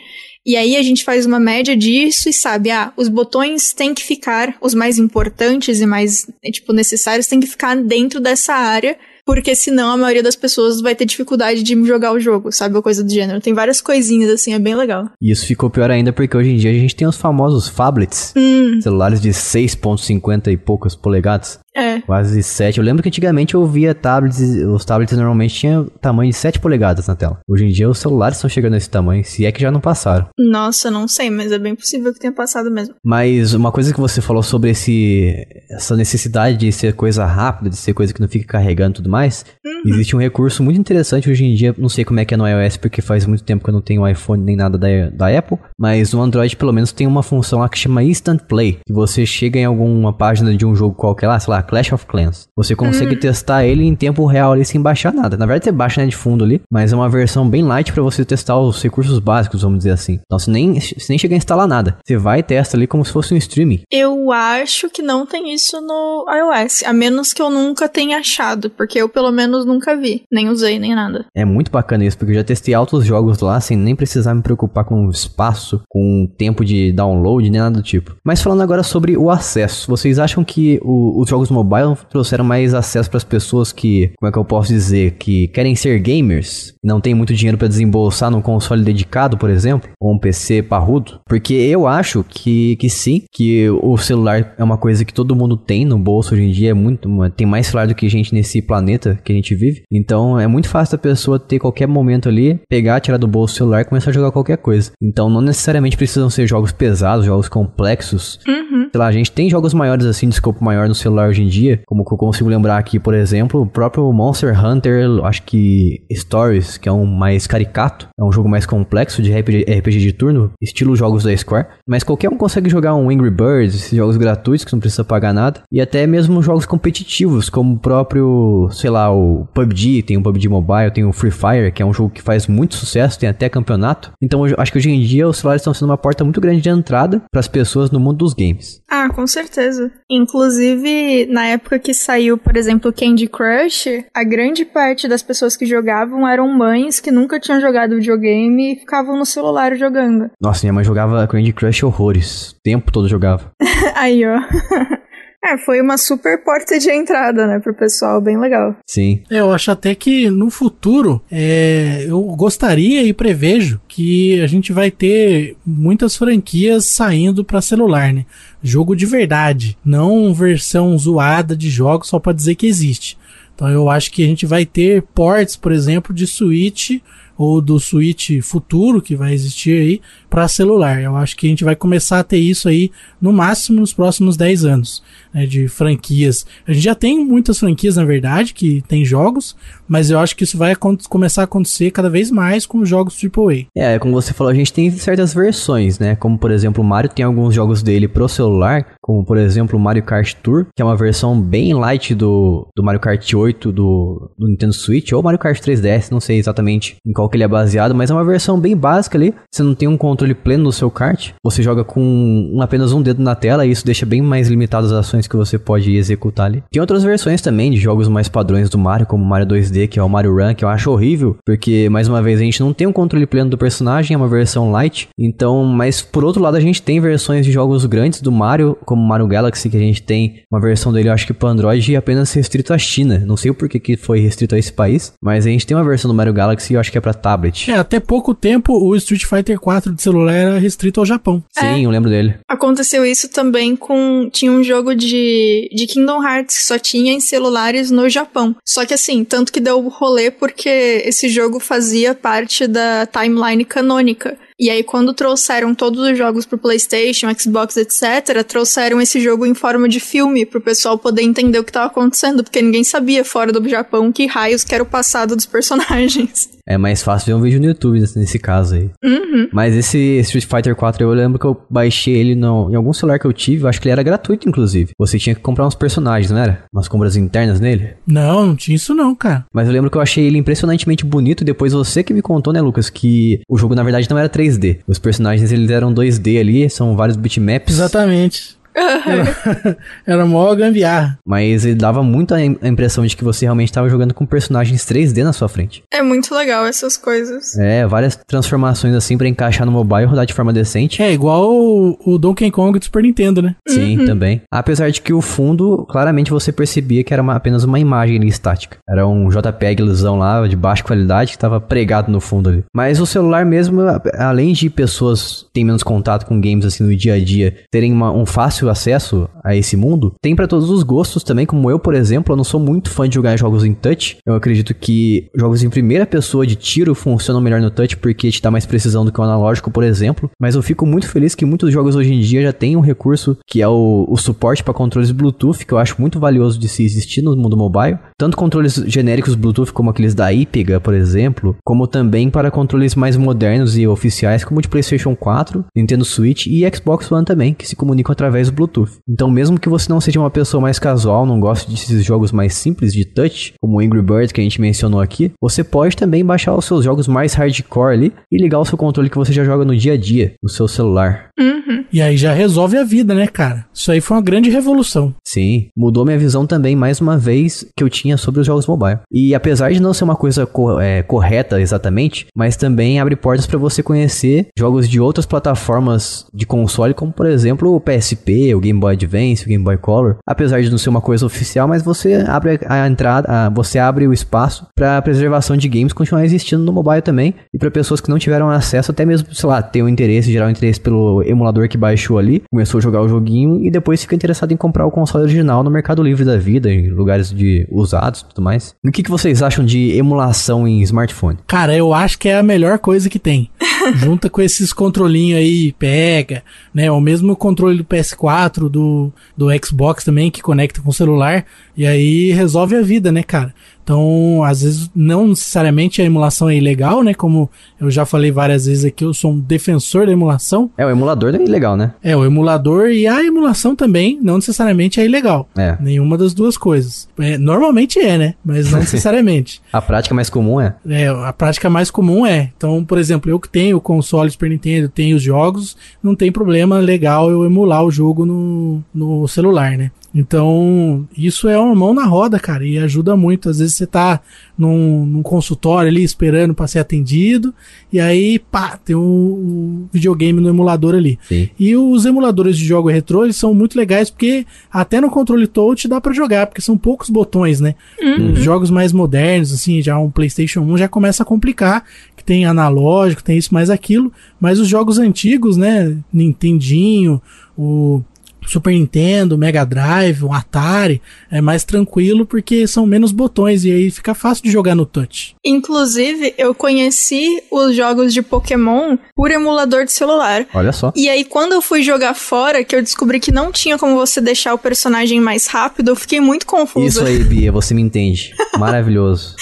E 0.45 0.57
aí 0.57 0.75
a 0.75 0.81
gente 0.81 1.03
faz 1.03 1.25
uma 1.25 1.39
média 1.39 1.75
disso 1.75 2.27
e 2.27 2.33
sabe, 2.33 2.71
ah, 2.71 2.91
os 2.97 3.07
botões 3.07 3.73
têm 3.73 3.93
que 3.93 4.03
ficar, 4.03 4.57
os 4.59 4.73
mais 4.73 4.97
importantes 4.97 5.79
e 5.79 5.85
mais, 5.85 6.27
tipo, 6.51 6.73
necessários, 6.73 7.27
têm 7.27 7.39
que 7.39 7.47
ficar 7.47 7.75
dentro 7.75 8.19
dessa 8.19 8.55
área, 8.55 8.97
porque 9.25 9.55
senão 9.55 9.91
a 9.91 9.97
maioria 9.97 10.23
das 10.23 10.35
pessoas 10.35 10.81
vai 10.81 10.95
ter 10.95 11.05
dificuldade 11.05 11.63
de 11.63 11.85
jogar 11.85 12.13
o 12.13 12.19
jogo, 12.19 12.51
sabe? 12.51 12.75
Ou 12.75 12.83
coisa 12.83 13.03
do 13.03 13.11
gênero. 13.11 13.41
Tem 13.41 13.53
várias 13.53 13.81
coisinhas 13.81 14.29
assim, 14.29 14.53
é 14.53 14.59
bem 14.59 14.75
legal. 14.75 15.09
E 15.21 15.31
isso 15.31 15.45
ficou 15.45 15.69
pior 15.69 15.89
ainda 15.91 16.11
porque 16.13 16.35
hoje 16.35 16.49
em 16.51 16.57
dia 16.57 16.71
a 16.71 16.73
gente 16.73 16.95
tem 16.95 17.07
os 17.07 17.17
famosos 17.17 17.67
phablets. 17.67 18.33
Hum, 18.35 18.79
Celulares 18.81 19.21
de 19.21 19.29
6.50 19.29 20.51
e 20.51 20.57
poucas 20.57 20.95
polegadas. 20.95 21.59
é. 21.75 22.01
Quase 22.01 22.41
7. 22.43 22.77
Eu 22.79 22.83
lembro 22.83 23.01
que 23.03 23.09
antigamente 23.09 23.53
eu 23.53 23.65
via 23.65 23.93
tablets, 23.95 24.39
os 24.41 24.83
tablets 24.83 25.15
normalmente 25.15 25.53
tinham 25.55 25.85
tamanho 26.01 26.31
de 26.31 26.37
7 26.37 26.59
polegadas 26.59 27.07
na 27.07 27.15
tela. 27.15 27.39
Hoje 27.47 27.65
em 27.65 27.69
dia 27.69 27.89
os 27.89 27.99
celulares 27.99 28.37
estão 28.37 28.49
chegando 28.49 28.73
nesse 28.73 28.89
tamanho, 28.89 29.23
se 29.23 29.45
é 29.45 29.51
que 29.51 29.61
já 29.61 29.71
não 29.71 29.79
passaram. 29.79 30.27
Nossa, 30.37 30.89
não 30.91 31.07
sei, 31.07 31.29
mas 31.29 31.51
é 31.51 31.59
bem 31.59 31.75
possível 31.75 32.13
que 32.13 32.19
tenha 32.19 32.33
passado 32.33 32.69
mesmo. 32.71 32.95
Mas 33.03 33.53
uma 33.53 33.71
coisa 33.71 33.93
que 33.93 33.99
você 33.99 34.19
falou 34.21 34.43
sobre 34.43 34.71
esse, 34.71 35.33
essa 35.69 35.95
necessidade 35.95 36.57
de 36.57 36.71
ser 36.71 36.93
coisa 36.93 37.25
rápida, 37.25 37.69
de 37.69 37.77
ser 37.77 37.93
coisa 37.93 38.13
que 38.13 38.19
não 38.21 38.27
fica 38.27 38.45
carregando 38.45 38.95
tudo 38.95 39.09
mais, 39.11 39.45
existe 39.85 40.15
um 40.15 40.19
recurso 40.19 40.63
muito 40.63 40.79
interessante 40.79 41.29
hoje 41.29 41.45
em 41.45 41.53
dia, 41.53 41.75
não 41.77 41.89
sei 41.89 42.05
como 42.05 42.19
é 42.19 42.25
que 42.25 42.33
é 42.33 42.37
no 42.37 42.47
iOS, 42.47 42.77
porque 42.77 43.01
faz 43.01 43.25
muito 43.25 43.43
tempo 43.43 43.63
que 43.63 43.69
eu 43.69 43.73
não 43.73 43.81
tenho 43.81 44.07
iPhone 44.07 44.43
nem 44.43 44.55
nada 44.55 44.77
da, 44.77 44.87
da 45.11 45.37
Apple, 45.37 45.57
mas 45.77 46.13
no 46.13 46.21
Android 46.21 46.55
pelo 46.55 46.71
menos 46.71 46.91
tem 46.91 47.05
uma 47.05 47.21
função 47.21 47.59
lá 47.59 47.69
que 47.69 47.77
chama 47.77 48.03
Instant 48.03 48.41
Play, 48.47 48.79
que 48.85 48.93
você 48.93 49.25
chega 49.25 49.59
em 49.59 49.65
alguma 49.65 50.13
página 50.13 50.55
de 50.55 50.65
um 50.65 50.75
jogo 50.75 50.95
qualquer 50.95 51.27
lá, 51.27 51.39
sei 51.39 51.53
lá, 51.53 51.61
Clash 51.61 51.91
of 51.91 52.05
Clans, 52.05 52.47
você 52.55 52.75
consegue 52.75 53.15
testar 53.15 53.65
ele 53.65 53.83
em 53.83 53.95
tempo 53.95 54.25
real 54.25 54.53
ali 54.53 54.65
sem 54.65 54.81
baixar 54.81 55.13
nada. 55.13 55.37
Na 55.37 55.45
verdade 55.45 55.65
você 55.65 55.71
baixa 55.71 56.01
né, 56.01 56.07
de 56.07 56.15
fundo 56.15 56.43
ali, 56.43 56.61
mas 56.71 56.93
é 56.93 56.95
uma 56.95 57.09
versão 57.09 57.47
bem 57.49 57.63
light 57.63 57.91
pra 57.91 58.01
você 58.01 58.23
testar 58.23 58.57
os 58.59 58.81
recursos 58.81 59.19
básicos, 59.19 59.61
vamos 59.61 59.79
dizer 59.79 59.91
assim. 59.91 60.19
Então 60.25 60.39
você 60.39 60.49
nem, 60.49 60.79
você 60.79 61.05
nem 61.09 61.17
chega 61.17 61.35
a 61.35 61.37
instalar 61.37 61.67
nada, 61.67 61.97
você 62.03 62.17
vai 62.17 62.39
e 62.39 62.43
testa 62.43 62.77
ali 62.77 62.87
como 62.87 63.03
se 63.03 63.11
fosse 63.11 63.33
um 63.33 63.37
streaming. 63.37 63.81
Eu 63.91 64.31
acho 64.31 64.89
que 64.89 65.01
não 65.01 65.25
tem 65.25 65.53
isso 65.53 65.81
no 65.81 66.25
iOS, 66.29 66.83
a 66.83 66.93
menos 66.93 67.33
que 67.33 67.41
eu 67.41 67.49
nunca 67.49 67.89
tenha 67.89 68.17
achado, 68.17 68.69
porque 68.69 69.00
eu 69.01 69.09
pelo 69.09 69.31
menos 69.31 69.65
nunca 69.65 69.95
vi, 69.95 70.23
nem 70.31 70.49
usei, 70.49 70.79
nem 70.79 70.95
nada. 70.95 71.25
É 71.35 71.43
muito 71.45 71.71
bacana 71.71 72.05
isso, 72.05 72.17
porque 72.17 72.31
eu 72.31 72.35
já 72.35 72.43
testei 72.43 72.73
altos 72.73 73.05
jogos 73.05 73.39
lá 73.39 73.59
sem 73.59 73.77
nem 73.77 73.95
precisar 73.95 74.33
me 74.33 74.41
preocupar 74.41 74.85
com 74.85 75.09
espaço, 75.09 75.81
com 75.89 76.27
tempo 76.37 76.63
de 76.65 76.91
download, 76.91 77.49
nem 77.49 77.59
nada 77.61 77.77
do 77.77 77.83
tipo. 77.83 78.15
Mas 78.23 78.41
falando 78.41 78.61
agora 78.61 78.83
sobre 78.83 79.17
o 79.17 79.29
acesso, 79.29 79.87
vocês 79.89 80.19
acham 80.19 80.43
que 80.43 80.79
o- 80.83 81.21
os 81.21 81.29
jogos 81.29 81.49
mobile 81.49 81.95
trouxeram 82.09 82.43
mais 82.45 82.73
acesso 82.73 83.09
para 83.09 83.17
as 83.17 83.23
pessoas 83.23 83.71
que, 83.71 84.11
como 84.19 84.29
é 84.29 84.31
que 84.31 84.37
eu 84.39 84.45
posso 84.45 84.69
dizer, 84.71 85.11
que 85.17 85.47
querem 85.49 85.75
ser 85.75 85.99
gamers, 85.99 86.73
não 86.83 86.99
tem 87.01 87.13
muito 87.13 87.33
dinheiro 87.33 87.57
para 87.57 87.67
desembolsar 87.67 88.29
num 88.29 88.41
console 88.41 88.83
dedicado, 88.83 89.37
por 89.37 89.49
exemplo, 89.49 89.89
ou 89.99 90.13
um 90.13 90.19
PC 90.19 90.61
parrudo? 90.63 91.19
Porque 91.27 91.53
eu 91.53 91.87
acho 91.87 92.23
que, 92.27 92.75
que 92.77 92.89
sim, 92.89 93.23
que 93.31 93.69
o 93.69 93.97
celular 93.97 94.53
é 94.57 94.63
uma 94.63 94.77
coisa 94.77 95.03
que 95.05 95.13
todo 95.13 95.35
mundo 95.35 95.55
tem 95.57 95.85
no 95.85 95.97
bolso 95.97 96.33
hoje 96.33 96.43
em 96.43 96.51
dia, 96.51 96.71
é 96.71 96.73
muito, 96.73 97.09
tem 97.31 97.47
mais 97.47 97.67
celular 97.67 97.87
do 97.87 97.95
que 97.95 98.07
gente 98.09 98.33
nesse 98.33 98.61
planeta 98.61 98.90
que 98.99 99.31
a 99.31 99.35
gente 99.35 99.55
vive. 99.55 99.83
Então 99.91 100.39
é 100.39 100.47
muito 100.47 100.67
fácil 100.67 100.97
da 100.97 101.01
pessoa 101.01 101.39
ter 101.39 101.59
qualquer 101.59 101.87
momento 101.87 102.29
ali, 102.29 102.59
pegar, 102.69 102.99
tirar 102.99 103.17
do 103.17 103.27
bolso 103.27 103.53
o 103.53 103.57
celular 103.57 103.81
e 103.81 103.85
começar 103.85 104.11
a 104.11 104.13
jogar 104.13 104.31
qualquer 104.31 104.57
coisa. 104.57 104.91
Então 105.01 105.29
não 105.29 105.41
necessariamente 105.41 105.97
precisam 105.97 106.29
ser 106.29 106.47
jogos 106.47 106.71
pesados, 106.71 107.25
jogos 107.25 107.49
complexos. 107.49 108.39
Uhum. 108.47 108.89
Sei 108.91 108.99
lá, 108.99 109.07
a 109.07 109.11
gente 109.11 109.31
tem 109.31 109.49
jogos 109.49 109.73
maiores 109.73 110.05
assim, 110.05 110.27
de 110.27 110.33
escopo 110.33 110.63
maior 110.63 110.87
no 110.87 110.95
celular 110.95 111.29
hoje 111.29 111.43
em 111.43 111.47
dia, 111.47 111.81
como 111.85 112.05
que 112.05 112.13
eu 112.13 112.17
consigo 112.17 112.49
lembrar 112.49 112.77
aqui, 112.77 112.99
por 112.99 113.13
exemplo, 113.13 113.61
o 113.61 113.65
próprio 113.65 114.11
Monster 114.11 114.53
Hunter, 114.63 115.07
acho 115.23 115.43
que 115.43 116.01
Stories, 116.11 116.77
que 116.77 116.89
é 116.89 116.91
um 116.91 117.05
mais 117.05 117.47
caricato, 117.47 118.07
é 118.19 118.23
um 118.23 118.31
jogo 118.31 118.49
mais 118.49 118.65
complexo 118.65 119.21
de 119.21 119.33
RPG, 119.33 119.65
RPG 119.67 119.99
de 119.99 120.13
turno, 120.13 120.51
estilo 120.61 120.95
jogos 120.95 121.23
da 121.23 121.35
Square, 121.35 121.67
mas 121.87 122.03
qualquer 122.03 122.29
um 122.29 122.37
consegue 122.37 122.69
jogar 122.69 122.95
um 122.95 123.09
Angry 123.09 123.29
Birds, 123.29 123.75
esses 123.75 123.97
jogos 123.97 124.17
gratuitos 124.17 124.65
que 124.65 124.73
não 124.73 124.79
precisa 124.79 125.03
pagar 125.03 125.33
nada, 125.33 125.61
e 125.71 125.79
até 125.79 126.05
mesmo 126.05 126.41
jogos 126.41 126.65
competitivos, 126.65 127.49
como 127.49 127.75
o 127.75 127.79
próprio, 127.79 128.69
sei 128.81 128.89
lá, 128.89 129.13
o 129.13 129.47
PUBG, 129.53 130.03
tem 130.03 130.17
o 130.17 130.23
PUBG 130.23 130.49
Mobile, 130.49 130.91
tem 130.91 131.05
o 131.05 131.13
Free 131.13 131.31
Fire, 131.31 131.71
que 131.71 131.81
é 131.81 131.85
um 131.85 131.93
jogo 131.93 132.09
que 132.09 132.21
faz 132.21 132.47
muito 132.47 132.75
sucesso, 132.75 133.19
tem 133.19 133.29
até 133.29 133.47
campeonato. 133.47 134.11
Então 134.21 134.43
acho 134.57 134.71
que 134.71 134.77
hoje 134.77 134.89
em 134.89 135.01
dia 135.01 135.27
os 135.27 135.37
celulares 135.37 135.61
estão 135.61 135.73
sendo 135.73 135.89
uma 135.89 135.97
porta 135.97 136.23
muito 136.23 136.41
grande 136.41 136.61
de 136.61 136.69
entrada 136.69 137.21
para 137.31 137.39
as 137.39 137.47
pessoas 137.47 137.91
no 137.91 137.99
mundo 137.99 138.17
dos 138.17 138.33
games. 138.33 138.81
Ah, 138.89 139.07
com 139.09 139.25
certeza. 139.27 139.91
Inclusive, 140.09 141.27
na 141.27 141.45
época 141.45 141.79
que 141.79 141.93
saiu, 141.93 142.37
por 142.37 142.57
exemplo, 142.57 142.91
Candy 142.91 143.27
Crush, 143.27 144.03
a 144.13 144.23
grande 144.23 144.65
parte 144.65 145.07
das 145.07 145.21
pessoas 145.21 145.55
que 145.55 145.65
jogavam 145.65 146.27
eram 146.27 146.47
mães 146.47 146.99
que 146.99 147.11
nunca 147.11 147.39
tinham 147.39 147.61
jogado 147.61 147.95
videogame 147.95 148.73
e 148.73 148.79
ficavam 148.79 149.17
no 149.17 149.25
celular 149.25 149.75
jogando. 149.75 150.29
Nossa, 150.41 150.65
minha 150.65 150.73
mãe 150.73 150.83
jogava 150.83 151.27
Candy 151.27 151.53
Crush 151.53 151.83
horrores. 151.83 152.51
O 152.51 152.55
tempo 152.63 152.91
todo 152.91 153.07
jogava. 153.07 153.51
Aí, 153.95 154.23
ó. 154.25 154.39
É, 155.43 155.57
foi 155.57 155.81
uma 155.81 155.97
super 155.97 156.43
porta 156.43 156.77
de 156.77 156.91
entrada, 156.91 157.47
né, 157.47 157.59
pro 157.59 157.73
pessoal, 157.73 158.21
bem 158.21 158.37
legal. 158.37 158.75
Sim. 158.85 159.23
Eu 159.29 159.51
acho 159.51 159.71
até 159.71 159.95
que 159.95 160.29
no 160.29 160.51
futuro 160.51 161.19
é, 161.31 162.05
eu 162.07 162.21
gostaria 162.21 163.01
e 163.03 163.11
prevejo 163.11 163.81
que 163.87 164.39
a 164.41 164.45
gente 164.45 164.71
vai 164.71 164.91
ter 164.91 165.57
muitas 165.65 166.15
franquias 166.15 166.85
saindo 166.85 167.43
para 167.43 167.59
celular, 167.59 168.13
né? 168.13 168.25
Jogo 168.61 168.95
de 168.95 169.07
verdade, 169.07 169.75
não 169.83 170.31
versão 170.31 170.95
zoada 170.95 171.55
de 171.55 171.71
jogos 171.71 172.09
só 172.09 172.19
para 172.19 172.33
dizer 172.33 172.53
que 172.53 172.67
existe. 172.67 173.17
Então 173.55 173.67
eu 173.67 173.89
acho 173.89 174.11
que 174.11 174.23
a 174.23 174.27
gente 174.27 174.45
vai 174.45 174.63
ter 174.63 175.01
ports, 175.01 175.55
por 175.55 175.71
exemplo, 175.71 176.13
de 176.13 176.27
Switch 176.27 176.99
ou 177.35 177.59
do 177.59 177.79
Switch 177.79 178.39
futuro 178.43 179.01
que 179.01 179.15
vai 179.15 179.33
existir 179.33 179.79
aí 179.79 180.01
para 180.31 180.47
celular. 180.47 181.01
Eu 181.01 181.17
acho 181.17 181.35
que 181.35 181.45
a 181.45 181.49
gente 181.49 181.65
vai 181.65 181.75
começar 181.75 182.19
a 182.19 182.23
ter 182.23 182.37
isso 182.37 182.69
aí 182.69 182.89
no 183.21 183.33
máximo 183.33 183.81
nos 183.81 183.93
próximos 183.93 184.37
10 184.37 184.63
anos, 184.63 185.03
né, 185.33 185.45
de 185.45 185.67
franquias. 185.67 186.45
A 186.65 186.71
gente 186.71 186.85
já 186.85 186.95
tem 186.95 187.23
muitas 187.23 187.59
franquias, 187.59 187.97
na 187.97 188.05
verdade, 188.05 188.53
que 188.53 188.81
tem 188.87 189.03
jogos, 189.03 189.57
mas 189.87 190.09
eu 190.09 190.17
acho 190.17 190.35
que 190.35 190.45
isso 190.45 190.57
vai 190.57 190.73
começar 190.73 191.41
a 191.41 191.43
acontecer 191.43 191.91
cada 191.91 192.09
vez 192.09 192.31
mais 192.31 192.65
com 192.65 192.77
os 192.79 192.87
jogos 192.87 193.19
AAA. 193.21 193.65
É, 193.75 193.99
como 193.99 194.13
você 194.13 194.33
falou, 194.33 194.51
a 194.51 194.55
gente 194.55 194.71
tem 194.71 194.89
certas 194.91 195.33
versões, 195.33 195.99
né? 195.99 196.15
Como, 196.15 196.37
por 196.37 196.49
exemplo, 196.49 196.81
o 196.81 196.87
Mario 196.87 197.09
tem 197.09 197.25
alguns 197.25 197.53
jogos 197.53 197.83
dele 197.83 198.07
pro 198.07 198.29
celular, 198.29 198.85
como, 199.01 199.25
por 199.25 199.37
exemplo, 199.37 199.77
o 199.77 199.81
Mario 199.81 200.03
Kart 200.03 200.33
Tour, 200.41 200.65
que 200.73 200.81
é 200.81 200.85
uma 200.85 200.95
versão 200.95 201.39
bem 201.39 201.73
light 201.73 202.15
do, 202.15 202.67
do 202.73 202.81
Mario 202.81 203.01
Kart 203.01 203.33
8 203.33 203.69
do, 203.69 204.31
do 204.37 204.47
Nintendo 204.47 204.73
Switch, 204.73 205.11
ou 205.11 205.21
Mario 205.21 205.39
Kart 205.39 205.59
3DS, 205.59 206.09
não 206.09 206.21
sei 206.21 206.37
exatamente 206.37 206.95
em 207.05 207.11
qual 207.11 207.27
que 207.27 207.35
ele 207.35 207.43
é 207.43 207.47
baseado, 207.49 207.93
mas 207.93 208.09
é 208.09 208.13
uma 208.13 208.23
versão 208.23 208.57
bem 208.57 208.77
básica 208.77 209.17
ali. 209.17 209.33
Você 209.51 209.61
não 209.61 209.75
tem 209.75 209.89
um 209.89 209.97
controle 209.97 210.20
controle 210.21 210.35
pleno 210.35 210.63
no 210.65 210.71
seu 210.71 210.91
kart, 210.91 211.31
você 211.43 211.63
joga 211.63 211.83
com 211.83 212.57
apenas 212.61 212.91
um 212.93 213.01
dedo 213.01 213.23
na 213.23 213.33
tela 213.33 213.65
e 213.65 213.71
isso 213.71 213.85
deixa 213.85 214.05
bem 214.05 214.21
mais 214.21 214.47
limitadas 214.47 214.91
as 214.91 214.99
ações 214.99 215.27
que 215.27 215.35
você 215.35 215.57
pode 215.57 215.95
executar 215.95 216.45
ali. 216.45 216.63
Tem 216.71 216.79
outras 216.79 217.03
versões 217.03 217.41
também 217.41 217.71
de 217.71 217.77
jogos 217.77 218.07
mais 218.07 218.29
padrões 218.29 218.69
do 218.69 218.77
Mario, 218.77 219.07
como 219.07 219.25
Mario 219.25 219.47
2D, 219.47 219.87
que 219.87 219.99
é 219.99 220.03
o 220.03 220.09
Mario 220.09 220.35
Run, 220.35 220.53
que 220.53 220.63
eu 220.63 220.69
acho 220.69 220.91
horrível, 220.91 221.37
porque 221.45 221.89
mais 221.89 222.07
uma 222.07 222.21
vez 222.21 222.39
a 222.39 222.43
gente 222.43 222.59
não 222.59 222.73
tem 222.73 222.85
um 222.85 222.93
controle 222.93 223.25
pleno 223.25 223.49
do 223.49 223.57
personagem, 223.57 224.13
é 224.13 224.17
uma 224.17 224.27
versão 224.27 224.71
light. 224.71 225.09
Então, 225.17 225.63
mas 225.65 226.01
por 226.01 226.23
outro 226.23 226.41
lado 226.41 226.55
a 226.55 226.61
gente 226.61 226.81
tem 226.81 226.99
versões 226.99 227.45
de 227.45 227.51
jogos 227.51 227.85
grandes 227.85 228.21
do 228.21 228.31
Mario, 228.31 228.77
como 228.85 229.01
Mario 229.01 229.27
Galaxy, 229.27 229.69
que 229.69 229.77
a 229.77 229.81
gente 229.81 230.03
tem 230.03 230.43
uma 230.51 230.61
versão 230.61 230.93
dele, 230.93 231.09
eu 231.09 231.13
acho 231.13 231.25
que 231.25 231.33
para 231.33 231.49
Android 231.49 231.95
apenas 231.95 232.31
restrito 232.33 232.73
à 232.73 232.77
China. 232.77 233.23
Não 233.25 233.37
sei 233.37 233.49
o 233.49 233.55
porquê 233.55 233.79
que 233.79 233.97
foi 233.97 234.19
restrito 234.19 234.53
a 234.53 234.59
esse 234.59 234.71
país, 234.71 235.13
mas 235.21 235.47
a 235.47 235.49
gente 235.49 235.65
tem 235.65 235.75
uma 235.75 235.83
versão 235.83 236.09
do 236.09 236.15
Mario 236.15 236.33
Galaxy, 236.33 236.75
eu 236.75 236.79
acho 236.79 236.91
que 236.91 236.97
é 236.97 237.01
para 237.01 237.13
tablet. 237.13 237.71
É, 237.71 237.75
até 237.75 237.99
pouco 237.99 238.35
tempo 238.35 238.73
o 238.73 238.95
Street 238.95 239.25
Fighter 239.25 239.59
4 239.59 239.93
de 239.93 240.01
celular 240.11 240.33
era 240.33 240.59
restrito 240.59 240.99
ao 240.99 241.05
Japão. 241.05 241.43
Sim, 241.57 241.65
é. 241.65 241.85
eu 241.85 241.89
lembro 241.89 242.09
dele. 242.09 242.35
Aconteceu 242.47 243.05
isso 243.05 243.29
também 243.29 243.75
com. 243.75 244.29
Tinha 244.31 244.51
um 244.51 244.63
jogo 244.63 244.93
de, 244.93 245.69
de 245.73 245.87
Kingdom 245.87 246.23
Hearts 246.23 246.57
que 246.57 246.63
só 246.63 246.77
tinha 246.77 247.13
em 247.13 247.19
celulares 247.19 247.89
no 247.89 248.09
Japão. 248.09 248.55
Só 248.65 248.85
que 248.85 248.93
assim, 248.93 249.23
tanto 249.23 249.51
que 249.51 249.59
deu 249.59 249.79
rolê 249.87 250.29
porque 250.29 251.03
esse 251.05 251.29
jogo 251.29 251.59
fazia 251.59 252.13
parte 252.13 252.67
da 252.67 253.05
timeline 253.05 253.65
canônica. 253.65 254.37
E 254.61 254.69
aí, 254.69 254.83
quando 254.83 255.11
trouxeram 255.11 255.73
todos 255.73 255.99
os 256.07 256.15
jogos 256.15 256.45
pro 256.45 256.55
PlayStation, 256.55 257.27
Xbox, 257.35 257.77
etc., 257.77 258.43
trouxeram 258.47 259.01
esse 259.01 259.19
jogo 259.19 259.43
em 259.43 259.55
forma 259.55 259.89
de 259.89 259.99
filme 259.99 260.45
pro 260.45 260.61
pessoal 260.61 260.99
poder 260.99 261.23
entender 261.23 261.57
o 261.57 261.63
que 261.63 261.71
tava 261.71 261.87
acontecendo, 261.87 262.43
porque 262.43 262.61
ninguém 262.61 262.83
sabia 262.83 263.25
fora 263.25 263.51
do 263.51 263.67
Japão 263.67 264.11
que 264.11 264.27
raios 264.27 264.63
que 264.63 264.75
era 264.75 264.83
o 264.83 264.85
passado 264.85 265.35
dos 265.35 265.47
personagens. 265.49 266.47
É 266.67 266.77
mais 266.77 267.01
fácil 267.01 267.27
ver 267.27 267.33
um 267.33 267.41
vídeo 267.41 267.59
no 267.59 267.65
YouTube 267.65 267.99
nesse 268.15 268.37
caso 268.37 268.75
aí. 268.75 268.89
Uhum. 269.03 269.49
Mas 269.51 269.75
esse 269.75 269.97
Street 270.19 270.45
Fighter 270.45 270.75
4 270.75 271.03
eu 271.03 271.11
lembro 271.11 271.39
que 271.39 271.45
eu 271.45 271.59
baixei 271.69 272.15
ele 272.15 272.35
no, 272.35 272.69
em 272.71 272.75
algum 272.75 272.93
celular 272.93 273.19
que 273.19 273.25
eu 273.25 273.33
tive, 273.33 273.63
eu 273.63 273.67
acho 273.67 273.81
que 273.81 273.87
ele 273.87 273.93
era 273.93 274.03
gratuito, 274.03 274.47
inclusive. 274.47 274.91
Você 274.97 275.17
tinha 275.17 275.35
que 275.35 275.41
comprar 275.41 275.65
uns 275.65 275.75
personagens, 275.75 276.31
não 276.31 276.37
era? 276.37 276.63
Umas 276.71 276.87
compras 276.87 277.15
internas 277.15 277.59
nele? 277.59 277.95
Não, 278.05 278.45
não 278.45 278.55
tinha 278.55 278.75
isso 278.75 278.93
não, 278.93 279.15
cara. 279.15 279.45
Mas 279.53 279.67
eu 279.67 279.73
lembro 279.73 279.89
que 279.89 279.97
eu 279.97 280.01
achei 280.01 280.25
ele 280.25 280.37
impressionantemente 280.37 281.05
bonito. 281.05 281.43
Depois 281.43 281.73
você 281.73 282.03
que 282.03 282.13
me 282.13 282.21
contou, 282.21 282.53
né, 282.53 282.61
Lucas, 282.61 282.89
que 282.89 283.41
o 283.49 283.57
jogo 283.57 283.75
na 283.75 283.83
verdade 283.83 284.09
não 284.09 284.17
era 284.17 284.29
3D. 284.59 284.79
Os 284.87 284.99
personagens 284.99 285.51
eles 285.51 285.69
eram 285.69 285.93
2D 285.93 286.39
ali, 286.39 286.69
são 286.69 286.95
vários 286.95 287.17
bitmaps. 287.17 287.73
Exatamente. 287.73 288.60
Era, 288.75 289.77
era 290.05 290.25
mó 290.25 290.53
gambiarra. 290.55 291.17
Mas 291.25 291.65
ele 291.65 291.75
dava 291.75 292.03
muito 292.03 292.33
a 292.33 292.43
impressão 292.43 293.05
de 293.05 293.15
que 293.15 293.23
você 293.23 293.45
realmente 293.45 293.69
estava 293.69 293.89
jogando 293.89 294.13
com 294.13 294.25
personagens 294.25 294.85
3D 294.85 295.23
na 295.23 295.33
sua 295.33 295.49
frente. 295.49 295.83
É 295.91 296.01
muito 296.01 296.33
legal 296.33 296.65
essas 296.65 296.97
coisas. 296.97 297.57
É, 297.57 297.85
várias 297.85 298.15
transformações 298.15 298.93
assim 298.95 299.17
para 299.17 299.27
encaixar 299.27 299.65
no 299.65 299.71
mobile 299.71 300.03
e 300.03 300.05
rodar 300.05 300.25
de 300.25 300.33
forma 300.33 300.53
decente. 300.53 301.01
É, 301.01 301.11
igual 301.11 301.51
o, 301.51 301.97
o 302.05 302.17
Donkey 302.17 302.51
Kong 302.51 302.77
do 302.77 302.83
Super 302.83 303.03
Nintendo, 303.03 303.41
né? 303.41 303.55
Sim, 303.67 303.99
uhum. 303.99 304.05
também. 304.05 304.41
Apesar 304.51 304.89
de 304.89 305.01
que 305.01 305.13
o 305.13 305.21
fundo, 305.21 305.85
claramente 305.89 306.31
você 306.31 306.51
percebia 306.51 307.03
que 307.03 307.13
era 307.13 307.21
uma, 307.21 307.35
apenas 307.35 307.63
uma 307.63 307.79
imagem 307.79 308.17
ali, 308.17 308.27
estática. 308.27 308.77
Era 308.89 309.07
um 309.07 309.29
JPEGzão 309.29 310.17
lá 310.17 310.47
de 310.47 310.55
baixa 310.55 310.83
qualidade 310.83 311.31
que 311.31 311.37
estava 311.37 311.59
pregado 311.59 312.11
no 312.11 312.19
fundo 312.19 312.49
ali. 312.49 312.63
Mas 312.75 312.99
o 312.99 313.05
celular 313.05 313.45
mesmo, 313.45 313.81
além 314.17 314.53
de 314.53 314.69
pessoas 314.69 315.43
que 315.43 315.53
têm 315.53 315.65
menos 315.65 315.83
contato 315.83 316.25
com 316.25 316.39
games 316.39 316.65
assim 316.65 316.83
no 316.83 316.95
dia 316.95 317.15
a 317.15 317.19
dia, 317.23 317.55
terem 317.71 317.91
uma, 317.91 318.11
um 318.11 318.25
fácil 318.25 318.60
fácil 318.61 318.69
acesso 318.69 319.29
a 319.43 319.55
esse 319.55 319.75
mundo, 319.75 320.13
tem 320.21 320.35
para 320.35 320.47
todos 320.47 320.69
os 320.69 320.83
gostos 320.83 321.23
também, 321.23 321.45
como 321.45 321.69
eu, 321.69 321.79
por 321.79 321.93
exemplo, 321.93 322.33
eu 322.33 322.37
não 322.37 322.43
sou 322.43 322.59
muito 322.59 322.89
fã 322.89 323.07
de 323.07 323.15
jogar 323.15 323.37
jogos 323.37 323.63
em 323.63 323.73
touch. 323.73 324.17
Eu 324.25 324.35
acredito 324.35 324.73
que 324.73 325.29
jogos 325.35 325.63
em 325.63 325.69
primeira 325.69 326.05
pessoa 326.05 326.45
de 326.45 326.55
tiro 326.55 326.93
funcionam 326.93 327.41
melhor 327.41 327.61
no 327.61 327.71
touch 327.71 327.97
porque 327.97 328.29
te 328.29 328.41
dá 328.41 328.51
mais 328.51 328.65
precisão 328.65 329.03
do 329.03 329.11
que 329.11 329.19
o 329.19 329.23
analógico, 329.23 329.71
por 329.71 329.83
exemplo. 329.83 330.29
Mas 330.39 330.55
eu 330.55 330.61
fico 330.61 330.85
muito 330.85 331.07
feliz 331.07 331.33
que 331.33 331.45
muitos 331.45 331.71
jogos 331.71 331.95
hoje 331.95 332.13
em 332.13 332.19
dia 332.19 332.41
já 332.41 332.53
têm 332.53 332.75
um 332.75 332.81
recurso 332.81 333.37
que 333.47 333.61
é 333.61 333.67
o, 333.67 334.05
o 334.07 334.17
suporte 334.17 334.63
para 334.63 334.73
controles 334.73 335.11
Bluetooth, 335.11 335.65
que 335.65 335.73
eu 335.73 335.77
acho 335.77 335.99
muito 335.99 336.19
valioso 336.19 336.59
de 336.59 336.67
se 336.67 336.83
existir 336.83 337.21
no 337.21 337.35
mundo 337.35 337.57
mobile. 337.57 337.97
Tanto 338.17 338.37
controles 338.37 338.75
genéricos 338.87 339.35
Bluetooth 339.35 339.71
como 339.71 339.89
aqueles 339.89 340.13
da 340.13 340.31
Ipega, 340.31 340.79
por 340.79 340.93
exemplo, 340.93 341.55
como 341.63 341.87
também 341.87 342.29
para 342.29 342.51
controles 342.51 342.95
mais 342.95 343.17
modernos 343.17 343.77
e 343.77 343.87
oficiais 343.87 344.43
como 344.43 344.59
o 344.59 344.61
de 344.61 344.69
PlayStation 344.69 345.15
4, 345.15 345.65
Nintendo 345.75 346.05
Switch 346.05 346.45
e 346.47 346.67
Xbox 346.73 347.11
One 347.11 347.25
também, 347.25 347.53
que 347.53 347.67
se 347.67 347.75
comunicam 347.75 348.11
através 348.11 348.50
Bluetooth. 348.51 348.99
Então, 349.07 349.29
mesmo 349.29 349.59
que 349.59 349.69
você 349.69 349.91
não 349.91 350.01
seja 350.01 350.19
uma 350.19 350.29
pessoa 350.29 350.61
mais 350.61 350.79
casual, 350.79 351.25
não 351.25 351.39
goste 351.39 351.69
desses 351.69 352.03
jogos 352.03 352.31
mais 352.31 352.53
simples 352.53 352.93
de 352.93 353.05
touch, 353.05 353.53
como 353.59 353.77
o 353.77 353.79
Angry 353.79 354.01
Birds 354.01 354.31
que 354.31 354.41
a 354.41 354.43
gente 354.43 354.61
mencionou 354.61 354.99
aqui, 354.99 355.31
você 355.41 355.63
pode 355.63 355.95
também 355.95 356.25
baixar 356.25 356.55
os 356.55 356.65
seus 356.65 356.83
jogos 356.83 357.07
mais 357.07 357.33
hardcore 357.33 357.93
ali 357.93 358.13
e 358.31 358.41
ligar 358.41 358.59
o 358.59 358.65
seu 358.65 358.77
controle 358.77 359.09
que 359.09 359.17
você 359.17 359.33
já 359.33 359.43
joga 359.43 359.65
no 359.65 359.75
dia 359.75 359.93
a 359.93 359.97
dia, 359.97 360.33
no 360.41 360.49
seu 360.49 360.67
celular. 360.67 361.29
Uhum. 361.39 361.83
E 361.91 362.01
aí 362.01 362.15
já 362.15 362.33
resolve 362.33 362.77
a 362.77 362.83
vida, 362.83 363.13
né, 363.13 363.27
cara? 363.27 363.65
Isso 363.73 363.91
aí 363.91 363.99
foi 363.99 364.17
uma 364.17 364.23
grande 364.23 364.49
revolução. 364.49 365.13
Sim, 365.25 365.67
mudou 365.75 366.05
minha 366.05 366.17
visão 366.17 366.45
também, 366.45 366.75
mais 366.75 367.01
uma 367.01 367.17
vez, 367.17 367.65
que 367.75 367.83
eu 367.83 367.89
tinha 367.89 368.17
sobre 368.17 368.41
os 368.41 368.47
jogos 368.47 368.67
mobile. 368.67 368.99
E 369.11 369.35
apesar 369.35 369.71
de 369.71 369.81
não 369.81 369.93
ser 369.93 370.03
uma 370.03 370.15
coisa 370.15 370.45
co 370.45 370.79
é, 370.79 371.03
correta 371.03 371.59
exatamente, 371.59 372.27
mas 372.35 372.55
também 372.55 372.99
abre 372.99 373.15
portas 373.15 373.45
para 373.45 373.57
você 373.57 373.83
conhecer 373.83 374.47
jogos 374.57 374.87
de 374.87 374.99
outras 374.99 375.25
plataformas 375.25 376.25
de 376.33 376.45
console, 376.45 376.93
como 376.93 377.11
por 377.11 377.25
exemplo 377.25 377.75
o 377.75 377.81
PSP, 377.81 378.40
o 378.55 378.59
Game 378.59 378.79
Boy 378.79 378.93
Advance, 378.93 379.45
o 379.45 379.47
Game 379.47 379.63
Boy 379.63 379.77
Color, 379.77 380.17
apesar 380.25 380.61
de 380.61 380.69
não 380.69 380.77
ser 380.77 380.89
uma 380.89 381.01
coisa 381.01 381.25
oficial, 381.25 381.67
mas 381.67 381.83
você 381.83 382.15
abre 382.27 382.59
a 382.67 382.87
entrada, 382.87 383.27
a, 383.29 383.49
você 383.49 383.79
abre 383.79 384.07
o 384.07 384.13
espaço 384.13 384.67
para 384.75 384.97
a 384.97 385.01
preservação 385.01 385.55
de 385.55 385.67
games 385.67 385.93
continuar 385.93 386.25
existindo 386.25 386.63
no 386.63 386.71
mobile 386.71 387.01
também 387.01 387.33
e 387.53 387.57
para 387.57 387.69
pessoas 387.69 388.01
que 388.01 388.09
não 388.09 388.19
tiveram 388.19 388.49
acesso, 388.49 388.91
até 388.91 389.05
mesmo, 389.05 389.33
sei 389.33 389.47
lá, 389.47 389.61
ter 389.61 389.83
um 389.83 389.89
interesse, 389.89 390.31
gerar 390.31 390.47
um 390.47 390.51
interesse 390.51 390.79
pelo 390.79 391.23
emulador 391.23 391.67
que 391.67 391.77
baixou 391.77 392.17
ali, 392.17 392.41
começou 392.51 392.79
a 392.79 392.81
jogar 392.81 393.01
o 393.01 393.07
joguinho 393.07 393.63
e 393.63 393.69
depois 393.69 394.01
fica 394.01 394.15
interessado 394.15 394.51
em 394.51 394.57
comprar 394.57 394.85
o 394.85 394.91
console 394.91 395.23
original 395.23 395.63
no 395.63 395.71
Mercado 395.71 396.03
Livre 396.03 396.25
da 396.25 396.37
vida, 396.37 396.71
em 396.71 396.89
lugares 396.89 397.31
de 397.31 397.67
usados 397.71 398.21
e 398.21 398.25
tudo 398.25 398.41
mais. 398.41 398.75
E 398.83 398.89
o 398.89 398.91
que, 398.91 399.03
que 399.03 399.11
vocês 399.11 399.41
acham 399.41 399.63
de 399.63 399.95
emulação 399.97 400.67
em 400.67 400.81
smartphone? 400.81 401.37
Cara, 401.47 401.75
eu 401.75 401.93
acho 401.93 402.17
que 402.17 402.29
é 402.29 402.37
a 402.37 402.43
melhor 402.43 402.79
coisa 402.79 403.09
que 403.09 403.19
tem. 403.19 403.49
Junta 403.95 404.29
com 404.29 404.41
esses 404.41 404.71
controlinhos 404.73 405.39
aí, 405.39 405.73
pega, 405.73 406.43
né? 406.73 406.91
O 406.91 407.01
mesmo 407.01 407.35
controle 407.35 407.77
do 407.77 407.85
PS4, 407.85 408.30
do, 408.69 409.11
do 409.35 409.47
Xbox 409.63 410.03
também, 410.03 410.31
que 410.31 410.41
conecta 410.41 410.81
com 410.81 410.89
o 410.89 410.93
celular. 410.93 411.45
E 411.75 411.85
aí 411.85 412.31
resolve 412.31 412.75
a 412.75 412.81
vida, 412.81 413.11
né, 413.11 413.23
cara? 413.23 413.53
Então, 413.83 414.43
às 414.43 414.61
vezes, 414.61 414.89
não 414.95 415.27
necessariamente 415.27 416.01
a 416.01 416.05
emulação 416.05 416.49
é 416.49 416.55
ilegal, 416.55 417.03
né? 417.03 417.13
Como 417.13 417.49
eu 417.79 417.89
já 417.89 418.05
falei 418.05 418.31
várias 418.31 418.65
vezes 418.65 418.85
aqui, 418.85 419.03
eu 419.03 419.13
sou 419.13 419.31
um 419.31 419.39
defensor 419.39 420.05
da 420.05 420.11
emulação. 420.11 420.69
É, 420.77 420.85
o 420.85 420.89
emulador 420.89 421.35
é 421.35 421.41
ilegal, 421.41 421.75
né? 421.75 421.93
É, 422.03 422.15
o 422.15 422.23
emulador 422.25 422.89
e 422.89 423.07
a 423.07 423.23
emulação 423.23 423.75
também, 423.75 424.19
não 424.21 424.35
necessariamente 424.35 424.99
é 424.99 425.05
ilegal. 425.05 425.47
É. 425.57 425.77
Nenhuma 425.79 426.17
das 426.17 426.33
duas 426.33 426.57
coisas. 426.57 427.07
É, 427.19 427.37
normalmente 427.37 427.99
é, 427.99 428.17
né? 428.17 428.35
Mas 428.43 428.71
não 428.71 428.79
necessariamente. 428.81 429.61
a 429.71 429.81
prática 429.81 430.13
mais 430.13 430.29
comum 430.29 430.59
é? 430.59 430.75
É, 430.87 431.07
a 431.07 431.33
prática 431.33 431.69
mais 431.69 431.89
comum 431.89 432.25
é. 432.25 432.51
Então, 432.55 432.83
por 432.83 432.97
exemplo, 432.97 433.29
eu 433.29 433.39
que 433.39 433.49
tenho 433.49 433.77
o 433.77 433.81
console 433.81 434.29
Super 434.29 434.49
Nintendo, 434.49 434.89
tenho 434.89 435.15
os 435.17 435.23
jogos, 435.23 435.75
não 436.01 436.15
tem 436.15 436.31
problema 436.31 436.79
legal 436.79 437.29
eu 437.29 437.45
emular 437.45 437.83
o 437.83 437.91
jogo 437.91 438.25
no, 438.25 438.83
no 438.93 439.27
celular, 439.27 439.77
né? 439.77 439.91
Então, 440.13 441.07
isso 441.17 441.47
é 441.47 441.57
uma 441.57 441.73
mão 441.73 441.93
na 441.93 442.05
roda, 442.05 442.37
cara, 442.37 442.65
e 442.65 442.77
ajuda 442.77 443.15
muito. 443.15 443.49
Às 443.49 443.59
vezes 443.59 443.75
você 443.75 443.87
tá 443.87 444.19
num, 444.57 445.05
num 445.05 445.23
consultório 445.23 445.89
ali 445.89 446.03
esperando 446.03 446.53
para 446.53 446.67
ser 446.67 446.79
atendido, 446.79 447.53
e 447.91 447.99
aí, 447.99 448.37
pá, 448.37 448.77
tem 448.77 448.95
um, 448.95 449.01
um 449.01 449.87
videogame 449.91 450.41
no 450.41 450.49
emulador 450.49 450.95
ali. 450.95 451.17
Sim. 451.27 451.49
E 451.57 451.75
os 451.77 452.05
emuladores 452.05 452.57
de 452.57 452.65
jogo 452.65 452.89
retrô, 452.89 453.23
eles 453.23 453.37
são 453.37 453.53
muito 453.53 453.77
legais 453.77 454.09
porque 454.09 454.45
até 454.71 454.99
no 454.99 455.09
controle 455.09 455.47
touch 455.47 455.87
dá 455.87 456.01
para 456.01 456.13
jogar, 456.13 456.47
porque 456.47 456.61
são 456.61 456.77
poucos 456.77 457.09
botões, 457.09 457.61
né? 457.61 457.75
Uhum. 458.01 458.33
Os 458.33 458.43
jogos 458.43 458.69
mais 458.69 458.91
modernos, 458.91 459.53
assim, 459.53 459.81
já 459.81 459.97
um 459.97 460.11
PlayStation 460.11 460.59
1 460.61 460.77
já 460.77 460.87
começa 460.89 461.23
a 461.23 461.25
complicar, 461.25 461.85
que 462.17 462.23
tem 462.23 462.45
analógico, 462.45 463.23
tem 463.23 463.37
isso 463.37 463.53
mais 463.53 463.69
aquilo, 463.69 464.11
mas 464.39 464.59
os 464.59 464.67
jogos 464.67 464.99
antigos, 464.99 465.55
né, 465.55 465.97
Nintendinho, 466.11 467.21
o 467.57 468.03
Super 468.47 468.71
Nintendo, 468.73 469.37
Mega 469.37 469.65
Drive, 469.65 470.23
um 470.23 470.33
Atari, 470.33 471.01
é 471.29 471.39
mais 471.41 471.63
tranquilo 471.63 472.25
porque 472.25 472.67
são 472.67 472.85
menos 472.85 473.11
botões 473.11 473.63
e 473.63 473.71
aí 473.71 473.91
fica 473.91 474.13
fácil 474.13 474.43
de 474.43 474.51
jogar 474.51 474.75
no 474.75 474.85
touch. 474.85 475.35
Inclusive, 475.45 476.33
eu 476.37 476.53
conheci 476.53 477.41
os 477.51 477.75
jogos 477.75 478.13
de 478.13 478.21
Pokémon 478.21 478.97
por 479.15 479.31
emulador 479.31 479.85
de 479.85 479.91
celular. 479.91 480.45
Olha 480.53 480.71
só. 480.71 480.91
E 480.95 481.07
aí, 481.07 481.23
quando 481.23 481.53
eu 481.53 481.61
fui 481.61 481.81
jogar 481.81 482.13
fora, 482.13 482.63
que 482.63 482.75
eu 482.75 482.81
descobri 482.81 483.19
que 483.19 483.31
não 483.31 483.51
tinha 483.51 483.77
como 483.77 483.95
você 483.95 484.19
deixar 484.19 484.53
o 484.53 484.57
personagem 484.57 485.19
mais 485.21 485.47
rápido, 485.47 485.89
eu 485.89 485.95
fiquei 485.95 486.19
muito 486.19 486.45
confusa. 486.45 486.87
Isso 486.87 487.03
aí, 487.03 487.23
Bia, 487.23 487.51
você 487.51 487.73
me 487.73 487.81
entende. 487.81 488.33
Maravilhoso. 488.57 489.35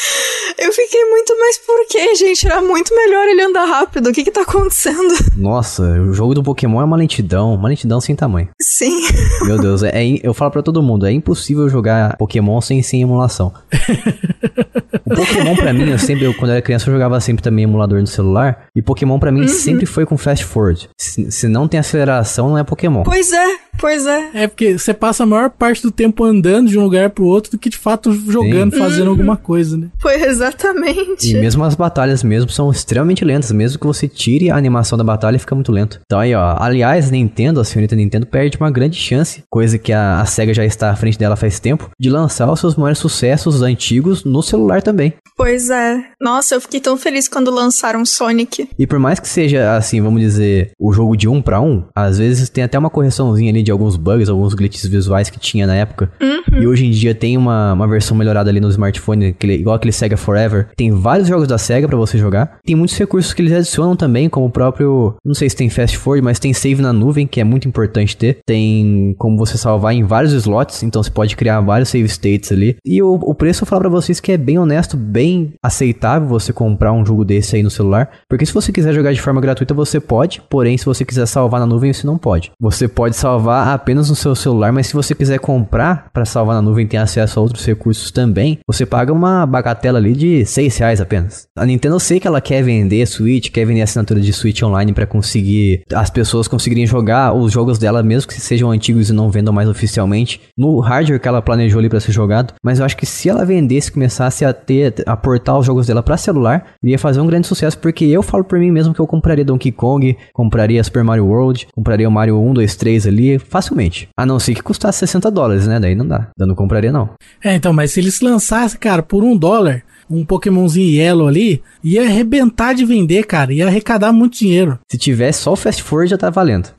eu 0.58 0.72
fiquei 0.74 1.04
muito, 1.06 1.36
mas 1.40 1.58
por 1.58 1.88
que, 1.88 2.16
gente? 2.16 2.46
Era 2.46 2.62
muito 2.62 2.94
melhor 2.96 3.28
ele 3.28 3.42
andar 3.42 3.66
rápido. 3.66 4.10
O 4.10 4.14
que 4.14 4.24
que 4.24 4.32
tá 4.32 4.42
acontecendo? 4.42 5.14
Nossa, 5.36 5.84
o 5.84 6.14
jogo 6.14 6.34
do 6.34 6.44
Pokémon 6.44 6.82
é 6.82 6.84
uma 6.84 6.98
lentidão, 6.98 7.54
uma 7.54 7.70
lentidão 7.70 8.00
sem 8.02 8.16
tamanho. 8.16 8.50
Sim. 8.62 8.89
Também. 8.90 9.30
Meu 9.46 9.58
Deus, 9.58 9.84
é, 9.84 9.90
é 9.90 10.20
eu 10.24 10.34
falo 10.34 10.52
para 10.52 10.62
todo 10.62 10.82
mundo, 10.82 11.06
é 11.06 11.12
impossível 11.12 11.70
jogar 11.70 12.16
Pokémon 12.18 12.60
sem, 12.62 12.82
sem 12.82 13.02
emulação. 13.02 13.54
o 15.06 15.16
Pokémon 15.16 15.56
para 15.56 15.74
mim, 15.74 15.90
eu 15.90 16.00
sempre, 16.00 16.26
eu, 16.26 16.34
quando 16.34 16.52
eu 16.52 16.56
era 16.56 16.62
criança, 16.62 16.90
eu 16.90 16.94
jogava 16.94 17.20
sempre 17.20 17.44
também 17.44 17.64
emulador 17.64 18.00
no 18.00 18.08
celular. 18.08 18.66
E 18.76 18.82
Pokémon 18.82 19.20
para 19.20 19.32
mim 19.32 19.42
uhum. 19.42 19.48
sempre 19.48 19.86
foi 19.86 20.06
com 20.06 20.18
fast 20.18 20.46
forward. 20.46 20.90
Se, 20.98 21.32
se 21.32 21.48
não 21.48 21.68
tem 21.68 21.80
aceleração, 21.80 22.50
não 22.50 22.58
é 22.58 22.64
Pokémon. 22.64 23.04
Pois 23.04 23.32
é, 23.32 23.46
pois 23.80 24.06
é. 24.06 24.30
É 24.34 24.48
porque 24.48 24.78
você 24.78 24.94
passa 24.94 25.24
a 25.24 25.26
maior 25.26 25.50
parte 25.50 25.82
do 25.82 25.92
tempo 25.92 26.24
andando 26.24 26.70
de 26.70 26.78
um 26.78 26.84
lugar 26.84 27.10
pro 27.10 27.26
outro 27.26 27.52
do 27.52 27.58
que 27.58 27.70
de 27.70 27.78
fato 27.78 28.12
jogando, 28.12 28.74
Sim. 28.74 28.80
fazendo 28.80 29.06
uhum. 29.06 29.12
alguma 29.12 29.38
coisa, 29.38 29.78
né? 29.78 29.88
Foi 30.00 30.22
exatamente. 30.22 31.32
E 31.32 31.40
mesmo 31.40 31.64
as 31.64 31.76
batalhas 31.76 32.24
mesmo 32.24 32.50
são 32.50 32.70
extremamente 32.70 33.24
lentas, 33.26 33.52
mesmo 33.52 33.80
que 33.80 33.88
você 33.88 34.08
tire 34.08 34.50
a 34.52 34.56
animação 34.56 34.98
da 34.98 35.04
batalha, 35.04 35.40
fica 35.40 35.56
muito 35.56 35.72
lento. 35.72 36.00
Então 36.06 36.20
aí, 36.20 36.36
ó, 36.36 36.56
aliás, 36.60 37.10
Nintendo, 37.10 37.60
a 37.60 37.66
senhorita 37.66 37.96
Nintendo 37.96 38.26
perde 38.26 38.58
uma 38.58 38.70
grande 38.70 38.98
chance, 38.98 39.44
coisa 39.50 39.78
que 39.78 39.94
a, 39.94 40.22
a 40.22 40.26
SEGA 40.26 40.54
já 40.54 40.66
está 40.66 40.92
à 40.92 40.96
frente 40.96 41.18
dela 41.18 41.36
faz 41.36 41.60
tempo, 41.60 41.90
de 42.00 42.10
lançar 42.10 42.52
os 42.52 42.60
seus 42.60 42.76
maiores 42.76 43.00
sucessos 43.00 43.62
antigos 43.62 44.24
no 44.24 44.42
celular 44.42 44.82
também. 44.82 45.14
Pois 45.36 45.70
é. 45.70 46.04
Nossa, 46.20 46.56
eu 46.56 46.62
fiquei 46.62 46.80
tão 46.80 46.98
feliz 46.98 47.28
quando 47.28 47.50
lançaram 47.50 48.06
Sonic. 48.06 48.70
E 48.78 48.86
por 48.86 49.00
mais 49.00 49.20
que 49.20 49.28
seja, 49.28 49.76
assim, 49.76 50.02
vamos 50.02 50.22
dizer, 50.22 50.72
o 50.78 50.92
jogo 50.92 51.16
de 51.16 51.28
um 51.28 51.42
para 51.42 51.62
um, 51.62 51.86
às 51.96 52.18
vezes 52.18 52.50
tem 52.50 52.64
até 52.64 52.78
uma 52.78 52.90
correçãozinha 52.90 53.50
ali 53.50 53.64
de 53.64 53.69
alguns 53.72 53.96
bugs, 53.96 54.30
alguns 54.30 54.54
glitches 54.54 54.86
visuais 54.86 55.30
que 55.30 55.40
tinha 55.40 55.68
na 55.68 55.76
época. 55.76 56.12
Uhum. 56.22 56.62
E 56.62 56.68
hoje 56.68 56.86
em 56.86 56.92
dia 56.92 57.14
tem 57.14 57.38
uma, 57.38 57.74
uma 57.74 57.88
versão 57.88 58.16
melhorada 58.16 58.50
ali 58.50 58.60
no 58.60 58.70
smartphone, 58.70 59.28
aquele, 59.28 59.54
igual 59.54 59.76
aquele 59.76 59.92
Sega 59.92 60.18
Forever. 60.18 60.68
Tem 60.76 60.92
vários 60.92 61.28
jogos 61.28 61.48
da 61.48 61.58
Sega 61.58 61.88
para 61.88 61.98
você 61.98 62.18
jogar. 62.18 62.60
Tem 62.66 62.76
muitos 62.76 62.98
recursos 62.98 63.34
que 63.34 63.42
eles 63.42 63.54
adicionam 63.54 63.96
também, 63.96 64.30
como 64.30 64.46
o 64.46 64.50
próprio, 64.50 65.16
não 65.26 65.34
sei 65.34 65.50
se 65.50 65.56
tem 65.56 65.70
fast 65.70 65.98
forward, 65.98 66.24
mas 66.24 66.40
tem 66.40 66.54
save 66.54 66.82
na 66.82 66.94
nuvem, 66.94 67.28
que 67.28 67.40
é 67.40 67.44
muito 67.44 67.68
importante 67.68 68.16
ter. 68.16 68.40
Tem 68.46 69.16
como 69.18 69.38
você 69.38 69.58
salvar 69.58 69.94
em 69.94 70.04
vários 70.04 70.34
slots, 70.34 70.84
então 70.84 71.02
você 71.02 71.12
pode 71.12 71.36
criar 71.36 71.62
vários 71.62 71.90
save 71.90 72.08
states 72.08 72.52
ali. 72.52 72.78
E 72.86 73.02
o, 73.02 73.14
o 73.14 73.34
preço 73.34 73.64
eu 73.64 73.68
falo 73.68 73.82
para 73.82 73.90
vocês 73.90 74.20
que 74.20 74.32
é 74.32 74.38
bem 74.38 74.58
honesto, 74.58 74.98
bem 74.98 75.54
aceitável 75.64 76.28
você 76.28 76.52
comprar 76.54 76.92
um 76.92 77.06
jogo 77.06 77.24
desse 77.24 77.56
aí 77.56 77.64
no 77.64 77.70
celular, 77.70 78.10
porque 78.28 78.46
se 78.46 78.54
você 78.54 78.72
quiser 78.72 78.94
jogar 78.94 79.14
de 79.14 79.22
forma 79.22 79.42
gratuita 79.42 79.74
você 79.74 80.00
pode, 80.00 80.42
porém 80.50 80.78
se 80.78 80.86
você 80.86 81.06
quiser 81.06 81.26
salvar 81.26 81.60
na 81.60 81.66
nuvem 81.66 81.94
você 81.94 82.06
não 82.06 82.18
pode. 82.18 82.52
Você 82.60 82.88
pode 82.88 83.16
salvar 83.16 83.59
apenas 83.64 84.10
no 84.10 84.16
seu 84.16 84.36
celular, 84.36 84.72
mas 84.72 84.88
se 84.88 84.94
você 84.94 85.14
quiser 85.14 85.40
comprar 85.40 86.10
para 86.14 86.26
salvar 86.26 86.56
na 86.56 86.62
nuvem 86.62 86.88
ter 86.88 86.98
acesso 86.98 87.40
a 87.40 87.44
outros 87.44 87.66
recursos 87.66 88.12
também, 88.12 88.60
você 88.68 88.86
paga 88.86 89.14
uma 89.14 89.46
bagatela 89.46 89.98
ali 89.98 90.14
de 90.14 90.46
6 90.46 90.78
reais 90.78 91.02
apenas. 91.02 91.48
A 91.58 91.66
Nintendo 91.66 91.96
eu 91.96 92.00
sei 92.00 92.20
que 92.20 92.28
ela 92.28 92.42
quer 92.42 92.64
vender 92.64 93.06
Switch, 93.06 93.50
quer 93.50 93.66
vender 93.66 93.82
assinatura 93.82 94.20
de 94.20 94.32
Switch 94.32 94.62
online 94.64 94.94
para 94.94 95.06
conseguir 95.06 95.84
as 95.94 96.10
pessoas 96.10 96.48
conseguirem 96.48 96.86
jogar 96.86 97.34
os 97.34 97.52
jogos 97.52 97.78
dela 97.78 98.02
mesmo 98.04 98.30
que 98.30 98.40
sejam 98.40 98.72
antigos 98.72 99.10
e 99.10 99.14
não 99.14 99.30
vendam 99.30 99.54
mais 99.54 99.68
oficialmente 99.68 100.42
no 100.58 100.80
hardware 100.80 101.20
que 101.20 101.28
ela 101.28 101.42
planejou 101.42 101.80
ali 101.80 101.90
para 101.90 102.00
ser 102.00 102.12
jogado, 102.12 102.54
mas 102.64 102.80
eu 102.80 102.86
acho 102.86 102.98
que 102.98 103.06
se 103.06 103.30
ela 103.30 103.46
vendesse, 103.46 103.92
começasse 103.92 104.46
a 104.46 104.54
ter 104.54 104.96
a 105.06 105.16
portar 105.18 105.58
os 105.58 105.66
jogos 105.66 105.88
dela 105.88 106.04
para 106.04 106.18
celular, 106.18 106.66
iria 106.84 107.00
fazer 107.00 107.20
um 107.22 107.28
grande 107.28 107.48
sucesso 107.48 107.78
porque 107.78 108.06
eu 108.06 108.22
falo 108.22 108.44
por 108.44 108.60
mim 108.60 108.72
mesmo 108.72 108.94
que 108.94 109.00
eu 109.00 109.08
compraria 109.08 109.46
Donkey 109.46 109.72
Kong, 109.72 110.18
compraria 110.34 110.84
Super 110.84 111.04
Mario 111.04 111.26
World, 111.26 111.68
compraria 111.74 112.08
o 112.08 112.12
Mario 112.12 112.40
1, 112.40 112.54
2, 112.54 112.76
3 112.76 113.08
ali 113.08 113.40
facilmente. 113.50 114.08
A 114.18 114.26
não 114.26 114.40
ser 114.40 114.56
que 114.56 114.64
custasse 114.64 115.00
60 115.00 115.30
dólares, 115.32 115.68
né? 115.68 115.80
Daí 115.80 115.96
não 115.96 116.08
dá. 116.08 116.28
Eu 116.38 116.48
não 116.48 116.56
compraria 116.56 116.92
não. 116.92 117.10
É, 117.44 117.56
então, 117.56 117.74
mas 117.74 117.92
se 117.92 118.00
eles 118.00 118.22
lançassem, 118.22 118.80
cara, 118.80 119.02
por 119.04 119.24
um 119.24 119.36
dólar, 119.36 119.84
um 120.10 120.26
Pokémonzinho 120.26 120.90
Yellow 120.90 121.28
ali, 121.28 121.62
ia 121.84 122.04
arrebentar 122.04 122.74
de 122.74 122.86
vender, 122.86 123.26
cara. 123.26 123.54
Ia 123.54 123.68
arrecadar 123.68 124.12
muito 124.12 124.38
dinheiro. 124.38 124.80
Se 124.92 124.98
tivesse 124.98 125.44
só 125.44 125.54
o 125.54 125.56
Fast 125.56 125.84
Forward 125.84 126.10
já 126.10 126.18
tá 126.18 126.30
valendo. 126.30 126.70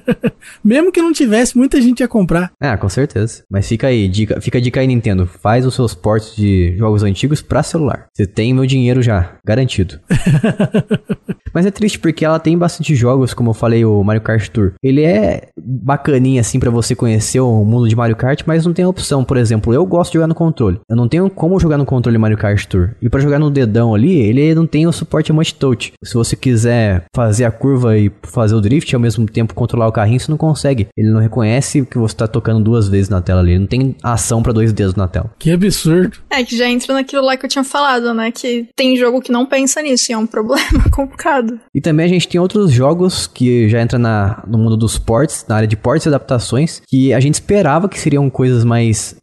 Mesmo 0.62 0.92
que 0.92 1.02
não 1.02 1.12
tivesse, 1.12 1.56
muita 1.56 1.80
gente 1.80 2.00
ia 2.00 2.08
comprar. 2.08 2.52
Ah, 2.60 2.76
com 2.76 2.88
certeza. 2.88 3.42
Mas 3.50 3.68
fica 3.68 3.88
aí, 3.88 4.08
dica, 4.08 4.40
fica 4.40 4.58
a 4.58 4.60
dica 4.60 4.80
aí, 4.80 4.86
Nintendo. 4.86 5.26
Faz 5.26 5.64
os 5.66 5.74
seus 5.74 5.94
ports 5.94 6.36
de 6.36 6.76
jogos 6.76 7.02
antigos 7.02 7.42
pra 7.42 7.62
celular. 7.62 8.06
Você 8.14 8.26
tem 8.26 8.52
meu 8.52 8.66
dinheiro 8.66 9.02
já, 9.02 9.36
garantido. 9.44 9.98
Mas 11.52 11.64
é 11.64 11.70
triste 11.70 11.98
porque 11.98 12.24
ela 12.24 12.38
tem 12.38 12.56
bastante 12.56 12.94
jogos, 12.94 13.32
como 13.32 13.50
eu 13.50 13.54
falei, 13.54 13.82
o 13.82 14.04
Mario 14.04 14.20
Kart 14.20 14.46
Tour. 14.48 14.74
Ele 14.82 15.02
é 15.02 15.48
bacaninha 15.58 16.42
assim 16.42 16.60
para 16.60 16.70
você 16.70 16.94
conhecer 16.94 17.40
o 17.40 17.64
mundo 17.64 17.88
de 17.88 17.96
Mario 17.96 18.14
Kart, 18.14 18.42
mas 18.46 18.66
não 18.66 18.74
tem 18.74 18.84
opção. 18.84 19.24
Por 19.24 19.38
exemplo, 19.38 19.72
eu 19.72 19.86
gosto 19.86 20.12
de 20.12 20.14
jogar 20.18 20.26
no 20.26 20.34
controle. 20.34 20.78
Eu 20.86 20.94
não 20.94 21.08
tenho 21.08 21.30
como 21.30 21.58
jogar 21.58 21.78
no 21.78 21.86
controle 21.86 22.18
Mario 22.18 22.36
Kart 22.36 22.65
E 23.00 23.08
para 23.08 23.20
jogar 23.20 23.38
no 23.38 23.50
dedão 23.50 23.94
ali, 23.94 24.16
ele 24.16 24.54
não 24.54 24.66
tem 24.66 24.86
o 24.86 24.92
suporte 24.92 25.32
Multi 25.32 25.54
Touch. 25.54 25.92
Se 26.02 26.14
você 26.14 26.36
quiser 26.36 27.04
fazer 27.14 27.44
a 27.44 27.50
curva 27.50 27.96
e 27.96 28.10
fazer 28.22 28.54
o 28.54 28.60
drift 28.60 28.94
ao 28.94 29.00
mesmo 29.00 29.26
tempo 29.26 29.54
controlar 29.54 29.88
o 29.88 29.92
carrinho, 29.92 30.20
você 30.20 30.30
não 30.30 30.38
consegue. 30.38 30.88
Ele 30.96 31.10
não 31.10 31.20
reconhece 31.20 31.84
que 31.84 31.98
você 31.98 32.16
tá 32.16 32.26
tocando 32.26 32.62
duas 32.62 32.88
vezes 32.88 33.08
na 33.08 33.20
tela 33.20 33.40
ali. 33.40 33.52
Ele 33.52 33.60
não 33.60 33.66
tem 33.66 33.94
ação 34.02 34.42
para 34.42 34.52
dois 34.52 34.72
dedos 34.72 34.94
na 34.94 35.08
tela. 35.08 35.30
Que 35.38 35.50
absurdo. 35.50 36.18
É 36.30 36.44
que 36.44 36.56
já 36.56 36.68
entra 36.68 36.94
naquilo 36.94 37.24
lá 37.24 37.36
que 37.36 37.44
eu 37.44 37.50
tinha 37.50 37.64
falado, 37.64 38.12
né? 38.14 38.30
Que 38.30 38.68
tem 38.74 38.96
jogo 38.96 39.20
que 39.20 39.32
não 39.32 39.46
pensa 39.46 39.82
nisso 39.82 40.10
e 40.10 40.14
é 40.14 40.18
um 40.18 40.26
problema 40.26 40.90
complicado. 40.90 41.58
E 41.74 41.80
também 41.80 42.06
a 42.06 42.08
gente 42.08 42.28
tem 42.28 42.40
outros 42.40 42.70
jogos 42.70 43.26
que 43.26 43.68
já 43.68 43.80
entra 43.80 43.98
na, 43.98 44.42
no 44.46 44.58
mundo 44.58 44.76
dos 44.76 44.98
ports, 44.98 45.44
na 45.48 45.56
área 45.56 45.68
de 45.68 45.76
ports 45.76 46.06
e 46.06 46.08
adaptações, 46.08 46.82
que 46.86 47.12
a 47.12 47.20
gente 47.20 47.34
esperava 47.34 47.88
que 47.88 47.98
seriam 47.98 48.28
coisas 48.30 48.64
mais, 48.64 49.16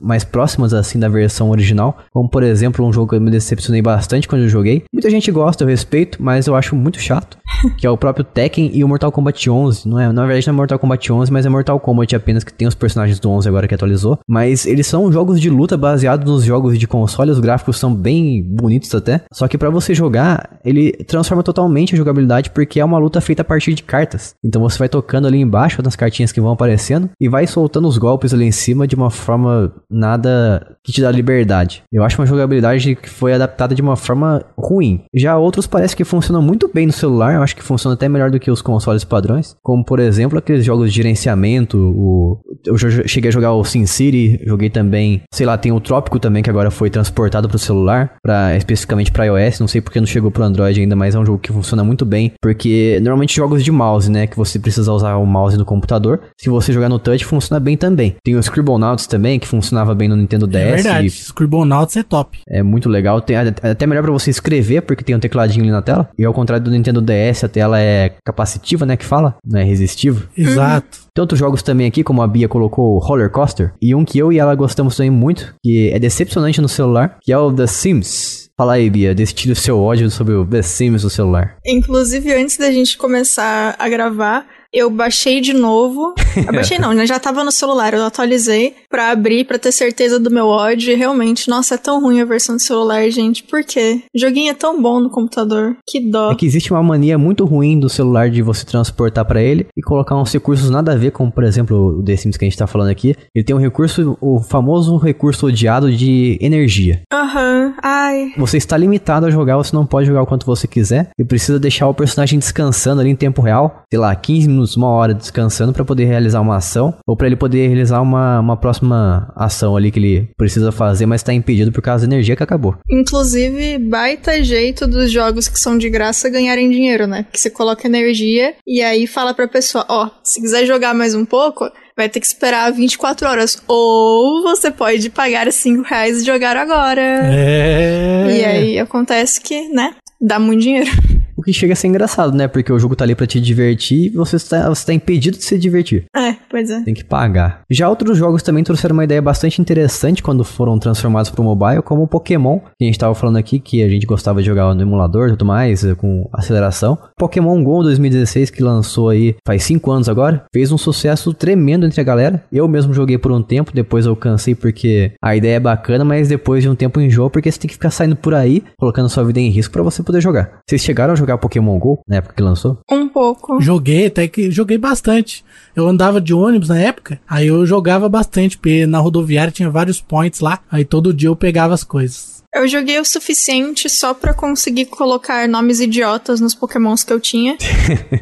mais 0.00 0.24
próximas 0.24 0.74
assim 0.74 0.98
da 0.98 1.08
versão 1.08 1.50
original, 1.50 1.98
como 2.12 2.28
por 2.28 2.42
exemplo 2.42 2.81
um 2.84 2.92
jogo 2.92 3.10
que 3.10 3.16
eu 3.16 3.20
me 3.20 3.30
decepcionei 3.30 3.82
bastante 3.82 4.28
quando 4.28 4.42
eu 4.42 4.48
joguei. 4.48 4.84
Muita 4.92 5.10
gente 5.10 5.30
gosta, 5.30 5.64
eu 5.64 5.68
respeito, 5.68 6.22
mas 6.22 6.46
eu 6.46 6.54
acho 6.54 6.74
muito 6.76 7.00
chato, 7.00 7.38
que 7.76 7.86
é 7.86 7.90
o 7.90 7.96
próprio 7.96 8.24
Tekken 8.24 8.70
e 8.72 8.84
o 8.84 8.88
Mortal 8.88 9.12
Kombat 9.12 9.48
11. 9.48 9.88
Não 9.88 9.98
é, 9.98 10.12
na 10.12 10.26
verdade 10.26 10.46
não 10.46 10.54
é 10.54 10.56
Mortal 10.56 10.78
Kombat 10.78 11.12
11, 11.12 11.32
mas 11.32 11.46
é 11.46 11.48
Mortal 11.48 11.78
Kombat 11.80 12.14
apenas 12.16 12.44
que 12.44 12.52
tem 12.52 12.68
os 12.68 12.74
personagens 12.74 13.18
do 13.18 13.30
11 13.30 13.48
agora 13.48 13.68
que 13.68 13.74
atualizou. 13.74 14.18
Mas 14.28 14.66
eles 14.66 14.86
são 14.86 15.10
jogos 15.12 15.40
de 15.40 15.50
luta 15.50 15.76
baseados 15.76 16.30
nos 16.30 16.44
jogos 16.44 16.78
de 16.78 16.86
console, 16.86 17.30
os 17.30 17.40
gráficos 17.40 17.78
são 17.78 17.94
bem 17.94 18.42
bonitos 18.42 18.94
até. 18.94 19.22
Só 19.32 19.48
que 19.48 19.58
para 19.58 19.70
você 19.70 19.94
jogar, 19.94 20.58
ele 20.64 20.92
transforma 20.92 21.42
totalmente 21.42 21.94
a 21.94 21.96
jogabilidade 21.96 22.50
porque 22.50 22.80
é 22.80 22.84
uma 22.84 22.98
luta 22.98 23.20
feita 23.20 23.42
a 23.42 23.44
partir 23.44 23.74
de 23.74 23.82
cartas. 23.82 24.34
Então 24.44 24.62
você 24.62 24.78
vai 24.78 24.88
tocando 24.88 25.26
ali 25.26 25.40
embaixo 25.40 25.82
nas 25.82 25.96
cartinhas 25.96 26.32
que 26.32 26.40
vão 26.40 26.52
aparecendo 26.52 27.10
e 27.20 27.28
vai 27.28 27.46
soltando 27.46 27.88
os 27.88 27.98
golpes 27.98 28.32
ali 28.32 28.44
em 28.44 28.52
cima 28.52 28.86
de 28.86 28.94
uma 28.94 29.10
forma 29.10 29.72
nada 29.90 30.76
que 30.82 30.92
te 30.92 31.00
dá 31.00 31.10
liberdade. 31.10 31.82
Eu 31.92 32.02
acho 32.02 32.20
uma 32.20 32.26
jogabilidade 32.26 32.71
que 32.80 33.08
foi 33.08 33.32
adaptada 33.32 33.74
de 33.74 33.82
uma 33.82 33.96
forma 33.96 34.44
ruim. 34.56 35.02
Já 35.14 35.36
outros 35.36 35.66
parece 35.66 35.96
que 35.96 36.04
funcionam 36.04 36.42
muito 36.42 36.70
bem 36.72 36.86
no 36.86 36.92
celular, 36.92 37.34
eu 37.34 37.42
acho 37.42 37.56
que 37.56 37.62
funciona 37.62 37.94
até 37.94 38.08
melhor 38.08 38.30
do 38.30 38.40
que 38.40 38.50
os 38.50 38.62
consoles 38.62 39.04
padrões, 39.04 39.56
como 39.62 39.84
por 39.84 39.98
exemplo 39.98 40.38
aqueles 40.38 40.64
jogos 40.64 40.90
de 40.90 40.96
gerenciamento, 40.96 41.78
o 41.78 42.40
eu 42.66 42.78
cheguei 42.78 43.28
a 43.28 43.32
jogar 43.32 43.52
o 43.52 43.64
Sin 43.64 43.86
City, 43.86 44.40
joguei 44.46 44.70
também, 44.70 45.22
sei 45.32 45.46
lá, 45.46 45.58
tem 45.58 45.72
o 45.72 45.80
Trópico 45.80 46.18
também 46.18 46.42
que 46.42 46.50
agora 46.50 46.70
foi 46.70 46.90
transportado 46.90 47.48
para 47.48 47.56
o 47.56 47.58
celular, 47.58 48.14
para 48.22 48.56
especificamente 48.56 49.10
para 49.10 49.24
iOS, 49.26 49.60
não 49.60 49.68
sei 49.68 49.80
porque 49.80 49.98
não 49.98 50.06
chegou 50.06 50.30
para 50.30 50.46
Android 50.46 50.80
ainda, 50.80 50.94
mas 50.94 51.14
é 51.14 51.18
um 51.18 51.26
jogo 51.26 51.38
que 51.38 51.52
funciona 51.52 51.82
muito 51.82 52.04
bem, 52.04 52.32
porque 52.40 52.98
normalmente 53.00 53.36
jogos 53.36 53.64
de 53.64 53.72
mouse, 53.72 54.10
né, 54.10 54.26
que 54.26 54.36
você 54.36 54.58
precisa 54.58 54.92
usar 54.92 55.16
o 55.16 55.26
mouse 55.26 55.56
no 55.56 55.64
computador, 55.64 56.20
se 56.38 56.48
você 56.48 56.72
jogar 56.72 56.88
no 56.88 56.98
touch 56.98 57.24
funciona 57.24 57.58
bem 57.58 57.76
também. 57.76 58.14
Tem 58.22 58.36
o 58.36 58.40
Scribblenauts 58.40 59.06
também 59.06 59.38
que 59.38 59.46
funcionava 59.46 59.94
bem 59.94 60.08
no 60.08 60.16
Nintendo 60.16 60.46
DS. 60.46 60.56
É 60.56 60.74
verdade, 60.74 61.06
e... 61.06 61.10
Scribblenauts 61.10 61.96
é 61.96 62.02
top. 62.02 62.38
É 62.48 62.61
muito 62.62 62.88
legal, 62.88 63.20
tem 63.20 63.36
até 63.36 63.86
melhor 63.86 64.02
para 64.02 64.12
você 64.12 64.30
escrever 64.30 64.82
porque 64.82 65.04
tem 65.04 65.14
um 65.14 65.20
tecladinho 65.20 65.64
ali 65.64 65.72
na 65.72 65.82
tela. 65.82 66.08
E 66.18 66.24
ao 66.24 66.34
contrário 66.34 66.64
do 66.64 66.70
Nintendo 66.70 67.00
DS, 67.00 67.44
a 67.44 67.48
tela 67.48 67.80
é 67.80 68.14
capacitiva, 68.24 68.86
né, 68.86 68.96
que 68.96 69.04
fala, 69.04 69.36
não 69.44 69.60
é 69.60 69.64
resistiva. 69.64 70.22
Exato. 70.36 70.98
Tem 71.14 71.20
outros 71.20 71.38
jogos 71.38 71.62
também 71.62 71.86
aqui, 71.86 72.02
como 72.02 72.22
a 72.22 72.26
Bia 72.26 72.48
colocou 72.48 72.98
Roller 72.98 73.30
Coaster, 73.30 73.74
e 73.80 73.94
um 73.94 74.04
que 74.04 74.18
eu 74.18 74.32
e 74.32 74.38
ela 74.38 74.54
gostamos 74.54 74.96
também 74.96 75.10
muito, 75.10 75.54
que 75.62 75.90
é 75.90 75.98
decepcionante 75.98 76.60
no 76.60 76.68
celular, 76.68 77.18
que 77.20 77.32
é 77.32 77.38
o 77.38 77.52
The 77.52 77.66
Sims. 77.66 78.50
Fala 78.56 78.74
aí, 78.74 78.88
Bia, 78.88 79.14
destile 79.14 79.52
o 79.52 79.56
seu 79.56 79.78
ódio 79.78 80.10
sobre 80.10 80.34
o 80.34 80.46
The 80.46 80.62
Sims 80.62 81.04
no 81.04 81.10
celular. 81.10 81.56
Inclusive, 81.66 82.32
antes 82.34 82.56
da 82.56 82.70
gente 82.70 82.96
começar 82.96 83.74
a 83.78 83.88
gravar, 83.88 84.46
eu 84.72 84.88
baixei 84.88 85.40
de 85.40 85.52
novo. 85.52 86.14
Eu 86.34 86.52
baixei 86.52 86.78
não, 86.78 86.94
né? 86.94 87.06
Já 87.06 87.18
tava 87.18 87.44
no 87.44 87.52
celular, 87.52 87.92
eu 87.92 88.02
atualizei 88.04 88.74
pra 88.88 89.10
abrir, 89.10 89.44
pra 89.44 89.58
ter 89.58 89.70
certeza 89.70 90.18
do 90.18 90.30
meu 90.30 90.46
ódio. 90.46 90.90
E 90.90 90.94
realmente, 90.94 91.48
nossa, 91.48 91.74
é 91.74 91.78
tão 91.78 92.00
ruim 92.00 92.22
a 92.22 92.24
versão 92.24 92.56
do 92.56 92.62
celular, 92.62 93.08
gente. 93.10 93.42
Por 93.42 93.62
quê? 93.62 94.00
O 94.14 94.18
joguinho 94.18 94.50
é 94.50 94.54
tão 94.54 94.80
bom 94.80 94.98
no 94.98 95.10
computador. 95.10 95.76
Que 95.86 96.00
dó. 96.00 96.32
É 96.32 96.34
que 96.34 96.46
existe 96.46 96.72
uma 96.72 96.82
mania 96.82 97.18
muito 97.18 97.44
ruim 97.44 97.78
do 97.78 97.90
celular 97.90 98.30
de 98.30 98.40
você 98.40 98.64
transportar 98.64 99.26
para 99.26 99.42
ele 99.42 99.66
e 99.76 99.82
colocar 99.82 100.16
uns 100.16 100.32
recursos 100.32 100.70
nada 100.70 100.92
a 100.92 100.96
ver, 100.96 101.10
como 101.10 101.30
por 101.30 101.44
exemplo 101.44 101.98
o 101.98 102.02
The 102.02 102.16
Sims 102.16 102.38
que 102.38 102.44
a 102.46 102.48
gente 102.48 102.58
tá 102.58 102.66
falando 102.66 102.88
aqui. 102.88 103.14
Ele 103.34 103.44
tem 103.44 103.54
um 103.54 103.60
recurso, 103.60 104.16
o 104.22 104.40
famoso 104.40 104.96
recurso 104.96 105.46
odiado 105.46 105.92
de 105.92 106.38
energia. 106.40 107.02
Aham, 107.12 107.66
uhum. 107.66 107.74
ai. 107.82 108.32
Você 108.38 108.56
está 108.56 108.76
limitado 108.78 109.26
a 109.26 109.30
jogar, 109.30 109.58
você 109.58 109.76
não 109.76 109.84
pode 109.84 110.06
jogar 110.06 110.22
o 110.22 110.26
quanto 110.26 110.46
você 110.46 110.66
quiser 110.66 111.10
e 111.18 111.24
precisa 111.24 111.60
deixar 111.60 111.88
o 111.88 111.94
personagem 111.94 112.38
descansando 112.38 113.02
ali 113.02 113.10
em 113.10 113.16
tempo 113.16 113.42
real, 113.42 113.82
sei 113.92 114.00
lá, 114.00 114.14
15 114.14 114.48
minutos 114.48 114.61
minutos, 114.62 114.76
uma 114.76 114.88
hora 114.88 115.14
descansando 115.14 115.72
para 115.72 115.84
poder 115.84 116.04
realizar 116.04 116.40
uma 116.40 116.56
ação, 116.56 116.94
ou 117.06 117.16
para 117.16 117.26
ele 117.26 117.36
poder 117.36 117.66
realizar 117.66 118.00
uma, 118.00 118.40
uma 118.40 118.56
próxima 118.56 119.32
ação 119.36 119.76
ali 119.76 119.90
que 119.90 119.98
ele 119.98 120.28
precisa 120.36 120.72
fazer, 120.72 121.06
mas 121.06 121.22
tá 121.22 121.32
impedido 121.32 121.72
por 121.72 121.82
causa 121.82 122.06
da 122.06 122.14
energia 122.14 122.36
que 122.36 122.42
acabou. 122.42 122.76
Inclusive, 122.90 123.78
baita 123.78 124.42
jeito 124.42 124.86
dos 124.86 125.10
jogos 125.10 125.48
que 125.48 125.58
são 125.58 125.76
de 125.76 125.90
graça 125.90 126.30
ganharem 126.30 126.70
dinheiro, 126.70 127.06
né? 127.06 127.24
Porque 127.24 127.38
você 127.38 127.50
coloca 127.50 127.86
energia 127.86 128.54
e 128.66 128.80
aí 128.80 129.06
fala 129.06 129.34
pra 129.34 129.48
pessoa, 129.48 129.84
ó, 129.88 130.06
oh, 130.06 130.10
se 130.22 130.40
quiser 130.40 130.64
jogar 130.64 130.94
mais 130.94 131.14
um 131.14 131.24
pouco, 131.24 131.68
vai 131.96 132.08
ter 132.08 132.20
que 132.20 132.26
esperar 132.26 132.72
24 132.72 133.28
horas. 133.28 133.62
Ou 133.66 134.42
você 134.42 134.70
pode 134.70 135.10
pagar 135.10 135.50
5 135.52 135.82
reais 135.82 136.22
e 136.22 136.24
jogar 136.24 136.56
agora. 136.56 137.02
É. 137.02 138.38
E 138.38 138.44
aí 138.44 138.78
acontece 138.78 139.40
que, 139.40 139.68
né? 139.68 139.94
Dá 140.20 140.38
muito 140.38 140.62
dinheiro. 140.62 140.90
O 141.42 141.44
que 141.44 141.52
chega 141.52 141.72
a 141.72 141.76
ser 141.76 141.88
engraçado, 141.88 142.36
né? 142.36 142.46
Porque 142.46 142.72
o 142.72 142.78
jogo 142.78 142.94
tá 142.94 143.02
ali 143.04 143.16
pra 143.16 143.26
te 143.26 143.40
divertir 143.40 144.06
e 144.06 144.08
você 144.10 144.36
está, 144.36 144.68
você 144.68 144.86
tá 144.86 144.94
impedido 144.94 145.36
de 145.36 145.42
se 145.42 145.58
divertir. 145.58 146.04
É, 146.14 146.36
pois 146.48 146.70
é. 146.70 146.82
Tem 146.82 146.94
que 146.94 147.02
pagar. 147.02 147.62
Já 147.68 147.88
outros 147.88 148.16
jogos 148.16 148.44
também 148.44 148.62
trouxeram 148.62 148.92
uma 148.92 149.02
ideia 149.02 149.20
bastante 149.20 149.60
interessante 149.60 150.22
quando 150.22 150.44
foram 150.44 150.78
transformados 150.78 151.32
pro 151.32 151.42
mobile, 151.42 151.82
como 151.82 152.04
o 152.04 152.06
Pokémon, 152.06 152.60
que 152.60 152.84
a 152.84 152.84
gente 152.84 152.96
tava 152.96 153.12
falando 153.16 153.38
aqui, 153.38 153.58
que 153.58 153.82
a 153.82 153.88
gente 153.88 154.06
gostava 154.06 154.40
de 154.40 154.46
jogar 154.46 154.72
no 154.72 154.82
emulador 154.82 155.26
e 155.26 155.30
tudo 155.32 155.44
mais, 155.44 155.84
com 155.94 156.30
aceleração. 156.32 156.96
Pokémon 157.18 157.60
GO 157.64 157.82
2016, 157.82 158.50
que 158.50 158.62
lançou 158.62 159.08
aí 159.08 159.34
faz 159.44 159.64
5 159.64 159.90
anos 159.90 160.08
agora, 160.08 160.44
fez 160.52 160.70
um 160.70 160.78
sucesso 160.78 161.34
tremendo 161.34 161.86
entre 161.86 162.00
a 162.00 162.04
galera. 162.04 162.44
Eu 162.52 162.68
mesmo 162.68 162.94
joguei 162.94 163.18
por 163.18 163.32
um 163.32 163.42
tempo, 163.42 163.72
depois 163.74 164.06
eu 164.06 164.14
cansei 164.14 164.54
porque 164.54 165.10
a 165.20 165.34
ideia 165.34 165.56
é 165.56 165.60
bacana, 165.60 166.04
mas 166.04 166.28
depois 166.28 166.62
de 166.62 166.68
um 166.68 166.76
tempo 166.76 167.00
enjoa, 167.00 167.28
porque 167.28 167.50
você 167.50 167.58
tem 167.58 167.66
que 167.66 167.74
ficar 167.74 167.90
saindo 167.90 168.14
por 168.14 168.32
aí, 168.32 168.62
colocando 168.78 169.08
sua 169.08 169.24
vida 169.24 169.40
em 169.40 169.48
risco 169.48 169.72
para 169.72 169.82
você 169.82 170.04
poder 170.04 170.20
jogar. 170.20 170.60
Vocês 170.64 170.82
chegaram 170.82 171.14
a 171.14 171.16
jogar 171.16 171.31
jogar 171.32 171.38
Pokémon 171.38 171.78
GO 171.78 172.02
na 172.06 172.16
época 172.16 172.34
que 172.34 172.42
lançou? 172.42 172.78
Um 172.90 173.08
pouco. 173.08 173.60
Joguei, 173.60 174.06
até 174.06 174.28
que 174.28 174.50
joguei 174.50 174.78
bastante. 174.78 175.44
Eu 175.74 175.88
andava 175.88 176.20
de 176.20 176.34
ônibus 176.34 176.68
na 176.68 176.78
época, 176.78 177.20
aí 177.28 177.46
eu 177.46 177.64
jogava 177.66 178.08
bastante, 178.08 178.58
porque 178.58 178.86
na 178.86 178.98
rodoviária 178.98 179.52
tinha 179.52 179.70
vários 179.70 180.00
points 180.00 180.40
lá, 180.40 180.60
aí 180.70 180.84
todo 180.84 181.14
dia 181.14 181.28
eu 181.28 181.36
pegava 181.36 181.74
as 181.74 181.84
coisas. 181.84 182.42
Eu 182.54 182.68
joguei 182.68 183.00
o 183.00 183.04
suficiente 183.04 183.88
só 183.88 184.12
para 184.12 184.34
conseguir 184.34 184.84
colocar 184.84 185.48
nomes 185.48 185.80
idiotas 185.80 186.38
nos 186.38 186.54
pokémons 186.54 187.02
que 187.02 187.10
eu 187.10 187.18
tinha. 187.18 187.56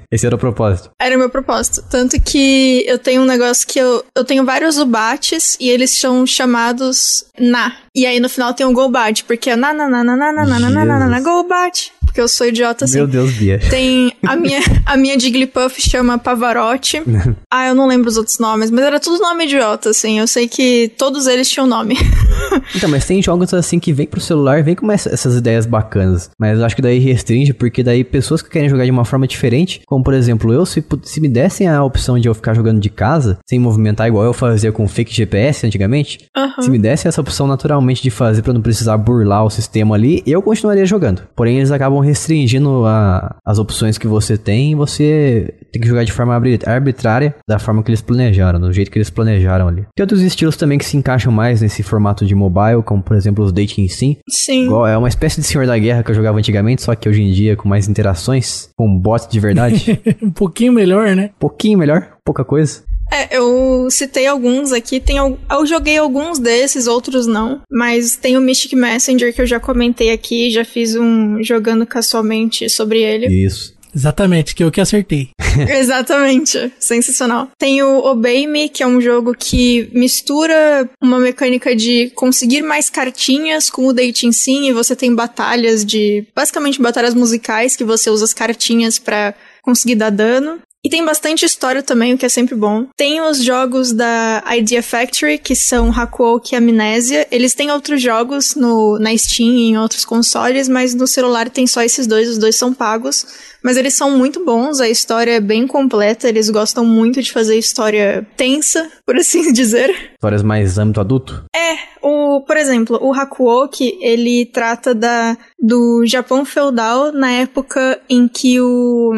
Esse 0.08 0.24
era 0.24 0.36
o 0.36 0.38
propósito. 0.38 0.90
Era 1.00 1.16
o 1.16 1.18
meu 1.18 1.28
propósito. 1.28 1.84
Tanto 1.90 2.20
que 2.20 2.84
eu 2.86 2.96
tenho 2.96 3.22
um 3.22 3.24
negócio 3.24 3.66
que 3.66 3.80
eu, 3.80 4.04
eu 4.16 4.24
tenho 4.24 4.44
vários 4.44 4.76
Zubates 4.76 5.56
e 5.58 5.68
eles 5.68 5.98
são 5.98 6.24
chamados 6.24 7.24
Na. 7.36 7.72
E 7.92 8.06
aí 8.06 8.20
no 8.20 8.28
final 8.28 8.54
tem 8.54 8.64
um 8.64 8.72
Golbat, 8.72 9.24
porque 9.24 9.50
é 9.50 9.56
na 9.56 9.72
na 9.74 9.88
na 9.88 10.04
na 10.04 10.16
na 10.16 10.32
na 10.32 10.44
na 10.44 10.58
na 10.60 10.70
na 10.70 10.84
na 10.84 11.06
na 11.08 11.20
Golbat 11.20 11.92
porque 12.10 12.20
eu 12.20 12.28
sou 12.28 12.46
idiota 12.48 12.84
assim. 12.84 12.96
Meu 12.96 13.06
Deus, 13.06 13.32
Bia. 13.32 13.60
Tem 13.70 14.12
a 14.26 14.34
minha, 14.36 14.60
a 14.84 14.96
minha 14.96 15.18
Jigglypuff 15.18 15.80
chama 15.80 16.18
Pavarotti. 16.18 17.00
ah, 17.50 17.68
eu 17.68 17.74
não 17.74 17.86
lembro 17.86 18.08
os 18.08 18.16
outros 18.16 18.38
nomes, 18.38 18.70
mas 18.70 18.84
era 18.84 18.98
tudo 18.98 19.20
nome 19.20 19.44
idiota, 19.44 19.90
assim. 19.90 20.18
Eu 20.18 20.26
sei 20.26 20.48
que 20.48 20.92
todos 20.98 21.26
eles 21.28 21.48
tinham 21.48 21.66
nome. 21.66 21.96
então, 22.74 22.90
mas 22.90 23.06
tem 23.06 23.22
jogos 23.22 23.54
assim 23.54 23.78
que 23.78 23.92
vem 23.92 24.06
pro 24.06 24.20
celular, 24.20 24.62
vem 24.62 24.74
com 24.74 24.90
essas 24.90 25.36
ideias 25.36 25.66
bacanas. 25.66 26.30
Mas 26.38 26.58
eu 26.58 26.64
acho 26.64 26.74
que 26.74 26.82
daí 26.82 26.98
restringe, 26.98 27.52
porque 27.52 27.82
daí 27.82 28.02
pessoas 28.02 28.42
que 28.42 28.50
querem 28.50 28.68
jogar 28.68 28.84
de 28.84 28.90
uma 28.90 29.04
forma 29.04 29.26
diferente, 29.26 29.80
como 29.86 30.02
por 30.02 30.12
exemplo, 30.12 30.52
eu, 30.52 30.66
se, 30.66 30.84
se 31.04 31.20
me 31.20 31.28
dessem 31.28 31.68
a 31.68 31.82
opção 31.84 32.18
de 32.18 32.28
eu 32.28 32.34
ficar 32.34 32.54
jogando 32.54 32.80
de 32.80 32.90
casa, 32.90 33.38
sem 33.48 33.58
movimentar 33.58 34.08
igual 34.08 34.24
eu 34.24 34.32
fazia 34.32 34.72
com 34.72 34.88
fake 34.88 35.14
GPS 35.14 35.64
antigamente, 35.64 36.18
uhum. 36.36 36.62
se 36.62 36.70
me 36.70 36.78
dessem 36.78 37.08
essa 37.08 37.20
opção 37.20 37.46
naturalmente 37.46 38.02
de 38.02 38.10
fazer 38.10 38.42
para 38.42 38.52
não 38.52 38.60
precisar 38.60 38.96
burlar 38.96 39.44
o 39.44 39.50
sistema 39.50 39.94
ali, 39.94 40.22
eu 40.26 40.42
continuaria 40.42 40.84
jogando. 40.84 41.22
Porém, 41.36 41.58
eles 41.58 41.70
acabam 41.70 41.99
restringindo 42.00 42.84
a, 42.86 43.36
as 43.44 43.58
opções 43.58 43.98
que 43.98 44.06
você 44.06 44.36
tem 44.36 44.72
e 44.72 44.74
você 44.74 45.54
tem 45.72 45.80
que 45.80 45.88
jogar 45.88 46.04
de 46.04 46.12
forma 46.12 46.34
arbitrária, 46.34 47.34
da 47.48 47.58
forma 47.58 47.82
que 47.82 47.90
eles 47.90 48.02
planejaram, 48.02 48.60
do 48.60 48.72
jeito 48.72 48.90
que 48.90 48.98
eles 48.98 49.10
planejaram 49.10 49.68
ali. 49.68 49.86
Tem 49.94 50.02
outros 50.02 50.22
estilos 50.22 50.56
também 50.56 50.78
que 50.78 50.84
se 50.84 50.96
encaixam 50.96 51.32
mais 51.32 51.60
nesse 51.60 51.82
formato 51.82 52.26
de 52.26 52.34
mobile, 52.34 52.82
como 52.84 53.02
por 53.02 53.16
exemplo 53.16 53.44
os 53.44 53.52
dating 53.52 53.88
sim. 53.88 54.16
Sim. 54.28 54.64
Igual, 54.64 54.86
é 54.86 54.96
uma 54.96 55.08
espécie 55.08 55.40
de 55.40 55.46
Senhor 55.46 55.66
da 55.66 55.78
Guerra 55.78 56.02
que 56.02 56.10
eu 56.10 56.14
jogava 56.14 56.38
antigamente, 56.38 56.82
só 56.82 56.94
que 56.94 57.08
hoje 57.08 57.22
em 57.22 57.30
dia 57.30 57.56
com 57.56 57.68
mais 57.68 57.88
interações, 57.88 58.68
com 58.76 58.98
bots 58.98 59.28
de 59.28 59.40
verdade. 59.40 60.00
um 60.22 60.30
pouquinho 60.30 60.72
melhor, 60.72 61.14
né? 61.14 61.30
Um 61.36 61.40
pouquinho 61.40 61.78
melhor, 61.78 62.08
pouca 62.24 62.44
coisa. 62.44 62.82
É, 63.10 63.36
eu 63.36 63.88
citei 63.90 64.26
alguns 64.26 64.72
aqui, 64.72 65.00
tem, 65.00 65.16
eu 65.16 65.66
joguei 65.66 65.98
alguns 65.98 66.38
desses, 66.38 66.86
outros 66.86 67.26
não, 67.26 67.60
mas 67.70 68.16
tem 68.16 68.36
o 68.36 68.40
Mystic 68.40 68.72
Messenger 68.72 69.34
que 69.34 69.42
eu 69.42 69.46
já 69.46 69.58
comentei 69.58 70.10
aqui, 70.10 70.50
já 70.50 70.64
fiz 70.64 70.94
um 70.94 71.42
jogando 71.42 71.84
casualmente 71.84 72.68
sobre 72.70 73.02
ele. 73.02 73.26
Isso. 73.26 73.78
Exatamente, 73.94 74.54
que 74.54 74.62
eu 74.62 74.70
que 74.70 74.80
acertei. 74.80 75.30
Exatamente, 75.68 76.72
sensacional. 76.78 77.48
Tem 77.58 77.82
o 77.82 77.98
Obey 77.98 78.46
Me, 78.46 78.68
que 78.68 78.82
é 78.82 78.86
um 78.86 79.00
jogo 79.00 79.34
que 79.34 79.90
mistura 79.92 80.88
uma 81.02 81.18
mecânica 81.18 81.74
de 81.74 82.10
conseguir 82.10 82.62
mais 82.62 82.88
cartinhas 82.88 83.68
com 83.68 83.86
o 83.86 83.92
Dating 83.92 84.32
Sim, 84.32 84.68
e 84.68 84.72
você 84.72 84.94
tem 84.94 85.14
batalhas 85.14 85.84
de. 85.84 86.24
basicamente 86.34 86.80
batalhas 86.80 87.14
musicais 87.14 87.74
que 87.74 87.84
você 87.84 88.08
usa 88.10 88.24
as 88.24 88.32
cartinhas 88.32 88.98
para 88.98 89.34
conseguir 89.62 89.96
dar 89.96 90.10
dano. 90.10 90.60
E 90.82 90.88
tem 90.88 91.04
bastante 91.04 91.44
história 91.44 91.82
também, 91.82 92.14
o 92.14 92.18
que 92.18 92.24
é 92.24 92.28
sempre 92.28 92.54
bom. 92.54 92.86
Tem 92.96 93.20
os 93.20 93.44
jogos 93.44 93.92
da 93.92 94.42
Idea 94.56 94.82
Factory, 94.82 95.36
que 95.36 95.54
são 95.54 95.92
Hakuoki 95.92 96.54
e 96.54 96.56
Amnésia. 96.56 97.26
Eles 97.30 97.52
têm 97.52 97.70
outros 97.70 98.00
jogos 98.00 98.54
no, 98.54 98.98
na 98.98 99.16
Steam 99.16 99.50
e 99.50 99.68
em 99.68 99.78
outros 99.78 100.06
consoles, 100.06 100.70
mas 100.70 100.94
no 100.94 101.06
celular 101.06 101.50
tem 101.50 101.66
só 101.66 101.82
esses 101.82 102.06
dois, 102.06 102.30
os 102.30 102.38
dois 102.38 102.56
são 102.56 102.72
pagos. 102.72 103.26
Mas 103.62 103.76
eles 103.76 103.92
são 103.92 104.16
muito 104.16 104.42
bons, 104.42 104.80
a 104.80 104.88
história 104.88 105.32
é 105.32 105.40
bem 105.40 105.66
completa, 105.66 106.26
eles 106.26 106.48
gostam 106.48 106.82
muito 106.82 107.20
de 107.20 107.30
fazer 107.30 107.58
história 107.58 108.26
tensa, 108.34 108.90
por 109.04 109.16
assim 109.16 109.52
dizer. 109.52 109.90
Histórias 110.14 110.42
mais 110.42 110.78
âmbito 110.78 111.00
adulto? 111.00 111.44
É, 111.54 111.76
o, 112.02 112.40
por 112.40 112.56
exemplo, 112.56 112.98
o 113.02 113.12
Hakuoki, 113.12 113.98
ele 114.00 114.46
trata 114.46 114.94
da, 114.94 115.36
do 115.58 116.04
Japão 116.06 116.42
feudal 116.46 117.12
na 117.12 117.32
época 117.32 118.00
em 118.08 118.26
que 118.26 118.58
o 118.58 119.12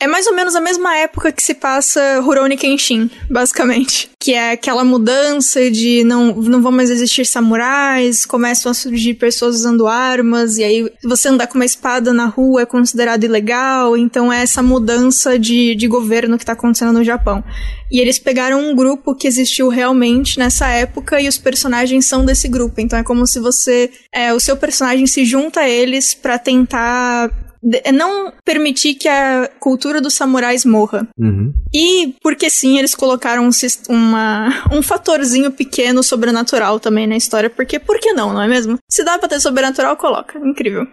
é 0.00 0.06
mais 0.06 0.26
ou 0.26 0.34
menos 0.34 0.54
a 0.54 0.60
mesma 0.60 0.96
época 0.96 1.30
que 1.30 1.42
se 1.42 1.52
passa 1.52 2.20
Rurouni 2.20 2.56
Kenshin, 2.56 3.10
basicamente. 3.28 4.10
Que 4.18 4.32
é 4.32 4.52
aquela 4.52 4.82
mudança 4.82 5.70
de 5.70 6.02
não, 6.04 6.34
não 6.36 6.62
vão 6.62 6.72
mais 6.72 6.88
existir 6.88 7.26
samurais, 7.26 8.24
começam 8.24 8.70
a 8.70 8.74
surgir 8.74 9.14
pessoas 9.14 9.56
usando 9.56 9.86
armas, 9.86 10.56
e 10.56 10.64
aí 10.64 10.90
você 11.04 11.28
andar 11.28 11.46
com 11.46 11.56
uma 11.56 11.66
espada 11.66 12.14
na 12.14 12.24
rua 12.24 12.62
é 12.62 12.66
considerado 12.66 13.24
ilegal, 13.24 13.94
então 13.94 14.32
é 14.32 14.42
essa 14.42 14.62
mudança 14.62 15.38
de, 15.38 15.74
de 15.74 15.86
governo 15.86 16.38
que 16.38 16.46
tá 16.46 16.54
acontecendo 16.54 16.94
no 16.94 17.04
Japão. 17.04 17.44
E 17.92 18.00
eles 18.00 18.18
pegaram 18.18 18.70
um 18.70 18.74
grupo 18.74 19.14
que 19.14 19.26
existiu 19.26 19.68
realmente 19.68 20.38
nessa 20.38 20.68
época 20.68 21.20
e 21.20 21.28
os 21.28 21.36
personagens 21.36 22.06
são 22.06 22.24
desse 22.24 22.48
grupo. 22.48 22.80
Então 22.80 22.98
é 22.98 23.02
como 23.02 23.26
se 23.26 23.40
você. 23.40 23.90
É, 24.14 24.32
o 24.32 24.40
seu 24.40 24.56
personagem 24.56 25.06
se 25.06 25.24
junta 25.24 25.60
a 25.60 25.68
eles 25.68 26.14
para 26.14 26.38
tentar 26.38 27.49
não 27.92 28.32
permitir 28.44 28.94
que 28.94 29.08
a 29.08 29.48
cultura 29.58 30.00
dos 30.00 30.14
samurais 30.14 30.64
morra. 30.64 31.06
Uhum. 31.18 31.52
E 31.72 32.14
porque 32.22 32.48
sim, 32.48 32.78
eles 32.78 32.94
colocaram 32.94 33.48
um, 33.48 33.50
uma, 33.88 34.64
um 34.72 34.82
fatorzinho 34.82 35.50
pequeno 35.50 36.02
sobrenatural 36.02 36.80
também 36.80 37.06
na 37.06 37.16
história, 37.16 37.50
porque 37.50 37.78
por 37.78 37.98
que 37.98 38.12
não, 38.12 38.32
não 38.32 38.42
é 38.42 38.48
mesmo? 38.48 38.78
Se 38.88 39.04
dá 39.04 39.18
pra 39.18 39.28
ter 39.28 39.40
sobrenatural, 39.40 39.96
coloca. 39.96 40.38
Incrível. 40.38 40.86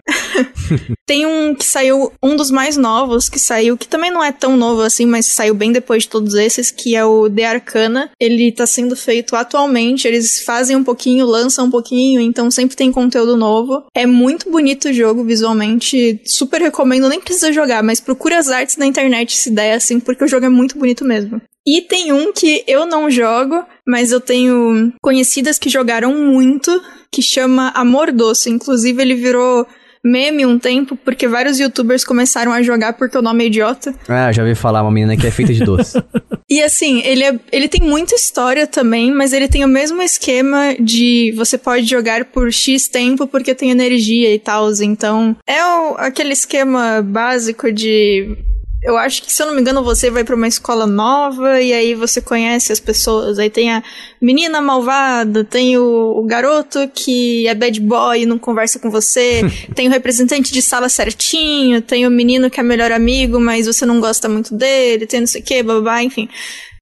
Tem 1.06 1.26
um 1.26 1.56
que 1.56 1.66
saiu, 1.66 2.12
um 2.22 2.36
dos 2.36 2.52
mais 2.52 2.76
novos 2.76 3.30
que 3.30 3.40
saiu, 3.40 3.78
que 3.78 3.88
também 3.88 4.12
não 4.12 4.24
é 4.24 4.32
tão 4.32 4.58
novo 4.58 4.82
assim, 4.82 5.06
mas 5.06 5.28
saiu 5.28 5.54
bem 5.54 5.72
depois 5.72 6.04
de 6.04 6.10
todos 6.10 6.34
esses, 6.34 6.70
que 6.70 6.96
é 6.96 7.06
o 7.06 7.30
The 7.30 7.46
Arcana. 7.46 8.12
Ele 8.20 8.52
tá 8.52 8.66
sendo 8.66 8.96
feito 8.96 9.36
atualmente, 9.36 10.08
eles 10.08 10.44
fazem 10.44 10.76
um 10.76 10.84
pouquinho, 10.84 11.26
lançam 11.26 11.66
um 11.66 11.72
pouquinho, 11.72 12.20
então 12.20 12.52
sempre 12.52 12.76
tem 12.76 12.92
conteúdo 12.92 13.38
novo. 13.38 13.86
É 13.96 14.06
muito 14.06 14.52
bonito 14.52 14.90
o 14.90 14.94
jogo 14.94 15.24
visualmente, 15.24 16.22
super 16.26 16.57
super 16.58 16.62
recomendo, 16.62 17.08
nem 17.08 17.20
precisa 17.20 17.54
jogar, 17.54 17.84
mas 17.84 18.00
procure 18.00 18.34
as 18.34 18.50
artes 18.50 18.78
na 18.78 18.86
internet 18.86 19.38
se 19.38 19.52
der 19.52 19.74
assim, 19.74 20.00
porque 20.00 20.24
o 20.24 20.28
jogo 20.28 20.46
é 20.46 20.50
muito 20.50 20.78
bonito 20.78 21.06
mesmo. 21.06 21.42
E 21.66 21.82
tem 21.82 22.12
um 22.12 22.32
que 22.32 22.64
eu 22.68 22.86
não 22.86 23.10
jogo, 23.10 23.64
mas 23.86 24.12
eu 24.12 24.20
tenho 24.20 24.94
conhecidas 25.02 25.60
que 25.60 25.70
jogaram 25.70 26.14
muito, 26.16 26.82
que 27.12 27.22
chama 27.22 27.70
Amor 27.76 28.12
Doce. 28.12 28.50
Inclusive, 28.50 29.02
ele 29.02 29.16
virou 29.16 29.68
meme 30.08 30.46
um 30.46 30.58
tempo, 30.58 30.96
porque 30.96 31.28
vários 31.28 31.60
youtubers 31.60 32.04
começaram 32.04 32.52
a 32.52 32.62
jogar 32.62 32.94
porque 32.94 33.18
o 33.18 33.22
nome 33.22 33.44
é 33.44 33.48
idiota. 33.48 33.94
Ah, 34.08 34.32
já 34.32 34.42
ouvi 34.42 34.56
falar, 34.56 34.82
uma 34.82 34.92
menina 34.92 35.18
que 35.18 35.28
é 35.28 35.32
feita 35.32 35.54
de 35.54 35.64
doce. 35.64 36.02
e 36.50 36.62
assim, 36.62 37.02
ele, 37.04 37.24
é, 37.24 37.40
ele 37.52 37.68
tem 37.68 37.82
muita 37.82 38.16
história 38.16 38.66
também, 38.66 39.12
mas 39.12 39.34
ele 39.34 39.48
tem 39.48 39.66
o 39.66 39.68
mesmo 39.68 40.02
esquema 40.02 40.76
de 40.80 41.34
você 41.36 41.58
pode 41.58 41.86
jogar 41.86 42.26
por 42.26 42.52
X 42.52 42.88
tempo 42.88 43.28
porque 43.28 43.54
tem 43.54 43.72
energia 43.72 44.34
e 44.34 44.40
tal. 44.40 44.68
Então, 44.82 45.36
é 45.46 45.64
o, 45.64 45.96
aquele 45.98 46.34
esquema 46.34 47.02
básico 47.02 47.72
de 47.72 48.38
eu 48.84 48.98
acho 48.98 49.24
que, 49.24 49.34
se 49.34 49.42
eu 49.42 49.48
não 49.48 49.56
me 49.56 49.62
engano, 49.62 49.84
você 49.84 50.10
vai 50.10 50.24
pra 50.24 50.36
uma 50.36 50.48
escola 50.48 50.86
nova 50.86 51.62
e 51.62 51.74
aí 51.74 51.96
você 51.96 52.22
conhece 52.22 52.72
as 52.72 52.80
pessoas. 52.80 53.40
Aí 53.40 53.50
tem 53.50 53.72
a 53.72 53.84
menina 54.22 54.62
malvada, 54.62 55.44
tem 55.44 55.78
o, 55.78 56.18
o 56.18 56.24
garoto 56.24 56.88
que 56.94 57.48
é 57.48 57.56
bad 57.56 57.80
boy 57.82 58.22
e 58.22 58.26
não 58.26 58.38
conversa 58.38 58.78
com 58.80 58.92
você, 58.92 59.42
tem 59.74 59.88
o 59.88 59.92
representante 59.92 60.54
de 60.54 60.62
sala 60.62 60.90
certinho, 60.90 61.82
tem 61.82 62.06
o 62.06 62.12
menino 62.12 62.50
que 62.50 62.60
é 62.60 62.64
melhor 62.64 62.92
amigo, 62.92 63.40
mas 63.40 63.66
você 63.66 63.86
não 63.86 64.00
gosta 64.00 64.30
muito 64.30 64.54
dele, 64.56 65.08
tem 65.08 65.22
não 65.22 65.28
sei 65.28 65.42
o 65.42 65.44
que, 65.44 65.64
babá, 65.64 66.04
enfim. 66.04 66.30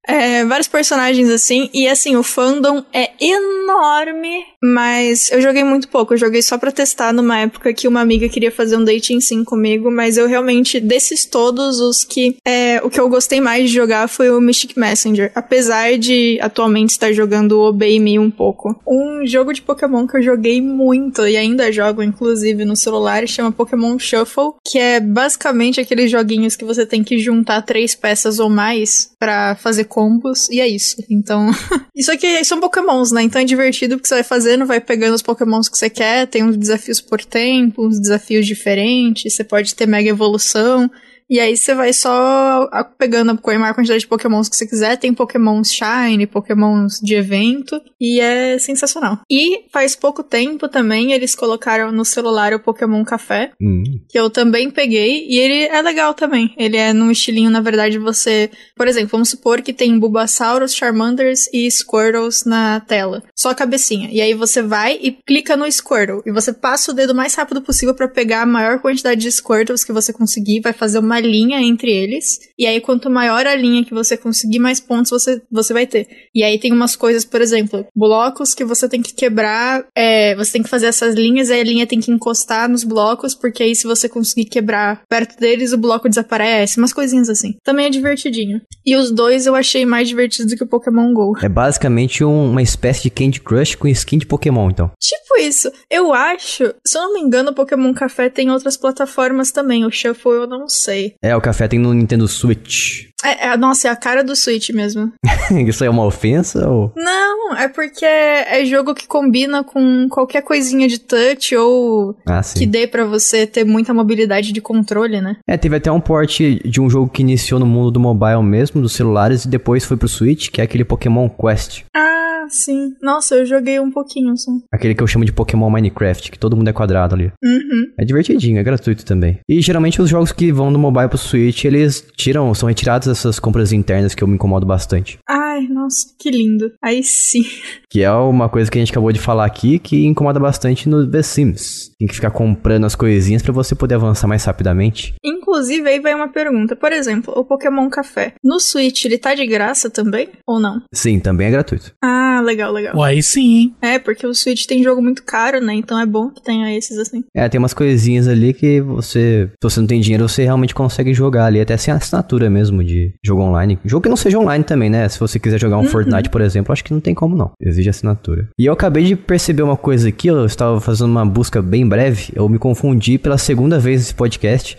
É, 0.06 0.44
vários 0.44 0.68
personagens 0.68 1.28
assim, 1.28 1.68
e 1.74 1.88
assim, 1.88 2.16
o 2.16 2.22
fandom 2.22 2.84
é 2.92 3.10
enorme, 3.20 4.44
mas 4.62 5.30
eu 5.30 5.40
joguei 5.40 5.64
muito 5.64 5.88
pouco. 5.88 6.14
Eu 6.14 6.18
joguei 6.18 6.42
só 6.42 6.56
pra 6.56 6.70
testar 6.70 7.12
numa 7.12 7.40
época 7.40 7.72
que 7.72 7.88
uma 7.88 8.00
amiga 8.00 8.28
queria 8.28 8.52
fazer 8.52 8.76
um 8.76 8.84
dating 8.84 9.20
sim 9.20 9.42
comigo, 9.44 9.90
mas 9.90 10.16
eu 10.16 10.28
realmente, 10.28 10.78
desses 10.78 11.24
todos, 11.24 11.80
os 11.80 12.04
que. 12.04 12.36
É, 12.46 12.80
o 12.84 12.90
que 12.90 13.00
eu 13.00 13.08
gostei 13.08 13.40
mais 13.40 13.68
de 13.68 13.76
jogar 13.76 14.08
foi 14.08 14.30
o 14.30 14.40
Mystic 14.40 14.76
Messenger, 14.76 15.32
apesar 15.34 15.98
de 15.98 16.38
atualmente 16.40 16.90
estar 16.90 17.12
jogando 17.12 17.58
o 17.58 17.68
Obey 17.68 17.98
Me 17.98 18.18
um 18.18 18.30
pouco. 18.30 18.80
Um 18.86 19.26
jogo 19.26 19.52
de 19.52 19.62
Pokémon 19.62 20.06
que 20.06 20.18
eu 20.18 20.22
joguei 20.22 20.60
muito 20.62 21.26
e 21.26 21.36
ainda 21.36 21.72
jogo, 21.72 22.02
inclusive, 22.02 22.64
no 22.64 22.76
celular, 22.76 23.26
chama 23.26 23.50
Pokémon 23.50 23.98
Shuffle, 23.98 24.54
que 24.66 24.78
é 24.78 25.00
basicamente 25.00 25.80
aqueles 25.80 26.10
joguinhos 26.10 26.54
que 26.54 26.64
você 26.64 26.86
tem 26.86 27.02
que 27.02 27.18
juntar 27.18 27.62
três 27.62 27.94
peças 27.94 28.38
ou 28.38 28.48
mais 28.48 29.10
para 29.18 29.56
fazer 29.56 29.84
combos, 29.84 30.48
e 30.50 30.60
é 30.60 30.68
isso. 30.68 30.96
Então, 31.10 31.50
isso 31.94 32.12
aqui 32.12 32.44
são 32.44 32.60
pokémons, 32.60 33.12
né? 33.12 33.22
Então 33.22 33.40
é 33.40 33.44
divertido 33.44 33.96
porque 33.96 34.08
você 34.08 34.16
vai 34.16 34.22
fazendo, 34.24 34.66
vai 34.66 34.80
pegando 34.80 35.14
os 35.14 35.22
pokémons 35.22 35.68
que 35.68 35.78
você 35.78 35.88
quer, 35.88 36.26
tem 36.26 36.44
uns 36.44 36.56
desafios 36.56 37.00
por 37.00 37.24
tempo, 37.24 37.86
uns 37.86 37.98
desafios 37.98 38.46
diferentes, 38.46 39.34
você 39.34 39.44
pode 39.44 39.74
ter 39.74 39.86
mega 39.86 40.10
evolução. 40.10 40.90
E 41.28 41.40
aí 41.40 41.56
você 41.56 41.74
vai 41.74 41.92
só 41.92 42.68
pegando 42.98 43.30
a 43.32 43.58
maior 43.58 43.74
quantidade 43.74 44.00
de 44.00 44.06
pokémons 44.06 44.48
que 44.48 44.56
você 44.56 44.66
quiser. 44.66 44.96
Tem 44.96 45.12
pokémons 45.12 45.72
shine, 45.72 46.26
pokémons 46.26 47.00
de 47.00 47.14
evento. 47.14 47.80
E 48.00 48.20
é 48.20 48.58
sensacional. 48.58 49.20
E 49.30 49.64
faz 49.72 49.96
pouco 49.96 50.22
tempo 50.22 50.68
também 50.68 51.12
eles 51.12 51.34
colocaram 51.34 51.90
no 51.90 52.04
celular 52.04 52.54
o 52.54 52.60
Pokémon 52.60 53.04
Café. 53.04 53.52
Hum. 53.60 54.00
Que 54.08 54.18
eu 54.18 54.30
também 54.30 54.70
peguei. 54.70 55.26
E 55.28 55.38
ele 55.38 55.64
é 55.64 55.82
legal 55.82 56.14
também. 56.14 56.54
Ele 56.56 56.76
é 56.76 56.92
num 56.92 57.10
estilinho, 57.10 57.50
na 57.50 57.60
verdade, 57.60 57.98
você... 57.98 58.50
Por 58.76 58.86
exemplo, 58.86 59.10
vamos 59.12 59.30
supor 59.30 59.62
que 59.62 59.72
tem 59.72 59.98
Bulbasauros, 59.98 60.74
Charmanders 60.74 61.48
e 61.52 61.68
Squirtles 61.70 62.44
na 62.44 62.80
tela. 62.80 63.22
Só 63.34 63.50
a 63.50 63.54
cabecinha. 63.54 64.08
E 64.12 64.20
aí 64.20 64.34
você 64.34 64.62
vai 64.62 64.98
e 65.02 65.12
clica 65.12 65.56
no 65.56 65.70
Squirtle. 65.70 66.22
E 66.24 66.32
você 66.32 66.52
passa 66.52 66.92
o 66.92 66.94
dedo 66.94 67.10
o 67.10 67.16
mais 67.16 67.34
rápido 67.34 67.62
possível 67.62 67.94
para 67.94 68.08
pegar 68.08 68.42
a 68.42 68.46
maior 68.46 68.80
quantidade 68.80 69.20
de 69.20 69.32
Squirtles 69.32 69.84
que 69.84 69.92
você 69.92 70.12
conseguir. 70.12 70.60
Vai 70.60 70.72
fazer 70.72 70.98
uma 70.98 71.15
linha 71.20 71.60
entre 71.60 71.90
eles. 71.90 72.38
E 72.58 72.66
aí, 72.66 72.80
quanto 72.80 73.10
maior 73.10 73.46
a 73.46 73.54
linha 73.54 73.84
que 73.84 73.92
você 73.94 74.16
conseguir, 74.16 74.58
mais 74.58 74.80
pontos 74.80 75.10
você, 75.10 75.40
você 75.50 75.72
vai 75.72 75.86
ter. 75.86 76.06
E 76.34 76.42
aí 76.42 76.58
tem 76.58 76.72
umas 76.72 76.96
coisas, 76.96 77.24
por 77.24 77.40
exemplo, 77.40 77.86
blocos 77.94 78.54
que 78.54 78.64
você 78.64 78.88
tem 78.88 79.02
que 79.02 79.14
quebrar. 79.14 79.84
É, 79.96 80.34
você 80.36 80.52
tem 80.52 80.62
que 80.62 80.68
fazer 80.68 80.86
essas 80.86 81.14
linhas, 81.14 81.50
aí 81.50 81.60
a 81.60 81.64
linha 81.64 81.86
tem 81.86 82.00
que 82.00 82.10
encostar 82.10 82.68
nos 82.68 82.84
blocos, 82.84 83.34
porque 83.34 83.62
aí 83.62 83.74
se 83.74 83.86
você 83.86 84.08
conseguir 84.08 84.46
quebrar 84.46 85.02
perto 85.08 85.38
deles, 85.38 85.72
o 85.72 85.78
bloco 85.78 86.08
desaparece. 86.08 86.78
Umas 86.78 86.92
coisinhas 86.92 87.28
assim. 87.28 87.56
Também 87.64 87.86
é 87.86 87.90
divertidinho. 87.90 88.60
E 88.84 88.96
os 88.96 89.10
dois 89.10 89.46
eu 89.46 89.54
achei 89.54 89.84
mais 89.84 90.08
divertidos 90.08 90.52
do 90.52 90.56
que 90.56 90.64
o 90.64 90.68
Pokémon 90.68 91.12
GO. 91.12 91.36
É 91.42 91.48
basicamente 91.48 92.24
um- 92.24 92.50
uma 92.50 92.62
espécie 92.62 93.02
de 93.02 93.10
Candy 93.10 93.40
Crush 93.40 93.74
com 93.74 93.88
skin 93.88 94.18
de 94.18 94.26
Pokémon, 94.26 94.70
então. 94.70 94.90
Tipo 95.00 95.36
isso. 95.38 95.70
Eu 95.90 96.12
acho, 96.12 96.74
se 96.86 96.96
eu 96.98 97.02
não 97.02 97.14
me 97.14 97.20
engano, 97.20 97.50
o 97.50 97.54
Pokémon 97.54 97.92
Café 97.92 98.28
tem 98.28 98.50
outras 98.50 98.76
plataformas 98.76 99.50
também. 99.50 99.84
O 99.84 99.90
Shuffle 99.90 100.32
eu 100.32 100.46
não 100.46 100.68
sei. 100.68 101.05
É, 101.22 101.34
o 101.36 101.40
café 101.40 101.68
tem 101.68 101.78
no 101.78 101.92
Nintendo 101.94 102.26
Switch. 102.28 103.06
É, 103.24 103.48
é- 103.48 103.56
nossa, 103.56 103.88
é 103.88 103.90
a 103.90 103.96
cara 103.96 104.22
do 104.22 104.36
Switch 104.36 104.70
mesmo. 104.70 105.12
Isso 105.66 105.82
aí 105.82 105.88
é 105.88 105.90
uma 105.90 106.04
ofensa 106.04 106.68
ou... 106.68 106.92
Não, 106.96 107.56
é 107.56 107.68
porque 107.68 108.04
é 108.04 108.64
jogo 108.66 108.94
que 108.94 109.06
combina 109.06 109.64
com 109.64 110.06
qualquer 110.08 110.42
coisinha 110.42 110.86
de 110.86 110.98
touch 110.98 111.56
ou 111.56 112.14
Ah, 112.26 112.40
que 112.56 112.66
dê 112.66 112.86
pra 112.86 113.04
você 113.04 113.46
ter 113.46 113.64
muita 113.64 113.94
mobilidade 113.94 114.52
de 114.52 114.60
controle, 114.60 115.20
né? 115.20 115.36
É, 115.48 115.56
teve 115.56 115.76
até 115.76 115.90
um 115.90 116.00
port 116.00 116.38
de 116.64 116.80
um 116.80 116.88
jogo 116.90 117.10
que 117.10 117.22
iniciou 117.22 117.58
no 117.58 117.66
mundo 117.66 117.90
do 117.90 118.00
mobile 118.00 118.42
mesmo, 118.42 118.80
dos 118.82 118.92
celulares, 118.92 119.44
e 119.44 119.48
depois 119.48 119.84
foi 119.84 119.96
pro 119.96 120.08
Switch, 120.08 120.50
que 120.50 120.60
é 120.60 120.64
aquele 120.64 120.84
Pokémon 120.84 121.28
Quest. 121.28 121.82
Ah, 121.94 122.35
sim. 122.48 122.94
Nossa, 123.02 123.36
eu 123.36 123.46
joguei 123.46 123.78
um 123.80 123.90
pouquinho 123.90 124.36
só. 124.36 124.50
Aquele 124.72 124.94
que 124.94 125.02
eu 125.02 125.06
chamo 125.06 125.24
de 125.24 125.32
Pokémon 125.32 125.70
Minecraft, 125.70 126.30
que 126.30 126.38
todo 126.38 126.56
mundo 126.56 126.68
é 126.68 126.72
quadrado 126.72 127.14
ali. 127.14 127.32
Uhum. 127.42 127.92
É 127.98 128.04
divertidinho, 128.04 128.58
é 128.58 128.62
gratuito 128.62 129.04
também. 129.04 129.38
E 129.48 129.60
geralmente 129.60 130.00
os 130.00 130.08
jogos 130.08 130.32
que 130.32 130.52
vão 130.52 130.72
do 130.72 130.78
mobile 130.78 131.08
pro 131.08 131.18
Switch, 131.18 131.64
eles 131.64 132.06
tiram, 132.16 132.54
são 132.54 132.68
retirados 132.68 133.08
dessas 133.08 133.38
compras 133.38 133.72
internas 133.72 134.14
que 134.14 134.22
eu 134.22 134.28
me 134.28 134.34
incomodo 134.34 134.66
bastante. 134.66 135.18
Ai, 135.28 135.66
nossa, 135.86 136.08
que 136.18 136.30
lindo. 136.30 136.72
Aí 136.82 137.02
sim. 137.02 137.44
Que 137.88 138.02
é 138.02 138.12
uma 138.12 138.48
coisa 138.48 138.70
que 138.70 138.76
a 138.76 138.80
gente 138.80 138.90
acabou 138.90 139.12
de 139.12 139.20
falar 139.20 139.46
aqui 139.46 139.78
que 139.78 140.04
incomoda 140.04 140.38
bastante 140.40 140.88
no 140.88 141.08
The 141.08 141.22
Sims. 141.22 141.92
Tem 141.98 142.08
que 142.08 142.14
ficar 142.14 142.30
comprando 142.30 142.84
as 142.84 142.94
coisinhas 142.94 143.42
pra 143.42 143.52
você 143.52 143.74
poder 143.74 143.94
avançar 143.94 144.26
mais 144.26 144.44
rapidamente. 144.44 145.14
Inclusive, 145.24 145.88
aí 145.88 146.00
vai 146.00 146.14
uma 146.14 146.28
pergunta. 146.28 146.76
Por 146.76 146.92
exemplo, 146.92 147.32
o 147.36 147.44
Pokémon 147.44 147.88
Café. 147.88 148.34
No 148.42 148.60
Switch, 148.60 149.04
ele 149.04 149.16
tá 149.16 149.34
de 149.34 149.46
graça 149.46 149.88
também? 149.88 150.28
Ou 150.46 150.60
não? 150.60 150.82
Sim, 150.92 151.20
também 151.20 151.46
é 151.46 151.50
gratuito. 151.50 151.92
Ah, 152.02 152.42
legal, 152.44 152.72
legal. 152.72 153.00
Aí 153.02 153.22
sim, 153.22 153.56
hein? 153.56 153.76
É, 153.80 153.98
porque 153.98 154.26
o 154.26 154.34
Switch 154.34 154.66
tem 154.66 154.82
jogo 154.82 155.00
muito 155.00 155.22
caro, 155.22 155.60
né? 155.60 155.74
Então 155.74 155.98
é 155.98 156.04
bom 156.04 156.30
que 156.30 156.42
tenha 156.42 156.76
esses 156.76 156.98
assim. 156.98 157.24
É, 157.34 157.48
tem 157.48 157.58
umas 157.58 157.72
coisinhas 157.72 158.26
ali 158.26 158.52
que 158.52 158.80
você, 158.80 159.48
se 159.52 159.62
você 159.62 159.80
não 159.80 159.86
tem 159.86 160.00
dinheiro, 160.00 160.28
você 160.28 160.42
realmente 160.42 160.74
consegue 160.74 161.14
jogar 161.14 161.46
ali, 161.46 161.60
até 161.60 161.76
sem 161.76 161.94
assinatura 161.94 162.50
mesmo 162.50 162.82
de 162.82 163.14
jogo 163.24 163.42
online. 163.42 163.78
Jogo 163.84 164.02
que 164.02 164.08
não 164.08 164.16
seja 164.16 164.38
online 164.38 164.64
também, 164.64 164.90
né? 164.90 165.08
Se 165.08 165.18
você 165.18 165.38
quiser 165.38 165.60
jogar 165.60 165.75
um 165.78 165.84
Fortnite, 165.84 166.28
por 166.30 166.40
exemplo, 166.40 166.72
acho 166.72 166.84
que 166.84 166.92
não 166.92 167.00
tem 167.00 167.14
como 167.14 167.36
não. 167.36 167.50
Exige 167.60 167.88
assinatura. 167.90 168.48
E 168.58 168.64
eu 168.66 168.72
acabei 168.72 169.04
de 169.04 169.16
perceber 169.16 169.62
uma 169.62 169.76
coisa 169.76 170.08
aqui, 170.08 170.28
eu 170.28 170.44
estava 170.46 170.80
fazendo 170.80 171.10
uma 171.10 171.24
busca 171.26 171.60
bem 171.62 171.86
breve, 171.86 172.32
eu 172.34 172.48
me 172.48 172.58
confundi 172.58 173.18
pela 173.18 173.38
segunda 173.38 173.78
vez 173.78 174.00
nesse 174.00 174.14
podcast. 174.14 174.76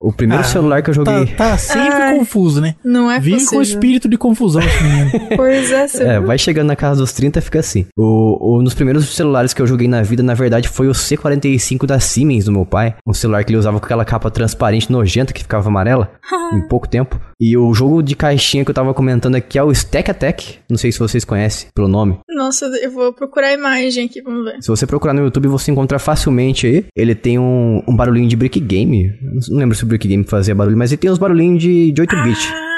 O 0.00 0.12
primeiro 0.12 0.42
Ah, 0.42 0.46
celular 0.46 0.82
que 0.82 0.90
eu 0.90 1.02
Tá, 1.02 1.16
joguei. 1.18 1.34
tá 1.34 1.56
sempre 1.56 1.94
Ai. 1.94 2.18
confuso, 2.18 2.60
né? 2.60 2.74
Não 2.84 3.10
é 3.10 3.18
Vive 3.18 3.36
possível. 3.36 3.56
com 3.58 3.62
espírito 3.62 4.06
de 4.06 4.18
confusão. 4.18 4.60
Pois 5.34 5.72
é, 5.72 5.88
você 5.88 6.02
É, 6.04 6.20
vai 6.20 6.36
chegando 6.36 6.66
na 6.66 6.76
casa 6.76 7.00
dos 7.00 7.12
30 7.12 7.40
fica 7.40 7.60
assim. 7.60 7.86
O, 7.96 8.56
o- 8.58 8.62
nos 8.62 8.74
primeiros 8.74 9.08
celulares 9.14 9.54
que 9.54 9.62
eu 9.62 9.66
joguei 9.66 9.88
na 9.88 10.02
vida, 10.02 10.22
na 10.22 10.34
verdade, 10.34 10.68
foi 10.68 10.88
o 10.88 10.92
C45 10.92 11.86
da 11.86 11.98
Siemens 12.00 12.44
do 12.44 12.52
meu 12.52 12.66
pai. 12.66 12.94
Um 13.06 13.14
celular 13.14 13.44
que 13.44 13.50
ele 13.52 13.58
usava 13.58 13.78
com 13.80 13.86
aquela 13.86 14.04
capa 14.04 14.30
transparente 14.30 14.92
nojenta 14.92 15.32
que 15.32 15.42
ficava 15.42 15.68
amarela 15.68 16.10
em 16.52 16.60
pouco 16.68 16.86
tempo. 16.86 17.18
E 17.40 17.56
o 17.56 17.72
jogo 17.74 18.02
de 18.02 18.14
caixinha 18.14 18.64
que 18.64 18.70
eu 18.70 18.74
tava 18.74 18.94
comentando 18.94 19.34
aqui 19.34 19.58
é 19.58 19.62
o 19.62 19.72
Stack 19.72 20.10
Attack. 20.10 20.58
Não 20.68 20.76
sei 20.76 20.92
se 20.92 20.98
vocês 20.98 21.24
conhecem 21.24 21.68
pelo 21.74 21.88
nome. 21.88 22.18
Nossa, 22.28 22.66
eu 22.66 22.90
vou 22.90 23.12
procurar 23.12 23.48
a 23.48 23.52
imagem 23.52 24.06
aqui, 24.06 24.20
vamos 24.22 24.44
ver. 24.44 24.62
Se 24.62 24.68
você 24.68 24.86
procurar 24.86 25.14
no 25.14 25.22
YouTube, 25.22 25.48
você 25.48 25.70
encontra 25.70 25.98
facilmente 25.98 26.66
aí. 26.66 26.84
Ele 26.96 27.14
tem 27.14 27.38
um, 27.38 27.82
um 27.86 27.96
barulhinho 27.96 28.28
de 28.28 28.36
brick 28.36 28.58
game. 28.60 29.12
Não 29.48 29.58
lembro 29.58 29.76
se 29.76 29.84
o 29.84 29.86
brick 29.86 30.06
game 30.06 30.24
fazia 30.24 30.54
barulho, 30.54 30.76
mas 30.76 30.92
ele 30.92 31.00
tem 31.00 31.10
uns 31.10 31.18
barulhinhos 31.18 31.62
de, 31.62 31.92
de 31.92 32.02
8-bit. 32.02 32.48
Ah, 32.52 32.73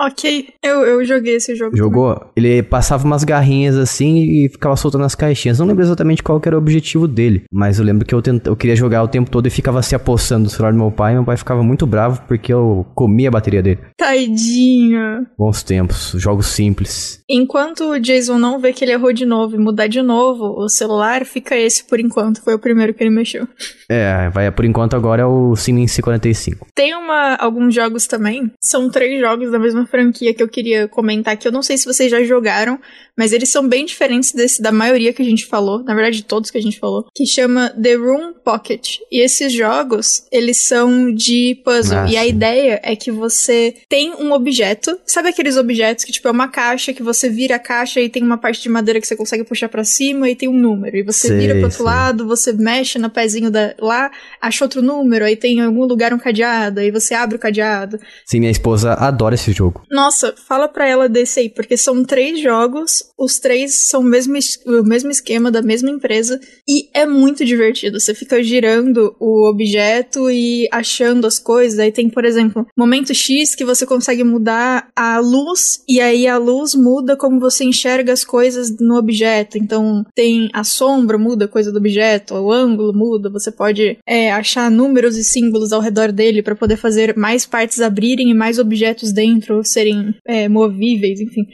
ok. 0.00 0.48
Eu, 0.62 0.82
eu 0.82 1.04
joguei 1.04 1.36
esse 1.36 1.54
jogo. 1.54 1.76
Jogou? 1.76 2.30
Ele 2.36 2.62
passava 2.62 3.04
umas 3.04 3.24
garrinhas 3.24 3.76
assim 3.76 4.18
e 4.18 4.48
ficava 4.48 4.76
soltando 4.76 5.04
as 5.04 5.14
caixinhas. 5.14 5.58
Não 5.58 5.66
lembro 5.66 5.82
exatamente 5.82 6.22
qual 6.22 6.40
era 6.44 6.56
o 6.56 6.58
objetivo 6.58 7.06
dele. 7.06 7.44
Mas 7.52 7.78
eu 7.78 7.84
lembro 7.84 8.06
que 8.06 8.14
eu, 8.14 8.22
tent... 8.22 8.46
eu 8.46 8.56
queria 8.56 8.76
jogar 8.76 9.02
o 9.02 9.08
tempo 9.08 9.30
todo 9.30 9.46
e 9.46 9.50
ficava 9.50 9.82
se 9.82 9.94
apossando 9.94 10.44
do 10.44 10.50
celular 10.50 10.72
do 10.72 10.78
meu 10.78 10.90
pai. 10.90 11.12
E 11.12 11.16
meu 11.16 11.24
pai 11.24 11.36
ficava 11.36 11.62
muito 11.62 11.86
bravo 11.86 12.22
porque 12.26 12.52
eu 12.52 12.86
comia 12.94 13.28
a 13.28 13.32
bateria 13.32 13.62
dele. 13.62 13.80
Tadinho. 13.96 15.26
Bons 15.38 15.62
tempos, 15.62 16.12
jogos 16.16 16.46
simples. 16.46 17.22
Enquanto 17.28 17.90
o 17.90 17.98
Jason 17.98 18.38
não 18.38 18.58
vê 18.58 18.72
que 18.72 18.84
ele 18.84 18.92
errou 18.92 19.12
de 19.12 19.24
novo 19.24 19.56
e 19.56 19.58
mudar 19.58 19.86
de 19.86 20.02
novo 20.02 20.44
o 20.56 20.68
celular, 20.68 21.24
fica 21.24 21.56
esse 21.56 21.84
por 21.84 22.00
enquanto. 22.00 22.42
Foi 22.42 22.54
o 22.54 22.58
primeiro 22.58 22.92
que 22.92 23.02
ele 23.02 23.10
mexeu. 23.10 23.46
É, 23.88 24.28
vai 24.30 24.50
por 24.50 24.64
enquanto 24.64 24.94
agora 24.94 25.22
é 25.22 25.26
o 25.26 25.56
Siemens 25.56 25.92
C45. 25.92 26.58
Tem 26.74 26.94
uma, 26.94 27.36
alguns 27.36 27.74
jogos 27.74 28.06
também. 28.06 28.50
São 28.60 28.90
três 28.90 29.20
jogos 29.20 29.50
da 29.50 29.58
mesma 29.58 29.83
franquia 29.86 30.34
que 30.34 30.42
eu 30.42 30.48
queria 30.48 30.88
comentar 30.88 31.36
que 31.36 31.46
eu 31.46 31.52
não 31.52 31.62
sei 31.62 31.76
se 31.76 31.84
vocês 31.84 32.10
já 32.10 32.22
jogaram, 32.22 32.78
mas 33.16 33.32
eles 33.32 33.48
são 33.48 33.66
bem 33.68 33.84
diferentes 33.84 34.32
desse 34.32 34.60
da 34.60 34.72
maioria 34.72 35.12
que 35.12 35.22
a 35.22 35.24
gente 35.24 35.46
falou, 35.46 35.82
na 35.82 35.94
verdade 35.94 36.16
de 36.16 36.24
todos 36.24 36.50
que 36.50 36.58
a 36.58 36.62
gente 36.62 36.78
falou, 36.78 37.06
que 37.14 37.26
chama 37.26 37.70
The 37.70 37.94
Room 37.94 38.34
Pocket. 38.44 38.98
E 39.10 39.22
esses 39.22 39.52
jogos, 39.52 40.26
eles 40.30 40.66
são 40.66 41.12
de 41.12 41.60
puzzle. 41.64 41.98
Ah, 41.98 42.10
e 42.10 42.16
a 42.16 42.26
ideia 42.26 42.80
é 42.82 42.96
que 42.96 43.10
você 43.10 43.74
tem 43.88 44.12
um 44.14 44.32
objeto, 44.32 44.98
sabe 45.06 45.28
aqueles 45.28 45.56
objetos 45.56 46.04
que 46.04 46.12
tipo 46.12 46.28
é 46.28 46.30
uma 46.30 46.48
caixa 46.48 46.92
que 46.92 47.02
você 47.02 47.28
vira 47.28 47.56
a 47.56 47.58
caixa 47.58 48.00
e 48.00 48.08
tem 48.08 48.22
uma 48.22 48.38
parte 48.38 48.62
de 48.62 48.68
madeira 48.68 49.00
que 49.00 49.06
você 49.06 49.16
consegue 49.16 49.44
puxar 49.44 49.68
pra 49.68 49.84
cima 49.84 50.28
e 50.28 50.36
tem 50.36 50.48
um 50.48 50.58
número. 50.58 50.96
E 50.96 51.02
você 51.02 51.28
Sei, 51.28 51.38
vira 51.38 51.54
pro 51.54 51.64
outro 51.64 51.78
sei. 51.78 51.86
lado, 51.86 52.26
você 52.26 52.52
mexe 52.52 52.98
no 52.98 53.10
pezinho 53.10 53.50
da, 53.50 53.74
lá, 53.78 54.10
acha 54.40 54.64
outro 54.64 54.82
número, 54.82 55.24
aí 55.24 55.36
tem 55.36 55.58
em 55.58 55.62
algum 55.62 55.84
lugar 55.84 56.12
um 56.12 56.18
cadeado, 56.18 56.80
aí 56.80 56.90
você 56.90 57.14
abre 57.14 57.36
o 57.36 57.38
cadeado. 57.38 57.98
Sim, 58.26 58.40
minha 58.40 58.50
esposa 58.50 58.94
adora 58.94 59.34
esse 59.34 59.52
jogo. 59.52 59.73
Jogo. 59.74 59.86
Nossa, 59.90 60.34
fala 60.36 60.68
pra 60.68 60.88
ela 60.88 61.08
desse 61.08 61.40
aí, 61.40 61.48
porque 61.48 61.76
são 61.76 62.04
três 62.04 62.40
jogos, 62.40 63.04
os 63.18 63.38
três 63.38 63.88
são 63.88 64.00
o 64.00 64.04
mesmo, 64.04 64.36
o 64.66 64.82
mesmo 64.82 65.10
esquema 65.10 65.50
da 65.50 65.62
mesma 65.62 65.90
empresa 65.90 66.40
e 66.68 66.88
é 66.92 67.06
muito 67.06 67.44
divertido. 67.44 68.00
Você 68.00 68.14
fica 68.14 68.42
girando 68.42 69.14
o 69.20 69.48
objeto 69.48 70.30
e 70.30 70.68
achando 70.72 71.26
as 71.26 71.38
coisas. 71.38 71.78
Aí 71.78 71.92
tem, 71.92 72.08
por 72.08 72.24
exemplo, 72.24 72.66
momento 72.76 73.14
X 73.14 73.54
que 73.54 73.64
você 73.64 73.86
consegue 73.86 74.24
mudar 74.24 74.88
a 74.96 75.18
luz 75.18 75.82
e 75.88 76.00
aí 76.00 76.26
a 76.26 76.38
luz 76.38 76.74
muda 76.74 77.16
como 77.16 77.40
você 77.40 77.64
enxerga 77.64 78.12
as 78.12 78.24
coisas 78.24 78.76
no 78.78 78.96
objeto. 78.96 79.58
Então 79.58 80.04
tem 80.14 80.50
a 80.52 80.64
sombra 80.64 81.18
muda 81.18 81.44
a 81.44 81.48
coisa 81.48 81.70
do 81.70 81.78
objeto, 81.78 82.34
o 82.34 82.52
ângulo 82.52 82.92
muda. 82.92 83.30
Você 83.30 83.50
pode 83.50 83.98
é, 84.06 84.32
achar 84.32 84.70
números 84.70 85.16
e 85.16 85.24
símbolos 85.24 85.72
ao 85.72 85.80
redor 85.80 86.12
dele 86.12 86.42
para 86.42 86.54
poder 86.54 86.76
fazer 86.76 87.16
mais 87.16 87.46
partes 87.46 87.80
abrirem 87.80 88.30
e 88.30 88.34
mais 88.34 88.58
objetos 88.58 89.12
dentro 89.12 89.63
serem 89.68 90.14
é, 90.26 90.48
movíveis, 90.48 91.20
enfim. 91.20 91.46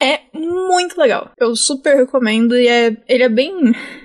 É 0.00 0.20
muito 0.32 0.96
legal. 0.96 1.32
Eu 1.38 1.56
super 1.56 1.96
recomendo 1.96 2.56
e 2.56 2.68
é, 2.68 2.96
ele 3.08 3.24
é 3.24 3.28
bem. 3.28 3.52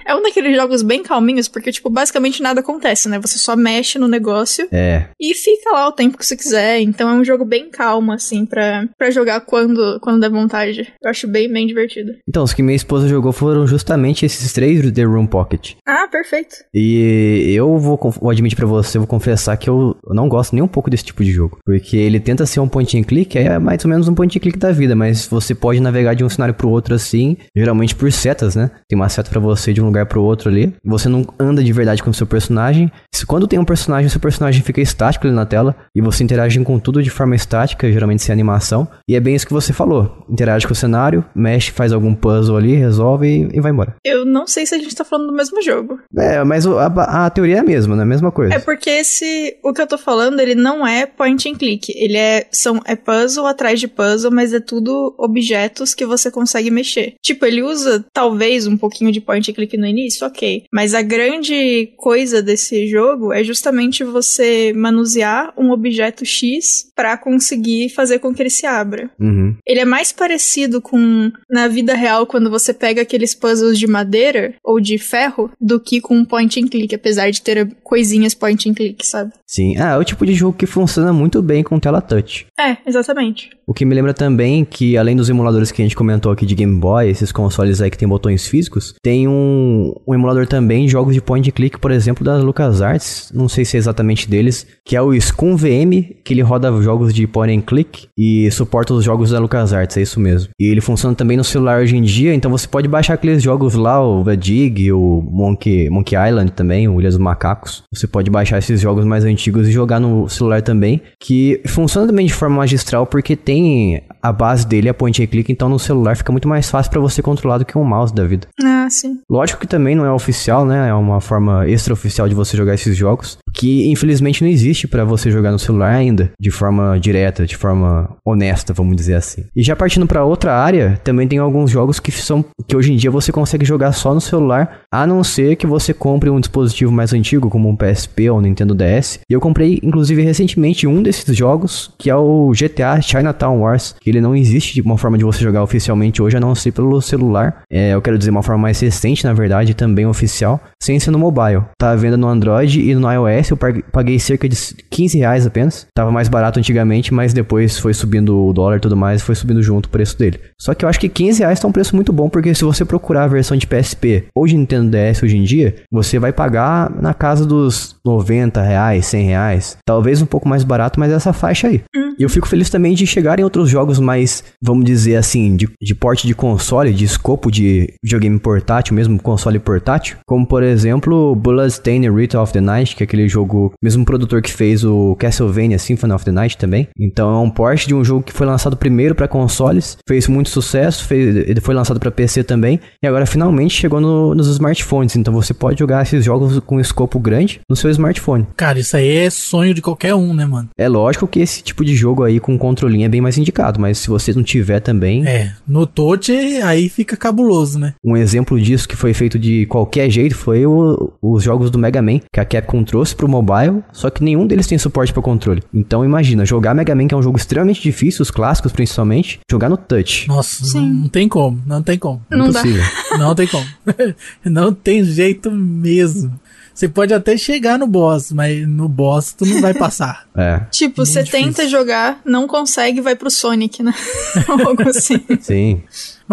É 0.06 0.16
um 0.16 0.22
daqueles 0.22 0.56
jogos 0.56 0.82
bem 0.82 1.04
calminhos, 1.04 1.47
porque, 1.47 1.72
tipo, 1.72 1.89
basicamente 1.89 2.41
nada 2.41 2.60
acontece, 2.62 3.08
né? 3.10 3.20
Você 3.20 3.38
só 3.38 3.56
mexe 3.56 3.97
no 3.99 4.08
negócio 4.08 4.68
É. 4.72 5.06
e 5.20 5.34
fica 5.34 5.72
lá 5.72 5.88
o 5.88 5.91
tempo 5.91 6.18
que 6.18 6.26
você 6.26 6.36
quiser. 6.36 6.80
Então 6.82 7.10
é 7.10 7.14
um 7.14 7.24
jogo 7.24 7.45
bem 7.45 7.70
calmo, 7.70 8.12
assim, 8.12 8.45
pra, 8.45 8.86
pra 8.97 9.12
jogar 9.12 9.41
quando, 9.41 9.99
quando 10.01 10.20
der 10.22 10.30
vontade. 10.30 10.91
Eu 11.01 11.10
acho 11.10 11.28
bem, 11.28 11.51
bem 11.51 11.68
divertido. 11.68 12.14
Então, 12.28 12.43
os 12.43 12.54
que 12.54 12.64
minha 12.64 12.76
esposa 12.76 13.08
jogou 13.08 13.32
foram 13.32 13.66
justamente 13.68 14.26
esses 14.26 14.51
três 14.54 14.82
do 14.82 14.91
The 14.91 15.04
Room 15.04 15.26
Pocket. 15.28 15.74
Ah, 15.88 16.08
perfeito. 16.12 16.56
E 16.74 17.54
eu 17.56 17.78
vou, 17.78 17.97
vou 18.20 18.30
admitir 18.30 18.56
pra 18.56 18.66
você, 18.66 18.97
vou 18.97 19.08
confessar 19.08 19.58
que 19.58 19.70
eu 19.70 19.95
não 20.10 20.28
gosto 20.28 20.54
nem 20.54 20.64
um 20.64 20.68
pouco 20.68 20.89
desse 20.89 21.04
tipo 21.06 21.24
de 21.24 21.32
jogo. 21.32 21.58
Porque 21.66 21.95
ele 21.97 22.20
tenta 22.20 22.45
ser 22.45 22.60
um 22.60 22.68
point 22.68 22.97
and 22.97 23.04
click, 23.04 23.38
é 23.38 23.58
mais 23.60 23.84
ou 23.86 23.89
menos 23.89 24.08
um 24.08 24.16
point 24.16 24.38
and 24.38 24.41
click 24.41 24.58
da 24.58 24.72
vida, 24.72 24.95
mas 24.95 25.28
você 25.28 25.54
pode 25.56 25.80
navegar 25.80 26.14
de 26.14 26.24
um 26.24 26.30
cenário 26.30 26.54
pro 26.54 26.70
outro 26.70 26.93
assim, 26.95 27.38
geralmente 27.56 27.95
por 27.95 28.12
setas, 28.12 28.56
né? 28.56 28.72
Tem 28.88 28.97
uma 28.97 29.10
seta 29.10 29.30
pra 29.30 29.39
você 29.39 29.74
de 29.74 29.82
um 29.82 29.88
lugar 29.94 30.06
pro 30.08 30.24
outro 30.24 30.50
ali. 30.50 30.74
Você 30.84 31.08
não 31.08 31.26
anda 31.39 31.64
de 31.64 31.72
verdade 31.72 32.02
com 32.02 32.10
o 32.10 32.14
seu 32.14 32.26
personagem. 32.26 32.91
Se 33.14 33.26
quando 33.26 33.48
tem 33.48 33.60
um 33.60 33.66
personagem, 33.66 34.08
o 34.08 34.10
seu 34.10 34.20
personagem 34.20 34.64
fica 34.64 34.82
estático 34.82 35.28
ali 35.28 35.36
na 35.36 35.46
tela 35.46 35.76
e 35.96 36.02
você 36.02 36.24
interage 36.24 36.60
com 36.64 36.80
tudo 36.80 37.04
de 37.04 37.10
forma 37.10 37.36
estática, 37.36 37.91
geralmente 37.91 38.24
sem 38.24 38.34
animação. 38.34 38.88
E 39.08 39.16
é 39.16 39.20
bem 39.20 39.36
isso 39.36 39.46
que 39.46 39.54
você 39.54 39.72
falou. 39.72 40.26
Interage 40.30 40.66
com 40.66 40.74
o 40.74 40.76
cenário, 40.76 41.24
mexe, 41.36 41.72
faz 41.72 41.92
algum 41.92 42.13
puzzle 42.13 42.58
ali, 42.58 42.76
resolve 42.76 43.28
e, 43.28 43.58
e 43.58 43.62
vai 43.62 43.72
embora. 43.72 43.96
Eu 44.04 44.26
não 44.26 44.47
sei 44.47 44.66
se 44.66 44.76
a 44.76 44.78
gente 44.78 44.96
tá 44.96 45.04
falando 45.04 45.28
do 45.28 45.34
mesmo 45.34 45.62
jogo. 45.62 46.00
É, 46.17 46.43
mas 46.43 46.66
a, 46.66 47.26
a 47.26 47.30
teoria 47.30 47.58
é 47.58 47.59
a 47.59 47.63
mesma, 47.63 47.96
né? 47.96 48.04
A 48.04 48.05
mesma 48.05 48.32
coisa. 48.32 48.54
É 48.54 48.59
porque 48.59 48.89
esse. 48.89 49.58
O 49.63 49.74
que 49.74 49.82
eu 49.82 49.88
tô 49.88 49.97
falando, 49.97 50.39
ele 50.39 50.55
não 50.55 50.86
é 50.86 51.05
point 51.05 51.50
and 51.50 51.55
click. 51.55 51.92
Ele 51.96 52.17
é. 52.17 52.47
São, 52.51 52.80
é 52.86 52.96
puzzle 52.96 53.46
atrás 53.46 53.80
de 53.80 53.88
puzzle, 53.88 54.32
mas 54.32 54.54
é 54.54 54.59
tudo 54.59 55.13
objetos 55.17 55.93
que 55.93 56.05
você 56.05 56.32
consegue 56.32 56.72
mexer. 56.72 57.16
Tipo, 57.22 57.46
ele 57.46 57.62
usa 57.62 58.05
talvez 58.13 58.67
um 58.67 58.78
pouquinho 58.78 59.12
de 59.12 59.22
point 59.22 59.50
and 59.50 59.54
click 59.54 59.78
no 59.84 59.89
início, 59.89 60.26
ok. 60.26 60.64
Mas 60.72 60.93
a 60.93 61.01
grande 61.01 61.92
coisa 61.97 62.42
desse 62.42 62.88
jogo 62.88 63.34
é 63.34 63.43
justamente 63.43 64.04
você 64.04 64.74
manusear 64.74 65.54
um 65.58 65.72
objeto 65.72 66.26
X 66.26 66.86
pra 66.96 67.18
conseguir 67.18 67.89
fazer 67.89 68.20
com 68.20 68.34
que 68.34 68.42
ele 68.42 68.50
se 68.50 68.66
abra. 68.66 69.10
Uhum. 69.20 69.55
Ele 69.68 69.82
é 69.82 69.86
mais 69.86 70.12
parecido 70.12 70.82
com 70.82 71.32
na 71.50 71.68
vida 71.68 71.93
real 71.93 72.26
quando 72.26 72.50
você 72.50 72.74
pega 72.74 73.01
aqueles 73.01 73.36
puzzles 73.36 73.78
de 73.78 73.88
madeira 73.88 74.54
ou 74.64 74.80
de 74.80 74.97
ferro 74.97 75.51
do 75.60 75.80
que 75.80 76.00
com 76.00 76.16
um 76.16 76.26
point 76.26 76.60
and 76.60 76.68
click, 76.68 76.96
apesar 76.96 77.30
de 77.30 77.42
ter 77.42 77.76
coisinhas 77.84 78.34
point 78.34 78.70
and 78.70 78.74
click, 78.74 79.05
sabe? 79.05 79.34
Sim. 79.46 79.76
Ah, 79.78 79.96
é 79.96 79.97
o 79.97 80.04
tipo 80.04 80.26
de 80.26 80.34
jogo 80.34 80.58
que 80.58 80.66
funciona 80.66 81.12
muito 81.12 81.42
bem 81.42 81.64
com 81.64 81.80
tela 81.80 82.01
touch. 82.01 82.46
É, 82.60 82.78
exatamente. 82.88 83.50
O 83.66 83.74
que 83.74 83.86
me 83.86 83.96
lembra 83.96 84.14
também 84.14 84.66
que, 84.66 84.97
além 84.97 85.16
dos 85.16 85.30
emuladores 85.30 85.72
que 85.72 85.82
a 85.82 85.86
gente 85.86 85.96
comentou 85.96 86.32
aqui 86.32 86.46
de 86.46 86.55
Game 86.55 86.80
Boy, 86.80 87.10
esses 87.10 87.32
consoles 87.32 87.82
aí 87.82 87.89
que 87.89 87.97
tem 87.97 88.08
botões 88.08 88.47
físicos, 88.47 88.93
tem 89.01 89.28
um, 89.28 89.72
um 90.08 90.13
emulador 90.13 90.47
também 90.47 90.86
de 90.86 90.91
jogos 90.91 91.13
de 91.13 91.21
point 91.21 91.51
click, 91.51 91.79
por 91.79 91.91
exemplo, 91.91 92.24
das 92.24 92.43
LucasArts, 92.43 93.32
não 93.33 93.47
sei 93.47 93.66
se 93.66 93.78
é 93.78 93.79
exatamente 93.79 94.29
deles, 94.29 94.66
que 94.86 94.95
é 94.95 95.01
o 95.01 95.20
Scum 95.20 95.55
VM, 95.55 96.16
que 96.24 96.33
ele 96.33 96.41
roda 96.41 96.71
jogos 96.82 97.13
de 97.13 97.25
point 97.28 97.55
and 97.55 97.62
click 97.62 98.08
e 98.17 98.50
suporta 98.51 98.93
os 98.93 99.04
jogos 99.04 99.32
da 99.32 99.39
LucasArts, 99.39 99.97
é 99.97 100.01
isso 100.01 100.20
mesmo. 100.20 100.50
E 100.59 100.66
ele 100.66 100.82
funciona 100.82 101.16
também 101.16 101.37
no 101.37 101.43
celular 101.43 101.82
hoje 101.82 101.95
em 101.95 102.01
dia, 102.01 102.33
então 102.33 102.51
você 102.51 102.67
pode 102.67 102.87
baixar 102.87 103.16
aqueles 103.16 103.41
jogos 103.41 103.75
lá, 103.75 104.01
o 104.01 104.24
The 104.24 104.36
Dig, 104.36 104.91
o 104.91 105.21
Monkey, 105.29 105.89
Monkey 105.89 106.16
Island 106.16 106.51
também, 106.51 106.87
o 106.87 107.00
Ilha 107.00 107.09
dos 107.09 107.17
Macacos. 107.17 107.83
Você 107.93 108.08
pode 108.08 108.29
baixar 108.29 108.58
esses 108.58 108.79
jogos 108.82 109.05
mais 109.05 109.25
antigos 109.25 109.67
e 109.67 109.71
jogar 109.71 110.00
no 110.00 110.28
celular 110.29 110.62
também, 110.62 111.01
que 111.20 111.62
funciona 111.67 112.08
também 112.08 112.25
de 112.25 112.33
forma 112.33 112.58
magistral 112.58 113.05
porque 113.05 113.36
tem 113.36 114.04
a 114.24 114.32
base 114.32 114.66
dele, 114.66 114.87
a 114.87 114.93
point 114.93 115.21
and 115.21 115.28
click, 115.28 115.51
então 115.51 115.67
no 115.67 115.78
celular 115.78 116.16
fica 116.16 116.32
muito 116.32 116.47
mais 116.47 116.70
fácil 116.70 116.89
pra 116.89 117.01
você 117.01 117.21
controlar 117.21 117.58
do 117.58 117.66
que 117.66 117.78
um 117.78 117.83
mouse 117.83 118.13
da 118.13 118.25
vida. 118.25 118.47
Ah, 118.63 118.87
sim. 118.89 119.20
Lógico 119.29 119.59
que 119.59 119.67
também 119.67 119.95
não 119.95 120.05
é 120.05 120.12
oficial, 120.12 120.66
né? 120.66 120.89
É 120.89 120.93
uma 120.93 121.20
forma 121.20 121.67
extraoficial 121.67 122.29
de 122.29 122.36
você 122.36 122.55
jogar 122.55 122.74
esses 122.74 122.95
jogos, 122.95 123.37
que 123.54 123.91
infelizmente 123.91 124.41
não 124.41 124.50
existe 124.50 124.87
pra 124.87 125.04
você 125.04 125.29
jogar 125.29 125.51
no 125.51 125.59
celular 125.59 125.93
ainda, 125.93 126.32
de 126.39 126.50
forma 126.50 126.97
direta, 127.00 127.45
de 127.45 127.58
forma 127.58 128.16
honesta, 128.25 128.74
vamos 128.74 128.95
dizer 128.95 129.16
assim. 129.16 129.43
E 129.55 129.62
já 129.62 129.75
partindo 129.75 130.08
pra 130.08 130.24
outra 130.24 130.55
área, 130.55 131.00
também 131.04 131.28
tem 131.28 131.39
alguns 131.39 131.70
jogos 131.70 132.00
que 132.00 132.12
são 132.12 132.45
que 132.67 132.75
hoje 132.75 132.93
em 132.93 132.95
dia 132.95 133.12
você 133.12 133.32
consegue 133.32 133.66
jogar 133.66 133.91
só 133.91 134.13
no 134.13 134.21
celular, 134.21 134.82
a 134.91 135.05
não 135.05 135.24
ser 135.24 135.55
que 135.58 135.67
você 135.67 135.93
compre 135.93 136.29
um 136.29 136.39
dispositivo 136.39 136.91
mais 136.91 137.13
antigo, 137.13 137.50
como 137.50 137.67
um 137.67 137.75
PSP 137.75 138.29
ou 138.29 138.37
um 138.37 138.41
Nintendo 138.41 138.74
DS. 138.74 139.20
E 139.29 139.33
eu 139.33 139.41
comprei, 139.41 139.79
inclusive, 139.83 140.21
recentemente 140.21 140.87
um 140.87 141.04
desses 141.04 141.36
jogos, 141.36 141.93
que 141.97 142.09
é 142.09 142.16
o 142.16 142.51
GTA 142.51 143.01
Chinatown 143.01 143.59
Wars, 143.59 143.95
que 144.00 144.13
ele 144.14 144.22
não 144.22 144.36
existe 144.36 144.74
de 144.76 144.82
uma 144.82 144.98
forma 144.98 145.18
de 145.18 145.24
você 145.24 145.42
jogar 145.44 145.64
oficialmente 145.64 146.22
hoje, 146.22 146.38
a 146.38 146.40
não 146.40 146.54
ser 146.56 146.72
pelo 146.72 147.02
celular. 147.02 147.64
É, 147.72 147.94
eu 147.94 148.02
quero 148.02 148.18
dizer 148.18 148.30
uma 148.32 148.44
forma 148.44 148.62
mais 148.64 148.80
recente, 148.80 149.24
na 149.26 149.34
verdade, 149.34 149.74
também 149.74 150.06
oficial, 150.06 150.60
sem 150.82 151.00
ser 151.00 151.12
no 151.12 151.20
mobile. 151.20 151.64
Tá 151.78 151.92
à 151.92 151.96
venda 151.96 152.18
no 152.18 152.28
Android 152.28 152.82
e 152.82 152.96
no 152.96 153.12
iOS, 153.12 153.50
eu 153.52 153.58
pag- 153.58 153.84
paguei 153.92 154.20
cerca 154.20 154.48
de 154.48 154.56
15 154.90 155.18
reais 155.18 155.46
apenas. 155.48 155.86
Tava 155.96 156.12
mais 156.12 156.28
barato 156.30 156.60
antigamente, 156.60 157.14
mas 157.14 157.34
depois 157.34 157.78
foi 157.78 157.94
subindo 157.94 158.46
o 158.48 158.54
dólar 158.54 158.78
e 158.78 158.80
tudo 158.80 158.96
mais, 158.96 159.22
foi 159.22 159.36
subindo 159.36 159.62
junto 159.62 159.86
o 159.88 159.90
preço 159.90 160.18
dele. 160.18 160.40
Só 160.60 160.74
que 160.74 160.86
eu 160.86 160.90
acho 160.90 161.00
que 161.00 161.10
15 161.10 161.40
reais 161.40 161.60
tá 161.60 161.68
um 161.68 161.72
preço 161.72 161.96
muito 161.96 162.12
bom, 162.14 162.30
porque 162.30 162.54
se 162.54 162.64
você 162.64 162.86
procurar 162.86 163.24
a 163.24 163.28
versão 163.28 163.58
de 163.58 163.68
PSP 163.68 164.26
ou 164.36 164.46
de 164.48 164.56
Nintendo 164.56 164.90
DS 164.92 165.24
hoje 165.24 165.38
em 165.38 165.44
dia, 165.44 165.76
você 165.92 166.20
vai 166.20 166.32
pagar 166.32 166.92
na 167.02 167.14
casa 167.14 167.46
dos 167.46 167.96
90 168.06 168.62
reais, 168.62 169.06
100 169.08 169.26
reais. 169.26 169.78
Talvez 169.86 170.22
um 170.22 170.26
pouco 170.26 170.48
mais 170.48 170.64
barato, 170.64 171.00
mas 171.00 171.12
é 171.12 171.16
essa 171.16 171.34
faixa 171.34 171.68
aí. 171.68 171.82
E 172.20 172.24
eu 172.24 172.30
fico 172.30 172.48
feliz 172.48 172.70
também 172.70 172.94
de 172.94 173.08
chegar 173.08 173.40
em 173.40 173.44
outros 173.44 173.70
jogos 173.70 174.00
mais, 174.04 174.43
vamos 174.62 174.86
dizer 174.86 175.16
assim, 175.16 175.55
de, 175.55 175.67
de 175.82 175.96
porte 175.96 176.28
de 176.28 176.36
console, 176.36 176.93
de 176.93 177.05
escopo 177.05 177.51
de 177.51 177.93
videogame 178.04 178.39
portátil, 178.39 178.96
mesmo 178.96 179.20
console 179.21 179.59
portátil. 179.59 180.17
Como, 180.28 180.46
por 180.46 180.63
exemplo, 180.63 181.36
Bloodstained 181.36 182.09
Ritual 182.09 182.43
of 182.43 182.54
the 182.54 182.62
Night, 182.62 182.96
que 182.96 183.04
é 183.04 183.05
aquele 183.05 183.28
jogo, 183.28 183.74
mesmo 183.82 184.04
produtor 184.05 184.42
que 184.42 184.51
fez 184.51 184.84
o 184.84 185.16
Castlevania 185.17 185.80
Symphony 185.80 186.13
of 186.13 186.25
the 186.25 186.32
Night 186.32 186.58
também. 186.58 186.88
Então 187.00 187.34
é 187.34 187.39
um 187.39 187.50
porte 187.50 187.88
de 187.88 187.93
um 187.96 188.04
jogo 188.04 188.24
que 188.24 188.34
foi 188.34 188.46
lançado 188.46 188.75
primeiro 188.78 189.16
para 189.16 189.28
consoles, 189.28 189.97
fez 190.08 190.28
muito 190.28 190.50
sucesso, 190.50 191.05
fez, 191.05 191.36
ele 191.47 191.62
foi 191.62 191.74
lançado 191.74 192.00
para 192.00 192.12
PC 192.12 192.43
também, 192.43 192.80
e 193.01 193.08
agora 193.08 193.25
finalmente 193.25 193.74
chegou 193.75 194.00
no- 194.01 194.34
nos 194.36 194.47
smartphones. 194.47 195.16
Então 195.16 195.34
você 195.34 195.54
pode 195.54 195.80
jogar 195.80 196.04
esses 196.04 196.24
jogos 196.24 196.59
com 196.59 196.80
escopo 196.80 197.20
grande 197.20 197.62
no 197.70 197.75
seu 197.75 197.89
smartphone. 197.89 198.46
Cara, 198.55 198.80
isso 198.80 198.96
aí 198.97 199.17
é 199.17 199.30
sonho 199.30 199.74
de 199.74 199.82
qualquer 199.82 200.16
um, 200.16 200.34
né, 200.34 200.46
mano? 200.46 200.70
É 200.78 200.88
lógico 200.88 201.28
que 201.28 201.39
esse 201.39 201.62
tipo 201.63 201.84
de 201.86 201.96
jogo 201.96 202.24
aí 202.24 202.39
com 202.39 202.58
controlinho 202.58 203.05
é 203.05 203.09
bem 203.09 203.21
mais 203.21 203.38
indicado, 203.38 203.80
mas 203.80 203.92
se 203.93 204.07
você 204.09 204.33
não 204.33 204.43
tiver 204.43 204.79
também, 204.79 205.25
É, 205.28 205.51
no 205.67 205.86
touch 205.86 206.32
aí 206.32 206.89
fica 206.89 207.15
cabuloso, 207.17 207.78
né? 207.79 207.93
um 208.03 208.15
exemplo 208.17 208.59
disso 208.59 208.87
que 208.87 208.95
foi 208.95 209.13
feito 209.13 209.37
de 209.39 209.65
qualquer 209.67 210.09
jeito 210.09 210.36
foi 210.36 210.65
o- 210.65 211.13
os 211.21 211.43
jogos 211.43 211.70
do 211.71 211.78
Mega 211.78 212.01
Man, 212.01 212.20
que 212.32 212.39
a 212.39 212.45
Capcom 212.45 212.83
trouxe 212.83 213.15
pro 213.15 213.28
mobile, 213.28 213.83
só 213.91 214.09
que 214.09 214.24
nenhum 214.24 214.45
deles 214.47 214.67
tem 214.67 214.78
suporte 214.78 215.13
para 215.13 215.21
controle. 215.21 215.61
Então 215.74 216.03
imagina, 216.03 216.45
jogar 216.45 216.74
Mega 216.74 216.93
Man, 216.95 217.07
que 217.07 217.13
é 217.13 217.17
um 217.17 217.21
jogo 217.24 217.37
extremamente 217.37 217.82
difícil, 217.82 218.21
os 218.21 218.32
clássicos 218.32 218.71
principalmente, 218.71 219.39
jogar 219.49 219.70
no 219.70 219.78
touch. 219.78 220.28
Nossa, 220.28 220.65
Sim. 220.65 220.87
não 220.93 221.09
tem 221.09 221.28
como, 221.28 221.61
não 221.65 221.82
tem 221.82 221.97
como. 221.97 222.21
Não 222.29 222.49
dá. 222.51 222.59
Impossível. 222.59 222.83
Não 223.17 223.36
tem 223.36 223.47
como. 223.47 223.65
não 224.43 224.74
tem 224.74 225.03
jeito 225.03 225.51
mesmo. 225.51 226.33
Você 226.74 226.87
pode 226.89 227.13
até 227.13 227.37
chegar 227.37 227.78
no 227.78 227.86
boss, 227.86 228.32
mas 228.32 228.67
no 228.67 228.89
boss 228.89 229.32
tu 229.33 229.45
não 229.45 229.62
vai 229.62 229.74
passar. 229.78 230.25
É, 230.36 230.62
Tipo, 230.71 231.05
você 231.05 231.21
difícil. 231.24 231.45
tenta 231.45 231.67
jogar, 231.67 232.20
não 232.25 232.47
consegue, 232.47 233.00
vai 233.00 233.16
pro 233.16 233.29
Sonic, 233.29 233.83
né? 233.83 233.93
Algo 234.47 234.89
assim. 234.89 235.24
sim. 235.39 235.83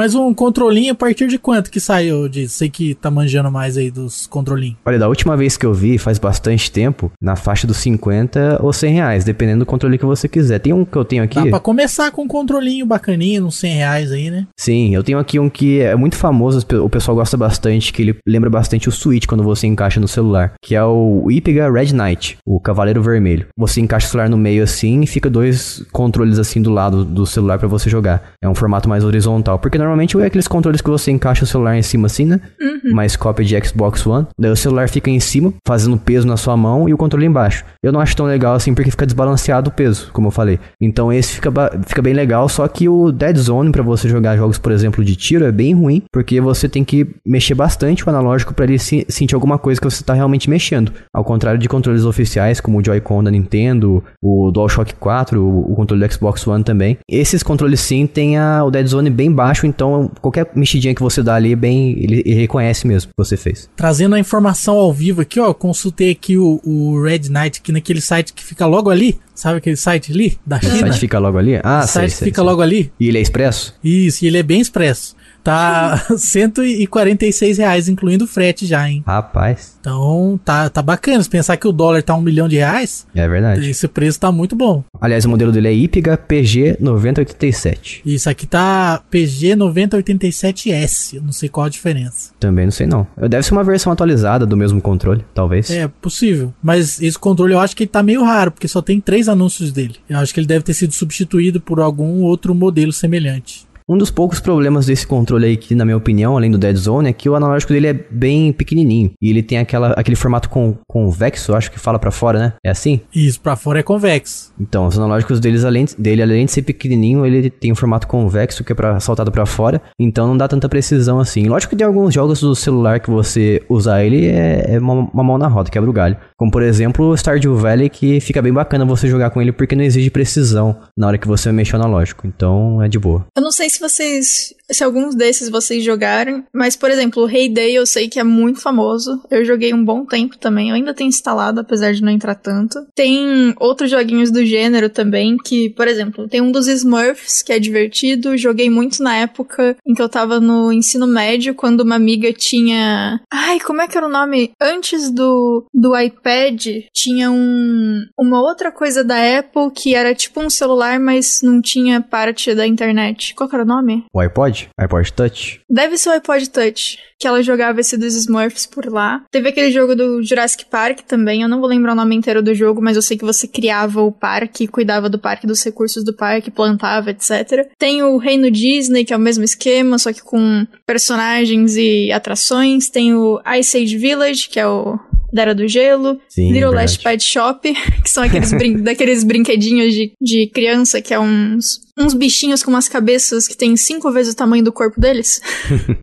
Mas 0.00 0.14
um 0.14 0.32
controlinho 0.32 0.92
a 0.92 0.94
partir 0.94 1.28
de 1.28 1.38
quanto 1.38 1.70
que 1.70 1.78
saiu? 1.78 2.26
De 2.26 2.48
sei 2.48 2.70
que 2.70 2.94
tá 2.94 3.10
manjando 3.10 3.52
mais 3.52 3.76
aí 3.76 3.90
dos 3.90 4.26
controlinhos. 4.26 4.78
Olha, 4.82 4.98
da 4.98 5.06
última 5.06 5.36
vez 5.36 5.58
que 5.58 5.66
eu 5.66 5.74
vi, 5.74 5.98
faz 5.98 6.18
bastante 6.18 6.72
tempo, 6.72 7.12
na 7.20 7.36
faixa 7.36 7.66
dos 7.66 7.76
50 7.76 8.60
ou 8.62 8.72
100 8.72 8.94
reais, 8.94 9.24
dependendo 9.24 9.58
do 9.58 9.66
controle 9.66 9.98
que 9.98 10.06
você 10.06 10.26
quiser. 10.26 10.58
Tem 10.58 10.72
um 10.72 10.86
que 10.86 10.96
eu 10.96 11.04
tenho 11.04 11.22
aqui. 11.22 11.34
Dá 11.34 11.44
pra 11.44 11.60
começar 11.60 12.10
com 12.12 12.22
um 12.22 12.26
controlinho 12.26 12.86
bacaninho, 12.86 13.44
uns 13.44 13.58
100 13.58 13.74
reais 13.74 14.10
aí, 14.10 14.30
né? 14.30 14.46
Sim, 14.58 14.94
eu 14.94 15.04
tenho 15.04 15.18
aqui 15.18 15.38
um 15.38 15.50
que 15.50 15.80
é 15.80 15.94
muito 15.94 16.16
famoso, 16.16 16.66
o 16.82 16.88
pessoal 16.88 17.14
gosta 17.14 17.36
bastante, 17.36 17.92
que 17.92 18.00
ele 18.00 18.16
lembra 18.26 18.48
bastante 18.48 18.88
o 18.88 18.92
Switch 18.92 19.26
quando 19.26 19.44
você 19.44 19.66
encaixa 19.66 20.00
no 20.00 20.08
celular, 20.08 20.54
que 20.64 20.74
é 20.74 20.82
o 20.82 21.30
Ipiga 21.30 21.70
Red 21.70 21.92
Knight, 21.92 22.38
o 22.46 22.58
Cavaleiro 22.58 23.02
Vermelho. 23.02 23.48
Você 23.54 23.82
encaixa 23.82 24.06
o 24.06 24.10
celular 24.12 24.30
no 24.30 24.38
meio 24.38 24.62
assim 24.62 25.02
e 25.02 25.06
fica 25.06 25.28
dois 25.28 25.84
controles 25.92 26.38
assim 26.38 26.62
do 26.62 26.70
lado 26.70 27.04
do 27.04 27.26
celular 27.26 27.58
para 27.58 27.68
você 27.68 27.90
jogar. 27.90 28.30
É 28.42 28.48
um 28.48 28.54
formato 28.54 28.88
mais 28.88 29.04
horizontal, 29.04 29.58
porque 29.58 29.76
normalmente 29.76 29.89
é 30.20 30.26
aqueles 30.26 30.48
controles 30.48 30.80
que 30.80 30.90
você 30.90 31.10
encaixa 31.10 31.44
o 31.44 31.46
celular 31.46 31.76
em 31.76 31.82
cima 31.82 32.06
assim, 32.06 32.24
né? 32.24 32.40
Uhum. 32.60 32.94
Mais 32.94 33.16
cópia 33.16 33.44
de 33.44 33.66
Xbox 33.66 34.06
One. 34.06 34.26
Daí 34.38 34.50
o 34.50 34.56
celular 34.56 34.88
fica 34.88 35.10
em 35.10 35.20
cima, 35.20 35.52
fazendo 35.66 35.96
peso 35.96 36.26
na 36.26 36.36
sua 36.36 36.56
mão 36.56 36.88
e 36.88 36.94
o 36.94 36.96
controle 36.96 37.26
embaixo. 37.26 37.64
Eu 37.82 37.92
não 37.92 38.00
acho 38.00 38.16
tão 38.16 38.26
legal 38.26 38.54
assim 38.54 38.74
porque 38.74 38.90
fica 38.90 39.06
desbalanceado 39.06 39.70
o 39.70 39.72
peso, 39.72 40.10
como 40.12 40.28
eu 40.28 40.30
falei. 40.30 40.58
Então 40.80 41.12
esse 41.12 41.34
fica, 41.34 41.50
fica 41.86 42.02
bem 42.02 42.14
legal, 42.14 42.48
só 42.48 42.66
que 42.68 42.88
o 42.88 43.10
Dead 43.10 43.36
Zone 43.36 43.72
para 43.72 43.82
você 43.82 44.08
jogar 44.08 44.36
jogos, 44.36 44.58
por 44.58 44.72
exemplo, 44.72 45.04
de 45.04 45.16
tiro 45.16 45.44
é 45.44 45.52
bem 45.52 45.74
ruim, 45.74 46.02
porque 46.12 46.40
você 46.40 46.68
tem 46.68 46.84
que 46.84 47.06
mexer 47.24 47.54
bastante 47.54 48.06
o 48.06 48.10
analógico 48.10 48.54
para 48.54 48.64
ele 48.64 48.78
se, 48.78 49.06
sentir 49.08 49.34
alguma 49.34 49.58
coisa 49.58 49.80
que 49.80 49.88
você 49.88 50.02
tá 50.02 50.14
realmente 50.14 50.48
mexendo. 50.48 50.92
Ao 51.12 51.24
contrário 51.24 51.58
de 51.58 51.68
controles 51.68 52.04
oficiais 52.04 52.60
como 52.60 52.78
o 52.78 52.84
Joy-Con 52.84 53.24
da 53.24 53.30
Nintendo, 53.30 54.02
o 54.22 54.50
DualShock 54.50 54.94
4, 54.94 55.40
o, 55.40 55.72
o 55.72 55.74
controle 55.74 56.06
do 56.06 56.12
Xbox 56.12 56.46
One 56.46 56.64
também. 56.64 56.98
Esses 57.08 57.42
controles 57.42 57.80
sim 57.80 58.06
tem 58.06 58.38
a, 58.38 58.64
o 58.64 58.70
Dead 58.70 58.86
Zone 58.86 59.10
bem 59.10 59.30
baixo, 59.30 59.66
então 59.70 60.10
qualquer 60.20 60.50
mexidinha 60.54 60.94
que 60.94 61.02
você 61.02 61.22
dá 61.22 61.34
ali, 61.34 61.56
bem, 61.56 61.90
ele, 61.98 62.22
ele 62.24 62.40
reconhece 62.40 62.86
mesmo 62.86 63.10
que 63.10 63.16
você 63.16 63.36
fez. 63.36 63.68
Trazendo 63.76 64.14
a 64.14 64.18
informação 64.18 64.76
ao 64.76 64.92
vivo 64.92 65.22
aqui, 65.22 65.40
ó, 65.40 65.54
consultei 65.54 66.10
aqui 66.10 66.36
o, 66.36 66.60
o 66.64 67.02
Red 67.02 67.28
Knight 67.30 67.60
aqui 67.60 67.72
naquele 67.72 68.00
site 68.00 68.32
que 68.32 68.44
fica 68.44 68.66
logo 68.66 68.90
ali. 68.90 69.18
Sabe 69.34 69.58
aquele 69.58 69.76
site 69.76 70.12
ali 70.12 70.38
da 70.44 70.60
China? 70.60 70.74
O 70.74 70.78
site 70.78 70.98
fica 70.98 71.18
logo 71.18 71.38
ali? 71.38 71.58
Ah, 71.62 71.78
o 71.78 71.82
sei, 71.82 72.02
site 72.02 72.10
sei, 72.12 72.24
fica 72.26 72.42
sei. 72.42 72.50
logo 72.50 72.60
ali. 72.60 72.92
E 73.00 73.08
ele 73.08 73.18
é 73.18 73.22
expresso? 73.22 73.74
Isso, 73.82 74.24
e 74.24 74.28
ele 74.28 74.38
é 74.38 74.42
bem 74.42 74.60
expresso. 74.60 75.16
Tá 75.42 76.06
146 76.16 77.58
reais, 77.58 77.88
incluindo 77.88 78.26
frete 78.26 78.66
já, 78.66 78.88
hein? 78.88 79.02
Rapaz. 79.06 79.76
Então, 79.80 80.38
tá, 80.44 80.68
tá 80.68 80.82
bacana. 80.82 81.22
Se 81.22 81.28
pensar 81.28 81.56
que 81.56 81.66
o 81.66 81.72
dólar 81.72 82.02
tá 82.02 82.14
um 82.14 82.20
milhão 82.20 82.48
de 82.48 82.56
reais. 82.56 83.06
É 83.14 83.26
verdade. 83.26 83.68
Esse 83.68 83.88
preço 83.88 84.20
tá 84.20 84.30
muito 84.30 84.54
bom. 84.54 84.84
Aliás, 85.00 85.24
o 85.24 85.28
modelo 85.28 85.52
dele 85.52 85.68
é 85.68 85.74
IPGA 85.74 86.16
PG 86.16 86.76
9087. 86.80 88.02
Isso 88.04 88.28
aqui 88.28 88.46
tá 88.46 89.02
PG 89.10 89.56
9087S. 89.56 91.14
Eu 91.14 91.22
não 91.22 91.32
sei 91.32 91.48
qual 91.48 91.66
a 91.66 91.70
diferença. 91.70 92.32
Também 92.38 92.66
não 92.66 92.72
sei 92.72 92.86
não. 92.86 93.06
Deve 93.16 93.42
ser 93.42 93.52
uma 93.52 93.64
versão 93.64 93.92
atualizada 93.92 94.44
do 94.46 94.56
mesmo 94.56 94.80
controle, 94.80 95.24
talvez. 95.34 95.70
É, 95.70 95.88
possível. 95.88 96.52
Mas 96.62 97.00
esse 97.00 97.18
controle 97.18 97.54
eu 97.54 97.60
acho 97.60 97.74
que 97.76 97.84
ele 97.84 97.90
tá 97.90 98.02
meio 98.02 98.22
raro, 98.24 98.50
porque 98.50 98.68
só 98.68 98.82
tem 98.82 99.00
três 99.00 99.28
anúncios 99.28 99.72
dele. 99.72 99.96
Eu 100.08 100.18
acho 100.18 100.32
que 100.34 100.40
ele 100.40 100.46
deve 100.46 100.64
ter 100.64 100.74
sido 100.74 100.92
substituído 100.92 101.60
por 101.60 101.80
algum 101.80 102.22
outro 102.22 102.54
modelo 102.54 102.92
semelhante. 102.92 103.69
Um 103.90 103.98
dos 103.98 104.10
poucos 104.10 104.38
problemas 104.38 104.86
desse 104.86 105.04
controle 105.04 105.46
aí, 105.46 105.56
que 105.56 105.74
na 105.74 105.84
minha 105.84 105.96
opinião, 105.96 106.36
além 106.36 106.48
do 106.48 106.56
Dead 106.56 106.76
Zone, 106.76 107.08
é 107.08 107.12
que 107.12 107.28
o 107.28 107.34
analógico 107.34 107.72
dele 107.72 107.88
é 107.88 107.92
bem 107.92 108.52
pequenininho. 108.52 109.10
E 109.20 109.30
ele 109.30 109.42
tem 109.42 109.58
aquela, 109.58 109.88
aquele 109.94 110.14
formato 110.14 110.48
com, 110.48 110.76
convexo, 110.86 111.56
acho 111.56 111.72
que 111.72 111.78
fala 111.78 111.98
para 111.98 112.12
fora, 112.12 112.38
né? 112.38 112.52
É 112.64 112.70
assim? 112.70 113.00
Isso, 113.12 113.40
para 113.40 113.56
fora 113.56 113.80
é 113.80 113.82
convexo. 113.82 114.52
Então, 114.60 114.86
os 114.86 114.96
analógicos 114.96 115.40
deles, 115.40 115.64
além, 115.64 115.86
dele, 115.98 116.22
além 116.22 116.46
de 116.46 116.52
ser 116.52 116.62
pequenininho, 116.62 117.26
ele 117.26 117.50
tem 117.50 117.72
um 117.72 117.74
formato 117.74 118.06
convexo 118.06 118.62
que 118.62 118.70
é 118.70 118.74
pra, 118.76 119.00
saltado 119.00 119.32
para 119.32 119.44
fora. 119.44 119.82
Então 119.98 120.26
não 120.26 120.36
dá 120.36 120.46
tanta 120.46 120.68
precisão 120.68 121.18
assim. 121.18 121.48
Lógico 121.48 121.70
que 121.70 121.76
tem 121.76 121.86
alguns 121.86 122.14
jogos 122.14 122.40
do 122.40 122.54
celular 122.54 123.00
que 123.00 123.10
você 123.10 123.62
usar 123.68 124.04
ele 124.04 124.26
é, 124.26 124.74
é 124.74 124.78
uma, 124.78 125.10
uma 125.12 125.24
mão 125.24 125.38
na 125.38 125.48
roda, 125.48 125.70
quebra 125.70 125.90
o 125.90 125.92
galho. 125.92 126.16
Como 126.36 126.50
por 126.50 126.62
exemplo 126.62 127.06
o 127.06 127.16
Stardew 127.16 127.56
Valley, 127.56 127.88
que 127.88 128.20
fica 128.20 128.40
bem 128.40 128.52
bacana 128.52 128.84
você 128.84 129.08
jogar 129.08 129.30
com 129.30 129.40
ele 129.42 129.52
porque 129.52 129.74
não 129.74 129.82
exige 129.82 130.10
precisão 130.10 130.76
na 130.96 131.06
hora 131.06 131.18
que 131.18 131.26
você 131.26 131.50
mexe 131.50 131.72
o 131.72 131.76
analógico. 131.76 132.26
Então 132.26 132.82
é 132.82 132.88
de 132.88 132.98
boa. 132.98 133.26
Eu 133.36 133.42
não 133.42 133.50
sei 133.50 133.68
se 133.68 133.79
vocês. 133.80 134.54
Se 134.70 134.84
alguns 134.84 135.14
desses 135.14 135.48
vocês 135.48 135.84
jogaram, 135.84 136.44
mas, 136.52 136.76
por 136.76 136.90
exemplo, 136.90 137.24
o 137.24 137.28
Heyday 137.28 137.74
eu 137.74 137.86
sei 137.86 138.08
que 138.08 138.20
é 138.20 138.24
muito 138.24 138.60
famoso. 138.60 139.20
Eu 139.30 139.44
joguei 139.44 139.74
um 139.74 139.84
bom 139.84 140.04
tempo 140.04 140.38
também. 140.38 140.68
Eu 140.68 140.74
ainda 140.74 140.94
tenho 140.94 141.08
instalado, 141.08 141.60
apesar 141.60 141.92
de 141.92 142.02
não 142.02 142.12
entrar 142.12 142.34
tanto. 142.34 142.86
Tem 142.94 143.54
outros 143.58 143.90
joguinhos 143.90 144.30
do 144.30 144.44
gênero 144.44 144.88
também, 144.88 145.36
que, 145.36 145.70
por 145.70 145.88
exemplo, 145.88 146.28
tem 146.28 146.40
um 146.40 146.52
dos 146.52 146.68
Smurfs, 146.68 147.42
que 147.42 147.52
é 147.52 147.58
divertido. 147.58 148.36
Joguei 148.36 148.70
muito 148.70 149.02
na 149.02 149.16
época 149.16 149.76
em 149.86 149.94
que 149.94 150.02
eu 150.02 150.08
tava 150.08 150.40
no 150.40 150.72
ensino 150.72 151.06
médio, 151.06 151.54
quando 151.54 151.80
uma 151.80 151.96
amiga 151.96 152.32
tinha. 152.32 153.20
Ai, 153.32 153.60
como 153.60 153.82
é 153.82 153.88
que 153.88 153.96
era 153.96 154.06
o 154.06 154.10
nome? 154.10 154.52
Antes 154.60 155.10
do, 155.10 155.64
do 155.74 155.98
iPad, 155.98 156.66
tinha 156.92 157.30
um, 157.30 158.04
uma 158.18 158.40
outra 158.40 158.70
coisa 158.70 159.02
da 159.02 159.38
Apple 159.38 159.70
que 159.74 159.94
era 159.94 160.14
tipo 160.14 160.40
um 160.40 160.50
celular, 160.50 160.98
mas 160.98 161.40
não 161.42 161.60
tinha 161.60 162.00
parte 162.00 162.54
da 162.54 162.66
internet. 162.66 163.34
Qual 163.34 163.48
era 163.52 163.62
o 163.62 163.66
nome? 163.66 164.04
O 164.12 164.20
iPod? 164.20 164.59
iPod 164.78 165.12
Touch? 165.12 165.60
Deve 165.68 165.96
ser 165.96 166.10
o 166.10 166.12
iPod 166.12 166.50
Touch. 166.50 166.98
Que 167.18 167.26
ela 167.26 167.42
jogava 167.42 167.80
esse 167.80 167.98
dos 167.98 168.14
Smurfs 168.14 168.64
por 168.64 168.86
lá. 168.86 169.22
Teve 169.30 169.50
aquele 169.50 169.70
jogo 169.70 169.94
do 169.94 170.22
Jurassic 170.22 170.64
Park 170.64 171.00
também. 171.00 171.42
Eu 171.42 171.48
não 171.48 171.60
vou 171.60 171.68
lembrar 171.68 171.92
o 171.92 171.96
nome 171.96 172.16
inteiro 172.16 172.42
do 172.42 172.54
jogo, 172.54 172.80
mas 172.80 172.96
eu 172.96 173.02
sei 173.02 173.18
que 173.18 173.24
você 173.24 173.46
criava 173.46 174.00
o 174.00 174.10
parque, 174.10 174.66
cuidava 174.66 175.10
do 175.10 175.18
parque, 175.18 175.46
dos 175.46 175.62
recursos 175.62 176.02
do 176.02 176.16
parque, 176.16 176.50
plantava, 176.50 177.10
etc. 177.10 177.68
Tem 177.78 178.02
o 178.02 178.16
Reino 178.16 178.50
Disney, 178.50 179.04
que 179.04 179.12
é 179.12 179.16
o 179.16 179.20
mesmo 179.20 179.44
esquema, 179.44 179.98
só 179.98 180.12
que 180.14 180.22
com 180.22 180.66
personagens 180.86 181.76
e 181.76 182.10
atrações. 182.10 182.88
Tem 182.88 183.14
o 183.14 183.38
Ice 183.58 183.76
Age 183.76 183.98
Village, 183.98 184.48
que 184.48 184.58
é 184.58 184.66
o 184.66 184.98
da 185.32 185.42
Era 185.42 185.54
do 185.54 185.66
Gelo, 185.66 186.20
Sim, 186.28 186.52
Little 186.52 186.70
verdade. 186.70 186.76
Last 186.76 187.02
Pet 187.02 187.24
Shop, 187.24 187.72
que 188.02 188.10
são 188.10 188.22
aqueles 188.22 188.52
brin 188.52 188.78
daqueles 188.82 189.24
brinquedinhos 189.24 189.94
de, 189.94 190.12
de 190.20 190.50
criança, 190.52 191.00
que 191.00 191.14
é 191.14 191.20
uns, 191.20 191.80
uns 192.00 192.14
bichinhos 192.14 192.62
com 192.62 192.70
umas 192.70 192.88
cabeças 192.88 193.46
que 193.46 193.56
tem 193.56 193.76
cinco 193.76 194.10
vezes 194.10 194.32
o 194.32 194.36
tamanho 194.36 194.64
do 194.64 194.72
corpo 194.72 195.00
deles. 195.00 195.40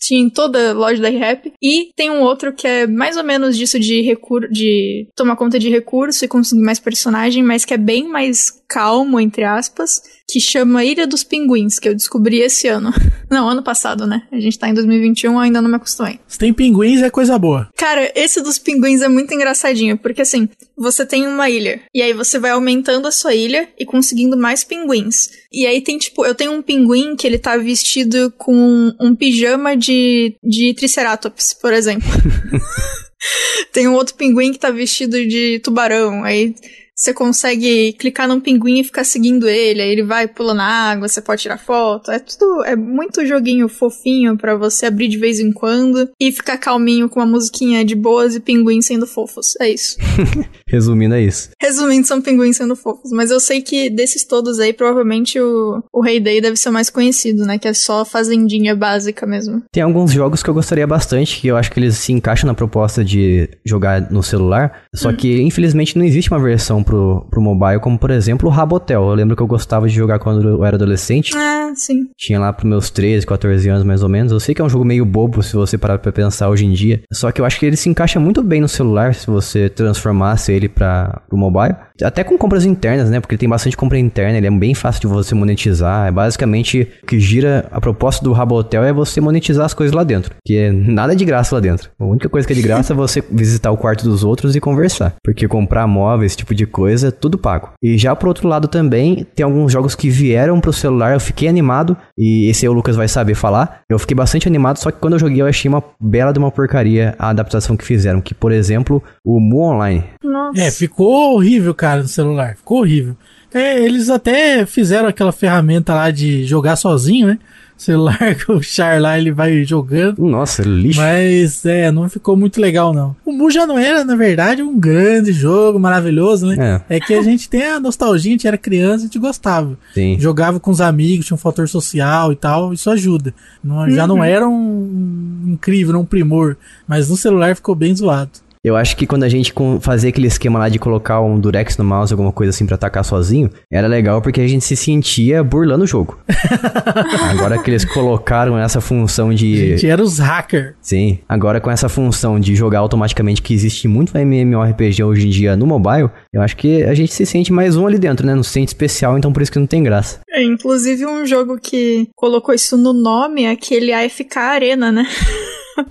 Tinha 0.00 0.20
em 0.20 0.28
toda 0.28 0.72
loja 0.72 1.00
da 1.00 1.08
ReHap. 1.08 1.52
E 1.62 1.92
tem 1.94 2.10
um 2.10 2.20
outro 2.20 2.52
que 2.52 2.66
é 2.66 2.86
mais 2.86 3.16
ou 3.16 3.22
menos 3.22 3.56
disso 3.56 3.78
de 3.78 4.00
recurso, 4.00 4.52
de 4.52 5.06
tomar 5.14 5.36
conta 5.36 5.58
de 5.58 5.70
recurso 5.70 6.24
e 6.24 6.28
conseguir 6.28 6.62
mais 6.62 6.80
personagem, 6.80 7.42
mas 7.42 7.64
que 7.64 7.74
é 7.74 7.78
bem 7.78 8.08
mais 8.08 8.50
calmo, 8.68 9.20
entre 9.20 9.44
aspas, 9.44 10.00
que 10.28 10.40
chama 10.40 10.84
Ilha 10.84 11.06
dos 11.06 11.22
Pinguins, 11.22 11.78
que 11.78 11.88
eu 11.88 11.94
descobri 11.94 12.40
esse 12.40 12.66
ano. 12.66 12.90
Não, 13.30 13.48
ano 13.48 13.62
passado, 13.62 14.06
né? 14.06 14.22
A 14.32 14.40
gente 14.40 14.58
tá 14.58 14.68
em 14.68 14.74
2021, 14.74 15.38
ainda 15.38 15.62
não 15.62 15.70
me 15.70 15.76
acostumei. 15.76 16.20
Se 16.28 16.38
tem 16.38 16.52
pinguins, 16.52 17.00
é 17.00 17.08
coisa 17.08 17.38
boa. 17.38 17.70
Cara, 17.78 18.12
esse 18.14 18.42
dos 18.42 18.58
pinguins 18.58 19.00
é 19.00 19.08
muito 19.08 19.32
engraçadinho, 19.32 19.96
porque 19.96 20.20
assim, 20.20 20.50
você 20.76 21.06
tem 21.06 21.26
uma 21.26 21.48
ilha, 21.48 21.80
e 21.94 22.02
aí 22.02 22.12
você 22.12 22.38
vai 22.38 22.50
aumentando 22.50 23.08
a 23.08 23.10
sua 23.10 23.34
ilha 23.34 23.70
e 23.78 23.86
conseguindo 23.86 24.36
mais 24.36 24.64
pinguins. 24.64 25.30
E 25.52 25.66
aí 25.66 25.80
tem, 25.80 25.98
tipo, 25.98 26.24
eu 26.24 26.34
tenho 26.34 26.52
um 26.52 26.62
pinguim 26.62 27.16
que 27.16 27.26
ele 27.26 27.38
tá 27.38 27.56
vestido 27.56 28.32
com 28.36 28.92
um 29.00 29.14
pijama 29.14 29.76
de, 29.76 30.36
de 30.42 30.74
Triceratops, 30.74 31.54
por 31.54 31.72
exemplo. 31.72 32.08
tem 33.72 33.88
um 33.88 33.94
outro 33.94 34.14
pinguim 34.14 34.52
que 34.52 34.58
tá 34.58 34.70
vestido 34.70 35.26
de 35.26 35.60
tubarão, 35.60 36.24
aí 36.24 36.54
você 37.02 37.12
consegue 37.12 37.92
clicar 37.94 38.28
num 38.28 38.38
pinguim 38.38 38.78
e 38.78 38.84
ficar 38.84 39.02
seguindo 39.02 39.48
ele, 39.48 39.82
aí 39.82 39.90
ele 39.90 40.04
vai 40.04 40.28
pulando 40.28 40.58
na 40.58 40.92
água, 40.92 41.08
você 41.08 41.20
pode 41.20 41.42
tirar 41.42 41.58
foto. 41.58 42.12
É 42.12 42.20
tudo, 42.20 42.62
é 42.64 42.76
muito 42.76 43.26
joguinho 43.26 43.68
fofinho 43.68 44.36
para 44.36 44.54
você 44.54 44.86
abrir 44.86 45.08
de 45.08 45.18
vez 45.18 45.40
em 45.40 45.50
quando 45.50 46.08
e 46.20 46.30
ficar 46.30 46.58
calminho 46.58 47.08
com 47.08 47.18
uma 47.18 47.26
musiquinha 47.26 47.84
de 47.84 47.96
boas 47.96 48.36
e 48.36 48.40
pinguins 48.40 48.86
sendo 48.86 49.04
fofos. 49.04 49.56
É 49.60 49.68
isso. 49.68 49.96
Resumindo, 50.64 51.16
é 51.16 51.22
isso. 51.22 51.50
Resumindo, 51.60 52.06
são 52.06 52.22
pinguins 52.22 52.56
sendo 52.56 52.76
fofos. 52.76 53.10
Mas 53.10 53.32
eu 53.32 53.40
sei 53.40 53.60
que 53.60 53.90
desses 53.90 54.24
todos 54.24 54.60
aí, 54.60 54.72
provavelmente 54.72 55.40
o, 55.40 55.82
o 55.92 56.00
Rei 56.00 56.20
Day 56.20 56.40
deve 56.40 56.56
ser 56.56 56.68
o 56.68 56.72
mais 56.72 56.88
conhecido, 56.88 57.44
né? 57.44 57.58
Que 57.58 57.66
é 57.66 57.74
só 57.74 58.04
fazendinha 58.04 58.76
básica 58.76 59.26
mesmo. 59.26 59.60
Tem 59.72 59.82
alguns 59.82 60.12
jogos 60.12 60.40
que 60.40 60.48
eu 60.48 60.54
gostaria 60.54 60.86
bastante, 60.86 61.40
que 61.40 61.48
eu 61.48 61.56
acho 61.56 61.72
que 61.72 61.80
eles 61.80 61.96
se 61.96 62.12
encaixam 62.12 62.46
na 62.46 62.54
proposta 62.54 63.04
de 63.04 63.48
jogar 63.64 64.08
no 64.08 64.22
celular. 64.22 64.84
Só 64.94 65.08
hum. 65.08 65.16
que, 65.16 65.42
infelizmente, 65.42 65.98
não 65.98 66.04
existe 66.04 66.30
uma 66.30 66.40
versão 66.40 66.80
pro, 66.92 67.26
pro 67.30 67.40
mobile, 67.40 67.80
como 67.80 67.98
por 67.98 68.10
exemplo 68.10 68.48
o 68.48 68.52
Rabotel. 68.52 69.08
Eu 69.08 69.14
lembro 69.14 69.34
que 69.34 69.42
eu 69.42 69.46
gostava 69.46 69.88
de 69.88 69.94
jogar 69.94 70.18
quando 70.18 70.46
eu 70.46 70.64
era 70.64 70.76
adolescente. 70.76 71.32
Ah, 71.34 71.72
sim. 71.74 72.08
Tinha 72.18 72.38
lá 72.38 72.52
pros 72.52 72.68
meus 72.68 72.90
13, 72.90 73.26
14 73.26 73.68
anos 73.70 73.84
mais 73.84 74.02
ou 74.02 74.08
menos. 74.10 74.30
Eu 74.30 74.38
sei 74.38 74.54
que 74.54 74.60
é 74.60 74.64
um 74.64 74.68
jogo 74.68 74.84
meio 74.84 75.06
bobo 75.06 75.42
se 75.42 75.54
você 75.54 75.78
parar 75.78 75.98
pra 75.98 76.12
pensar 76.12 76.50
hoje 76.50 76.66
em 76.66 76.72
dia. 76.72 77.02
Só 77.10 77.32
que 77.32 77.40
eu 77.40 77.46
acho 77.46 77.58
que 77.58 77.64
ele 77.64 77.76
se 77.76 77.88
encaixa 77.88 78.20
muito 78.20 78.42
bem 78.42 78.60
no 78.60 78.68
celular 78.68 79.14
se 79.14 79.26
você 79.26 79.70
transformasse 79.70 80.52
ele 80.52 80.68
para 80.68 81.22
o 81.30 81.36
mobile. 81.36 81.74
Até 82.02 82.22
com 82.24 82.36
compras 82.36 82.64
internas, 82.64 83.08
né? 83.08 83.20
Porque 83.20 83.34
ele 83.34 83.40
tem 83.40 83.48
bastante 83.48 83.76
compra 83.76 83.98
interna, 83.98 84.36
ele 84.36 84.46
é 84.46 84.50
bem 84.50 84.74
fácil 84.74 85.02
de 85.02 85.06
você 85.06 85.34
monetizar. 85.34 86.08
É 86.08 86.10
basicamente 86.10 86.88
o 87.02 87.06
que 87.06 87.18
gira 87.18 87.66
a 87.70 87.80
proposta 87.80 88.22
do 88.22 88.32
Rabotel 88.32 88.84
é 88.84 88.92
você 88.92 89.20
monetizar 89.20 89.64
as 89.64 89.72
coisas 89.72 89.94
lá 89.94 90.04
dentro. 90.04 90.34
Que 90.44 90.58
é 90.58 90.72
nada 90.72 91.16
de 91.16 91.24
graça 91.24 91.54
lá 91.54 91.60
dentro. 91.60 91.90
A 91.98 92.04
única 92.04 92.28
coisa 92.28 92.46
que 92.46 92.52
é 92.52 92.56
de 92.56 92.62
graça 92.62 92.92
é 92.92 92.96
você 92.96 93.22
visitar 93.30 93.70
o 93.70 93.76
quarto 93.76 94.04
dos 94.04 94.24
outros 94.24 94.54
e 94.56 94.60
conversar. 94.60 95.14
Porque 95.24 95.46
comprar 95.46 95.86
móveis, 95.86 96.32
esse 96.32 96.38
tipo 96.38 96.54
de 96.54 96.66
coisa, 96.72 97.12
tudo 97.12 97.38
pago. 97.38 97.70
E 97.80 97.96
já 97.96 98.16
pro 98.16 98.28
outro 98.28 98.48
lado 98.48 98.66
também, 98.66 99.24
tem 99.34 99.44
alguns 99.44 99.70
jogos 99.70 99.94
que 99.94 100.10
vieram 100.10 100.60
pro 100.60 100.72
celular, 100.72 101.12
eu 101.14 101.20
fiquei 101.20 101.48
animado, 101.48 101.96
e 102.18 102.48
esse 102.48 102.66
aí 102.66 102.68
o 102.68 102.72
Lucas 102.72 102.96
vai 102.96 103.06
saber 103.06 103.34
falar. 103.34 103.82
Eu 103.88 103.98
fiquei 103.98 104.16
bastante 104.16 104.48
animado, 104.48 104.78
só 104.78 104.90
que 104.90 104.98
quando 104.98 105.12
eu 105.12 105.18
joguei 105.20 105.40
eu 105.40 105.46
achei 105.46 105.68
uma 105.68 105.84
bela 106.00 106.32
de 106.32 106.38
uma 106.40 106.50
porcaria 106.50 107.14
a 107.18 107.28
adaptação 107.28 107.76
que 107.76 107.84
fizeram, 107.84 108.20
que 108.20 108.34
por 108.34 108.50
exemplo, 108.50 109.02
o 109.24 109.38
Mu 109.38 109.60
Online. 109.60 110.02
Nossa. 110.24 110.60
É, 110.60 110.70
ficou 110.70 111.34
horrível, 111.34 111.74
cara, 111.74 112.02
no 112.02 112.08
celular. 112.08 112.56
Ficou 112.56 112.80
horrível. 112.80 113.16
É, 113.54 113.78
eles 113.78 114.08
até 114.08 114.64
fizeram 114.64 115.08
aquela 115.08 115.30
ferramenta 115.30 115.94
lá 115.94 116.10
de 116.10 116.44
jogar 116.44 116.76
sozinho, 116.76 117.26
né? 117.26 117.38
Você 117.82 117.94
larga 117.96 118.44
o 118.52 118.62
char 118.62 119.00
lá, 119.00 119.18
ele 119.18 119.32
vai 119.32 119.64
jogando. 119.64 120.22
Nossa, 120.24 120.62
lixo. 120.62 121.00
Mas 121.00 121.64
é, 121.66 121.90
não 121.90 122.08
ficou 122.08 122.36
muito 122.36 122.60
legal, 122.60 122.94
não. 122.94 123.16
O 123.24 123.32
Mu 123.32 123.50
já 123.50 123.66
não 123.66 123.76
era, 123.78 124.04
na 124.04 124.14
verdade, 124.14 124.62
um 124.62 124.78
grande 124.78 125.32
jogo, 125.32 125.80
maravilhoso, 125.80 126.46
né? 126.46 126.82
É. 126.88 126.96
É 126.96 127.00
que 127.00 127.12
a 127.12 127.22
gente 127.22 127.48
tem 127.48 127.64
a 127.64 127.80
nostalgia, 127.80 128.30
a 128.30 128.32
gente 128.34 128.46
era 128.46 128.56
criança, 128.56 128.98
a 128.98 129.06
gente 129.06 129.18
gostava. 129.18 129.76
Sim. 129.92 130.16
Jogava 130.20 130.60
com 130.60 130.70
os 130.70 130.80
amigos, 130.80 131.26
tinha 131.26 131.34
um 131.34 131.38
fator 131.38 131.68
social 131.68 132.32
e 132.32 132.36
tal, 132.36 132.72
isso 132.72 132.88
ajuda. 132.88 133.34
Não- 133.64 133.90
Já 133.90 134.06
não 134.06 134.22
era 134.22 134.48
um, 134.48 134.52
um 134.52 135.52
incrível, 135.52 135.98
um 135.98 136.04
primor, 136.04 136.56
mas 136.86 137.10
no 137.10 137.16
celular 137.16 137.56
ficou 137.56 137.74
bem 137.74 137.94
zoado. 137.96 138.30
Eu 138.64 138.76
acho 138.76 138.96
que 138.96 139.08
quando 139.08 139.24
a 139.24 139.28
gente 139.28 139.52
fazia 139.80 140.10
aquele 140.10 140.28
esquema 140.28 140.56
lá 140.56 140.68
de 140.68 140.78
colocar 140.78 141.20
um 141.20 141.36
durex 141.36 141.76
no 141.76 141.82
mouse, 141.84 142.12
alguma 142.12 142.30
coisa 142.30 142.50
assim 142.50 142.64
pra 142.64 142.76
atacar 142.76 143.04
sozinho, 143.04 143.50
era 143.68 143.88
legal 143.88 144.22
porque 144.22 144.40
a 144.40 144.46
gente 144.46 144.64
se 144.64 144.76
sentia 144.76 145.42
burlando 145.42 145.82
o 145.82 145.86
jogo. 145.86 146.16
agora 147.28 147.58
que 147.58 147.68
eles 147.68 147.84
colocaram 147.84 148.56
essa 148.56 148.80
função 148.80 149.30
A 149.30 149.34
de. 149.34 149.70
gente 149.70 149.88
era 149.88 150.00
os 150.00 150.20
hackers. 150.20 150.74
Sim, 150.80 151.18
agora 151.28 151.60
com 151.60 151.72
essa 151.72 151.88
função 151.88 152.38
de 152.38 152.54
jogar 152.54 152.78
automaticamente 152.78 153.42
que 153.42 153.52
existe 153.52 153.88
muito 153.88 154.16
MMORPG 154.16 155.02
hoje 155.02 155.26
em 155.26 155.30
dia 155.30 155.56
no 155.56 155.66
mobile, 155.66 156.08
eu 156.32 156.40
acho 156.40 156.56
que 156.56 156.84
a 156.84 156.94
gente 156.94 157.12
se 157.12 157.26
sente 157.26 157.52
mais 157.52 157.76
um 157.76 157.84
ali 157.84 157.98
dentro, 157.98 158.24
né? 158.24 158.32
Não 158.32 158.44
se 158.44 158.50
sente 158.50 158.68
especial, 158.68 159.18
então 159.18 159.32
por 159.32 159.42
isso 159.42 159.50
que 159.50 159.58
não 159.58 159.66
tem 159.66 159.82
graça. 159.82 160.20
É, 160.30 160.40
inclusive 160.40 161.04
um 161.04 161.26
jogo 161.26 161.58
que 161.58 162.08
colocou 162.14 162.54
isso 162.54 162.76
no 162.76 162.92
nome 162.92 163.42
é 163.42 163.50
aquele 163.50 163.92
AFK 163.92 164.38
Arena, 164.38 164.92
né? 164.92 165.04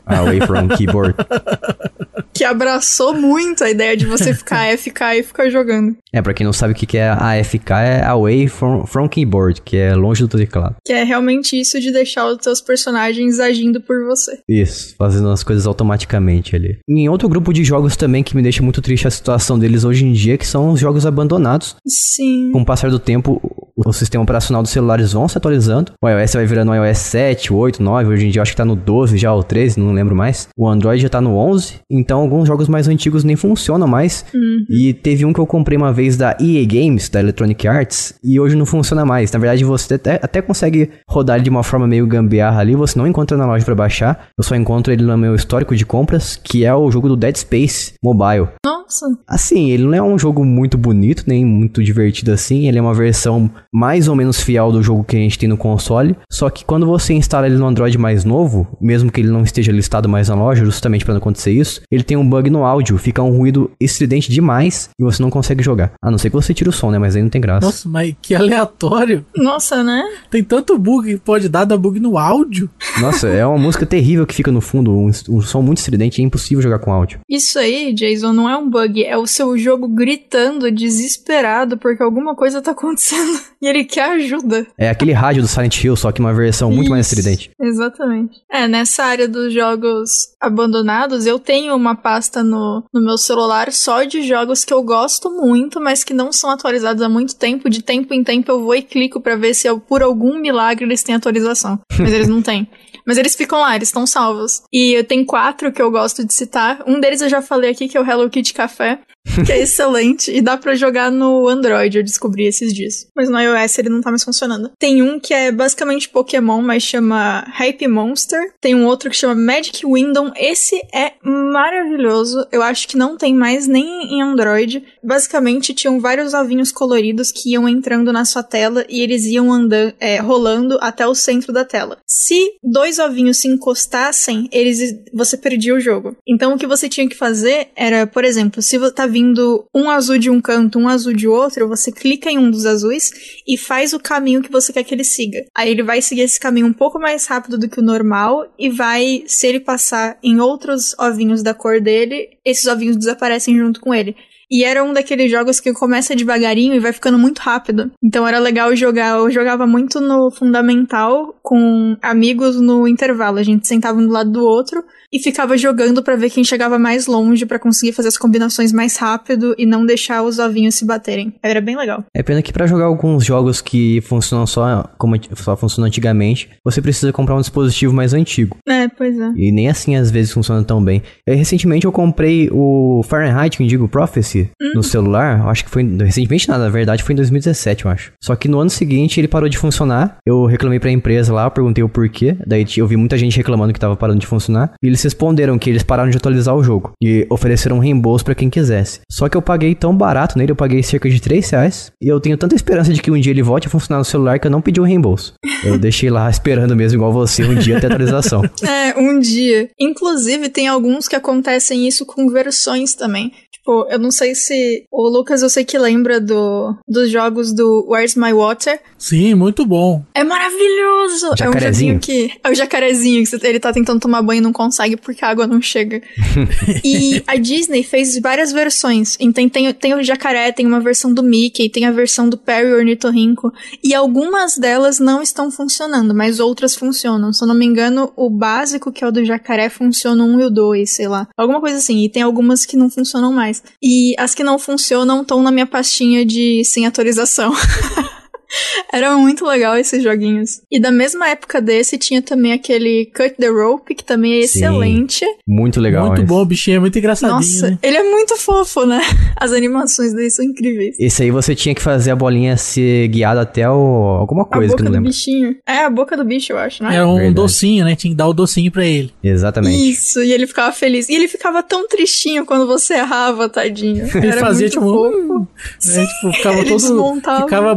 Away 0.06 0.40
from 0.42 0.70
keyboard. 0.70 1.16
Que 2.42 2.46
abraçou 2.46 3.14
muito 3.14 3.64
a 3.64 3.70
ideia 3.70 3.96
de 3.96 4.08
você 4.08 4.34
ficar 4.34 4.66
AFK 4.74 5.20
e 5.20 5.22
ficar 5.22 5.48
jogando. 5.52 5.96
É, 6.12 6.24
pra 6.24 6.34
quem 6.34 6.44
não 6.44 6.52
sabe 6.52 6.74
o 6.74 6.76
que 6.76 6.98
é 6.98 7.08
AFK, 7.08 7.72
é 7.72 8.04
Away 8.04 8.48
from, 8.48 8.88
from 8.88 9.08
keyboard, 9.08 9.62
que 9.62 9.78
é 9.78 9.94
longe 9.94 10.26
do 10.26 10.38
teclado. 10.40 10.76
Que 10.84 10.92
é 10.92 11.04
realmente 11.04 11.56
isso 11.56 11.80
de 11.80 11.92
deixar 11.92 12.26
os 12.26 12.40
seus 12.42 12.60
personagens 12.60 13.40
agindo 13.40 13.80
por 13.80 14.06
você. 14.06 14.40
Isso, 14.50 14.96
fazendo 14.98 15.30
as 15.30 15.44
coisas 15.44 15.68
automaticamente 15.68 16.56
ali. 16.56 16.80
Em 16.90 17.08
outro 17.08 17.30
grupo 17.30 17.54
de 17.54 17.64
jogos 17.64 17.96
também 17.96 18.24
que 18.24 18.36
me 18.36 18.42
deixa 18.42 18.64
muito 18.64 18.82
triste 18.82 19.08
a 19.08 19.12
situação 19.12 19.60
deles 19.60 19.84
hoje 19.84 20.04
em 20.04 20.12
dia, 20.12 20.36
que 20.36 20.48
são 20.48 20.72
os 20.72 20.80
jogos 20.80 21.06
abandonados. 21.06 21.76
Sim. 21.88 22.50
Com 22.52 22.62
o 22.64 22.66
passar 22.66 22.90
do 22.90 22.98
tempo, 22.98 23.40
o 23.76 23.94
sistema 23.94 24.24
operacional 24.24 24.62
dos 24.62 24.72
celulares 24.72 25.14
vão 25.14 25.28
se 25.28 25.38
atualizando. 25.38 25.94
O 26.02 26.10
iOS 26.10 26.34
vai 26.34 26.46
virando 26.46 26.72
o 26.72 26.76
iOS 26.76 26.98
7, 26.98 27.54
8, 27.54 27.82
9. 27.82 28.10
Hoje 28.10 28.28
em 28.28 28.30
dia 28.30 28.40
eu 28.40 28.44
acho 28.44 28.52
que 28.52 28.58
tá 28.58 28.66
no 28.66 28.76
12 28.76 29.18
já, 29.18 29.34
ou 29.34 29.44
13, 29.44 29.80
não 29.80 29.94
lembro 29.94 30.16
mais. 30.16 30.50
O 30.58 30.68
Android 30.68 31.02
já 31.02 31.10
tá 31.10 31.22
no 31.22 31.36
11. 31.36 31.76
Então 31.90 32.28
alguns 32.32 32.48
jogos 32.48 32.70
mais 32.70 32.88
antigos 32.88 33.24
nem 33.24 33.36
funcionam 33.36 33.88
mais. 33.88 34.26
E 34.70 34.94
teve 34.94 35.26
um 35.26 35.34
que 35.34 35.40
eu 35.40 35.46
comprei 35.46 35.78
uma 35.78 35.92
vez 35.92 36.16
da 36.16 36.38
EA 36.40 36.66
Games, 36.66 37.10
da 37.10 37.20
Electronic 37.20 37.68
Arts, 37.68 38.14
e 38.24 38.40
hoje 38.40 38.56
não 38.56 38.66
funciona 38.66 39.06
mais. 39.06 39.32
Na 39.32 39.40
verdade, 39.40 39.64
você 39.66 39.96
até, 39.96 40.20
até 40.22 40.42
consegue 40.42 40.90
rodar 41.08 41.36
ele 41.36 41.44
de 41.44 41.50
uma 41.50 41.64
forma 41.64 41.86
meio 41.86 42.08
gambiarra 42.08 42.62
ali, 42.62 42.76
você 42.76 42.98
não 42.98 43.06
encontra 43.06 43.36
na 43.36 43.46
loja 43.46 43.66
pra 43.66 43.76
baixar. 43.76 44.30
Eu 44.38 44.44
só 44.44 44.56
encontro 44.56 44.94
ele 44.94 45.04
no 45.04 45.18
meu 45.18 45.36
histórico 45.36 45.76
de 45.76 45.86
compras, 45.86 46.40
que 46.42 46.66
é 46.66 46.74
o 46.74 46.90
jogo 46.90 47.10
do 47.10 47.18
Dead 47.18 47.36
Space 47.36 47.94
Mobile. 48.02 48.48
Nossa. 48.66 49.06
Assim, 49.28 49.72
ele 49.72 49.84
não 49.84 49.94
é 49.94 50.02
um 50.02 50.18
jogo 50.18 50.46
muito 50.46 50.78
bonito, 50.78 51.24
nem 51.28 51.46
muito 51.46 51.84
divertido 51.84 52.32
assim. 52.32 52.68
Ele 52.68 52.78
é 52.78 52.82
uma 52.82 52.94
versão 52.94 53.50
mais 53.74 54.08
ou 54.08 54.16
menos 54.16 54.42
fiel 54.42 54.72
do 54.72 54.84
jogo 54.84 55.04
que 55.04 55.16
a 55.16 55.20
gente 55.20 55.38
tem 55.38 55.50
no 55.50 55.58
console. 55.58 56.16
Só 56.32 56.50
que 56.50 56.66
quando 56.66 56.86
você 56.86 57.14
instala 57.14 57.48
ele 57.48 57.58
no 57.58 57.68
Android 57.68 57.98
mais 57.98 58.24
novo, 58.24 58.68
mesmo 58.80 59.12
que 59.12 59.22
ele 59.22 59.30
não 59.30 59.44
esteja 59.44 59.72
listado 59.72 60.08
mais 60.08 60.30
na 60.30 60.36
loja, 60.36 60.64
justamente 60.64 61.04
para 61.04 61.14
não 61.14 61.20
acontecer 61.20 61.52
isso, 61.52 61.82
ele 61.90 62.04
tem 62.12 62.18
um 62.18 62.28
bug 62.28 62.50
no 62.50 62.66
áudio, 62.66 62.98
fica 62.98 63.24
um 63.24 63.38
ruído 63.38 63.72
estridente 63.80 64.30
demais 64.30 64.90
e 65.00 65.02
você 65.02 65.24
não 65.24 65.30
consegue 65.30 65.64
jogar. 65.64 65.94
A 66.02 66.12
não 66.12 66.18
ser 66.18 66.30
que 66.30 66.36
você 66.36 66.54
tire 66.54 66.70
o 66.70 66.74
som, 66.74 66.92
né? 66.92 67.00
Mas 67.00 67.16
aí 67.16 67.22
não 67.22 67.30
tem 67.30 67.40
graça. 67.40 67.66
Nossa, 67.66 67.88
mas 67.88 68.14
que 68.22 68.36
aleatório. 68.36 69.26
Nossa, 69.34 69.82
né? 69.82 70.04
Tem 70.30 70.44
tanto 70.44 70.78
bug 70.78 71.14
que 71.14 71.18
pode 71.18 71.48
dar, 71.48 71.64
dá 71.64 71.78
bug 71.78 72.02
no 72.02 72.18
áudio. 72.18 72.70
Nossa, 73.00 73.30
é 73.30 73.46
uma 73.46 73.58
música 73.58 73.86
terrível 73.86 74.28
que 74.28 74.36
fica 74.36 74.52
no 74.52 74.60
fundo, 74.60 74.92
um, 74.92 75.10
um 75.30 75.42
som 75.42 75.62
muito 75.62 75.78
estridente, 75.78 76.22
é 76.22 76.26
impossível 76.26 76.62
jogar 76.62 76.80
com 76.80 76.92
áudio. 76.92 77.22
Isso 77.30 77.58
aí, 77.58 77.94
Jason, 77.94 78.34
não 78.34 78.50
é 78.50 78.58
um 78.58 78.70
bug, 78.70 79.02
é 79.06 79.18
o 79.18 79.26
seu 79.26 79.58
jogo 79.58 79.88
gritando, 79.88 80.70
desesperado, 80.70 81.78
porque 81.78 82.04
alguma 82.04 82.36
coisa 82.36 82.62
tá 82.62 82.72
acontecendo 82.72 83.40
e 83.62 83.68
ele 83.68 83.86
quer 83.86 84.16
ajuda. 84.16 84.68
É 84.78 84.90
aquele 84.90 85.14
rádio 85.14 85.44
do 85.44 85.48
Silent 85.48 85.82
Hill, 85.82 85.96
só 85.96 86.12
que 86.12 86.20
uma 86.20 86.34
versão 86.34 86.70
muito 86.70 86.90
mais 86.90 87.06
Isso, 87.06 87.16
estridente. 87.16 87.52
Exatamente. 87.58 88.42
É, 88.52 88.68
nessa 88.68 89.06
área 89.06 89.30
dos 89.30 89.54
jogos 89.54 90.32
abandonados, 90.42 91.26
eu 91.26 91.40
tenho 91.40 91.76
uma 91.76 91.96
pasta 92.02 92.44
no, 92.44 92.84
no 92.94 93.02
meu 93.02 93.18
celular 93.18 93.72
só 93.72 94.04
de 94.04 94.24
jogos 94.24 94.66
que 94.66 94.74
eu 94.74 94.82
gosto 94.84 95.30
muito, 95.30 95.80
mas 95.80 96.04
que 96.04 96.14
não 96.14 96.32
são 96.34 96.50
atualizados 96.50 97.02
há 97.02 97.08
muito 97.10 97.36
tempo. 97.36 97.70
De 97.70 97.82
tempo 97.82 98.14
em 98.14 98.24
tempo 98.24 98.52
eu 98.52 98.64
vou 98.64 98.76
e 98.76 98.82
clico 98.82 99.22
pra 99.22 99.36
ver 99.36 99.54
se 99.54 99.68
eu- 99.68 99.80
por 99.80 100.02
algum 100.02 100.40
milagre 100.40 100.84
eles 100.86 101.04
têm 101.04 101.16
atualização. 101.16 101.80
Mas 102.00 102.14
eles 102.14 102.28
não 102.28 102.42
têm. 102.42 102.68
Mas 103.06 103.18
eles 103.18 103.36
ficam 103.36 103.60
lá, 103.60 103.76
eles 103.76 103.88
estão 103.90 104.06
salvos. 104.08 104.62
E 104.72 105.04
tenho 105.04 105.26
quatro 105.26 105.72
que 105.72 105.82
eu 105.82 105.90
gosto 105.92 106.26
de 106.26 106.34
citar. 106.34 106.84
Um 106.88 107.00
deles 107.00 107.22
eu 107.22 107.30
já 107.30 107.42
falei 107.42 107.72
aqui, 107.72 107.88
que 107.88 107.98
é 107.98 108.02
o 108.02 108.06
Hello 108.10 108.30
Kitty 108.30 108.54
Café. 108.54 109.00
Que 109.46 109.52
é 109.54 109.62
excelente 109.62 110.30
e 110.32 110.42
dá 110.42 110.58
pra 110.58 110.76
jogar 110.76 111.10
no 111.12 111.48
Android, 111.48 111.98
eu 111.98 112.04
descobri 112.04 112.46
esses 112.46 112.74
dias. 112.74 113.08
Mas 113.16 113.30
no 113.30 113.40
iOS 113.40 113.78
ele 113.80 113.90
não 113.90 114.02
tá 114.02 114.10
mais 114.10 114.24
funcionando. 114.24 114.72
Tem 114.78 115.02
um 115.02 115.20
que 115.20 115.34
é 115.34 115.52
basicamente 115.52 116.10
Pokémon, 116.10 116.62
mas 116.62 116.84
chama 116.84 117.46
Hype 117.54 117.88
Monster. 117.88 118.54
Tem 118.60 118.76
um 118.76 118.86
outro 118.86 119.10
que 119.10 119.16
chama 119.16 119.34
Magic 119.36 119.86
Window. 119.86 120.32
Esse 120.36 120.76
é 120.94 121.14
maravilhoso. 121.24 122.46
Eu 122.52 122.62
acho 122.62 122.88
que 122.88 122.98
não 122.98 123.18
tem 123.18 123.34
mais 123.34 123.68
nem 123.68 123.86
em 124.14 124.22
Android. 124.22 124.84
Basicamente 125.04 125.74
tinham 125.74 126.00
vários 126.00 126.34
ovinhos 126.34 126.72
coloridos 126.72 127.32
que 127.32 127.52
iam 127.52 127.68
entrando 127.70 128.12
na 128.12 128.26
sua 128.26 128.44
tela 128.44 128.86
e 128.90 129.02
eles 129.02 129.24
iam 129.26 129.52
andando, 129.52 129.94
é, 130.00 130.18
rolando 130.20 130.78
até 130.82 131.08
o 131.08 131.16
centro 131.16 131.54
da 131.54 131.64
tela. 131.64 131.98
Se 132.08 132.54
dois 132.64 133.00
ovinhos 133.00 133.38
se 133.38 133.48
encostassem, 133.48 134.50
eles 134.52 134.80
você 135.14 135.38
perdia 135.38 135.76
o 135.76 135.80
jogo. 135.80 136.18
Então 136.28 136.54
o 136.54 136.58
que 136.58 136.68
você 136.68 136.90
tinha 136.90 137.08
que 137.08 137.16
fazer 137.16 137.70
era, 137.76 138.06
por 138.08 138.24
exemplo, 138.26 138.62
se 138.62 138.78
vo- 138.78 138.92
tá 138.92 139.08
vindo 139.12 139.66
um 139.76 139.90
azul 139.90 140.18
de 140.18 140.30
um 140.30 140.42
canto, 140.42 140.80
um 140.80 140.88
azul 140.88 141.14
de 141.14 141.28
outro, 141.28 141.68
você 141.68 141.92
clica 141.92 142.32
em 142.32 142.38
um 142.38 142.50
dos 142.50 142.66
azuis 142.66 143.12
e 143.48 143.58
faz 143.58 143.94
o 143.94 144.00
caminho 144.00 144.42
que 144.42 144.52
você 144.52 144.72
quer 144.72 144.84
que 144.84 144.96
ele 144.96 145.04
siga. 145.04 145.46
Aí 145.56 145.70
ele 145.70 145.84
vai 145.84 146.02
seguir 146.02 146.22
esse 146.22 146.40
caminho 146.40 146.68
um 146.68 146.74
pouco 146.74 147.00
mais 147.00 147.28
rápido 147.28 147.58
do 147.58 147.70
que 147.70 147.80
o 147.80 147.84
normal 147.84 148.52
e 148.58 148.70
vai, 148.70 149.24
se 149.28 149.46
ele 149.48 149.60
passar 149.60 150.18
em 150.24 150.40
outros 150.40 150.98
ovinhos 150.98 151.44
da 151.44 151.54
cor 151.54 151.82
dele, 151.82 152.30
esses 152.46 152.66
ovinhos 152.66 152.98
desaparecem 152.98 153.58
junto 153.58 153.82
com 153.82 153.94
ele. 153.94 154.16
E 154.52 154.66
era 154.66 154.84
um 154.84 154.92
daqueles 154.92 155.32
jogos 155.32 155.62
que 155.62 155.72
começa 155.72 156.14
devagarinho 156.14 156.74
e 156.74 156.80
vai 156.80 156.92
ficando 156.92 157.18
muito 157.18 157.40
rápido. 157.40 157.90
Então 158.04 158.28
era 158.28 158.38
legal 158.38 158.76
jogar. 158.76 159.18
Eu 159.18 159.32
jogava 159.32 159.66
muito 159.66 160.02
no 160.02 160.30
Fundamental 160.30 161.34
com 161.42 161.96
amigos 162.02 162.60
no 162.60 162.86
intervalo. 162.86 163.38
A 163.38 163.44
gente 163.44 163.66
sentava 163.66 163.98
um 163.98 164.06
do 164.06 164.12
lado 164.12 164.30
do 164.30 164.44
outro 164.44 164.84
e 165.14 165.20
ficava 165.20 165.58
jogando 165.58 166.02
pra 166.02 166.16
ver 166.16 166.30
quem 166.30 166.44
chegava 166.44 166.80
mais 166.80 167.08
longe 167.08 167.46
pra 167.46 167.60
conseguir 167.60 167.94
fazer 167.94 168.08
as 168.08 168.18
combinações 168.18 168.72
mais 168.72 168.98
rápido 168.98 169.54
e 169.58 169.66
não 169.66 169.86
deixar 169.86 170.24
os 170.24 170.40
ovinhos 170.40 170.76
se 170.76 170.86
baterem. 170.86 171.34
Era 171.44 171.60
bem 171.62 171.76
legal. 171.76 172.04
É 172.16 172.24
pena 172.24 172.42
que 172.42 172.54
pra 172.54 172.68
jogar 172.68 172.86
alguns 172.86 173.26
jogos 173.26 173.62
que 173.62 174.02
funcionam 174.02 174.48
só 174.48 174.90
como 174.98 175.16
só 175.36 175.56
funcionam 175.58 175.88
antigamente, 175.88 176.50
você 176.64 176.82
precisa 176.82 177.12
comprar 177.12 177.36
um 177.36 177.42
dispositivo 177.42 177.94
mais 177.94 178.14
antigo. 178.14 178.58
É, 178.68 178.88
pois 178.88 179.20
é. 179.20 179.32
E 179.36 179.52
nem 179.52 179.70
assim 179.70 179.96
às 179.96 180.10
vezes 180.10 180.32
funciona 180.32 180.64
tão 180.64 180.84
bem. 180.84 181.02
Eu, 181.26 181.36
recentemente 181.36 181.86
eu 181.86 181.92
comprei 181.92 182.50
o 182.52 183.04
Fahrenheit, 183.04 183.58
que 183.58 183.64
indigo 183.64 183.88
Prophecy, 183.88 184.50
no 184.74 184.84
celular. 184.84 185.48
Acho 185.48 185.66
que 185.66 185.72
foi. 185.72 185.84
Recentemente 185.84 186.48
nada, 186.48 186.64
na 186.64 186.70
verdade 186.70 187.04
foi 187.04 187.14
em 187.14 187.18
2017, 187.18 187.86
eu 187.86 187.92
acho. 187.92 188.14
Só 188.22 188.36
que 188.36 188.48
no 188.48 188.60
ano 188.60 188.70
seguinte 188.70 189.20
ele 189.20 189.28
parou 189.28 189.50
de 189.50 189.58
funcionar. 189.58 190.18
Eu 190.26 190.46
reclamei 190.46 190.80
pra 190.80 190.92
empresa 190.92 191.34
lá, 191.34 191.50
perguntei 191.50 191.84
o 191.84 191.90
porquê. 191.90 192.38
Daí 192.46 192.66
eu 192.78 192.88
vi 192.88 192.96
muita 192.96 193.18
gente 193.18 193.36
reclamando 193.36 193.74
que 193.74 193.80
tava 193.80 193.96
parando 193.96 194.20
de 194.20 194.28
funcionar. 194.28 194.74
E 194.82 194.88
eles 194.88 195.01
responderam 195.04 195.58
que 195.58 195.70
eles 195.70 195.84
pararam 195.84 196.10
de 196.10 196.18
atualizar 196.18 196.56
o 196.56 196.64
jogo. 196.64 196.92
E 197.02 197.26
ofereceram 197.30 197.78
um 197.78 197.80
reembolso 197.80 198.24
pra 198.26 198.36
quem 198.36 198.50
quisesse. 198.50 199.00
Só 199.10 199.28
que 199.30 199.38
eu 199.38 199.42
paguei 199.42 199.76
tão 199.76 199.96
barato 199.96 200.38
nele, 200.38 200.52
eu 200.52 200.56
paguei 200.56 200.82
cerca 200.84 201.10
de 201.10 201.22
3 201.22 201.50
reais. 201.50 201.92
E 202.02 202.08
eu 202.08 202.20
tenho 202.20 202.38
tanta 202.38 202.56
esperança 202.56 202.94
de 202.94 203.02
que 203.02 203.12
um 203.12 203.20
dia 203.20 203.32
ele 203.32 203.44
volte 203.44 203.68
a 203.68 203.70
funcionar 203.70 204.00
no 204.00 204.06
celular 204.06 204.40
que 204.40 204.48
eu 204.48 204.52
não 204.52 204.62
pedi 204.62 204.80
o 204.80 204.84
reembolso. 204.84 205.34
Eu 205.64 205.78
deixei 205.78 206.10
lá 206.10 206.30
esperando 206.30 206.76
mesmo, 206.76 206.98
igual 206.98 207.12
você, 207.12 207.44
um 207.44 207.56
dia 207.56 207.80
ter 207.80 207.88
atualização. 207.88 208.42
É, 208.64 208.98
um 209.00 209.20
dia. 209.20 209.70
Inclusive, 209.80 210.50
tem 210.50 210.68
alguns 210.68 211.08
que 211.08 211.16
acontecem 211.16 211.88
isso 211.88 212.06
com 212.06 212.30
versões 212.30 212.94
também. 212.94 213.32
Tipo, 213.52 213.88
eu 213.90 214.00
não 214.00 214.12
sei 214.12 214.34
se. 214.34 214.86
O 214.92 215.08
Lucas, 215.08 215.42
eu 215.44 215.50
sei 215.50 215.64
que 215.64 215.78
lembra 215.78 216.20
do, 216.20 216.76
dos 216.88 217.12
jogos 217.12 217.54
do 217.54 217.86
Where's 217.88 218.16
My 218.16 218.34
Water. 218.34 218.80
Sim, 218.98 219.36
muito 219.36 219.66
bom. 219.66 220.04
É 220.16 220.24
maravilhoso! 220.24 221.28
É 221.28 221.34
um 221.48 221.54
Jacarezinho. 221.54 221.94
joguinho 221.96 222.00
que. 222.00 222.32
É 222.44 222.50
o 222.50 222.56
jacarezinho, 222.56 223.24
que 223.26 223.48
ele 223.48 223.60
tá 223.60 223.72
tentando 223.72 224.00
tomar 224.00 224.22
banho 224.22 224.40
e 224.40 224.42
não 224.42 224.52
consegue 224.54 224.91
porque 224.98 225.24
a 225.24 225.30
água 225.30 225.48
não 225.48 225.62
chega. 225.62 226.02
e 226.84 227.22
a 227.28 227.36
Disney 227.36 227.84
fez 227.84 228.20
várias 228.20 228.52
versões. 228.52 229.18
Então 229.20 229.48
tem, 229.50 229.74
tem 229.74 229.94
o 229.94 230.04
jacaré, 230.04 230.52
tem 230.52 230.66
uma 230.66 230.80
versão 230.80 231.14
do 231.14 231.24
Mickey, 231.24 231.70
tem 231.70 231.86
a 231.86 231.92
versão 231.92 232.30
do 232.30 232.38
Perry 232.38 232.74
Ornitorrinco. 232.74 233.52
E 233.84 233.94
algumas 233.94 234.58
delas 234.58 235.00
não 235.00 235.22
estão 235.22 235.52
funcionando, 235.52 236.14
mas 236.14 236.40
outras 236.40 236.76
funcionam. 236.76 237.34
Se 237.34 237.44
eu 237.44 237.48
não 237.48 237.56
me 237.56 237.66
engano, 237.66 238.12
o 238.16 238.30
básico, 238.30 238.92
que 238.92 239.04
é 239.04 239.08
o 239.08 239.12
do 239.12 239.24
jacaré, 239.26 239.70
funciona 239.70 240.24
1 240.24 240.42
e 240.42 240.46
o 240.46 240.50
2, 240.50 240.90
sei 240.90 241.08
lá. 241.08 241.28
Alguma 241.38 241.60
coisa 241.60 241.78
assim. 241.78 242.04
E 242.04 242.10
tem 242.10 242.22
algumas 242.22 242.66
que 242.66 242.78
não 242.78 242.90
funcionam 242.90 243.32
mais. 243.32 243.64
E 243.82 244.14
as 244.18 244.36
que 244.36 244.44
não 244.44 244.58
funcionam 244.60 245.22
estão 245.22 245.42
na 245.42 245.52
minha 245.52 245.66
pastinha 245.66 246.26
de 246.26 246.64
sem 246.66 246.86
atualização. 246.86 247.54
Era 248.92 249.16
muito 249.18 249.46
legal 249.46 249.78
esses 249.78 250.04
joguinhos. 250.04 250.62
E 250.72 250.80
da 250.80 250.92
mesma 250.92 251.30
época 251.30 251.62
desse 251.62 251.98
tinha 251.98 252.22
também 252.22 252.54
aquele 252.54 253.12
Cut 253.16 253.36
the 253.38 253.48
Rope, 253.48 253.96
que 253.96 254.04
também 254.04 254.34
é 254.34 254.48
Sim. 254.48 254.60
excelente. 254.60 255.26
Muito 255.48 255.80
legal. 255.80 256.08
muito 256.08 256.20
esse. 256.20 256.28
bom, 256.28 256.42
o 256.42 256.46
bichinho 256.46 256.78
é 256.78 256.80
muito 256.80 256.98
engraçadinho, 256.98 257.38
Nossa, 257.38 257.72
né? 257.72 257.80
ele 257.82 257.98
é 257.98 258.04
muito 258.04 258.36
fofo, 258.38 258.86
né? 258.86 259.02
As 259.38 259.52
animações 259.52 260.14
dele 260.14 260.30
são 260.30 260.44
incríveis. 260.46 260.96
Esse 261.00 261.24
aí 261.24 261.32
você 261.32 261.56
tinha 261.56 261.74
que 261.74 261.82
fazer 261.82 262.12
a 262.12 262.16
bolinha 262.16 262.58
ser 262.58 263.08
guiada 263.08 263.42
até 263.42 263.70
o... 263.70 263.74
alguma 264.20 264.44
A 264.44 264.46
coisa 264.46 264.76
que 264.76 264.82
boca 264.82 264.82
eu 264.82 264.86
não 264.86 264.92
do 264.92 264.96
lembro. 264.96 265.10
bichinho. 265.10 265.56
É, 265.68 265.86
a 265.86 265.90
boca 265.90 266.16
do 266.18 266.24
bicho, 266.24 266.52
eu 266.54 266.58
acho, 266.58 266.84
né? 266.84 266.96
Era 266.96 267.08
um 267.08 267.16
Verdade. 267.16 267.36
docinho, 267.36 267.86
né? 267.86 267.96
Tinha 267.96 268.12
que 268.12 268.18
dar 268.18 268.28
o 268.28 268.34
docinho 268.34 268.72
pra 268.72 268.86
ele. 268.86 269.12
Exatamente. 269.24 269.90
Isso, 269.92 270.22
e 270.22 270.32
ele 270.32 270.46
ficava 270.48 270.72
feliz. 270.72 271.08
E 271.10 271.16
ele 271.16 271.28
ficava 271.28 271.64
tão 271.64 271.88
tristinho 271.88 272.46
quando 272.46 272.68
você 272.68 272.96
errava, 272.96 273.48
tadinho. 273.50 274.06
Ele 274.16 274.28
Era 274.28 274.40
fazia 274.42 274.68
muito 274.68 274.74
tipo, 274.74 274.86
fofo. 274.86 275.34
hum, 275.34 275.48
né? 275.96 276.06
tipo, 276.06 276.34
ficava 276.34 276.58
ele 276.60 276.70
todo. 276.70 276.78
desmontava. 276.78 277.42
Ficava 277.44 277.76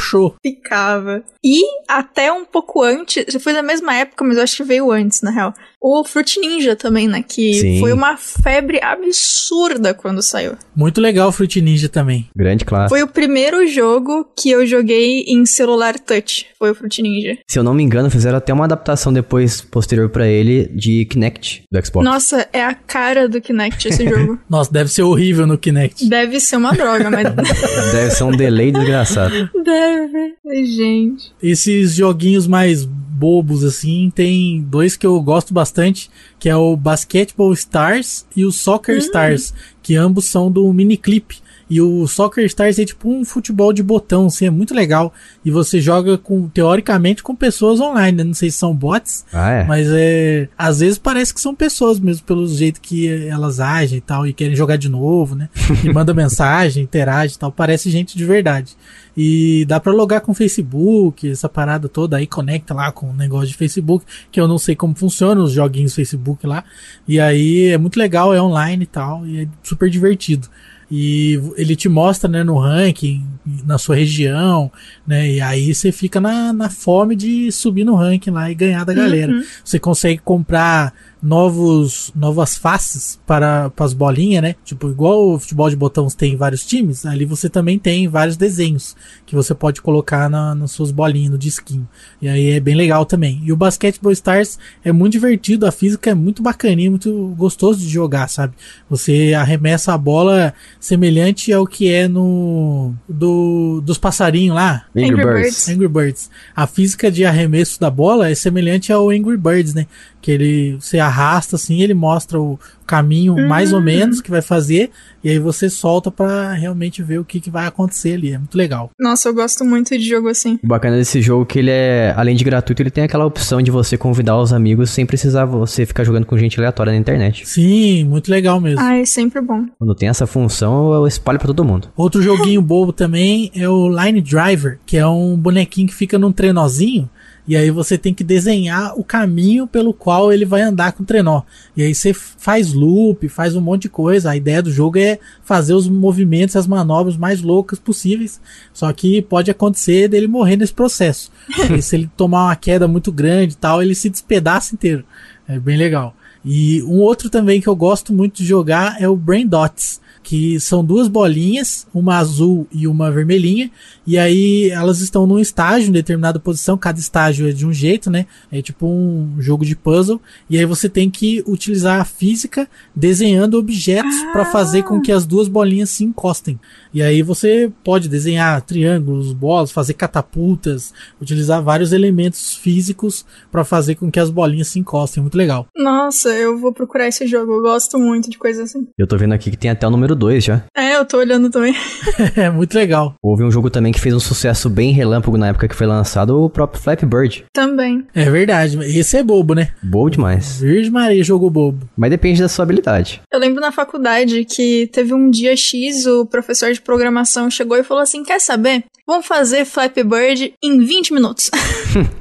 borocochô. 0.00 0.34
Ficava. 0.42 1.22
E 1.44 1.62
até 1.86 2.32
um 2.32 2.44
pouco 2.44 2.82
antes, 2.82 3.24
foi 3.42 3.52
da 3.52 3.62
mesma 3.62 3.94
época, 3.94 4.24
mas 4.24 4.36
eu 4.36 4.42
acho 4.42 4.56
que 4.56 4.64
veio 4.64 4.90
antes, 4.90 5.20
na 5.20 5.30
real. 5.30 5.54
O 5.82 6.04
Fruit 6.04 6.38
Ninja 6.38 6.76
também, 6.76 7.08
né? 7.08 7.24
Que 7.26 7.54
Sim. 7.54 7.80
foi 7.80 7.92
uma 7.92 8.16
febre 8.16 8.80
absurda 8.82 9.94
quando 9.94 10.20
saiu. 10.22 10.52
Muito 10.76 11.00
legal 11.00 11.28
o 11.28 11.32
Fruit 11.32 11.60
Ninja 11.60 11.88
também. 11.88 12.28
Grande 12.36 12.64
classe. 12.66 12.90
Foi 12.90 13.02
o 13.02 13.08
primeiro 13.08 13.66
jogo 13.66 14.26
que 14.38 14.50
eu 14.50 14.66
joguei 14.66 15.22
em 15.26 15.46
celular 15.46 15.98
touch. 15.98 16.46
Foi 16.58 16.70
o 16.70 16.74
Fruit 16.74 17.00
Ninja. 17.00 17.38
Se 17.48 17.58
eu 17.58 17.62
não 17.62 17.72
me 17.72 17.82
engano, 17.82 18.10
fizeram 18.10 18.36
até 18.36 18.52
uma 18.52 18.64
adaptação 18.64 19.10
depois, 19.12 19.62
posterior 19.62 20.10
pra 20.10 20.28
ele, 20.28 20.66
de 20.68 21.06
Kinect 21.06 21.62
do 21.72 21.86
Xbox. 21.86 22.04
Nossa, 22.04 22.46
é 22.52 22.62
a 22.62 22.74
cara 22.74 23.26
do 23.28 23.40
Kinect 23.40 23.88
esse 23.88 24.04
jogo. 24.08 24.38
Nossa, 24.50 24.70
deve 24.70 24.90
ser 24.90 25.02
horrível 25.02 25.46
no 25.46 25.56
Kinect. 25.56 26.06
Deve 26.08 26.40
ser 26.40 26.56
uma 26.56 26.72
droga, 26.72 27.10
mas 27.10 27.24
Deve 27.92 28.10
ser 28.10 28.24
um 28.24 28.32
delay 28.32 28.70
desgraçado. 28.70 29.48
deve. 29.64 30.34
Gente. 30.66 31.32
Esses 31.42 31.94
joguinhos 31.94 32.46
mais 32.46 32.86
bobos, 33.20 33.62
assim, 33.62 34.10
tem 34.14 34.62
dois 34.62 34.96
que 34.96 35.06
eu 35.06 35.20
gosto 35.20 35.52
bastante, 35.52 36.10
que 36.38 36.48
é 36.48 36.56
o 36.56 36.74
Basketball 36.74 37.52
Stars 37.52 38.24
e 38.34 38.46
o 38.46 38.50
Soccer 38.50 38.96
Stars, 38.96 39.52
que 39.82 39.94
ambos 39.94 40.24
são 40.24 40.50
do 40.50 40.72
Miniclip. 40.72 41.36
E 41.68 41.80
o 41.80 42.04
Soccer 42.08 42.44
Stars 42.46 42.80
é 42.80 42.84
tipo 42.84 43.08
um 43.08 43.24
futebol 43.24 43.72
de 43.72 43.80
botão, 43.80 44.26
assim, 44.26 44.44
é 44.46 44.50
muito 44.50 44.74
legal. 44.74 45.14
E 45.44 45.52
você 45.52 45.80
joga 45.80 46.18
com, 46.18 46.48
teoricamente, 46.48 47.22
com 47.22 47.32
pessoas 47.36 47.78
online, 47.78 48.16
né? 48.18 48.24
Não 48.24 48.34
sei 48.34 48.50
se 48.50 48.56
são 48.56 48.74
bots, 48.74 49.24
Ah, 49.32 49.50
é? 49.50 49.64
Mas 49.64 49.86
é. 49.88 50.48
Às 50.58 50.80
vezes 50.80 50.98
parece 50.98 51.32
que 51.32 51.40
são 51.40 51.54
pessoas 51.54 52.00
mesmo, 52.00 52.24
pelo 52.24 52.44
jeito 52.48 52.80
que 52.80 53.06
elas 53.28 53.60
agem 53.60 53.98
e 53.98 54.00
tal, 54.00 54.26
e 54.26 54.32
querem 54.32 54.56
jogar 54.56 54.78
de 54.78 54.88
novo, 54.88 55.36
né? 55.36 55.48
E 55.84 55.92
manda 55.92 56.12
mensagem, 56.24 56.82
interage 56.82 57.36
e 57.36 57.38
tal. 57.38 57.52
Parece 57.52 57.88
gente 57.88 58.18
de 58.18 58.24
verdade. 58.24 58.76
E 59.22 59.66
dá 59.66 59.78
pra 59.78 59.92
logar 59.92 60.22
com 60.22 60.32
o 60.32 60.34
Facebook, 60.34 61.30
essa 61.30 61.46
parada 61.46 61.90
toda 61.90 62.16
aí, 62.16 62.26
conecta 62.26 62.72
lá 62.72 62.90
com 62.90 63.10
o 63.10 63.12
negócio 63.12 63.48
de 63.48 63.54
Facebook, 63.54 64.06
que 64.32 64.40
eu 64.40 64.48
não 64.48 64.56
sei 64.56 64.74
como 64.74 64.94
funciona 64.94 65.42
os 65.42 65.52
joguinhos 65.52 65.94
Facebook 65.94 66.46
lá. 66.46 66.64
E 67.06 67.20
aí 67.20 67.66
é 67.66 67.76
muito 67.76 67.98
legal, 67.98 68.32
é 68.32 68.40
online 68.40 68.84
e 68.84 68.86
tal, 68.86 69.26
e 69.26 69.42
é 69.42 69.48
super 69.62 69.90
divertido. 69.90 70.48
E 70.90 71.38
ele 71.56 71.76
te 71.76 71.86
mostra, 71.86 72.30
né, 72.30 72.42
no 72.42 72.56
ranking, 72.56 73.22
na 73.66 73.76
sua 73.76 73.94
região, 73.94 74.72
né, 75.06 75.30
e 75.32 75.40
aí 75.42 75.74
você 75.74 75.92
fica 75.92 76.18
na, 76.18 76.50
na 76.54 76.70
fome 76.70 77.14
de 77.14 77.52
subir 77.52 77.84
no 77.84 77.96
ranking 77.96 78.30
lá 78.30 78.50
e 78.50 78.54
ganhar 78.54 78.84
da 78.84 78.94
galera. 78.94 79.34
Você 79.62 79.78
consegue 79.78 80.22
comprar 80.24 80.94
novos 81.22 82.10
novas 82.14 82.56
faces 82.56 83.20
para 83.26 83.72
as 83.78 83.92
bolinhas, 83.92 84.42
né? 84.42 84.54
Tipo, 84.64 84.88
igual 84.88 85.34
o 85.34 85.38
futebol 85.38 85.68
de 85.68 85.76
botões 85.76 86.14
tem 86.14 86.36
vários 86.36 86.64
times, 86.64 87.04
ali 87.04 87.24
você 87.24 87.48
também 87.48 87.78
tem 87.78 88.08
vários 88.08 88.36
desenhos 88.36 88.96
que 89.30 89.36
você 89.36 89.54
pode 89.54 89.80
colocar 89.80 90.28
na, 90.28 90.56
nas 90.56 90.72
suas 90.72 90.90
bolinhas, 90.90 91.30
no 91.30 91.38
disquinho. 91.38 91.88
E 92.20 92.28
aí 92.28 92.50
é 92.50 92.58
bem 92.58 92.74
legal 92.74 93.06
também. 93.06 93.40
E 93.44 93.52
o 93.52 93.56
Basketball 93.56 94.10
Stars 94.10 94.58
é 94.84 94.90
muito 94.90 95.12
divertido, 95.12 95.66
a 95.66 95.70
física 95.70 96.10
é 96.10 96.14
muito 96.14 96.42
bacaninha, 96.42 96.90
muito 96.90 97.32
gostoso 97.38 97.78
de 97.78 97.88
jogar, 97.88 98.26
sabe? 98.26 98.54
Você 98.88 99.32
arremessa 99.32 99.94
a 99.94 99.98
bola 99.98 100.52
semelhante 100.80 101.52
ao 101.52 101.64
que 101.64 101.88
é 101.88 102.08
no 102.08 102.92
do 103.08 103.80
dos 103.82 103.98
passarinhos 103.98 104.56
lá, 104.56 104.84
Angry, 104.96 105.14
Birds. 105.14 105.32
Birds. 105.32 105.68
Angry 105.68 105.88
Birds. 105.88 106.30
A 106.56 106.66
física 106.66 107.08
de 107.08 107.24
arremesso 107.24 107.78
da 107.78 107.88
bola 107.88 108.28
é 108.28 108.34
semelhante 108.34 108.92
ao 108.92 109.10
Angry 109.10 109.36
Birds, 109.36 109.74
né? 109.74 109.86
Que 110.20 110.32
ele 110.32 110.76
você 110.80 110.98
arrasta 110.98 111.54
assim, 111.54 111.80
ele 111.82 111.94
mostra 111.94 112.40
o 112.40 112.58
caminho 112.90 113.36
mais 113.46 113.72
ou 113.72 113.80
menos 113.80 114.20
que 114.20 114.32
vai 114.32 114.42
fazer 114.42 114.90
e 115.22 115.30
aí 115.30 115.38
você 115.38 115.70
solta 115.70 116.10
pra 116.10 116.54
realmente 116.54 117.04
ver 117.04 117.20
o 117.20 117.24
que, 117.24 117.38
que 117.38 117.48
vai 117.48 117.66
acontecer 117.66 118.14
ali. 118.14 118.32
É 118.32 118.38
muito 118.38 118.58
legal. 118.58 118.90
Nossa, 118.98 119.28
eu 119.28 119.34
gosto 119.34 119.64
muito 119.64 119.96
de 119.96 120.08
jogo 120.08 120.28
assim. 120.28 120.58
O 120.64 120.66
bacana 120.66 120.96
desse 120.96 121.22
jogo 121.22 121.42
é 121.42 121.46
que 121.46 121.58
ele 121.60 121.70
é, 121.70 122.12
além 122.16 122.34
de 122.34 122.42
gratuito, 122.42 122.82
ele 122.82 122.90
tem 122.90 123.04
aquela 123.04 123.24
opção 123.24 123.62
de 123.62 123.70
você 123.70 123.96
convidar 123.96 124.36
os 124.38 124.52
amigos 124.52 124.90
sem 124.90 125.06
precisar 125.06 125.44
você 125.44 125.86
ficar 125.86 126.02
jogando 126.02 126.26
com 126.26 126.36
gente 126.36 126.58
aleatória 126.58 126.92
na 126.92 126.98
internet. 126.98 127.46
Sim, 127.46 128.04
muito 128.04 128.28
legal 128.28 128.60
mesmo. 128.60 128.80
Ai, 128.80 129.06
sempre 129.06 129.40
bom. 129.40 129.66
Quando 129.78 129.94
tem 129.94 130.08
essa 130.08 130.26
função, 130.26 130.92
eu 130.92 131.06
espalho 131.06 131.38
pra 131.38 131.46
todo 131.46 131.64
mundo. 131.64 131.88
Outro 131.96 132.20
joguinho 132.20 132.60
bobo 132.60 132.92
também 132.92 133.52
é 133.54 133.68
o 133.68 133.88
Line 133.88 134.20
Driver, 134.20 134.80
que 134.84 134.96
é 134.96 135.06
um 135.06 135.36
bonequinho 135.36 135.86
que 135.86 135.94
fica 135.94 136.18
num 136.18 136.32
trenozinho. 136.32 137.08
E 137.50 137.56
aí 137.56 137.68
você 137.68 137.98
tem 137.98 138.14
que 138.14 138.22
desenhar 138.22 138.96
o 138.96 139.02
caminho 139.02 139.66
pelo 139.66 139.92
qual 139.92 140.32
ele 140.32 140.44
vai 140.44 140.62
andar 140.62 140.92
com 140.92 141.02
o 141.02 141.06
trenó. 141.06 141.42
E 141.76 141.82
aí 141.82 141.92
você 141.92 142.14
faz 142.14 142.72
loop, 142.72 143.28
faz 143.28 143.56
um 143.56 143.60
monte 143.60 143.82
de 143.82 143.88
coisa. 143.88 144.30
A 144.30 144.36
ideia 144.36 144.62
do 144.62 144.70
jogo 144.70 145.00
é 145.00 145.18
fazer 145.42 145.74
os 145.74 145.88
movimentos, 145.88 146.54
as 146.54 146.68
manobras 146.68 147.16
mais 147.16 147.42
loucas 147.42 147.80
possíveis. 147.80 148.40
Só 148.72 148.92
que 148.92 149.20
pode 149.20 149.50
acontecer 149.50 150.06
dele 150.06 150.28
morrer 150.28 150.54
nesse 150.54 150.72
processo. 150.72 151.32
e 151.76 151.82
se 151.82 151.96
ele 151.96 152.08
tomar 152.16 152.44
uma 152.44 152.54
queda 152.54 152.86
muito 152.86 153.10
grande 153.10 153.54
e 153.54 153.56
tal, 153.56 153.82
ele 153.82 153.96
se 153.96 154.08
despedaça 154.08 154.72
inteiro. 154.72 155.04
É 155.48 155.58
bem 155.58 155.76
legal. 155.76 156.14
E 156.44 156.80
um 156.84 157.00
outro 157.00 157.28
também 157.28 157.60
que 157.60 157.66
eu 157.66 157.74
gosto 157.74 158.12
muito 158.12 158.36
de 158.36 158.46
jogar 158.46 159.02
é 159.02 159.08
o 159.08 159.16
Brain 159.16 159.48
Dots 159.48 160.00
que 160.22 160.60
são 160.60 160.84
duas 160.84 161.08
bolinhas, 161.08 161.86
uma 161.92 162.18
azul 162.18 162.66
e 162.70 162.86
uma 162.86 163.10
vermelhinha, 163.10 163.70
e 164.06 164.18
aí 164.18 164.70
elas 164.70 165.00
estão 165.00 165.26
num 165.26 165.38
estágio, 165.38 165.88
em 165.88 165.92
determinada 165.92 166.38
posição, 166.38 166.76
cada 166.76 167.00
estágio 167.00 167.48
é 167.48 167.52
de 167.52 167.66
um 167.66 167.72
jeito, 167.72 168.10
né? 168.10 168.26
É 168.50 168.60
tipo 168.60 168.86
um 168.86 169.36
jogo 169.38 169.64
de 169.64 169.74
puzzle, 169.74 170.20
e 170.48 170.58
aí 170.58 170.64
você 170.64 170.88
tem 170.88 171.10
que 171.10 171.42
utilizar 171.46 172.00
a 172.00 172.04
física 172.04 172.68
desenhando 172.94 173.58
objetos 173.58 174.14
para 174.32 174.44
fazer 174.44 174.82
com 174.84 175.00
que 175.00 175.12
as 175.12 175.26
duas 175.26 175.48
bolinhas 175.48 175.90
se 175.90 176.04
encostem. 176.04 176.58
E 176.92 177.02
aí 177.02 177.22
você 177.22 177.70
pode 177.84 178.08
desenhar 178.08 178.60
triângulos, 178.62 179.32
bolas, 179.32 179.70
fazer 179.70 179.94
catapultas, 179.94 180.92
utilizar 181.20 181.62
vários 181.62 181.92
elementos 181.92 182.54
físicos 182.54 183.24
para 183.50 183.64
fazer 183.64 183.94
com 183.94 184.10
que 184.10 184.20
as 184.20 184.30
bolinhas 184.30 184.68
se 184.68 184.78
encostem. 184.78 185.22
Muito 185.22 185.38
legal. 185.38 185.66
Nossa, 185.76 186.30
eu 186.30 186.58
vou 186.58 186.72
procurar 186.72 187.08
esse 187.08 187.26
jogo. 187.26 187.52
Eu 187.52 187.62
gosto 187.62 187.98
muito 187.98 188.30
de 188.30 188.38
coisas 188.38 188.70
assim. 188.70 188.88
Eu 188.98 189.06
tô 189.06 189.16
vendo 189.16 189.32
aqui 189.32 189.50
que 189.50 189.56
tem 189.56 189.70
até 189.70 189.86
o 189.86 189.90
número 189.90 190.14
2 190.14 190.42
já. 190.42 190.64
É, 190.76 190.96
eu 190.96 191.04
tô 191.04 191.18
olhando 191.18 191.50
também. 191.50 191.74
é 192.36 192.50
muito 192.50 192.74
legal. 192.74 193.14
Houve 193.22 193.44
um 193.44 193.50
jogo 193.50 193.70
também 193.70 193.92
que 193.92 194.00
fez 194.00 194.14
um 194.14 194.20
sucesso 194.20 194.68
bem 194.68 194.92
relâmpago 194.92 195.36
na 195.36 195.48
época 195.48 195.68
que 195.68 195.74
foi 195.74 195.86
lançado, 195.86 196.42
o 196.42 196.50
próprio 196.50 196.82
Flappy 196.82 197.06
Bird. 197.06 197.44
Também. 197.52 198.06
É 198.14 198.28
verdade. 198.30 198.78
Esse 198.98 199.16
é 199.16 199.22
bobo, 199.22 199.54
né? 199.54 199.72
Boa 199.82 200.10
demais. 200.10 200.60
Virgem 200.60 200.90
Maria, 200.90 201.22
jogo 201.22 201.50
bobo. 201.50 201.88
Mas 201.96 202.10
depende 202.10 202.40
da 202.40 202.48
sua 202.48 202.64
habilidade. 202.64 203.20
Eu 203.32 203.38
lembro 203.38 203.60
na 203.60 203.72
faculdade 203.72 204.44
que 204.44 204.88
teve 204.92 205.14
um 205.14 205.30
dia 205.30 205.56
X, 205.56 206.06
o 206.06 206.26
professor 206.26 206.72
de 206.72 206.79
programação 206.80 207.50
chegou 207.50 207.76
e 207.76 207.84
falou 207.84 208.02
assim: 208.02 208.24
Quer 208.24 208.40
saber? 208.40 208.84
Vamos 209.06 209.26
fazer 209.26 209.64
Flappy 209.64 210.04
Bird 210.04 210.54
em 210.62 210.84
20 210.84 211.12
minutos. 211.12 211.50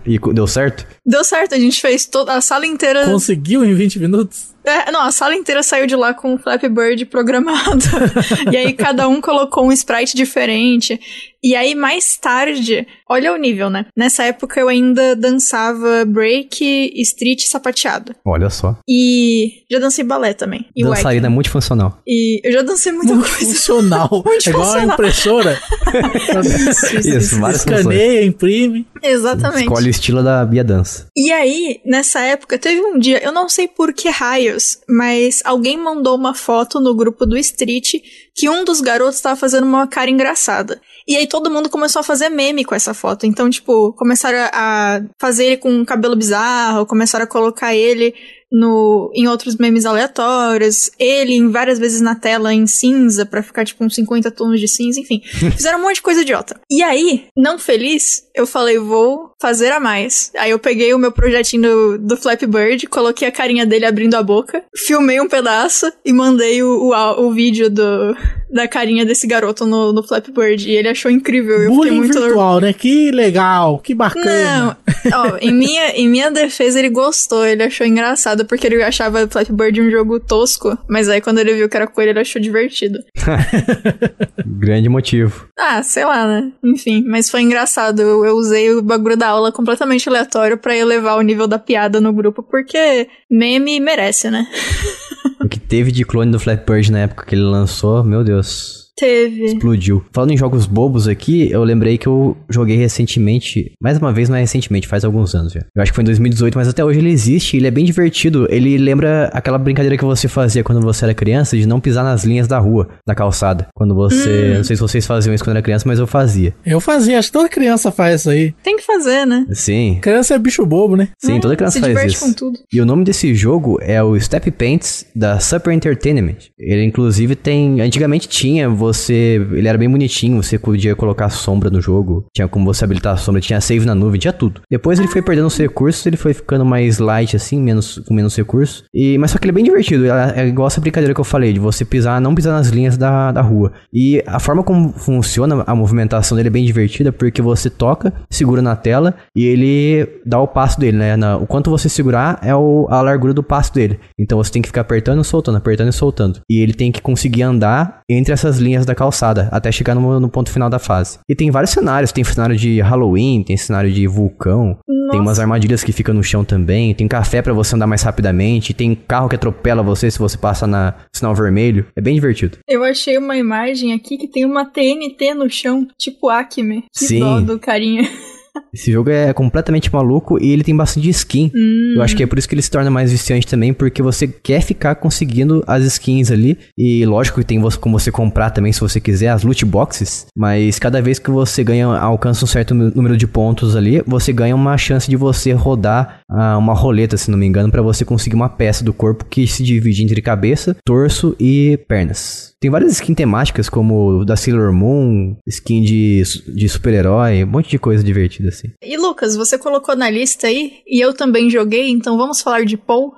E 0.05 0.17
deu 0.33 0.47
certo? 0.47 0.87
Deu 1.09 1.23
certo, 1.23 1.55
a 1.55 1.59
gente 1.59 1.81
fez 1.81 2.05
toda 2.05 2.33
a 2.33 2.39
sala 2.39 2.67
inteira. 2.67 3.05
Conseguiu 3.05 3.65
em 3.65 3.73
20 3.73 3.97
minutos? 3.97 4.49
É, 4.63 4.91
não, 4.91 5.01
a 5.01 5.11
sala 5.11 5.35
inteira 5.35 5.63
saiu 5.63 5.87
de 5.87 5.95
lá 5.95 6.13
com 6.13 6.35
o 6.35 6.37
Flappy 6.37 6.69
Bird 6.69 7.03
programado. 7.05 7.83
e 8.51 8.55
aí 8.55 8.73
cada 8.73 9.07
um 9.07 9.19
colocou 9.19 9.65
um 9.65 9.71
sprite 9.71 10.15
diferente. 10.15 10.99
E 11.41 11.55
aí, 11.55 11.73
mais 11.73 12.17
tarde, 12.17 12.85
olha 13.09 13.33
o 13.33 13.37
nível, 13.37 13.69
né? 13.69 13.85
Nessa 13.95 14.23
época 14.25 14.59
eu 14.59 14.67
ainda 14.67 15.15
dançava 15.15 16.03
break, 16.05 16.91
street 17.01 17.45
e 17.45 17.47
sapateado. 17.47 18.13
Olha 18.25 18.49
só. 18.49 18.77
E 18.87 19.63
já 19.71 19.79
dancei 19.79 20.03
balé 20.03 20.33
também. 20.33 20.67
E 20.75 20.83
Dançarina 20.83 21.21
wacken. 21.21 21.33
multifuncional. 21.33 22.01
E 22.05 22.41
eu 22.43 22.51
já 22.51 22.61
dancei 22.61 22.91
muita 22.91 23.15
Muito 23.15 23.29
coisa. 23.29 23.45
funcional. 23.45 24.09
Muito 24.25 24.47
é 24.47 24.49
igual 24.49 24.73
a 24.73 24.83
impressora. 24.83 25.59
Isso, 26.99 27.39
várias 27.39 27.63
funções. 27.63 27.79
Escaneia, 27.79 28.25
imprime. 28.25 28.85
Exatamente. 29.01 29.63
Escolhe 29.63 29.87
o 29.87 29.89
estilo 29.89 30.21
da 30.21 30.45
Bia 30.45 30.63
Dança. 30.63 30.98
E 31.15 31.31
aí, 31.31 31.81
nessa 31.85 32.21
época, 32.21 32.57
teve 32.57 32.81
um 32.81 32.97
dia, 32.97 33.23
eu 33.23 33.31
não 33.31 33.47
sei 33.49 33.67
por 33.67 33.93
que 33.93 34.09
raios, 34.09 34.79
mas 34.87 35.41
alguém 35.43 35.77
mandou 35.77 36.15
uma 36.15 36.33
foto 36.33 36.79
no 36.79 36.95
grupo 36.95 37.25
do 37.25 37.37
Street 37.37 37.95
que 38.35 38.49
um 38.49 38.63
dos 38.63 38.81
garotos 38.81 39.15
estava 39.15 39.35
fazendo 39.35 39.65
uma 39.65 39.87
cara 39.87 40.09
engraçada. 40.09 40.81
E 41.07 41.17
aí 41.17 41.27
todo 41.27 41.49
mundo 41.49 41.69
começou 41.69 42.01
a 42.01 42.03
fazer 42.03 42.29
meme 42.29 42.63
com 42.63 42.75
essa 42.75 42.93
foto. 42.93 43.25
Então, 43.25 43.49
tipo, 43.49 43.93
começaram 43.93 44.49
a 44.53 45.01
fazer 45.19 45.45
ele 45.45 45.57
com 45.57 45.71
um 45.71 45.83
cabelo 45.83 46.15
bizarro, 46.15 46.85
começaram 46.85 47.25
a 47.25 47.27
colocar 47.27 47.75
ele 47.75 48.13
no, 48.51 49.11
em 49.13 49.27
outros 49.27 49.55
memes 49.55 49.85
aleatórios, 49.85 50.89
ele 50.99 51.33
em 51.33 51.49
várias 51.49 51.77
vezes 51.77 52.01
na 52.01 52.15
tela 52.15 52.53
em 52.53 52.65
cinza 52.65 53.25
pra 53.25 53.43
ficar 53.43 53.65
tipo 53.65 53.83
uns 53.83 53.95
50 53.95 54.31
tons 54.31 54.59
de 54.59 54.67
cinza, 54.67 54.99
enfim. 54.99 55.21
Fizeram 55.55 55.79
um 55.79 55.83
monte 55.83 55.95
de 55.95 56.01
coisa 56.01 56.21
idiota. 56.21 56.59
E 56.69 56.81
aí, 56.81 57.25
não 57.35 57.59
feliz, 57.59 58.23
eu 58.33 58.47
falei, 58.47 58.77
vou 58.79 59.31
fazer 59.39 59.71
a 59.71 59.79
mais. 59.79 60.31
Aí 60.37 60.51
eu 60.51 60.59
peguei 60.59 60.93
o 60.93 60.99
meu 60.99 61.11
projetinho 61.11 61.61
do, 61.61 61.97
do 61.99 62.17
Flappy 62.17 62.45
Bird, 62.45 62.87
coloquei 62.87 63.27
a 63.27 63.31
carinha 63.31 63.65
dele 63.65 63.85
abrindo 63.85 64.15
a 64.15 64.23
boca, 64.23 64.63
filmei 64.75 65.19
um 65.19 65.27
pedaço 65.27 65.91
e 66.03 66.11
mandei 66.11 66.63
o, 66.63 66.91
o, 66.91 67.25
o 67.25 67.31
vídeo 67.31 67.69
do, 67.69 68.15
da 68.49 68.67
carinha 68.67 69.05
desse 69.05 69.27
garoto 69.27 69.65
no, 69.65 69.93
no 69.93 70.03
Flappy 70.03 70.31
Bird. 70.31 70.69
E 70.69 70.75
ele 70.75 70.89
achou 70.89 71.11
incrível. 71.11 71.61
Eu 71.61 71.73
fiquei 71.75 71.91
muito 71.91 72.19
virtual, 72.19 72.59
né? 72.59 72.73
Que 72.73 73.11
legal, 73.11 73.79
que 73.79 73.93
bacana. 73.93 74.77
não, 74.85 74.88
ó, 75.13 75.37
em 75.41 75.53
minha, 75.53 75.89
em 75.91 76.07
minha 76.07 76.29
defesa 76.31 76.79
ele 76.79 76.89
gostou, 76.89 77.45
ele 77.45 77.63
achou 77.63 77.85
engraçado, 77.85 78.45
porque 78.45 78.67
ele 78.67 78.81
achava 78.83 79.27
Flappy 79.27 79.51
Bird 79.51 79.81
um 79.81 79.91
jogo 79.91 80.19
tosco, 80.19 80.77
mas 80.87 81.09
aí 81.09 81.21
quando 81.21 81.39
ele 81.39 81.53
viu 81.53 81.69
que 81.69 81.77
era 81.77 81.87
com 81.87 82.01
ele, 82.01 82.19
achou 82.19 82.41
divertido. 82.41 82.99
Grande 84.45 84.89
motivo. 84.89 85.47
Ah, 85.57 85.81
sei 85.83 86.05
lá, 86.05 86.27
né? 86.27 86.51
Enfim, 86.63 87.03
mas 87.07 87.29
foi 87.29 87.41
engraçado, 87.41 88.01
eu, 88.01 88.25
eu 88.25 88.35
usei 88.35 88.71
o 88.71 88.81
bagulho 88.81 89.17
da 89.17 89.27
aula 89.27 89.51
completamente 89.51 90.07
aleatório 90.07 90.57
pra 90.57 90.75
elevar 90.75 91.17
o 91.17 91.21
nível 91.21 91.47
da 91.47 91.59
piada 91.59 92.01
no 92.01 92.13
grupo, 92.13 92.43
porque 92.43 93.07
meme 93.29 93.79
merece, 93.79 94.29
né? 94.29 94.45
O 95.41 95.47
que 95.47 95.59
teve 95.59 95.91
de 95.91 96.03
clone 96.03 96.31
do 96.31 96.39
Flappy 96.39 96.65
Bird 96.69 96.91
na 96.91 96.99
época 96.99 97.25
que 97.25 97.33
ele 97.33 97.43
lançou, 97.43 98.03
meu 98.03 98.23
Deus. 98.23 98.78
Teve. 98.99 99.45
Explodiu. 99.45 100.03
Falando 100.11 100.31
em 100.31 100.37
jogos 100.37 100.65
bobos 100.65 101.07
aqui, 101.07 101.49
eu 101.51 101.63
lembrei 101.63 101.97
que 101.97 102.07
eu 102.07 102.35
joguei 102.49 102.75
recentemente, 102.75 103.71
mais 103.81 103.97
uma 103.97 104.11
vez, 104.11 104.29
não 104.29 104.35
é 104.35 104.41
recentemente, 104.41 104.87
faz 104.87 105.05
alguns 105.05 105.33
anos 105.33 105.53
já. 105.53 105.61
Eu 105.75 105.81
acho 105.81 105.91
que 105.91 105.95
foi 105.95 106.03
em 106.03 106.05
2018, 106.05 106.57
mas 106.57 106.67
até 106.67 106.83
hoje 106.83 106.99
ele 106.99 107.09
existe, 107.09 107.57
ele 107.57 107.67
é 107.67 107.71
bem 107.71 107.85
divertido. 107.85 108.47
Ele 108.49 108.77
lembra 108.77 109.29
aquela 109.33 109.57
brincadeira 109.57 109.97
que 109.97 110.03
você 110.03 110.27
fazia 110.27 110.63
quando 110.63 110.81
você 110.81 111.05
era 111.05 111.13
criança 111.13 111.57
de 111.57 111.65
não 111.65 111.79
pisar 111.79 112.03
nas 112.03 112.23
linhas 112.23 112.47
da 112.47 112.59
rua, 112.59 112.89
da 113.07 113.15
calçada. 113.15 113.67
Quando 113.73 113.95
você, 113.95 114.53
não 114.57 114.63
sei 114.63 114.75
se 114.75 114.81
vocês 114.81 115.05
faziam 115.05 115.33
isso 115.33 115.43
quando 115.43 115.55
era 115.55 115.63
criança, 115.63 115.87
mas 115.87 115.99
eu 115.99 116.07
fazia. 116.07 116.53
Eu 116.65 116.79
fazia, 116.79 117.19
acho 117.19 117.29
que 117.29 117.33
toda 117.33 117.49
criança 117.49 117.91
faz 117.91 118.21
isso 118.21 118.29
aí. 118.29 118.53
Tem 118.63 118.77
que 118.77 118.83
fazer, 118.83 119.25
né? 119.25 119.45
Sim. 119.51 119.99
Criança 120.01 120.35
é 120.35 120.39
bicho 120.39 120.65
bobo, 120.65 120.95
né? 120.95 121.09
Sim, 121.17 121.39
toda 121.39 121.55
criança 121.55 121.79
faz 121.79 122.13
isso. 122.13 122.25
com 122.25 122.33
tudo. 122.33 122.59
E 122.71 122.81
o 122.81 122.85
nome 122.85 123.03
desse 123.03 123.33
jogo 123.33 123.77
é 123.81 124.01
o 124.03 124.19
Step 124.19 124.51
Paints 124.51 125.05
da 125.15 125.39
Super 125.39 125.73
Entertainment. 125.73 126.37
Ele 126.57 126.83
inclusive 126.83 127.35
tem, 127.35 127.81
antigamente 127.81 128.27
tinha 128.27 128.69
você, 128.69 128.88
ele 129.13 129.67
era 129.67 129.77
bem 129.77 129.89
bonitinho, 129.89 130.41
você 130.41 130.57
podia 130.57 130.95
colocar 130.95 131.29
sombra 131.29 131.69
no 131.69 131.81
jogo, 131.81 132.25
tinha 132.33 132.47
como 132.47 132.65
você 132.65 132.83
habilitar 132.83 133.13
a 133.13 133.17
sombra, 133.17 133.41
tinha 133.41 133.59
save 133.61 133.85
na 133.85 133.93
nuvem, 133.95 134.19
tinha 134.19 134.33
tudo. 134.33 134.61
Depois 134.69 134.99
ele 134.99 135.07
foi 135.07 135.21
perdendo 135.21 135.47
os 135.47 135.57
recursos, 135.57 136.05
ele 136.05 136.17
foi 136.17 136.33
ficando 136.33 136.65
mais 136.65 136.99
light 136.99 137.35
assim, 137.35 137.61
menos 137.61 137.99
com 138.07 138.13
menos 138.13 138.35
recursos. 138.35 138.83
E 138.93 139.17
mas 139.17 139.31
só 139.31 139.37
que 139.37 139.45
ele 139.45 139.51
é 139.51 139.55
bem 139.55 139.63
divertido, 139.63 140.05
é, 140.05 140.33
é 140.37 140.47
igual 140.47 140.67
essa 140.67 140.81
brincadeira 140.81 141.13
que 141.13 141.19
eu 141.19 141.25
falei 141.25 141.53
de 141.53 141.59
você 141.59 141.83
pisar, 141.85 142.19
não 142.21 142.33
pisar 142.35 142.53
nas 142.53 142.69
linhas 142.69 142.97
da, 142.97 143.31
da 143.31 143.41
rua. 143.41 143.71
E 143.93 144.23
a 144.25 144.39
forma 144.39 144.63
como 144.63 144.89
funciona 144.93 145.63
a 145.65 145.75
movimentação 145.75 146.35
dele 146.35 146.47
é 146.47 146.51
bem 146.51 146.65
divertida 146.65 147.11
porque 147.11 147.41
você 147.41 147.69
toca, 147.69 148.13
segura 148.29 148.61
na 148.61 148.75
tela 148.75 149.15
e 149.35 149.45
ele 149.45 150.07
dá 150.25 150.39
o 150.39 150.47
passo 150.47 150.79
dele, 150.79 150.97
né? 150.97 151.15
Na- 151.15 151.37
o 151.37 151.45
quanto 151.47 151.69
você 151.69 151.89
segurar 151.89 152.39
é 152.43 152.55
o- 152.55 152.87
a 152.89 153.01
largura 153.01 153.33
do 153.33 153.43
passo 153.43 153.73
dele. 153.73 153.99
Então 154.17 154.37
você 154.37 154.51
tem 154.51 154.61
que 154.61 154.67
ficar 154.67 154.81
apertando 154.81 155.21
e 155.21 155.25
soltando, 155.25 155.57
apertando 155.57 155.89
e 155.89 155.93
soltando. 155.93 156.39
E 156.49 156.59
ele 156.61 156.73
tem 156.73 156.91
que 156.91 157.01
conseguir 157.01 157.43
andar 157.43 158.01
entre 158.09 158.33
essas 158.33 158.57
linhas 158.59 158.68
da 158.85 158.95
calçada 158.95 159.49
até 159.51 159.71
chegar 159.71 159.95
no, 159.95 160.19
no 160.19 160.29
ponto 160.29 160.51
final 160.51 160.69
da 160.69 160.79
fase. 160.79 161.19
E 161.27 161.35
tem 161.35 161.51
vários 161.51 161.71
cenários, 161.71 162.11
tem 162.11 162.23
cenário 162.23 162.55
de 162.55 162.79
Halloween, 162.81 163.43
tem 163.43 163.57
cenário 163.57 163.91
de 163.91 164.07
vulcão, 164.07 164.77
tem 165.11 165.19
umas 165.19 165.39
armadilhas 165.39 165.83
que 165.83 165.91
ficam 165.91 166.13
no 166.13 166.23
chão 166.23 166.43
também, 166.43 166.93
tem 166.93 167.07
café 167.07 167.41
pra 167.41 167.53
você 167.53 167.75
andar 167.75 167.87
mais 167.87 168.03
rapidamente, 168.03 168.73
tem 168.73 168.95
carro 168.95 169.27
que 169.27 169.35
atropela 169.35 169.81
você 169.81 170.09
se 170.09 170.19
você 170.19 170.37
passa 170.37 170.67
na 170.67 170.93
sinal 171.11 171.33
vermelho. 171.33 171.85
É 171.95 172.01
bem 172.01 172.15
divertido. 172.15 172.57
Eu 172.67 172.83
achei 172.83 173.17
uma 173.17 173.37
imagem 173.37 173.93
aqui 173.93 174.17
que 174.17 174.27
tem 174.27 174.45
uma 174.45 174.65
TNT 174.65 175.33
no 175.33 175.49
chão, 175.49 175.87
tipo 175.97 176.29
Acme. 176.29 176.85
Que 176.93 177.05
Sim. 177.05 177.19
dó 177.19 177.39
do 177.41 177.59
carinha. 177.59 178.03
Esse 178.73 178.91
jogo 178.91 179.09
é 179.09 179.33
completamente 179.33 179.91
maluco 179.91 180.41
e 180.41 180.51
ele 180.51 180.63
tem 180.63 180.75
bastante 180.75 181.09
skin. 181.09 181.51
Hum. 181.55 181.93
Eu 181.95 182.01
acho 182.01 182.15
que 182.15 182.23
é 182.23 182.27
por 182.27 182.37
isso 182.37 182.47
que 182.47 182.55
ele 182.55 182.61
se 182.61 182.71
torna 182.71 182.89
mais 182.89 183.11
viciante 183.11 183.47
também, 183.47 183.73
porque 183.73 184.01
você 184.01 184.27
quer 184.27 184.61
ficar 184.61 184.95
conseguindo 184.95 185.63
as 185.67 185.83
skins 185.85 186.31
ali. 186.31 186.57
E 186.77 187.05
lógico 187.05 187.39
que 187.39 187.45
tem 187.45 187.59
como 187.79 187.99
você 187.99 188.11
comprar 188.11 188.51
também, 188.51 188.71
se 188.71 188.79
você 188.79 188.99
quiser, 188.99 189.29
as 189.29 189.43
loot 189.43 189.65
boxes. 189.65 190.27
Mas 190.37 190.77
cada 190.79 191.01
vez 191.01 191.19
que 191.19 191.31
você 191.31 191.63
ganha, 191.63 191.87
alcança 191.87 192.45
um 192.45 192.47
certo 192.47 192.73
número 192.73 193.17
de 193.17 193.27
pontos 193.27 193.75
ali, 193.75 194.01
você 194.05 194.31
ganha 194.31 194.55
uma 194.55 194.77
chance 194.77 195.09
de 195.09 195.15
você 195.15 195.51
rodar 195.51 196.21
ah, 196.29 196.57
uma 196.57 196.73
roleta, 196.73 197.17
se 197.17 197.31
não 197.31 197.37
me 197.37 197.45
engano, 197.45 197.71
pra 197.71 197.81
você 197.81 198.05
conseguir 198.05 198.35
uma 198.35 198.49
peça 198.49 198.83
do 198.83 198.93
corpo 198.93 199.25
que 199.25 199.47
se 199.47 199.63
divide 199.63 200.03
entre 200.03 200.21
cabeça, 200.21 200.75
torso 200.85 201.35
e 201.39 201.79
pernas. 201.87 202.53
Tem 202.61 202.69
várias 202.69 202.91
skins 202.91 203.15
temáticas, 203.15 203.69
como 203.69 204.25
da 204.25 204.35
Sailor 204.35 204.73
Moon, 204.73 205.37
skin 205.47 205.81
de, 205.81 206.23
de 206.53 206.67
super-herói, 206.67 207.43
um 207.43 207.47
monte 207.47 207.69
de 207.69 207.79
coisa 207.79 208.03
divertida 208.03 208.38
assim. 208.47 208.71
E 208.81 208.97
Lucas, 208.97 209.35
você 209.35 209.57
colocou 209.57 209.95
na 209.95 210.09
lista 210.09 210.47
aí, 210.47 210.79
e 210.87 210.99
eu 210.99 211.13
também 211.13 211.49
joguei, 211.49 211.89
então 211.89 212.17
vamos 212.17 212.41
falar 212.41 212.65
de 212.65 212.77
Paul. 212.77 213.13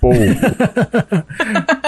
Pô, 0.00 0.10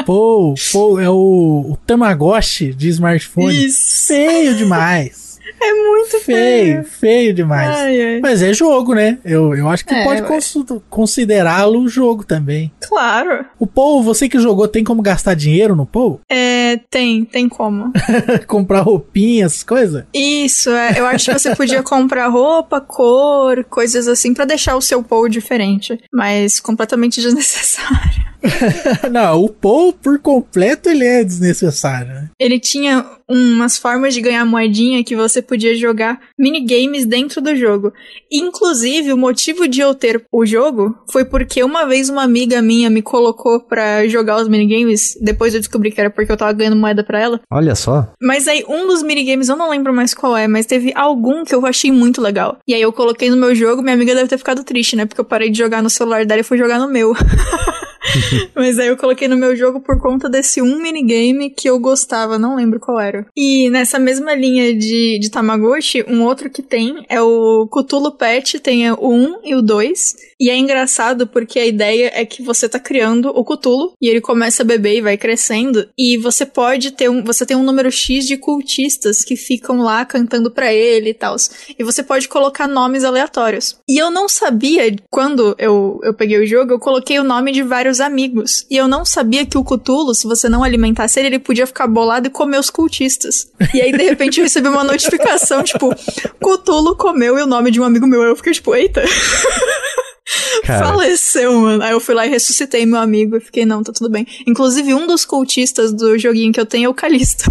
Pô, 0.05 0.55
pô, 0.73 1.01
é 1.01 1.11
o, 1.11 1.73
o 1.73 1.79
Tamagotchi 1.87 2.73
de 2.73 2.89
smartphone. 2.89 3.67
Isso. 3.67 4.07
Feio 4.09 4.55
demais. 4.57 5.26
É 5.61 5.73
muito 5.73 6.21
Feio, 6.21 6.21
feio. 6.21 6.85
feio 6.85 7.35
demais. 7.35 7.69
Ai, 7.77 8.01
ai. 8.15 8.21
Mas 8.21 8.43
é 8.43 8.53
jogo, 8.53 8.95
né? 8.95 9.19
Eu, 9.25 9.55
eu 9.55 9.69
acho 9.69 9.85
que 9.85 9.95
É, 9.95 10.05
pode 10.05 10.23
ué. 10.23 10.29
consu- 10.29 10.83
considerá-lo 10.91 11.89
jogo 11.89 12.25
também. 12.25 12.71
Claro. 12.87 13.45
O 13.59 13.67
Pou, 13.67 14.03
você 14.03 14.29
que 14.29 14.39
jogou, 14.39 14.69
tem 14.69 14.85
como 14.85 15.01
gastar 15.03 15.35
dinheiro 15.35 15.75
no 15.75 15.87
Pou? 15.87 16.21
É, 16.69 16.79
tem, 16.91 17.25
tem 17.25 17.49
como. 17.49 17.93
Comprar 18.47 18.81
roupinhas, 18.81 19.53
essas 19.53 19.63
coisas? 19.63 20.05
Isso, 20.13 20.69
é, 20.71 20.99
eu 20.99 21.07
acho 21.07 21.31
que 21.33 21.39
você 21.39 21.55
podia 21.55 21.83
comprar 21.83 22.27
roupa, 22.29 22.81
cor, 22.81 23.65
coisas 23.65 24.07
assim, 24.09 24.35
pra 24.35 24.45
deixar 24.45 24.77
o 24.77 24.83
seu 24.83 25.03
Paul 25.03 25.29
diferente. 25.29 25.99
Mas 26.13 26.59
completamente 26.61 27.21
desnecessário. 27.23 28.27
Não, 29.11 29.45
o 29.45 29.49
Pou, 29.49 29.93
por 29.93 30.19
completo, 30.19 30.89
ele 30.89 31.05
é 31.05 31.25
desnecessário, 31.25 32.09
né? 32.09 32.31
Ele 32.39 32.59
tinha 32.59 33.05
umas 33.29 33.77
formas 33.77 34.15
de 34.15 34.21
ganhar 34.21 34.45
moedinha 34.45 35.03
que 35.03 35.17
você 35.17 35.43
podia 35.43 35.75
jogar 35.75 36.21
minigames 36.39 37.05
dentro 37.05 37.41
do 37.41 37.57
jogo. 37.57 37.93
Inclusive, 38.31 39.13
o 39.13 39.17
motivo 39.17 39.67
de 39.67 39.81
eu 39.81 39.95
ter 39.95 40.25
o 40.33 40.47
jogo 40.47 40.97
foi 41.11 41.25
porque 41.25 41.63
uma 41.63 41.87
vez 41.87 42.09
uma 42.09 42.23
amiga 42.23 42.63
minha 42.63 42.89
me 42.89 43.03
colocou 43.03 43.61
pra 43.61 44.07
jogar 44.07 44.41
os 44.41 44.49
minigames. 44.49 45.17
Depois 45.21 45.55
eu 45.55 45.61
descobri 45.61 45.91
que 45.91 46.01
era 46.01 46.11
porque 46.11 46.31
eu 46.31 46.37
tava 46.37 46.53
ganhando 46.53 46.77
moeda 46.77 47.03
pra 47.03 47.21
ela. 47.21 47.41
olha 47.51 47.75
só. 47.75 48.13
Mas 48.21 48.47
aí, 48.47 48.65
um 48.69 48.87
dos 48.87 49.03
minigames, 49.03 49.49
eu 49.49 49.57
não 49.57 49.71
lembro 49.71 49.93
mais 49.93 50.15
qual 50.15 50.37
é, 50.37 50.47
mas 50.47 50.67
teve 50.67 50.93
algum 50.95 51.45
que 51.45 51.55
eu 51.55 51.67
achei 51.67 51.91
muito 51.91 52.21
legal. 52.21 52.59
E 52.67 52.75
aí 52.75 52.83
eu 52.83 52.93
coloquei 52.93 53.29
no 53.29 53.37
meu 53.37 53.55
jogo, 53.55 53.83
minha 53.83 53.95
amiga 53.95 54.15
deve 54.15 54.29
ter 54.29 54.39
ficado 54.39 54.63
triste, 54.63 54.95
né? 54.95 55.05
Porque 55.05 55.21
eu 55.21 55.25
parei 55.25 55.51
de 55.51 55.59
jogar 55.59 55.83
no 55.83 55.91
celular 55.91 56.25
dela 56.25 56.41
e 56.41 56.45
fui 56.45 56.59
jogar 56.59 56.79
no 56.79 56.89
meu. 56.89 57.15
mas 58.55 58.79
aí 58.79 58.89
eu 58.89 58.97
coloquei 58.97 59.29
no 59.29 59.37
meu 59.37 59.57
jogo 59.57 59.81
por 59.81 60.01
conta 60.01 60.29
desse 60.29 60.61
um 60.63 60.81
minigame 60.81 61.51
que 61.51 61.69
eu 61.69 61.79
gostava, 61.79 62.39
não 62.39 62.57
lembro 62.57 62.81
qual 62.81 63.01
era. 63.01 63.27
E 63.37 63.69
nessa 63.71 63.99
mesma 63.99 64.35
linha 64.35 64.75
de, 64.75 65.19
de 65.19 65.31
Tamagotchi, 65.31 66.05
um 66.09 66.23
outro 66.23 66.51
que 66.51 66.63
tem 66.63 67.05
é 67.09 67.21
o 67.21 67.69
Cthulhu 67.69 68.13
Pet, 68.13 68.59
tem 68.61 68.91
o 68.91 69.09
1 69.09 69.41
e 69.45 69.55
o 69.55 69.63
2. 69.63 70.15
E 70.39 70.51
é 70.51 70.57
engraçado 70.57 71.27
porque 71.27 71.59
a 71.59 71.67
ideia 71.67 72.11
é 72.15 72.25
que 72.25 72.43
você 72.43 72.69
tá 72.69 72.79
criando 72.79 73.31
o 73.31 73.45
Cthulhu 73.45 73.95
e 74.01 74.09
ele 74.09 74.21
começa 74.21 74.63
a 74.63 74.67
beber 74.67 74.97
e 74.97 75.01
vai 75.01 75.17
crescendo. 75.17 75.89
E 75.99 76.17
você 76.17 76.45
pode 76.45 76.91
ter 76.93 77.09
um. 77.09 77.25
Você 77.25 77.47
tem 77.47 77.57
um 77.57 77.63
número 77.63 77.91
X 77.91 78.27
de 78.27 78.37
cultistas 78.37 79.23
que 79.23 79.37
ficam 79.37 79.79
lá 79.79 80.05
cantando 80.05 80.51
pra 80.51 80.73
ele 80.73 81.11
e 81.11 81.15
tal. 81.15 81.37
E 81.79 81.83
você 81.83 82.03
pode 82.03 82.29
colocar 82.29 82.67
nomes 82.67 83.05
aleatórios. 83.05 83.79
E 83.89 83.99
eu 84.01 84.11
não 84.11 84.29
sabia, 84.29 84.95
quando 85.11 85.55
eu, 85.59 86.01
eu 86.03 86.15
peguei 86.15 86.39
o 86.39 86.47
jogo, 86.47 86.73
eu 86.73 86.79
coloquei 86.79 87.19
o 87.19 87.25
nome 87.25 87.53
de 87.53 87.63
vários 87.63 87.96
vários 87.97 88.01
amigos. 88.01 88.67
E 88.71 88.77
eu 88.77 88.87
não 88.87 89.05
sabia 89.05 89.47
que 89.47 89.57
o 89.57 89.65
Cutulo, 89.65 90.15
se 90.15 90.27
você 90.27 90.49
não 90.49 90.63
alimentasse 90.63 91.19
ele, 91.19 91.29
ele 91.29 91.39
podia 91.39 91.67
ficar 91.67 91.87
bolado 91.87 92.27
e 92.27 92.31
comer 92.31 92.59
os 92.59 92.71
cultistas. 92.71 93.49
E 93.75 93.81
aí, 93.81 93.93
de 93.93 94.03
repente, 94.03 94.39
eu 94.39 94.45
recebi 94.45 94.69
uma 94.69 94.85
notificação, 94.85 95.63
tipo, 95.63 95.95
Cutulo 96.41 96.97
comeu 96.97 97.39
e 97.39 97.43
o 97.43 97.47
nome 97.47 97.71
de 97.71 97.81
um 97.81 97.85
amigo 97.85 98.07
meu. 98.07 98.23
Eu 98.23 98.37
fiquei 98.37 98.53
tipo, 98.53 98.75
eita. 98.75 99.03
Cara. 100.65 100.87
Faleceu, 100.87 101.53
mano. 101.61 101.83
Aí 101.83 101.93
eu 101.93 102.01
fui 102.01 102.15
lá 102.15 102.27
e 102.27 102.31
ressuscitei 102.31 102.85
meu 102.85 102.99
amigo 102.99 103.37
e 103.37 103.41
fiquei, 103.41 103.65
não, 103.65 103.83
tá 103.83 103.93
tudo 103.93 104.11
bem. 104.11 104.27
Inclusive, 104.47 104.93
um 104.93 105.07
dos 105.07 105.25
cultistas 105.25 105.93
do 105.93 106.19
joguinho 106.19 106.53
que 106.53 106.61
eu 106.61 106.67
tenho 106.67 106.87
é 106.87 106.89
o 106.89 106.95
Calisto. 106.95 107.51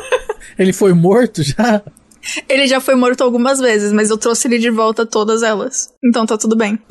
Ele 0.58 0.72
foi 0.72 0.92
morto 0.92 1.42
já? 1.42 1.82
Ele 2.48 2.66
já 2.66 2.80
foi 2.80 2.94
morto 2.94 3.22
algumas 3.22 3.60
vezes, 3.60 3.92
mas 3.92 4.10
eu 4.10 4.18
trouxe 4.18 4.48
ele 4.48 4.58
de 4.58 4.70
volta 4.70 5.06
todas 5.06 5.42
elas. 5.42 5.90
Então 6.04 6.26
tá 6.26 6.36
tudo 6.36 6.56
bem. 6.56 6.78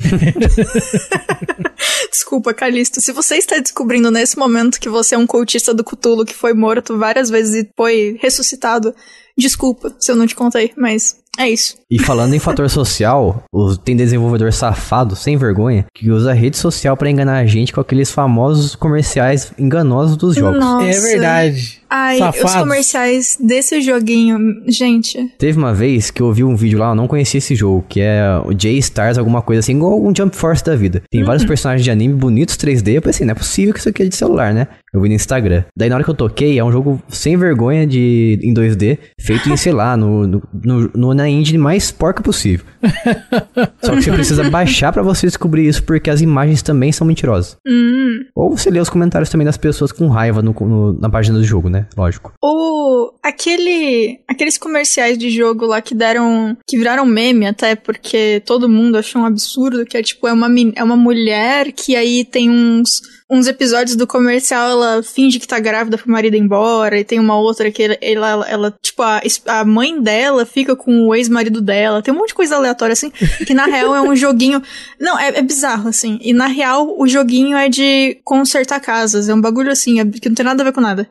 Desculpa, 2.16 2.54
Calisto. 2.54 2.98
Se 2.98 3.12
você 3.12 3.36
está 3.36 3.58
descobrindo 3.58 4.10
nesse 4.10 4.38
momento 4.38 4.80
que 4.80 4.88
você 4.88 5.14
é 5.14 5.18
um 5.18 5.26
cultista 5.26 5.74
do 5.74 5.84
Cthulhu 5.84 6.24
que 6.24 6.34
foi 6.34 6.54
morto 6.54 6.96
várias 6.96 7.28
vezes 7.28 7.62
e 7.62 7.70
foi 7.76 8.16
ressuscitado, 8.18 8.94
desculpa 9.36 9.94
se 10.00 10.10
eu 10.10 10.16
não 10.16 10.26
te 10.26 10.34
contei, 10.34 10.72
mas 10.78 11.18
é 11.38 11.48
isso. 11.48 11.76
E 11.90 11.98
falando 11.98 12.34
em 12.34 12.38
fator 12.38 12.68
social, 12.68 13.44
tem 13.84 13.94
desenvolvedor 13.96 14.52
safado, 14.52 15.14
sem 15.14 15.36
vergonha, 15.36 15.86
que 15.94 16.10
usa 16.10 16.30
a 16.30 16.34
rede 16.34 16.56
social 16.56 16.96
para 16.96 17.10
enganar 17.10 17.38
a 17.38 17.46
gente 17.46 17.72
com 17.72 17.80
aqueles 17.80 18.10
famosos 18.10 18.74
comerciais 18.74 19.52
enganosos 19.58 20.16
dos 20.16 20.34
jogos. 20.34 20.60
Nossa. 20.60 20.86
É 20.86 21.00
verdade. 21.00 21.80
Ai, 21.88 22.18
Safados. 22.18 22.50
os 22.50 22.60
comerciais 22.60 23.38
desse 23.40 23.80
joguinho, 23.80 24.38
gente. 24.66 25.32
Teve 25.38 25.56
uma 25.56 25.72
vez 25.72 26.10
que 26.10 26.20
eu 26.20 26.32
vi 26.32 26.42
um 26.42 26.56
vídeo 26.56 26.78
lá, 26.78 26.90
eu 26.90 26.94
não 26.94 27.06
conhecia 27.06 27.38
esse 27.38 27.54
jogo, 27.54 27.84
que 27.88 28.00
é 28.00 28.22
o 28.44 28.52
J-Stars, 28.52 29.18
alguma 29.18 29.40
coisa 29.40 29.60
assim, 29.60 29.76
igual 29.76 30.02
um 30.02 30.14
Jump 30.14 30.34
Force 30.34 30.64
da 30.64 30.74
vida. 30.74 31.02
Tem 31.10 31.20
uhum. 31.20 31.26
vários 31.26 31.44
personagens 31.44 31.84
de 31.84 31.90
anime 31.90 32.14
bonitos 32.14 32.56
3D, 32.56 32.94
eu 32.94 33.02
pensei, 33.02 33.24
não 33.24 33.32
é 33.32 33.34
possível 33.34 33.72
que 33.72 33.78
isso 33.78 33.88
aqui 33.88 34.02
é 34.02 34.06
de 34.06 34.16
celular, 34.16 34.52
né? 34.52 34.66
Eu 34.92 35.00
vi 35.00 35.08
no 35.08 35.14
Instagram. 35.14 35.64
Daí 35.76 35.88
na 35.88 35.96
hora 35.96 36.04
que 36.04 36.10
eu 36.10 36.14
toquei, 36.14 36.58
é 36.58 36.64
um 36.64 36.72
jogo 36.72 37.00
sem 37.08 37.36
vergonha 37.36 37.86
de 37.86 38.38
em 38.42 38.52
2D, 38.52 38.98
feito 39.20 39.48
em, 39.48 39.56
sei 39.56 39.72
lá, 39.72 39.96
no, 39.96 40.26
no, 40.26 40.42
no, 40.52 40.90
no 40.94 41.10
na 41.26 41.30
engine 41.30 41.58
mais 41.58 41.90
porca 41.90 42.22
possível. 42.22 42.64
Só 43.82 43.94
que 43.94 44.02
você 44.02 44.12
precisa 44.12 44.48
baixar 44.48 44.92
para 44.92 45.02
você 45.02 45.26
descobrir 45.26 45.66
isso, 45.66 45.82
porque 45.82 46.08
as 46.08 46.20
imagens 46.20 46.62
também 46.62 46.92
são 46.92 47.06
mentirosas. 47.06 47.56
Hum. 47.66 48.24
Ou 48.34 48.56
você 48.56 48.70
lê 48.70 48.78
os 48.78 48.88
comentários 48.88 49.28
também 49.28 49.44
das 49.44 49.56
pessoas 49.56 49.90
com 49.90 50.08
raiva 50.08 50.40
no, 50.40 50.52
no, 50.52 50.92
na 50.92 51.10
página 51.10 51.38
do 51.38 51.44
jogo, 51.44 51.68
né? 51.68 51.86
Lógico. 51.96 52.32
Ou 52.40 53.18
aquele, 53.22 54.20
aqueles 54.28 54.56
comerciais 54.56 55.18
de 55.18 55.30
jogo 55.30 55.66
lá 55.66 55.80
que 55.80 55.94
deram, 55.94 56.56
que 56.66 56.78
viraram 56.78 57.04
meme 57.04 57.46
até, 57.46 57.74
porque 57.74 58.40
todo 58.46 58.68
mundo 58.68 58.96
achou 58.96 59.22
um 59.22 59.26
absurdo, 59.26 59.84
que 59.84 59.96
é 59.96 60.02
tipo, 60.02 60.28
é 60.28 60.32
uma, 60.32 60.48
é 60.76 60.84
uma 60.84 60.96
mulher 60.96 61.72
que 61.72 61.96
aí 61.96 62.24
tem 62.24 62.48
uns 62.48 62.88
uns 63.30 63.46
episódios 63.46 63.96
do 63.96 64.06
comercial, 64.06 64.70
ela 64.70 65.02
finge 65.02 65.38
que 65.38 65.46
tá 65.46 65.58
grávida 65.58 65.98
pro 65.98 66.10
marido 66.10 66.34
ir 66.34 66.40
embora, 66.40 66.98
e 66.98 67.04
tem 67.04 67.18
uma 67.18 67.38
outra 67.38 67.70
que 67.70 67.82
ela, 67.82 67.96
ela, 68.00 68.48
ela 68.48 68.74
tipo, 68.80 69.02
a, 69.02 69.20
a 69.46 69.64
mãe 69.64 70.00
dela 70.00 70.46
fica 70.46 70.76
com 70.76 71.08
o 71.08 71.14
ex-marido 71.14 71.60
dela, 71.60 72.02
tem 72.02 72.14
um 72.14 72.16
monte 72.16 72.28
de 72.28 72.34
coisa 72.34 72.56
aleatória, 72.56 72.92
assim, 72.92 73.10
que 73.46 73.52
na 73.52 73.66
real 73.66 73.94
é 73.94 74.02
um 74.02 74.14
joguinho. 74.16 74.62
Não, 75.00 75.18
é, 75.18 75.38
é, 75.38 75.42
bizarro, 75.42 75.88
assim. 75.88 76.18
E 76.22 76.32
na 76.32 76.46
real, 76.46 76.94
o 76.98 77.06
joguinho 77.08 77.56
é 77.56 77.68
de 77.68 78.18
consertar 78.24 78.80
casas, 78.80 79.28
é 79.28 79.34
um 79.34 79.40
bagulho 79.40 79.70
assim, 79.70 80.00
é, 80.00 80.04
que 80.04 80.28
não 80.28 80.36
tem 80.36 80.44
nada 80.44 80.62
a 80.62 80.64
ver 80.64 80.72
com 80.72 80.80
nada. 80.80 81.08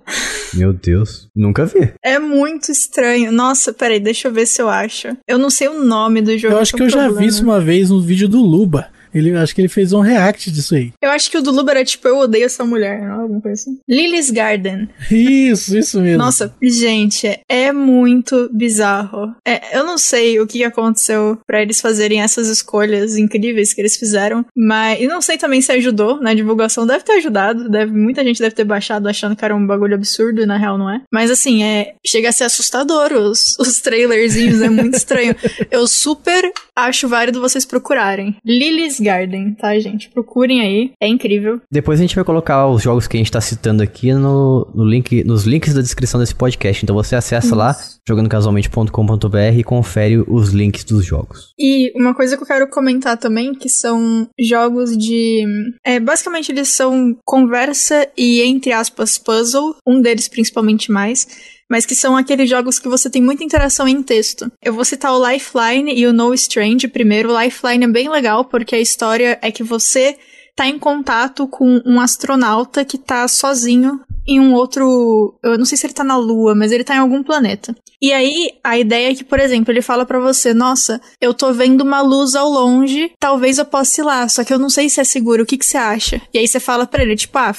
Meu 0.54 0.72
Deus, 0.72 1.28
nunca 1.36 1.66
vi. 1.66 1.94
É 2.02 2.18
muito 2.18 2.72
estranho. 2.72 3.32
Nossa, 3.32 3.74
peraí, 3.74 4.00
deixa 4.00 4.28
eu 4.28 4.34
ver 4.34 4.46
se 4.46 4.62
eu 4.62 4.70
acho. 4.70 5.10
Eu 5.28 5.38
não 5.38 5.50
sei 5.50 5.68
o 5.68 5.84
nome 5.84 6.22
do 6.22 6.38
jogo. 6.38 6.56
Eu 6.56 6.60
acho 6.60 6.76
que, 6.76 6.82
eu 6.82 6.88
problema. 6.88 7.14
já 7.14 7.20
vi 7.20 7.26
isso 7.28 7.44
uma 7.44 7.60
vez 7.60 7.90
no 7.90 8.02
vídeo 8.02 8.30
do 8.30 8.40
Luba. 8.40 8.95
Ele, 9.16 9.36
acho 9.36 9.56
que 9.56 9.62
ele 9.62 9.68
fez 9.68 9.94
um 9.94 10.02
react 10.02 10.52
disso 10.52 10.76
aí. 10.76 10.92
Eu 11.02 11.10
acho 11.10 11.32
que 11.32 11.38
o 11.38 11.42
do 11.42 11.52
Luba 11.52 11.72
era 11.72 11.86
tipo, 11.86 12.08
eu 12.08 12.18
odeio 12.18 12.46
essa 12.46 12.66
mulher, 12.66 13.02
não? 13.02 13.22
alguma 13.22 13.42
coisa 13.42 13.62
assim. 13.62 13.80
Lily's 13.88 14.30
Garden. 14.30 14.90
Isso, 15.10 15.78
isso 15.78 16.02
mesmo. 16.02 16.18
Nossa, 16.18 16.54
gente, 16.62 17.40
é 17.50 17.72
muito 17.72 18.50
bizarro. 18.54 19.34
É, 19.48 19.78
eu 19.78 19.84
não 19.84 19.98
sei 19.98 20.40
o 20.40 20.48
que 20.48 20.64
aconteceu 20.64 21.38
para 21.48 21.62
eles 21.62 21.80
fazerem 21.80 22.22
essas 22.22 22.48
escolhas 22.48 23.18
incríveis 23.18 23.74
que 23.74 23.82
eles 23.82 23.96
fizeram, 23.96 24.46
mas 24.56 25.00
e 25.00 25.08
não 25.08 25.22
sei 25.22 25.38
também 25.38 25.62
se 25.62 25.72
ajudou 25.72 26.20
na 26.20 26.34
divulgação. 26.34 26.86
Deve 26.86 27.04
ter 27.04 27.14
ajudado, 27.14 27.70
deve, 27.70 27.92
muita 27.92 28.24
gente 28.24 28.40
deve 28.40 28.56
ter 28.56 28.66
baixado 28.66 29.08
achando 29.08 29.36
que 29.36 29.46
era 29.46 29.56
um 29.56 29.66
bagulho 29.66 29.96
absurdo 29.96 30.42
e 30.42 30.46
na 30.46 30.58
real 30.58 30.78
não 30.78 30.90
é. 30.90 31.02
Mas 31.12 31.32
assim, 31.32 31.64
é, 31.64 31.96
chega 32.06 32.30
a 32.30 32.32
ser 32.32 32.44
assustador 32.44 33.14
os, 33.14 33.58
os 33.60 33.80
trailerzinhos, 33.80 34.62
é 34.62 34.70
muito 34.70 34.96
estranho. 34.96 35.36
Eu 35.72 35.88
super 35.88 36.52
acho 36.76 37.08
válido 37.08 37.40
vocês 37.40 37.66
procurarem. 37.66 38.36
Lily's 38.46 39.00
Garden, 39.06 39.54
tá, 39.54 39.78
gente? 39.80 40.10
Procurem 40.10 40.62
aí, 40.62 40.92
é 41.00 41.08
incrível. 41.08 41.62
Depois 41.72 42.00
a 42.00 42.02
gente 42.02 42.16
vai 42.16 42.24
colocar 42.24 42.68
os 42.68 42.82
jogos 42.82 43.08
que 43.08 43.16
a 43.16 43.20
gente 43.20 43.32
tá 43.32 43.40
citando 43.40 43.84
aqui 43.84 44.12
no, 44.14 44.68
no 44.74 44.84
link, 44.84 45.24
nos 45.24 45.44
links 45.44 45.74
da 45.74 45.82
descrição 45.82 46.20
desse 46.20 46.34
podcast. 46.34 46.84
Então 46.84 46.96
você 46.96 47.16
acessa 47.16 47.48
Isso. 47.48 47.56
lá, 47.56 47.76
jogandocasualmente.com.br 48.08 49.58
e 49.58 49.64
confere 49.64 50.18
os 50.28 50.50
links 50.50 50.84
dos 50.84 51.06
jogos. 51.06 51.54
E 51.60 51.92
uma 51.96 52.14
coisa 52.16 52.36
que 52.36 52.44
eu 52.44 52.48
quero 52.48 52.68
comentar 52.70 53.18
também, 53.18 53.54
que 53.54 53.70
são 53.70 54.28
jogos 54.40 54.98
de... 54.98 55.46
É, 55.84 56.00
basicamente 56.00 56.52
eles 56.52 56.70
são 56.70 57.16
conversa 57.24 58.08
e, 58.18 58.42
entre 58.42 58.72
aspas, 58.72 59.18
puzzle. 59.18 59.76
Um 59.88 60.02
deles 60.02 60.28
principalmente 60.28 60.92
mais 60.92 61.55
mas 61.70 61.86
que 61.86 61.96
são 61.96 62.16
aqueles 62.16 62.50
jogos 62.50 62.80
que 62.80 62.88
você 62.88 63.10
tem 63.10 63.22
muita 63.22 63.44
interação 63.44 63.88
em 63.88 64.02
texto. 64.04 64.52
Eu 64.62 64.74
vou 64.74 64.86
citar 64.86 65.14
o 65.14 65.28
Lifeline 65.28 65.94
e 65.94 66.06
o 66.06 66.14
No 66.14 66.34
Strange 66.34 66.88
primeiro. 66.88 67.32
O 67.32 67.42
Lifeline 67.42 67.86
é 67.86 67.88
bem 67.88 68.10
legal 68.10 68.46
porque 68.46 68.76
a 68.76 68.80
história 68.80 69.40
é 69.42 69.52
que 69.52 69.64
você 69.64 70.18
tá 70.56 70.66
em 70.68 70.80
contato 70.80 71.48
com 71.48 71.82
um 71.86 72.00
astronauta 72.00 72.86
que 72.86 72.98
tá 72.98 73.28
sozinho 73.28 74.00
em 74.26 74.40
um 74.40 74.54
outro. 74.54 75.38
Eu 75.44 75.58
não 75.58 75.66
sei 75.66 75.78
se 75.78 75.86
ele 75.86 75.94
tá 75.94 76.04
na 76.04 76.16
Lua, 76.18 76.56
mas 76.56 76.72
ele 76.72 76.84
tá 76.84 76.96
em 76.96 77.00
algum 77.00 77.22
planeta. 77.22 77.76
E 78.02 78.14
aí, 78.14 78.52
a 78.64 78.78
ideia 78.78 79.12
é 79.12 79.16
que, 79.16 79.24
por 79.24 79.40
exemplo, 79.40 79.72
ele 79.72 79.82
fala 79.82 80.06
para 80.06 80.20
você: 80.20 80.54
Nossa, 80.54 81.02
eu 81.20 81.34
tô 81.34 81.52
vendo 81.52 81.82
uma 81.82 82.02
luz 82.02 82.36
ao 82.36 82.50
longe, 82.50 83.12
talvez 83.20 83.58
eu 83.58 83.66
possa 83.66 84.02
ir 84.02 84.04
lá, 84.04 84.28
só 84.30 84.44
que 84.44 84.54
eu 84.54 84.60
não 84.60 84.70
sei 84.70 84.90
se 84.90 85.00
é 85.00 85.04
seguro, 85.04 85.44
o 85.44 85.46
que, 85.46 85.58
que 85.58 85.66
você 85.66 85.78
acha? 85.78 86.22
E 86.34 86.40
aí 86.40 86.48
você 86.48 86.60
fala 86.60 86.86
pra 86.86 87.04
ele: 87.04 87.16
Tipo, 87.16 87.38
ah, 87.38 87.54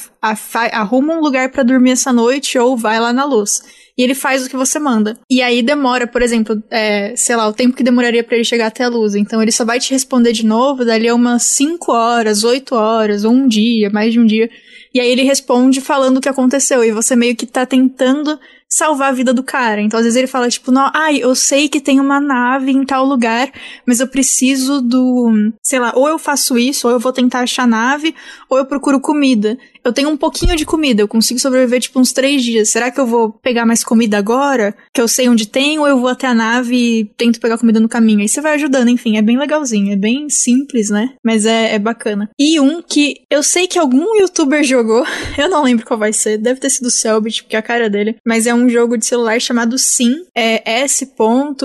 arruma 0.73 1.13
um 1.13 1.21
lugar 1.21 1.49
para 1.49 1.63
dormir 1.63 1.91
essa 1.91 2.11
noite 2.11 2.57
ou 2.57 2.75
vai 2.75 2.99
lá 2.99 3.13
na 3.13 3.25
luz 3.25 3.61
e 3.97 4.03
ele 4.03 4.13
faz 4.13 4.45
o 4.45 4.49
que 4.49 4.55
você 4.55 4.77
manda. 4.77 5.17
E 5.29 5.41
aí 5.41 5.61
demora, 5.61 6.05
por 6.05 6.21
exemplo, 6.21 6.61
é, 6.69 7.15
sei 7.15 7.35
lá, 7.35 7.47
o 7.47 7.53
tempo 7.53 7.75
que 7.75 7.83
demoraria 7.83 8.23
para 8.23 8.35
ele 8.35 8.43
chegar 8.43 8.67
até 8.67 8.83
a 8.83 8.89
luz. 8.89 9.15
Então 9.15 9.41
ele 9.41 9.51
só 9.51 9.65
vai 9.65 9.79
te 9.79 9.91
responder 9.91 10.33
de 10.33 10.45
novo 10.45 10.85
dali 10.85 11.07
a 11.07 11.15
umas 11.15 11.43
5 11.43 11.91
horas, 11.91 12.43
8 12.43 12.75
horas, 12.75 13.23
ou 13.23 13.31
um 13.31 13.47
dia, 13.47 13.89
mais 13.89 14.13
de 14.13 14.19
um 14.19 14.25
dia. 14.25 14.49
E 14.93 14.99
aí 14.99 15.11
ele 15.11 15.23
responde 15.23 15.81
falando 15.81 16.17
o 16.17 16.21
que 16.21 16.29
aconteceu. 16.29 16.83
E 16.83 16.91
você 16.91 17.15
meio 17.15 17.35
que 17.35 17.45
tá 17.45 17.65
tentando 17.65 18.39
salvar 18.69 19.09
a 19.09 19.13
vida 19.13 19.33
do 19.33 19.43
cara. 19.43 19.81
Então, 19.81 19.97
às 19.99 20.05
vezes 20.05 20.17
ele 20.17 20.27
fala, 20.27 20.49
tipo, 20.49 20.71
não, 20.71 20.91
ai, 20.93 21.17
eu 21.17 21.33
sei 21.35 21.69
que 21.69 21.79
tem 21.79 21.99
uma 21.99 22.19
nave 22.19 22.71
em 22.71 22.85
tal 22.85 23.05
lugar, 23.05 23.49
mas 23.85 23.99
eu 23.99 24.07
preciso 24.07 24.81
do. 24.81 25.53
Sei 25.63 25.79
lá, 25.79 25.93
ou 25.95 26.07
eu 26.07 26.19
faço 26.19 26.57
isso, 26.57 26.87
ou 26.87 26.93
eu 26.93 26.99
vou 26.99 27.13
tentar 27.13 27.41
achar 27.41 27.63
a 27.63 27.67
nave, 27.67 28.13
ou 28.49 28.57
eu 28.57 28.65
procuro 28.65 28.99
comida. 28.99 29.57
Eu 29.87 29.93
tenho 29.93 30.09
um 30.09 30.17
pouquinho 30.17 30.53
de 30.53 30.65
comida, 30.65 31.01
eu 31.01 31.07
consigo 31.07 31.39
sobreviver, 31.39 31.79
tipo, 31.79 31.97
uns 31.97 32.11
três 32.11 32.43
dias. 32.43 32.69
Será 32.69 32.91
que 32.91 32.99
eu 32.99 33.07
vou 33.07 33.31
pegar 33.31 33.65
mais 33.65 33.85
comida 33.85 34.17
agora? 34.17 34.75
Que 34.93 34.99
eu 34.99 35.07
sei 35.07 35.29
onde 35.29 35.47
tem, 35.47 35.79
ou 35.79 35.87
eu 35.87 35.97
vou 35.97 36.09
até 36.09 36.27
a 36.27 36.33
nave 36.33 36.75
e 36.75 37.05
tento 37.15 37.39
pegar 37.39 37.57
comida 37.57 37.79
no 37.79 37.87
caminho? 37.87 38.19
Aí 38.19 38.27
você 38.27 38.41
vai 38.41 38.55
ajudando, 38.55 38.89
enfim, 38.89 39.15
é 39.15 39.21
bem 39.21 39.37
legalzinho, 39.37 39.93
é 39.93 39.95
bem 39.95 40.29
simples, 40.29 40.89
né? 40.89 41.13
Mas 41.23 41.45
é, 41.45 41.73
é 41.73 41.79
bacana. 41.79 42.29
E 42.37 42.59
um 42.59 42.81
que 42.81 43.21
eu 43.31 43.41
sei 43.41 43.65
que 43.65 43.79
algum 43.79 44.13
youtuber 44.19 44.61
jogou, 44.67 45.05
eu 45.37 45.49
não 45.49 45.63
lembro 45.63 45.85
qual 45.85 45.97
vai 45.97 46.11
ser, 46.11 46.37
deve 46.37 46.59
ter 46.59 46.69
sido 46.69 46.87
o 46.87 46.91
Selbit, 46.91 47.43
porque 47.43 47.55
é 47.55 47.59
a 47.59 47.63
cara 47.63 47.89
dele, 47.89 48.17
mas 48.27 48.45
é 48.45 48.53
um 48.53 48.67
jogo 48.67 48.97
de 48.97 49.05
celular 49.05 49.39
chamado 49.39 49.77
Sim, 49.77 50.17
é 50.35 50.81
S.I.M. 50.83 51.55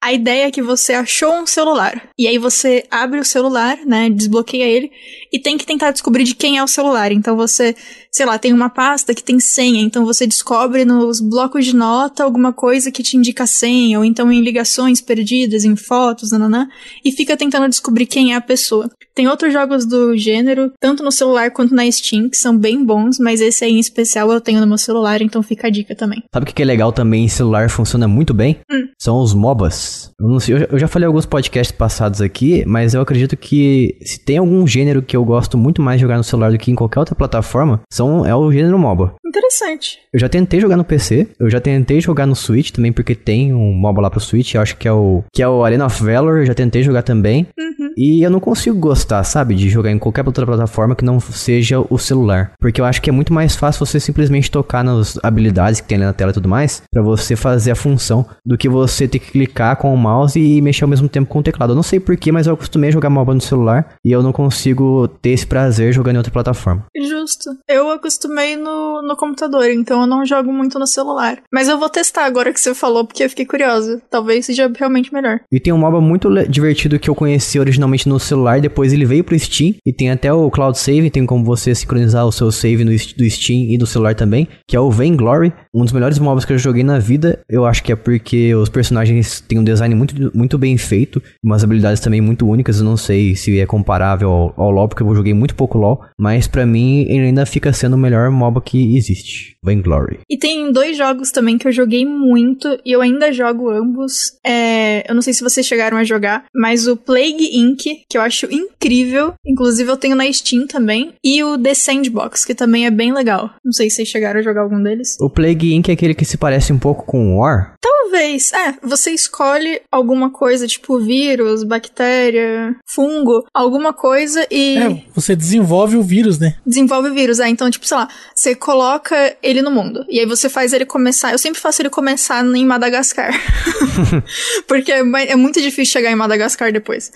A 0.00 0.12
ideia 0.12 0.46
é 0.46 0.50
que 0.52 0.62
você 0.62 0.92
achou 0.92 1.34
um 1.34 1.46
celular, 1.46 2.08
e 2.16 2.28
aí 2.28 2.38
você 2.38 2.84
abre 2.88 3.18
o 3.18 3.24
celular, 3.24 3.78
né, 3.84 4.08
desbloqueia 4.08 4.64
ele, 4.64 4.92
e 5.32 5.40
tem 5.40 5.58
que 5.58 5.66
tentar 5.66 5.90
descobrir 5.90 6.22
de 6.22 6.36
quem 6.36 6.51
é 6.58 6.64
o 6.64 6.68
celular. 6.68 7.12
Então 7.12 7.36
você, 7.36 7.74
sei 8.10 8.26
lá, 8.26 8.38
tem 8.38 8.52
uma 8.52 8.68
pasta 8.68 9.14
que 9.14 9.22
tem 9.22 9.38
senha, 9.38 9.80
então 9.80 10.04
você 10.04 10.26
descobre 10.26 10.84
nos 10.84 11.20
blocos 11.20 11.64
de 11.64 11.74
nota 11.74 12.24
alguma 12.24 12.52
coisa 12.52 12.90
que 12.90 13.02
te 13.02 13.16
indica 13.16 13.44
a 13.44 13.46
senha, 13.46 13.98
ou 13.98 14.04
então 14.04 14.30
em 14.32 14.40
ligações 14.40 15.00
perdidas, 15.00 15.64
em 15.64 15.76
fotos, 15.76 16.30
nananã, 16.32 16.68
e 17.04 17.12
fica 17.12 17.36
tentando 17.36 17.68
descobrir 17.68 18.06
quem 18.06 18.32
é 18.32 18.36
a 18.36 18.40
pessoa. 18.40 18.90
Tem 19.14 19.28
outros 19.28 19.52
jogos 19.52 19.84
do 19.84 20.16
gênero, 20.16 20.72
tanto 20.80 21.02
no 21.02 21.12
celular 21.12 21.50
quanto 21.50 21.74
na 21.74 21.90
Steam, 21.90 22.30
que 22.30 22.36
são 22.36 22.56
bem 22.56 22.82
bons, 22.82 23.18
mas 23.18 23.40
esse 23.40 23.64
aí 23.64 23.72
em 23.72 23.78
especial 23.78 24.32
eu 24.32 24.40
tenho 24.40 24.60
no 24.60 24.66
meu 24.66 24.78
celular, 24.78 25.20
então 25.20 25.42
fica 25.42 25.66
a 25.66 25.70
dica 25.70 25.94
também. 25.94 26.22
Sabe 26.32 26.50
o 26.50 26.54
que 26.54 26.62
é 26.62 26.64
legal 26.64 26.92
também 26.92 27.24
em 27.24 27.28
celular 27.28 27.68
funciona 27.68 28.08
muito 28.08 28.32
bem? 28.32 28.58
Hum. 28.70 28.88
São 28.98 29.20
os 29.20 29.34
MOBAs. 29.34 30.10
Eu, 30.18 30.40
sei, 30.40 30.66
eu 30.70 30.78
já 30.78 30.88
falei 30.88 31.06
alguns 31.06 31.26
podcasts 31.26 31.76
passados 31.76 32.22
aqui, 32.22 32.64
mas 32.66 32.94
eu 32.94 33.02
acredito 33.02 33.36
que 33.36 33.98
se 34.02 34.18
tem 34.18 34.38
algum 34.38 34.66
gênero 34.66 35.02
que 35.02 35.16
eu 35.16 35.24
gosto 35.24 35.58
muito 35.58 35.82
mais 35.82 35.98
de 35.98 36.02
jogar 36.02 36.16
no 36.16 36.24
celular 36.24 36.41
do 36.50 36.58
que 36.58 36.70
em 36.70 36.74
qualquer 36.74 37.00
outra 37.00 37.14
plataforma, 37.14 37.80
são, 37.90 38.26
é 38.26 38.34
o 38.34 38.50
gênero 38.50 38.78
MOBA. 38.78 39.14
Interessante. 39.26 39.98
Eu 40.12 40.20
já 40.20 40.28
tentei 40.28 40.60
jogar 40.60 40.76
no 40.76 40.84
PC, 40.84 41.28
eu 41.38 41.48
já 41.48 41.60
tentei 41.60 42.00
jogar 42.00 42.26
no 42.26 42.34
Switch 42.34 42.70
também, 42.70 42.92
porque 42.92 43.14
tem 43.14 43.54
um 43.54 43.72
MOBA 43.72 44.02
lá 44.02 44.10
pro 44.10 44.20
Switch, 44.20 44.54
eu 44.54 44.60
acho 44.60 44.76
que 44.76 44.86
é 44.86 44.92
o 44.92 45.22
que 45.32 45.42
é 45.42 45.48
o 45.48 45.64
Arena 45.64 45.86
of 45.86 46.02
Valor, 46.04 46.38
eu 46.38 46.46
já 46.46 46.54
tentei 46.54 46.82
jogar 46.82 47.02
também. 47.02 47.46
Uhum. 47.58 47.82
E 47.96 48.22
eu 48.22 48.30
não 48.30 48.40
consigo 48.40 48.78
gostar, 48.78 49.22
sabe, 49.24 49.54
de 49.54 49.68
jogar 49.68 49.90
em 49.90 49.98
qualquer 49.98 50.26
outra 50.26 50.46
plataforma 50.46 50.94
que 50.94 51.04
não 51.04 51.20
seja 51.20 51.80
o 51.88 51.98
celular. 51.98 52.52
Porque 52.58 52.80
eu 52.80 52.84
acho 52.84 53.00
que 53.00 53.10
é 53.10 53.12
muito 53.12 53.32
mais 53.32 53.56
fácil 53.56 53.84
você 53.84 54.00
simplesmente 54.00 54.50
tocar 54.50 54.82
nas 54.82 55.18
habilidades 55.22 55.80
que 55.80 55.88
tem 55.88 55.96
ali 55.96 56.04
na 56.04 56.12
tela 56.12 56.30
e 56.30 56.34
tudo 56.34 56.48
mais, 56.48 56.82
para 56.90 57.02
você 57.02 57.36
fazer 57.36 57.70
a 57.70 57.76
função, 57.76 58.26
do 58.44 58.56
que 58.56 58.68
você 58.68 59.06
ter 59.06 59.18
que 59.18 59.32
clicar 59.32 59.76
com 59.76 59.92
o 59.92 59.96
mouse 59.96 60.38
e 60.38 60.60
mexer 60.60 60.84
ao 60.84 60.90
mesmo 60.90 61.08
tempo 61.08 61.28
com 61.28 61.38
o 61.38 61.42
teclado. 61.42 61.70
Eu 61.70 61.76
não 61.76 61.82
sei 61.82 62.00
porquê, 62.00 62.32
mas 62.32 62.46
eu 62.46 62.54
acostumei 62.54 62.88
a 62.88 62.92
jogar 62.92 63.10
MOBA 63.10 63.34
no 63.34 63.40
celular 63.40 63.94
e 64.04 64.12
eu 64.12 64.22
não 64.22 64.32
consigo 64.32 65.08
ter 65.08 65.30
esse 65.30 65.46
prazer 65.46 65.92
jogando 65.92 66.16
em 66.16 66.18
outra 66.22 66.32
plataforma. 66.32 66.86
Justo. 66.96 67.50
Eu 67.68 67.90
acostumei 67.90 68.56
no, 68.56 69.02
no 69.02 69.16
computador, 69.16 69.68
então 69.70 70.00
eu 70.02 70.06
não 70.06 70.24
jogo 70.24 70.52
muito 70.52 70.78
no 70.78 70.86
celular. 70.86 71.38
Mas 71.52 71.68
eu 71.68 71.78
vou 71.78 71.88
testar 71.88 72.24
agora 72.24 72.52
que 72.52 72.60
você 72.60 72.74
falou, 72.74 73.06
porque 73.06 73.24
eu 73.24 73.28
fiquei 73.28 73.44
curiosa. 73.44 74.00
Talvez 74.10 74.46
seja 74.46 74.70
realmente 74.76 75.12
melhor. 75.12 75.40
E 75.50 75.60
tem 75.60 75.72
um 75.72 75.78
MOBA 75.78 76.00
muito 76.00 76.28
divertido 76.48 76.98
que 76.98 77.10
eu 77.10 77.14
conheci 77.14 77.58
originalmente 77.58 78.08
no 78.08 78.18
celular, 78.18 78.60
depois 78.60 78.92
ele 78.92 79.04
veio 79.04 79.24
pro 79.24 79.38
Steam 79.38 79.74
e 79.84 79.92
tem 79.92 80.10
até 80.10 80.32
o 80.32 80.50
Cloud 80.50 80.78
Save, 80.78 81.10
tem 81.10 81.26
como 81.26 81.44
você 81.44 81.74
sincronizar 81.74 82.26
o 82.26 82.32
seu 82.32 82.50
save 82.50 82.84
no, 82.84 82.90
do 82.90 83.30
Steam 83.30 83.70
e 83.70 83.78
do 83.78 83.86
celular 83.86 84.14
também, 84.14 84.48
que 84.66 84.76
é 84.76 84.80
o 84.80 84.90
Vainglory, 84.90 85.52
um 85.74 85.82
dos 85.82 85.92
melhores 85.92 86.18
MOBAs 86.18 86.44
que 86.44 86.52
eu 86.52 86.58
joguei 86.58 86.82
na 86.82 86.98
vida. 86.98 87.40
Eu 87.48 87.66
acho 87.66 87.82
que 87.82 87.92
é 87.92 87.96
porque 87.96 88.54
os 88.54 88.68
personagens 88.68 89.40
têm 89.40 89.58
um 89.58 89.64
design 89.64 89.94
muito, 89.94 90.36
muito 90.36 90.58
bem 90.58 90.76
feito, 90.76 91.22
umas 91.42 91.64
habilidades 91.64 92.00
também 92.00 92.20
muito 92.20 92.46
únicas. 92.46 92.78
Eu 92.78 92.84
não 92.84 92.96
sei 92.96 93.34
se 93.34 93.58
é 93.58 93.66
comparável 93.66 94.30
ao, 94.30 94.54
ao 94.56 94.70
LoL, 94.70 94.88
porque 94.88 95.02
eu 95.02 95.14
joguei 95.14 95.34
muito 95.34 95.54
pouco 95.54 95.78
LoL, 95.78 96.00
mas 96.22 96.46
para 96.46 96.64
mim 96.64 97.00
ele 97.08 97.26
ainda 97.26 97.44
fica 97.44 97.72
sendo 97.72 97.94
o 97.94 97.98
melhor 97.98 98.30
MOBA 98.30 98.60
que 98.60 98.96
existe, 98.96 99.51
Vainglory. 99.64 100.20
E 100.28 100.36
tem 100.36 100.72
dois 100.72 100.96
jogos 100.96 101.30
também 101.30 101.56
que 101.56 101.66
eu 101.66 101.72
joguei 101.72 102.04
muito 102.04 102.78
e 102.84 102.92
eu 102.92 103.00
ainda 103.00 103.32
jogo 103.32 103.70
ambos. 103.70 104.36
É, 104.44 105.08
eu 105.08 105.14
não 105.14 105.22
sei 105.22 105.32
se 105.32 105.42
vocês 105.42 105.66
chegaram 105.66 105.96
a 105.96 106.04
jogar, 106.04 106.44
mas 106.54 106.86
o 106.86 106.96
Plague 106.96 107.56
Inc, 107.56 107.82
que 108.08 108.18
eu 108.18 108.22
acho 108.22 108.46
incrível, 108.52 109.34
inclusive 109.46 109.90
eu 109.90 109.96
tenho 109.96 110.16
na 110.16 110.30
Steam 110.32 110.66
também, 110.66 111.14
e 111.24 111.42
o 111.44 111.58
The 111.58 111.74
Sandbox, 111.74 112.44
que 112.44 112.54
também 112.54 112.86
é 112.86 112.90
bem 112.90 113.12
legal. 113.12 113.50
Não 113.64 113.72
sei 113.72 113.88
se 113.88 113.96
vocês 113.96 114.08
chegaram 114.08 114.40
a 114.40 114.42
jogar 114.42 114.62
algum 114.62 114.82
deles. 114.82 115.16
O 115.20 115.30
Plague 115.30 115.74
Inc 115.74 115.88
é 115.88 115.92
aquele 115.92 116.14
que 116.14 116.24
se 116.24 116.36
parece 116.36 116.72
um 116.72 116.78
pouco 116.78 117.04
com 117.04 117.36
War? 117.38 117.74
Talvez. 117.80 118.52
É, 118.52 118.74
você 118.82 119.10
escolhe 119.10 119.80
alguma 119.90 120.30
coisa, 120.30 120.66
tipo 120.66 120.98
vírus, 120.98 121.62
bactéria, 121.62 122.76
fungo, 122.86 123.44
alguma 123.54 123.92
coisa 123.92 124.46
e. 124.50 124.76
É, 124.76 125.02
você 125.14 125.34
desenvolve 125.34 125.96
o 125.96 126.02
vírus, 126.02 126.38
né? 126.38 126.56
Desenvolve 126.66 127.08
o 127.08 127.14
vírus, 127.14 127.40
é. 127.40 127.48
Então, 127.48 127.70
tipo, 127.70 127.86
sei 127.86 127.96
lá, 127.96 128.08
você 128.34 128.54
coloca 128.54 129.36
ele 129.52 129.62
no 129.62 129.70
mundo. 129.70 130.04
E 130.08 130.18
aí 130.20 130.26
você 130.26 130.48
faz 130.48 130.72
ele 130.72 130.84
começar. 130.84 131.32
Eu 131.32 131.38
sempre 131.38 131.60
faço 131.60 131.82
ele 131.82 131.90
começar 131.90 132.44
em 132.44 132.66
Madagascar. 132.66 133.32
Porque 134.66 134.92
é, 134.92 135.00
é 135.00 135.36
muito 135.36 135.60
difícil 135.60 135.92
chegar 135.92 136.10
em 136.10 136.16
Madagascar 136.16 136.72
depois. 136.72 137.12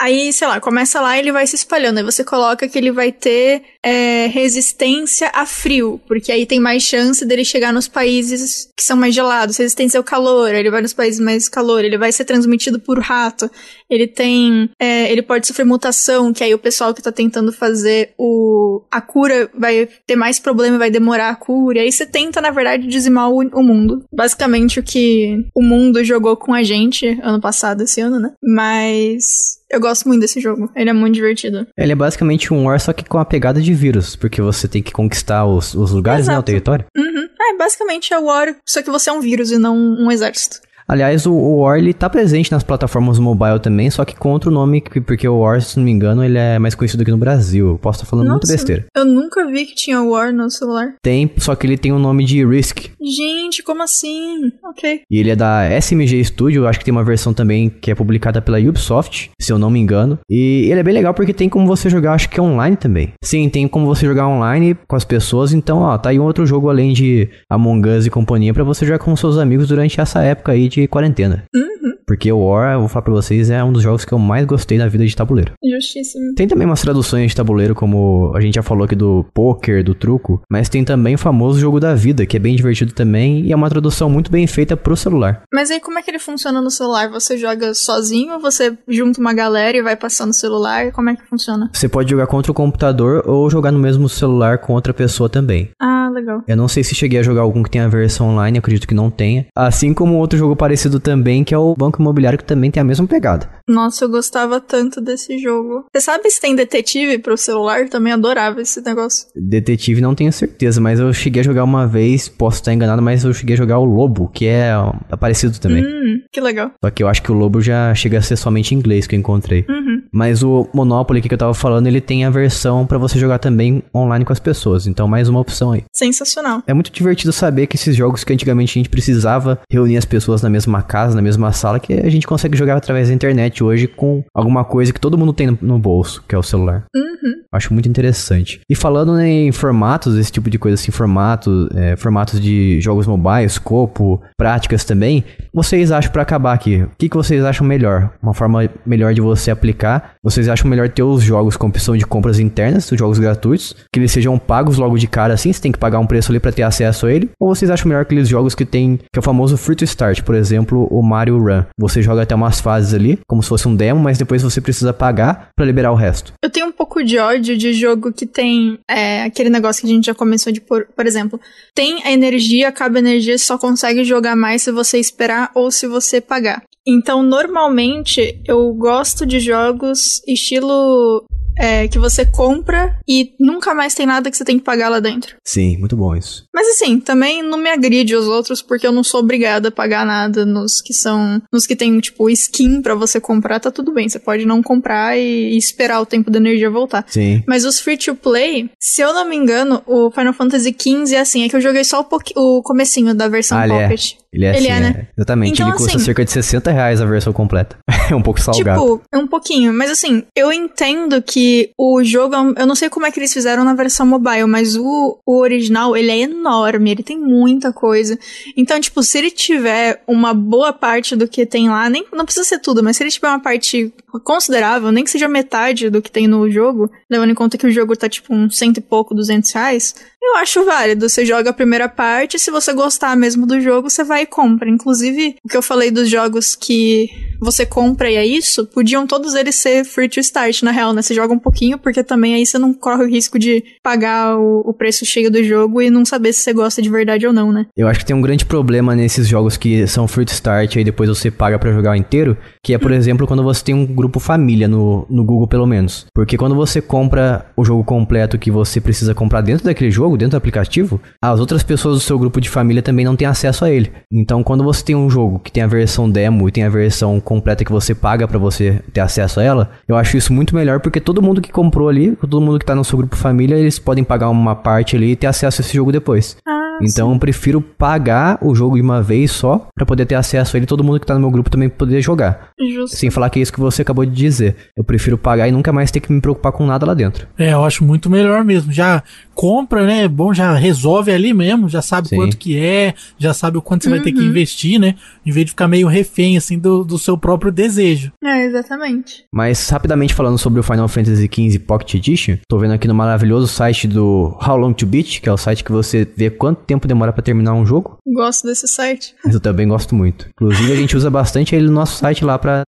Aí, 0.00 0.32
sei 0.32 0.46
lá, 0.46 0.60
começa 0.60 1.00
lá 1.00 1.16
e 1.16 1.20
ele 1.20 1.32
vai 1.32 1.44
se 1.44 1.56
espalhando. 1.56 1.98
Aí 1.98 2.04
você 2.04 2.22
coloca 2.22 2.68
que 2.68 2.78
ele 2.78 2.92
vai 2.92 3.10
ter 3.10 3.62
é, 3.82 4.26
resistência 4.28 5.28
a 5.34 5.44
frio, 5.44 6.00
porque 6.06 6.30
aí 6.30 6.46
tem 6.46 6.60
mais 6.60 6.84
chance 6.84 7.24
dele 7.24 7.44
chegar 7.44 7.72
nos 7.72 7.88
países 7.88 8.70
que 8.76 8.84
são 8.84 8.96
mais 8.96 9.12
gelados. 9.12 9.56
Resistência 9.56 9.98
ao 9.98 10.04
calor, 10.04 10.54
ele 10.54 10.70
vai 10.70 10.82
nos 10.82 10.92
países 10.92 11.18
mais 11.18 11.48
calor. 11.48 11.84
Ele 11.84 11.98
vai 11.98 12.12
ser 12.12 12.24
transmitido 12.24 12.78
por 12.78 13.00
rato. 13.00 13.50
Ele 13.90 14.06
tem. 14.06 14.70
É, 14.78 15.10
ele 15.10 15.22
pode 15.22 15.46
sofrer 15.46 15.64
mutação, 15.64 16.32
que 16.32 16.44
aí 16.44 16.54
o 16.54 16.58
pessoal 16.58 16.94
que 16.94 17.02
tá 17.02 17.10
tentando 17.10 17.52
fazer 17.52 18.12
o, 18.18 18.82
a 18.90 19.00
cura 19.00 19.50
vai 19.56 19.88
ter 20.06 20.16
mais 20.16 20.38
problema, 20.38 20.78
vai 20.78 20.90
demorar 20.90 21.30
a 21.30 21.36
cura. 21.36 21.78
E 21.78 21.82
aí 21.82 21.92
você 21.92 22.06
tenta, 22.06 22.40
na 22.40 22.50
verdade, 22.50 22.86
dizimar 22.86 23.30
o, 23.30 23.38
o 23.38 23.62
mundo. 23.62 24.04
Basicamente 24.12 24.80
o 24.80 24.82
que 24.82 25.44
o 25.54 25.62
mundo 25.62 26.04
jogou 26.04 26.36
com 26.36 26.52
a 26.52 26.62
gente 26.62 27.18
ano 27.22 27.40
passado, 27.40 27.82
esse 27.82 28.00
ano, 28.00 28.18
né? 28.18 28.32
Mas 28.42 29.58
eu 29.70 29.80
gosto 29.80 30.08
muito 30.08 30.20
desse 30.20 30.40
jogo. 30.40 30.70
Ele 30.74 30.90
é 30.90 30.92
muito 30.92 31.14
divertido. 31.14 31.66
Ele 31.76 31.92
é 31.92 31.96
basicamente 31.96 32.52
um 32.52 32.64
War, 32.64 32.80
só 32.80 32.92
que 32.92 33.04
com 33.04 33.18
a 33.18 33.24
pegada 33.24 33.60
de 33.60 33.74
vírus, 33.74 34.16
porque 34.16 34.40
você 34.40 34.66
tem 34.66 34.82
que 34.82 34.92
conquistar 34.92 35.46
os, 35.46 35.74
os 35.74 35.92
lugares, 35.92 36.26
Exato. 36.26 36.36
né? 36.36 36.40
O 36.40 36.42
território. 36.42 36.86
Uhum. 36.96 37.28
É, 37.40 37.56
basicamente 37.56 38.12
é 38.12 38.18
o 38.18 38.24
War, 38.24 38.56
só 38.66 38.82
que 38.82 38.90
você 38.90 39.10
é 39.10 39.12
um 39.12 39.20
vírus 39.20 39.50
e 39.50 39.58
não 39.58 39.76
um 39.76 40.10
exército. 40.10 40.60
Aliás, 40.88 41.26
o, 41.26 41.32
o 41.34 41.60
War 41.60 41.78
ele 41.78 41.92
tá 41.92 42.08
presente 42.08 42.50
nas 42.50 42.62
plataformas 42.62 43.18
mobile 43.18 43.60
também, 43.60 43.90
só 43.90 44.06
que 44.06 44.16
com 44.16 44.32
outro 44.32 44.50
nome, 44.50 44.82
porque 45.06 45.28
o 45.28 45.38
War, 45.40 45.60
se 45.60 45.76
não 45.76 45.84
me 45.84 45.90
engano, 45.90 46.24
ele 46.24 46.38
é 46.38 46.58
mais 46.58 46.74
conhecido 46.74 47.02
aqui 47.02 47.10
no 47.10 47.18
Brasil. 47.18 47.68
Eu 47.68 47.78
posso 47.78 47.98
estar 47.98 48.10
falando 48.10 48.26
Nossa, 48.28 48.38
muita 48.38 48.52
besteira. 48.52 48.86
Eu 48.96 49.04
nunca 49.04 49.46
vi 49.46 49.66
que 49.66 49.74
tinha 49.74 50.02
War 50.02 50.32
no 50.32 50.50
celular. 50.50 50.94
Tem, 51.02 51.30
só 51.36 51.54
que 51.54 51.66
ele 51.66 51.76
tem 51.76 51.92
o 51.92 51.98
nome 51.98 52.24
de 52.24 52.44
Risk. 52.44 52.86
Gente, 53.00 53.62
como 53.62 53.82
assim? 53.82 54.50
Ok. 54.64 55.02
E 55.10 55.18
ele 55.18 55.30
é 55.30 55.36
da 55.36 55.68
SMG 55.78 56.24
Studio, 56.24 56.66
acho 56.66 56.78
que 56.78 56.84
tem 56.84 56.92
uma 56.92 57.04
versão 57.04 57.34
também 57.34 57.68
que 57.68 57.90
é 57.90 57.94
publicada 57.94 58.40
pela 58.40 58.58
Ubisoft, 58.58 59.30
se 59.38 59.52
eu 59.52 59.58
não 59.58 59.70
me 59.70 59.78
engano. 59.78 60.18
E 60.28 60.68
ele 60.70 60.80
é 60.80 60.82
bem 60.82 60.94
legal 60.94 61.12
porque 61.12 61.34
tem 61.34 61.48
como 61.48 61.66
você 61.66 61.90
jogar, 61.90 62.14
acho 62.14 62.30
que 62.30 62.40
online 62.40 62.76
também. 62.76 63.12
Sim, 63.22 63.48
tem 63.50 63.68
como 63.68 63.84
você 63.84 64.06
jogar 64.06 64.26
online 64.26 64.76
com 64.86 64.96
as 64.96 65.04
pessoas, 65.04 65.52
então, 65.52 65.80
ó, 65.80 65.98
tá 65.98 66.08
aí 66.10 66.18
um 66.18 66.24
outro 66.24 66.46
jogo 66.46 66.70
além 66.70 66.92
de 66.92 67.28
Among 67.50 67.88
Us 67.88 68.06
e 68.06 68.10
companhia 68.10 68.54
para 68.54 68.64
você 68.64 68.86
jogar 68.86 68.98
com 68.98 69.14
seus 69.16 69.36
amigos 69.36 69.68
durante 69.68 70.00
essa 70.00 70.22
época 70.22 70.52
aí 70.52 70.68
de 70.68 70.77
quarentena. 70.86 71.46
Uhum. 71.54 71.97
Porque 72.08 72.32
o 72.32 72.38
War, 72.38 72.72
eu 72.72 72.80
vou 72.80 72.88
falar 72.88 73.02
pra 73.02 73.12
vocês, 73.12 73.50
é 73.50 73.62
um 73.62 73.70
dos 73.70 73.82
jogos 73.82 74.02
que 74.02 74.14
eu 74.14 74.18
mais 74.18 74.46
gostei 74.46 74.78
na 74.78 74.88
vida 74.88 75.06
de 75.06 75.14
tabuleiro. 75.14 75.52
Justíssimo. 75.74 76.34
Tem 76.34 76.48
também 76.48 76.66
umas 76.66 76.80
traduções 76.80 77.30
de 77.30 77.36
tabuleiro, 77.36 77.74
como 77.74 78.32
a 78.34 78.40
gente 78.40 78.54
já 78.54 78.62
falou 78.62 78.84
aqui 78.84 78.96
do 78.96 79.26
poker, 79.34 79.84
do 79.84 79.94
truco, 79.94 80.40
mas 80.50 80.70
tem 80.70 80.82
também 80.82 81.16
o 81.16 81.18
famoso 81.18 81.60
jogo 81.60 81.78
da 81.78 81.94
vida, 81.94 82.24
que 82.24 82.38
é 82.38 82.40
bem 82.40 82.56
divertido 82.56 82.94
também 82.94 83.44
e 83.44 83.52
é 83.52 83.56
uma 83.56 83.68
tradução 83.68 84.08
muito 84.08 84.30
bem 84.30 84.46
feita 84.46 84.74
pro 84.74 84.96
celular. 84.96 85.42
Mas 85.52 85.70
aí 85.70 85.80
como 85.80 85.98
é 85.98 86.02
que 86.02 86.10
ele 86.10 86.18
funciona 86.18 86.62
no 86.62 86.70
celular? 86.70 87.10
Você 87.10 87.36
joga 87.36 87.74
sozinho 87.74 88.34
ou 88.34 88.40
você 88.40 88.72
junta 88.88 89.20
uma 89.20 89.34
galera 89.34 89.76
e 89.76 89.82
vai 89.82 89.94
passando 89.94 90.30
o 90.30 90.34
celular? 90.34 90.90
Como 90.92 91.10
é 91.10 91.14
que 91.14 91.26
funciona? 91.28 91.68
Você 91.74 91.90
pode 91.90 92.10
jogar 92.10 92.26
contra 92.26 92.50
o 92.50 92.54
computador 92.54 93.22
ou 93.26 93.50
jogar 93.50 93.70
no 93.70 93.78
mesmo 93.78 94.08
celular 94.08 94.56
com 94.56 94.72
outra 94.72 94.94
pessoa 94.94 95.28
também. 95.28 95.68
Ah, 95.78 96.10
legal. 96.10 96.42
Eu 96.48 96.56
não 96.56 96.68
sei 96.68 96.82
se 96.82 96.94
cheguei 96.94 97.20
a 97.20 97.22
jogar 97.22 97.42
algum 97.42 97.62
que 97.62 97.70
tenha 97.70 97.84
a 97.84 97.88
versão 97.88 98.30
online, 98.30 98.58
acredito 98.58 98.88
que 98.88 98.94
não 98.94 99.10
tenha. 99.10 99.46
Assim 99.54 99.92
como 99.92 100.14
outro 100.14 100.38
jogo 100.38 100.56
parecido 100.56 100.98
também, 100.98 101.44
que 101.44 101.54
é 101.54 101.58
o 101.58 101.74
Banco 101.76 101.97
Imobiliário, 102.00 102.38
que 102.38 102.44
também 102.44 102.70
tem 102.70 102.80
a 102.80 102.84
mesma 102.84 103.06
pegada. 103.06 103.48
Nossa, 103.68 104.04
eu 104.04 104.08
gostava 104.08 104.60
tanto 104.60 105.00
desse 105.00 105.38
jogo. 105.38 105.86
Você 105.92 106.00
sabe 106.00 106.30
se 106.30 106.40
tem 106.40 106.54
detetive 106.54 107.18
pro 107.18 107.36
celular? 107.36 107.80
Eu 107.80 107.90
também 107.90 108.12
adorava 108.12 108.60
esse 108.60 108.80
negócio. 108.80 109.26
Detetive 109.34 110.00
não 110.00 110.14
tenho 110.14 110.32
certeza, 110.32 110.80
mas 110.80 110.98
eu 111.00 111.12
cheguei 111.12 111.40
a 111.40 111.44
jogar 111.44 111.64
uma 111.64 111.86
vez, 111.86 112.28
posso 112.28 112.56
estar 112.56 112.72
enganado, 112.72 113.02
mas 113.02 113.24
eu 113.24 113.32
cheguei 113.32 113.54
a 113.54 113.58
jogar 113.58 113.78
o 113.78 113.84
Lobo, 113.84 114.28
que 114.28 114.46
é 114.46 114.72
parecido 115.18 115.58
também. 115.58 115.84
Hum, 115.84 116.20
que 116.32 116.40
legal. 116.40 116.72
Só 116.82 116.90
que 116.90 117.02
eu 117.02 117.08
acho 117.08 117.22
que 117.22 117.32
o 117.32 117.34
Lobo 117.34 117.60
já 117.60 117.94
chega 117.94 118.18
a 118.18 118.22
ser 118.22 118.36
somente 118.36 118.74
em 118.74 118.78
inglês 118.78 119.06
que 119.06 119.14
eu 119.14 119.18
encontrei. 119.18 119.64
Uhum. 119.68 119.97
Mas 120.12 120.42
o 120.42 120.68
Monopoly 120.72 121.20
que 121.20 121.32
eu 121.32 121.38
tava 121.38 121.54
falando, 121.54 121.86
ele 121.86 122.00
tem 122.00 122.24
a 122.24 122.30
versão 122.30 122.86
para 122.86 122.98
você 122.98 123.18
jogar 123.18 123.38
também 123.38 123.82
online 123.94 124.24
com 124.24 124.32
as 124.32 124.40
pessoas. 124.40 124.86
Então, 124.86 125.06
mais 125.06 125.28
uma 125.28 125.40
opção 125.40 125.72
aí. 125.72 125.84
Sensacional. 125.92 126.62
É 126.66 126.74
muito 126.74 126.90
divertido 126.90 127.32
saber 127.32 127.66
que 127.66 127.76
esses 127.76 127.94
jogos 127.94 128.24
que 128.24 128.32
antigamente 128.32 128.72
a 128.72 128.78
gente 128.78 128.88
precisava 128.88 129.58
reunir 129.70 129.96
as 129.96 130.04
pessoas 130.04 130.42
na 130.42 130.50
mesma 130.50 130.82
casa, 130.82 131.14
na 131.14 131.22
mesma 131.22 131.52
sala, 131.52 131.80
que 131.80 131.92
a 131.92 132.08
gente 132.08 132.26
consegue 132.26 132.56
jogar 132.56 132.76
através 132.76 133.08
da 133.08 133.14
internet 133.14 133.62
hoje 133.62 133.86
com 133.86 134.24
alguma 134.34 134.64
coisa 134.64 134.92
que 134.92 135.00
todo 135.00 135.18
mundo 135.18 135.32
tem 135.32 135.58
no, 135.60 135.78
bolso, 135.78 136.24
que 136.26 136.34
é 136.34 136.38
o 136.38 136.42
celular. 136.42 136.84
Uhum. 136.94 137.42
Acho 137.52 137.72
muito 137.72 137.88
interessante. 137.88 138.60
E 138.68 138.74
falando 138.74 139.14
né, 139.14 139.28
em 139.28 139.52
formatos, 139.52 140.16
esse 140.16 140.30
tipo 140.30 140.50
de 140.50 140.58
coisa 140.58 140.74
assim, 140.74 140.90
formato, 140.90 141.68
é, 141.74 141.96
formatos 141.96 142.40
de 142.40 142.80
jogos 142.80 143.06
mobile, 143.06 143.44
escopo, 143.44 144.20
práticas 144.36 144.84
também, 144.84 145.24
vocês 145.52 145.90
acham 145.90 146.12
para 146.12 146.22
acabar 146.22 146.52
aqui? 146.52 146.82
O 146.82 146.90
que, 146.98 147.08
que 147.08 147.16
vocês 147.16 147.42
acham 147.44 147.66
melhor? 147.66 148.10
Uma 148.22 148.34
forma 148.34 148.68
melhor 148.84 149.14
de 149.14 149.20
você 149.20 149.50
aplicar? 149.50 150.07
Vocês 150.22 150.48
acham 150.48 150.68
melhor 150.68 150.88
ter 150.88 151.02
os 151.02 151.22
jogos 151.22 151.56
com 151.56 151.68
opção 151.68 151.96
de 151.96 152.06
compras 152.06 152.38
internas, 152.38 152.90
os 152.90 152.98
jogos 152.98 153.18
gratuitos, 153.18 153.74
que 153.92 154.00
eles 154.00 154.12
sejam 154.12 154.38
pagos 154.38 154.78
logo 154.78 154.98
de 154.98 155.06
cara 155.06 155.34
assim, 155.34 155.52
você 155.52 155.60
tem 155.60 155.72
que 155.72 155.78
pagar 155.78 155.98
um 155.98 156.06
preço 156.06 156.30
ali 156.30 156.40
para 156.40 156.52
ter 156.52 156.62
acesso 156.62 157.06
a 157.06 157.12
ele? 157.12 157.30
Ou 157.40 157.54
vocês 157.54 157.70
acham 157.70 157.88
melhor 157.88 158.02
aqueles 158.02 158.28
jogos 158.28 158.54
que 158.54 158.64
tem, 158.64 158.96
que 158.96 159.18
é 159.18 159.20
o 159.20 159.22
famoso 159.22 159.56
free 159.56 159.76
to 159.76 159.84
start, 159.84 160.22
por 160.22 160.34
exemplo, 160.34 160.86
o 160.90 161.02
Mario 161.02 161.38
Run? 161.38 161.64
Você 161.78 162.02
joga 162.02 162.22
até 162.22 162.34
umas 162.34 162.60
fases 162.60 162.94
ali, 162.94 163.18
como 163.26 163.42
se 163.42 163.48
fosse 163.48 163.68
um 163.68 163.74
demo, 163.74 164.00
mas 164.00 164.18
depois 164.18 164.42
você 164.42 164.60
precisa 164.60 164.92
pagar 164.92 165.50
para 165.54 165.66
liberar 165.66 165.92
o 165.92 165.96
resto. 165.96 166.32
Eu 166.42 166.50
tenho 166.50 166.66
um 166.66 166.72
pouco 166.72 167.02
de 167.02 167.18
ódio 167.18 167.56
de 167.56 167.72
jogo 167.72 168.12
que 168.12 168.26
tem 168.26 168.78
é, 168.88 169.22
aquele 169.22 169.50
negócio 169.50 169.82
que 169.82 169.88
a 169.88 169.94
gente 169.94 170.06
já 170.06 170.14
começou 170.14 170.52
de 170.52 170.60
por, 170.60 170.86
por 170.94 171.06
exemplo, 171.06 171.40
tem 171.74 172.02
a 172.04 172.12
energia, 172.12 172.68
acaba 172.68 172.96
a 172.96 173.00
energia, 173.00 173.38
só 173.38 173.58
consegue 173.58 174.04
jogar 174.04 174.36
mais 174.36 174.62
se 174.62 174.72
você 174.72 174.98
esperar 174.98 175.50
ou 175.54 175.70
se 175.70 175.86
você 175.86 176.20
pagar. 176.20 176.62
Então, 176.90 177.22
normalmente, 177.22 178.40
eu 178.46 178.72
gosto 178.72 179.26
de 179.26 179.38
jogos 179.38 180.22
estilo 180.26 181.26
é, 181.58 181.88
que 181.88 181.98
você 181.98 182.24
compra 182.24 182.96
e 183.06 183.34
nunca 183.38 183.74
mais 183.74 183.92
tem 183.92 184.06
nada 184.06 184.30
que 184.30 184.36
você 184.36 184.44
tem 184.44 184.58
que 184.58 184.64
pagar 184.64 184.88
lá 184.88 185.00
dentro. 185.00 185.36
Sim, 185.44 185.76
muito 185.76 185.96
bom 185.96 186.14
isso. 186.14 186.44
Mas 186.54 186.68
assim, 186.68 187.00
também 187.00 187.42
não 187.42 187.58
me 187.58 187.68
agride 187.68 188.14
os 188.14 188.26
outros 188.26 188.62
porque 188.62 188.86
eu 188.86 188.92
não 188.92 189.02
sou 189.02 189.20
obrigada 189.20 189.68
a 189.68 189.72
pagar 189.72 190.06
nada 190.06 190.46
nos 190.46 190.80
que 190.80 190.94
são, 190.94 191.42
nos 191.52 191.66
que 191.66 191.74
tem 191.74 191.98
tipo 191.98 192.30
skin 192.30 192.80
para 192.80 192.94
você 192.94 193.20
comprar, 193.20 193.58
tá 193.58 193.70
tudo 193.70 193.92
bem, 193.92 194.08
você 194.08 194.18
pode 194.18 194.46
não 194.46 194.62
comprar 194.62 195.18
e, 195.18 195.54
e, 195.54 195.58
esperar 195.58 196.00
o 196.00 196.06
tempo 196.06 196.30
da 196.30 196.38
energia 196.38 196.70
voltar. 196.70 197.04
Sim. 197.08 197.42
Mas 197.46 197.64
os 197.64 197.80
free 197.80 197.96
to 197.96 198.14
play, 198.14 198.70
se 198.78 199.02
eu 199.02 199.12
não 199.12 199.28
me 199.28 199.36
engano, 199.36 199.82
o 199.86 200.10
Final 200.10 200.32
Fantasy 200.32 200.74
XV 200.78 201.14
é 201.14 201.20
assim, 201.20 201.44
é 201.44 201.48
que 201.48 201.56
eu 201.56 201.60
joguei 201.60 201.84
só 201.84 202.00
o, 202.00 202.58
o 202.58 202.62
comecinho 202.62 203.14
da 203.14 203.28
versão 203.28 203.58
ah, 203.58 203.66
é. 203.66 203.82
Pocket. 203.82 204.12
É. 204.12 204.27
Ele 204.32 204.44
é 204.44 204.50
Ele 204.50 204.68
assim, 204.68 204.68
é, 204.68 204.80
né? 204.80 205.08
Exatamente. 205.16 205.52
Então, 205.54 205.68
ele 205.68 205.76
custa 205.76 205.96
assim- 205.96 206.04
cerca 206.04 206.24
de 206.24 206.30
60 206.30 206.70
reais 206.70 207.00
a 207.00 207.06
versão 207.06 207.32
completa. 207.32 207.78
é 208.10 208.14
um 208.14 208.22
pouco 208.22 208.40
salgado. 208.40 208.80
Tipo, 208.80 209.02
é 209.10 209.16
um 209.18 209.26
pouquinho. 209.26 209.72
Mas 209.72 209.90
assim, 209.90 210.24
eu 210.36 210.52
entendo 210.52 211.22
que 211.22 211.70
o 211.78 212.04
jogo. 212.04 212.34
é 212.34 212.62
Eu 212.62 212.66
não 212.66 212.74
sei 212.74 212.90
como 212.90 213.06
é 213.06 213.10
que 213.10 213.18
eles 213.18 213.32
fizeram 213.32 213.64
na 213.64 213.74
versão 213.74 214.06
mobile, 214.06 214.44
mas 214.46 214.76
o, 214.76 215.18
o 215.24 215.38
original, 215.40 215.96
ele 215.96 216.10
é 216.10 216.18
enorme, 216.18 216.90
ele 216.90 217.02
tem 217.02 217.18
muita 217.18 217.72
coisa. 217.72 218.18
Então, 218.56 218.78
tipo, 218.78 219.02
se 219.02 219.16
ele 219.16 219.30
tiver 219.30 220.02
uma 220.06 220.34
boa 220.34 220.72
parte 220.72 221.16
do 221.16 221.26
que 221.26 221.46
tem 221.46 221.68
lá, 221.68 221.88
nem 221.88 222.04
não 222.12 222.24
precisa 222.24 222.44
ser 222.44 222.58
tudo, 222.58 222.82
mas 222.82 222.96
se 222.96 223.02
ele 223.02 223.10
tiver 223.10 223.28
uma 223.28 223.40
parte 223.40 223.92
considerável, 224.24 224.90
nem 224.90 225.04
que 225.04 225.10
seja 225.10 225.28
metade 225.28 225.90
do 225.90 226.00
que 226.00 226.10
tem 226.10 226.26
no 226.26 226.50
jogo, 226.50 226.90
levando 227.10 227.30
em 227.30 227.34
conta 227.34 227.58
que 227.58 227.66
o 227.66 227.70
jogo 227.70 227.96
tá 227.96 228.08
tipo 228.08 228.34
um 228.34 228.50
cento 228.50 228.78
e 228.78 228.80
pouco, 228.80 229.14
duzentos 229.14 229.52
reais, 229.52 229.94
eu 230.22 230.36
acho 230.36 230.64
válido. 230.64 231.08
Você 231.08 231.24
joga 231.24 231.50
a 231.50 231.54
primeira 231.54 231.88
parte, 231.88 232.38
se 232.38 232.50
você 232.50 232.72
gostar 232.72 233.16
mesmo 233.16 233.46
do 233.46 233.60
jogo, 233.60 233.88
você 233.90 234.04
vai 234.04 234.22
e 234.22 234.26
compra. 234.26 234.68
Inclusive, 234.68 235.36
o 235.44 235.48
que 235.48 235.56
eu 235.56 235.62
falei 235.62 235.90
dos 235.90 236.08
jogos 236.08 236.54
que 236.54 237.08
você 237.40 237.64
compra 237.64 238.10
e 238.10 238.16
é 238.16 238.26
isso, 238.26 238.66
podiam 238.66 239.06
todos 239.06 239.34
eles 239.34 239.54
ser 239.54 239.84
free 239.84 240.08
to 240.08 240.20
start, 240.20 240.62
na 240.62 240.70
real, 240.70 240.92
né? 240.92 241.02
Você 241.02 241.14
joga 241.14 241.32
um 241.32 241.38
pouquinho, 241.38 241.78
porque 241.78 242.02
também 242.02 242.34
aí 242.34 242.44
você 242.44 242.58
não 242.58 242.74
corre 242.74 243.04
o 243.04 243.08
risco 243.08 243.38
de 243.38 243.62
pagar 243.82 244.36
o, 244.36 244.60
o 244.66 244.74
preço 244.74 245.06
cheio 245.06 245.30
do 245.30 245.42
jogo 245.44 245.80
e 245.80 245.90
não 245.90 246.04
saber 246.04 246.32
se 246.32 246.42
você 246.42 246.52
gosta 246.52 246.82
de 246.82 246.90
verdade 246.90 247.26
ou 247.26 247.32
não, 247.32 247.52
né? 247.52 247.66
Eu 247.76 247.86
acho 247.86 248.00
que 248.00 248.06
tem 248.06 248.16
um 248.16 248.20
grande 248.20 248.44
problema 248.44 248.94
nesses 248.94 249.28
jogos 249.28 249.56
que 249.56 249.86
são 249.86 250.08
free 250.08 250.24
to 250.24 250.32
start 250.32 250.74
e 250.74 250.78
aí 250.78 250.84
depois 250.84 251.08
você 251.08 251.30
paga 251.30 251.58
pra 251.58 251.72
jogar 251.72 251.92
o 251.92 251.96
inteiro, 251.96 252.36
que 252.62 252.74
é, 252.74 252.78
por 252.78 252.90
exemplo, 252.90 253.26
quando 253.26 253.42
você 253.42 253.64
tem 253.64 253.74
um 253.74 253.86
grupo 253.86 254.07
família 254.18 254.66
no, 254.66 255.06
no 255.10 255.24
Google, 255.24 255.46
pelo 255.46 255.66
menos. 255.66 256.06
Porque 256.14 256.36
quando 256.36 256.54
você 256.54 256.80
compra 256.80 257.46
o 257.56 257.64
jogo 257.64 257.84
completo 257.84 258.38
que 258.38 258.50
você 258.50 258.80
precisa 258.80 259.14
comprar 259.14 259.40
dentro 259.40 259.64
daquele 259.64 259.90
jogo, 259.90 260.16
dentro 260.16 260.32
do 260.32 260.36
aplicativo, 260.38 261.00
as 261.22 261.40
outras 261.40 261.62
pessoas 261.62 261.96
do 261.96 262.00
seu 262.00 262.18
grupo 262.18 262.40
de 262.40 262.48
família 262.48 262.82
também 262.82 263.04
não 263.04 263.16
têm 263.16 263.28
acesso 263.28 263.64
a 263.64 263.70
ele. 263.70 263.92
Então, 264.10 264.42
quando 264.42 264.64
você 264.64 264.84
tem 264.84 264.96
um 264.96 265.10
jogo 265.10 265.38
que 265.38 265.52
tem 265.52 265.62
a 265.62 265.66
versão 265.66 266.10
demo 266.10 266.48
e 266.48 266.52
tem 266.52 266.64
a 266.64 266.68
versão 266.68 267.20
completa 267.20 267.64
que 267.64 267.72
você 267.72 267.94
paga 267.94 268.26
pra 268.26 268.38
você 268.38 268.80
ter 268.92 269.00
acesso 269.00 269.40
a 269.40 269.42
ela, 269.42 269.70
eu 269.86 269.96
acho 269.96 270.16
isso 270.16 270.32
muito 270.32 270.54
melhor 270.54 270.80
porque 270.80 271.00
todo 271.00 271.22
mundo 271.22 271.40
que 271.40 271.52
comprou 271.52 271.88
ali, 271.88 272.16
todo 272.16 272.40
mundo 272.40 272.58
que 272.58 272.64
tá 272.64 272.74
no 272.74 272.84
seu 272.84 272.98
grupo 272.98 273.16
família, 273.16 273.56
eles 273.56 273.78
podem 273.78 274.04
pagar 274.04 274.30
uma 274.30 274.54
parte 274.54 274.96
ali 274.96 275.12
e 275.12 275.16
ter 275.16 275.26
acesso 275.26 275.60
a 275.60 275.64
esse 275.64 275.74
jogo 275.74 275.92
depois. 275.92 276.36
Ah, 276.46 276.57
Então 276.82 277.12
eu 277.12 277.18
prefiro 277.18 277.60
pagar 277.60 278.38
o 278.42 278.54
jogo 278.54 278.76
de 278.76 278.82
uma 278.82 279.02
vez 279.02 279.30
só 279.30 279.66
pra 279.74 279.86
poder 279.86 280.06
ter 280.06 280.14
acesso 280.14 280.54
a 280.54 280.58
ele 280.58 280.64
e 280.64 280.66
todo 280.66 280.84
mundo 280.84 281.00
que 281.00 281.06
tá 281.06 281.14
no 281.14 281.20
meu 281.20 281.30
grupo 281.30 281.50
também 281.50 281.68
poder 281.68 282.00
jogar. 282.02 282.50
justo. 282.60 282.96
Sem 282.96 283.10
falar 283.10 283.30
que 283.30 283.38
é 283.38 283.42
isso 283.42 283.52
que 283.52 283.60
você 283.60 283.82
acabou 283.82 284.04
de 284.04 284.12
dizer. 284.12 284.56
Eu 284.76 284.84
prefiro 284.84 285.16
pagar 285.18 285.48
e 285.48 285.52
nunca 285.52 285.72
mais 285.72 285.90
ter 285.90 286.00
que 286.00 286.12
me 286.12 286.20
preocupar 286.20 286.52
com 286.52 286.66
nada 286.66 286.84
lá 286.86 286.94
dentro. 286.94 287.26
É, 287.38 287.52
eu 287.52 287.64
acho 287.64 287.84
muito 287.84 288.08
melhor 288.10 288.44
mesmo. 288.44 288.72
Já 288.72 289.02
compra, 289.34 289.86
né? 289.86 290.04
É 290.04 290.08
Bom, 290.08 290.34
já 290.34 290.52
resolve 290.54 291.12
ali 291.12 291.32
mesmo, 291.32 291.68
já 291.68 291.80
sabe 291.82 292.08
Sim. 292.08 292.16
quanto 292.16 292.36
que 292.36 292.58
é, 292.58 292.94
já 293.18 293.32
sabe 293.32 293.56
o 293.58 293.62
quanto 293.62 293.84
você 293.84 293.90
vai 293.90 294.00
ter 294.00 294.10
que 294.12 294.18
Uhum. 294.20 294.26
investir, 294.26 294.80
né? 294.80 294.94
Em 295.24 295.30
vez 295.30 295.44
de 295.46 295.52
ficar 295.52 295.68
meio 295.68 295.86
refém, 295.86 296.36
assim, 296.36 296.58
do, 296.58 296.82
do 296.82 296.98
seu 296.98 297.16
próprio 297.16 297.52
desejo. 297.52 298.10
É, 298.24 298.44
exatamente. 298.44 299.24
Mas 299.32 299.68
rapidamente 299.68 300.12
falando 300.14 300.38
sobre 300.38 300.58
o 300.58 300.62
Final 300.62 300.88
Fantasy 300.88 301.28
XV 301.32 301.58
Pocket 301.60 301.94
Edition, 301.94 302.36
tô 302.48 302.58
vendo 302.58 302.72
aqui 302.74 302.88
no 302.88 302.94
maravilhoso 302.94 303.46
site 303.46 303.86
do 303.86 304.36
How 304.44 304.56
Long 304.56 304.72
to 304.72 304.86
Beat, 304.86 305.20
que 305.20 305.28
é 305.28 305.32
o 305.32 305.36
site 305.36 305.62
que 305.62 305.70
você 305.70 306.06
vê 306.16 306.30
quanto 306.30 306.62
tempo 306.68 306.86
demora 306.86 307.12
pra 307.12 307.22
terminar 307.22 307.54
um 307.54 307.64
jogo. 307.66 307.96
Gosto 308.06 308.46
desse 308.46 308.68
site. 308.68 309.14
Mas 309.24 309.34
eu 309.34 309.40
também 309.40 309.66
gosto 309.66 309.94
muito. 309.94 310.28
Inclusive 310.28 310.72
a 310.72 310.76
gente 310.76 310.96
usa 310.96 311.10
bastante 311.10 311.54
ele 311.56 311.66
no 311.66 311.72
nosso 311.72 311.96
site 311.98 312.24
lá 312.24 312.38
pra 312.38 312.62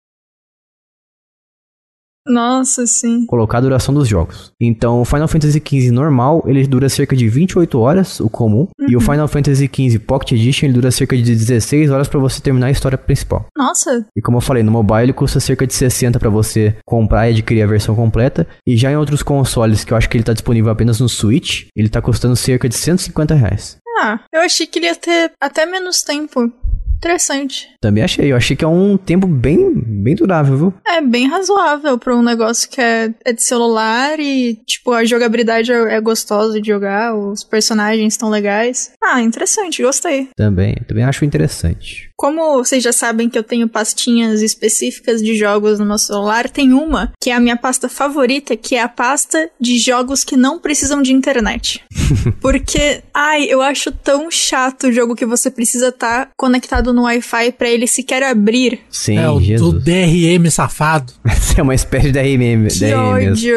Nossa, 2.27 2.87
sim. 2.87 3.25
colocar 3.25 3.57
a 3.57 3.61
duração 3.63 3.95
dos 3.95 4.07
jogos. 4.07 4.53
Então, 4.61 5.01
o 5.01 5.05
Final 5.07 5.27
Fantasy 5.27 5.63
XV 5.67 5.91
normal, 5.91 6.45
ele 6.47 6.67
dura 6.67 6.87
cerca 6.91 7.17
de 7.17 7.27
28 7.27 7.79
horas, 7.81 8.21
o 8.21 8.29
comum, 8.29 8.69
e 8.87 8.95
o 8.95 9.01
Final 9.01 9.27
Fantasy 9.27 9.65
XV 9.67 9.99
Pocket 10.01 10.33
Edition, 10.33 10.67
ele 10.67 10.75
dura 10.75 10.91
cerca 10.91 11.17
de 11.17 11.23
16 11.23 11.91
horas 11.91 12.07
pra 12.07 12.21
você 12.21 12.43
terminar 12.43 12.67
a 12.67 12.71
história 12.71 12.99
principal. 12.99 13.47
Nossa, 13.57 14.05
E 14.15 14.21
como 14.21 14.37
eu 14.37 14.43
falei, 14.43 14.63
no 14.63 14.71
mobile 14.71 15.05
ele 15.05 15.13
custa 15.15 15.41
cerca 15.41 15.67
de 15.67 15.73
60 15.73 16.19
pra 16.19 16.29
você 16.29 16.77
comprar 16.85 17.29
e 17.29 17.33
adquirir 17.33 17.63
a 17.63 17.67
versão 17.67 17.95
completa, 17.95 18.47
e 18.67 18.77
já 18.77 18.93
em 18.93 18.97
outros 18.97 19.23
consoles, 19.23 19.83
que 19.83 19.95
eu 19.95 19.97
acho 19.97 20.09
que 20.11 20.19
ele 20.19 20.25
tá 20.25 20.35
disponível 20.35 20.71
apenas 20.71 21.01
no 21.01 21.09
Switch, 21.09 21.69
ele 21.75 21.89
tá 21.89 22.03
custando 22.03 22.37
cerca 22.37 22.69
de 22.69 22.75
150 22.75 23.35
reais. 23.35 23.79
Ah, 24.01 24.21
eu 24.33 24.41
achei 24.41 24.67
que 24.67 24.79
ele 24.79 24.87
ia 24.87 24.97
ter 24.97 25.33
até 25.41 25.67
menos 25.67 26.03
tempo. 26.03 26.53
Interessante. 26.99 27.69
Também 27.81 28.03
achei, 28.03 28.33
eu 28.33 28.37
achei 28.37 28.57
que 28.57 28.65
é 28.65 28.69
um 28.69 28.97
tempo 28.97 29.27
bem, 29.27 29.73
bem 29.73 30.17
durável, 30.17 30.57
viu? 30.57 30.75
É 30.85 31.01
bem 31.01 31.29
razoável 31.29 31.97
pra 31.97 32.17
um 32.17 32.23
negócio 32.23 32.69
que 32.69 32.81
é, 32.81 33.15
é 33.25 33.33
de 33.33 33.43
celular 33.43 34.19
e, 34.19 34.57
tipo, 34.67 34.93
a 34.93 35.05
jogabilidade 35.05 35.73
é, 35.73 35.95
é 35.95 36.01
gostosa 36.01 36.61
de 36.61 36.67
jogar, 36.67 37.15
os 37.15 37.45
personagens 37.45 38.15
estão 38.15 38.29
legais. 38.29 38.91
Ah, 39.03 39.23
interessante, 39.23 39.81
gostei. 39.81 40.29
Também, 40.37 40.75
também 40.89 41.05
acho 41.05 41.25
interessante. 41.25 42.08
Como 42.19 42.55
vocês 42.55 42.83
já 42.83 42.93
sabem 42.93 43.29
que 43.29 43.39
eu 43.39 43.45
tenho 43.45 43.69
pastinhas 43.69 44.43
específicas 44.43 45.23
de 45.23 45.37
jogos 45.37 45.79
no 45.79 45.87
meu 45.87 45.99
celular, 45.99 46.51
tem 46.51 46.73
uma 46.73 47.13
que 47.23 47.31
é 47.31 47.33
a 47.33 47.39
minha 47.39 47.57
pasta 47.57 47.89
favorita, 47.89 48.57
que 48.57 48.75
é 48.75 48.83
a 48.83 48.89
pasta 48.89 49.49
de 49.61 49.79
jogos 49.79 50.25
que 50.25 50.37
não 50.37 50.59
precisam 50.59 51.01
de 51.01 51.13
internet. 51.13 51.81
Porque, 52.43 53.05
ai, 53.15 53.45
eu 53.45 53.63
acho 53.63 53.93
tão 53.93 54.33
chato 54.33 54.89
o 54.89 54.93
jogo 54.93 55.15
que 55.15 55.25
você 55.25 55.49
precisa 55.49 55.91
estar 55.91 56.31
conectado 56.37 56.93
no 56.93 57.03
Wi-Fi 57.03 57.53
pra 57.53 57.69
ele 57.69 57.87
sequer 57.87 58.25
abrir. 58.25 58.81
Sim, 58.91 59.19
é, 59.19 59.31
o, 59.31 59.41
Jesus. 59.41 59.75
o 59.75 59.79
DRM 59.79 60.51
safado. 60.51 61.13
é 61.57 61.63
uma 61.63 61.75
espécie 61.75 62.11
de 62.11 62.19
RM, 62.19 62.67
Que 62.67 62.79
DRM 62.81 63.29
ódio. 63.29 63.57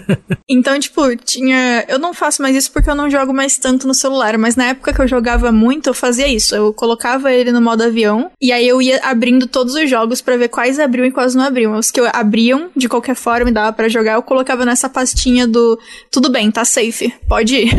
então, 0.48 0.78
tipo, 0.80 1.14
tinha. 1.16 1.84
Eu 1.86 1.98
não 1.98 2.14
faço 2.14 2.40
mais 2.40 2.56
isso 2.56 2.72
porque 2.72 2.88
eu 2.88 2.94
não 2.94 3.10
jogo 3.10 3.34
mais 3.34 3.58
tanto 3.58 3.86
no 3.86 3.92
celular, 3.92 4.38
mas 4.38 4.56
na 4.56 4.68
época 4.68 4.94
que 4.94 5.02
eu 5.02 5.08
jogava 5.08 5.52
muito, 5.52 5.90
eu 5.90 5.94
fazia 5.94 6.26
isso. 6.26 6.54
Eu 6.54 6.72
colocava 6.72 7.30
ele 7.30 7.52
no 7.52 7.60
modo 7.60 7.82
avião 7.82 7.97
e 8.40 8.52
aí 8.52 8.66
eu 8.66 8.80
ia 8.80 9.00
abrindo 9.02 9.46
todos 9.46 9.74
os 9.74 9.88
jogos 9.88 10.20
pra 10.20 10.36
ver 10.36 10.48
quais 10.48 10.78
abriam 10.78 11.06
e 11.06 11.10
quais 11.10 11.34
não 11.34 11.44
abriam. 11.44 11.74
Os 11.74 11.90
que 11.90 12.00
abriam, 12.12 12.70
de 12.76 12.88
qualquer 12.88 13.14
forma, 13.14 13.50
e 13.50 13.52
dava 13.52 13.72
pra 13.72 13.88
jogar, 13.88 14.14
eu 14.14 14.22
colocava 14.22 14.64
nessa 14.64 14.88
pastinha 14.88 15.46
do 15.46 15.78
tudo 16.10 16.30
bem, 16.30 16.50
tá 16.50 16.64
safe, 16.64 17.12
pode 17.28 17.56
ir. 17.56 17.70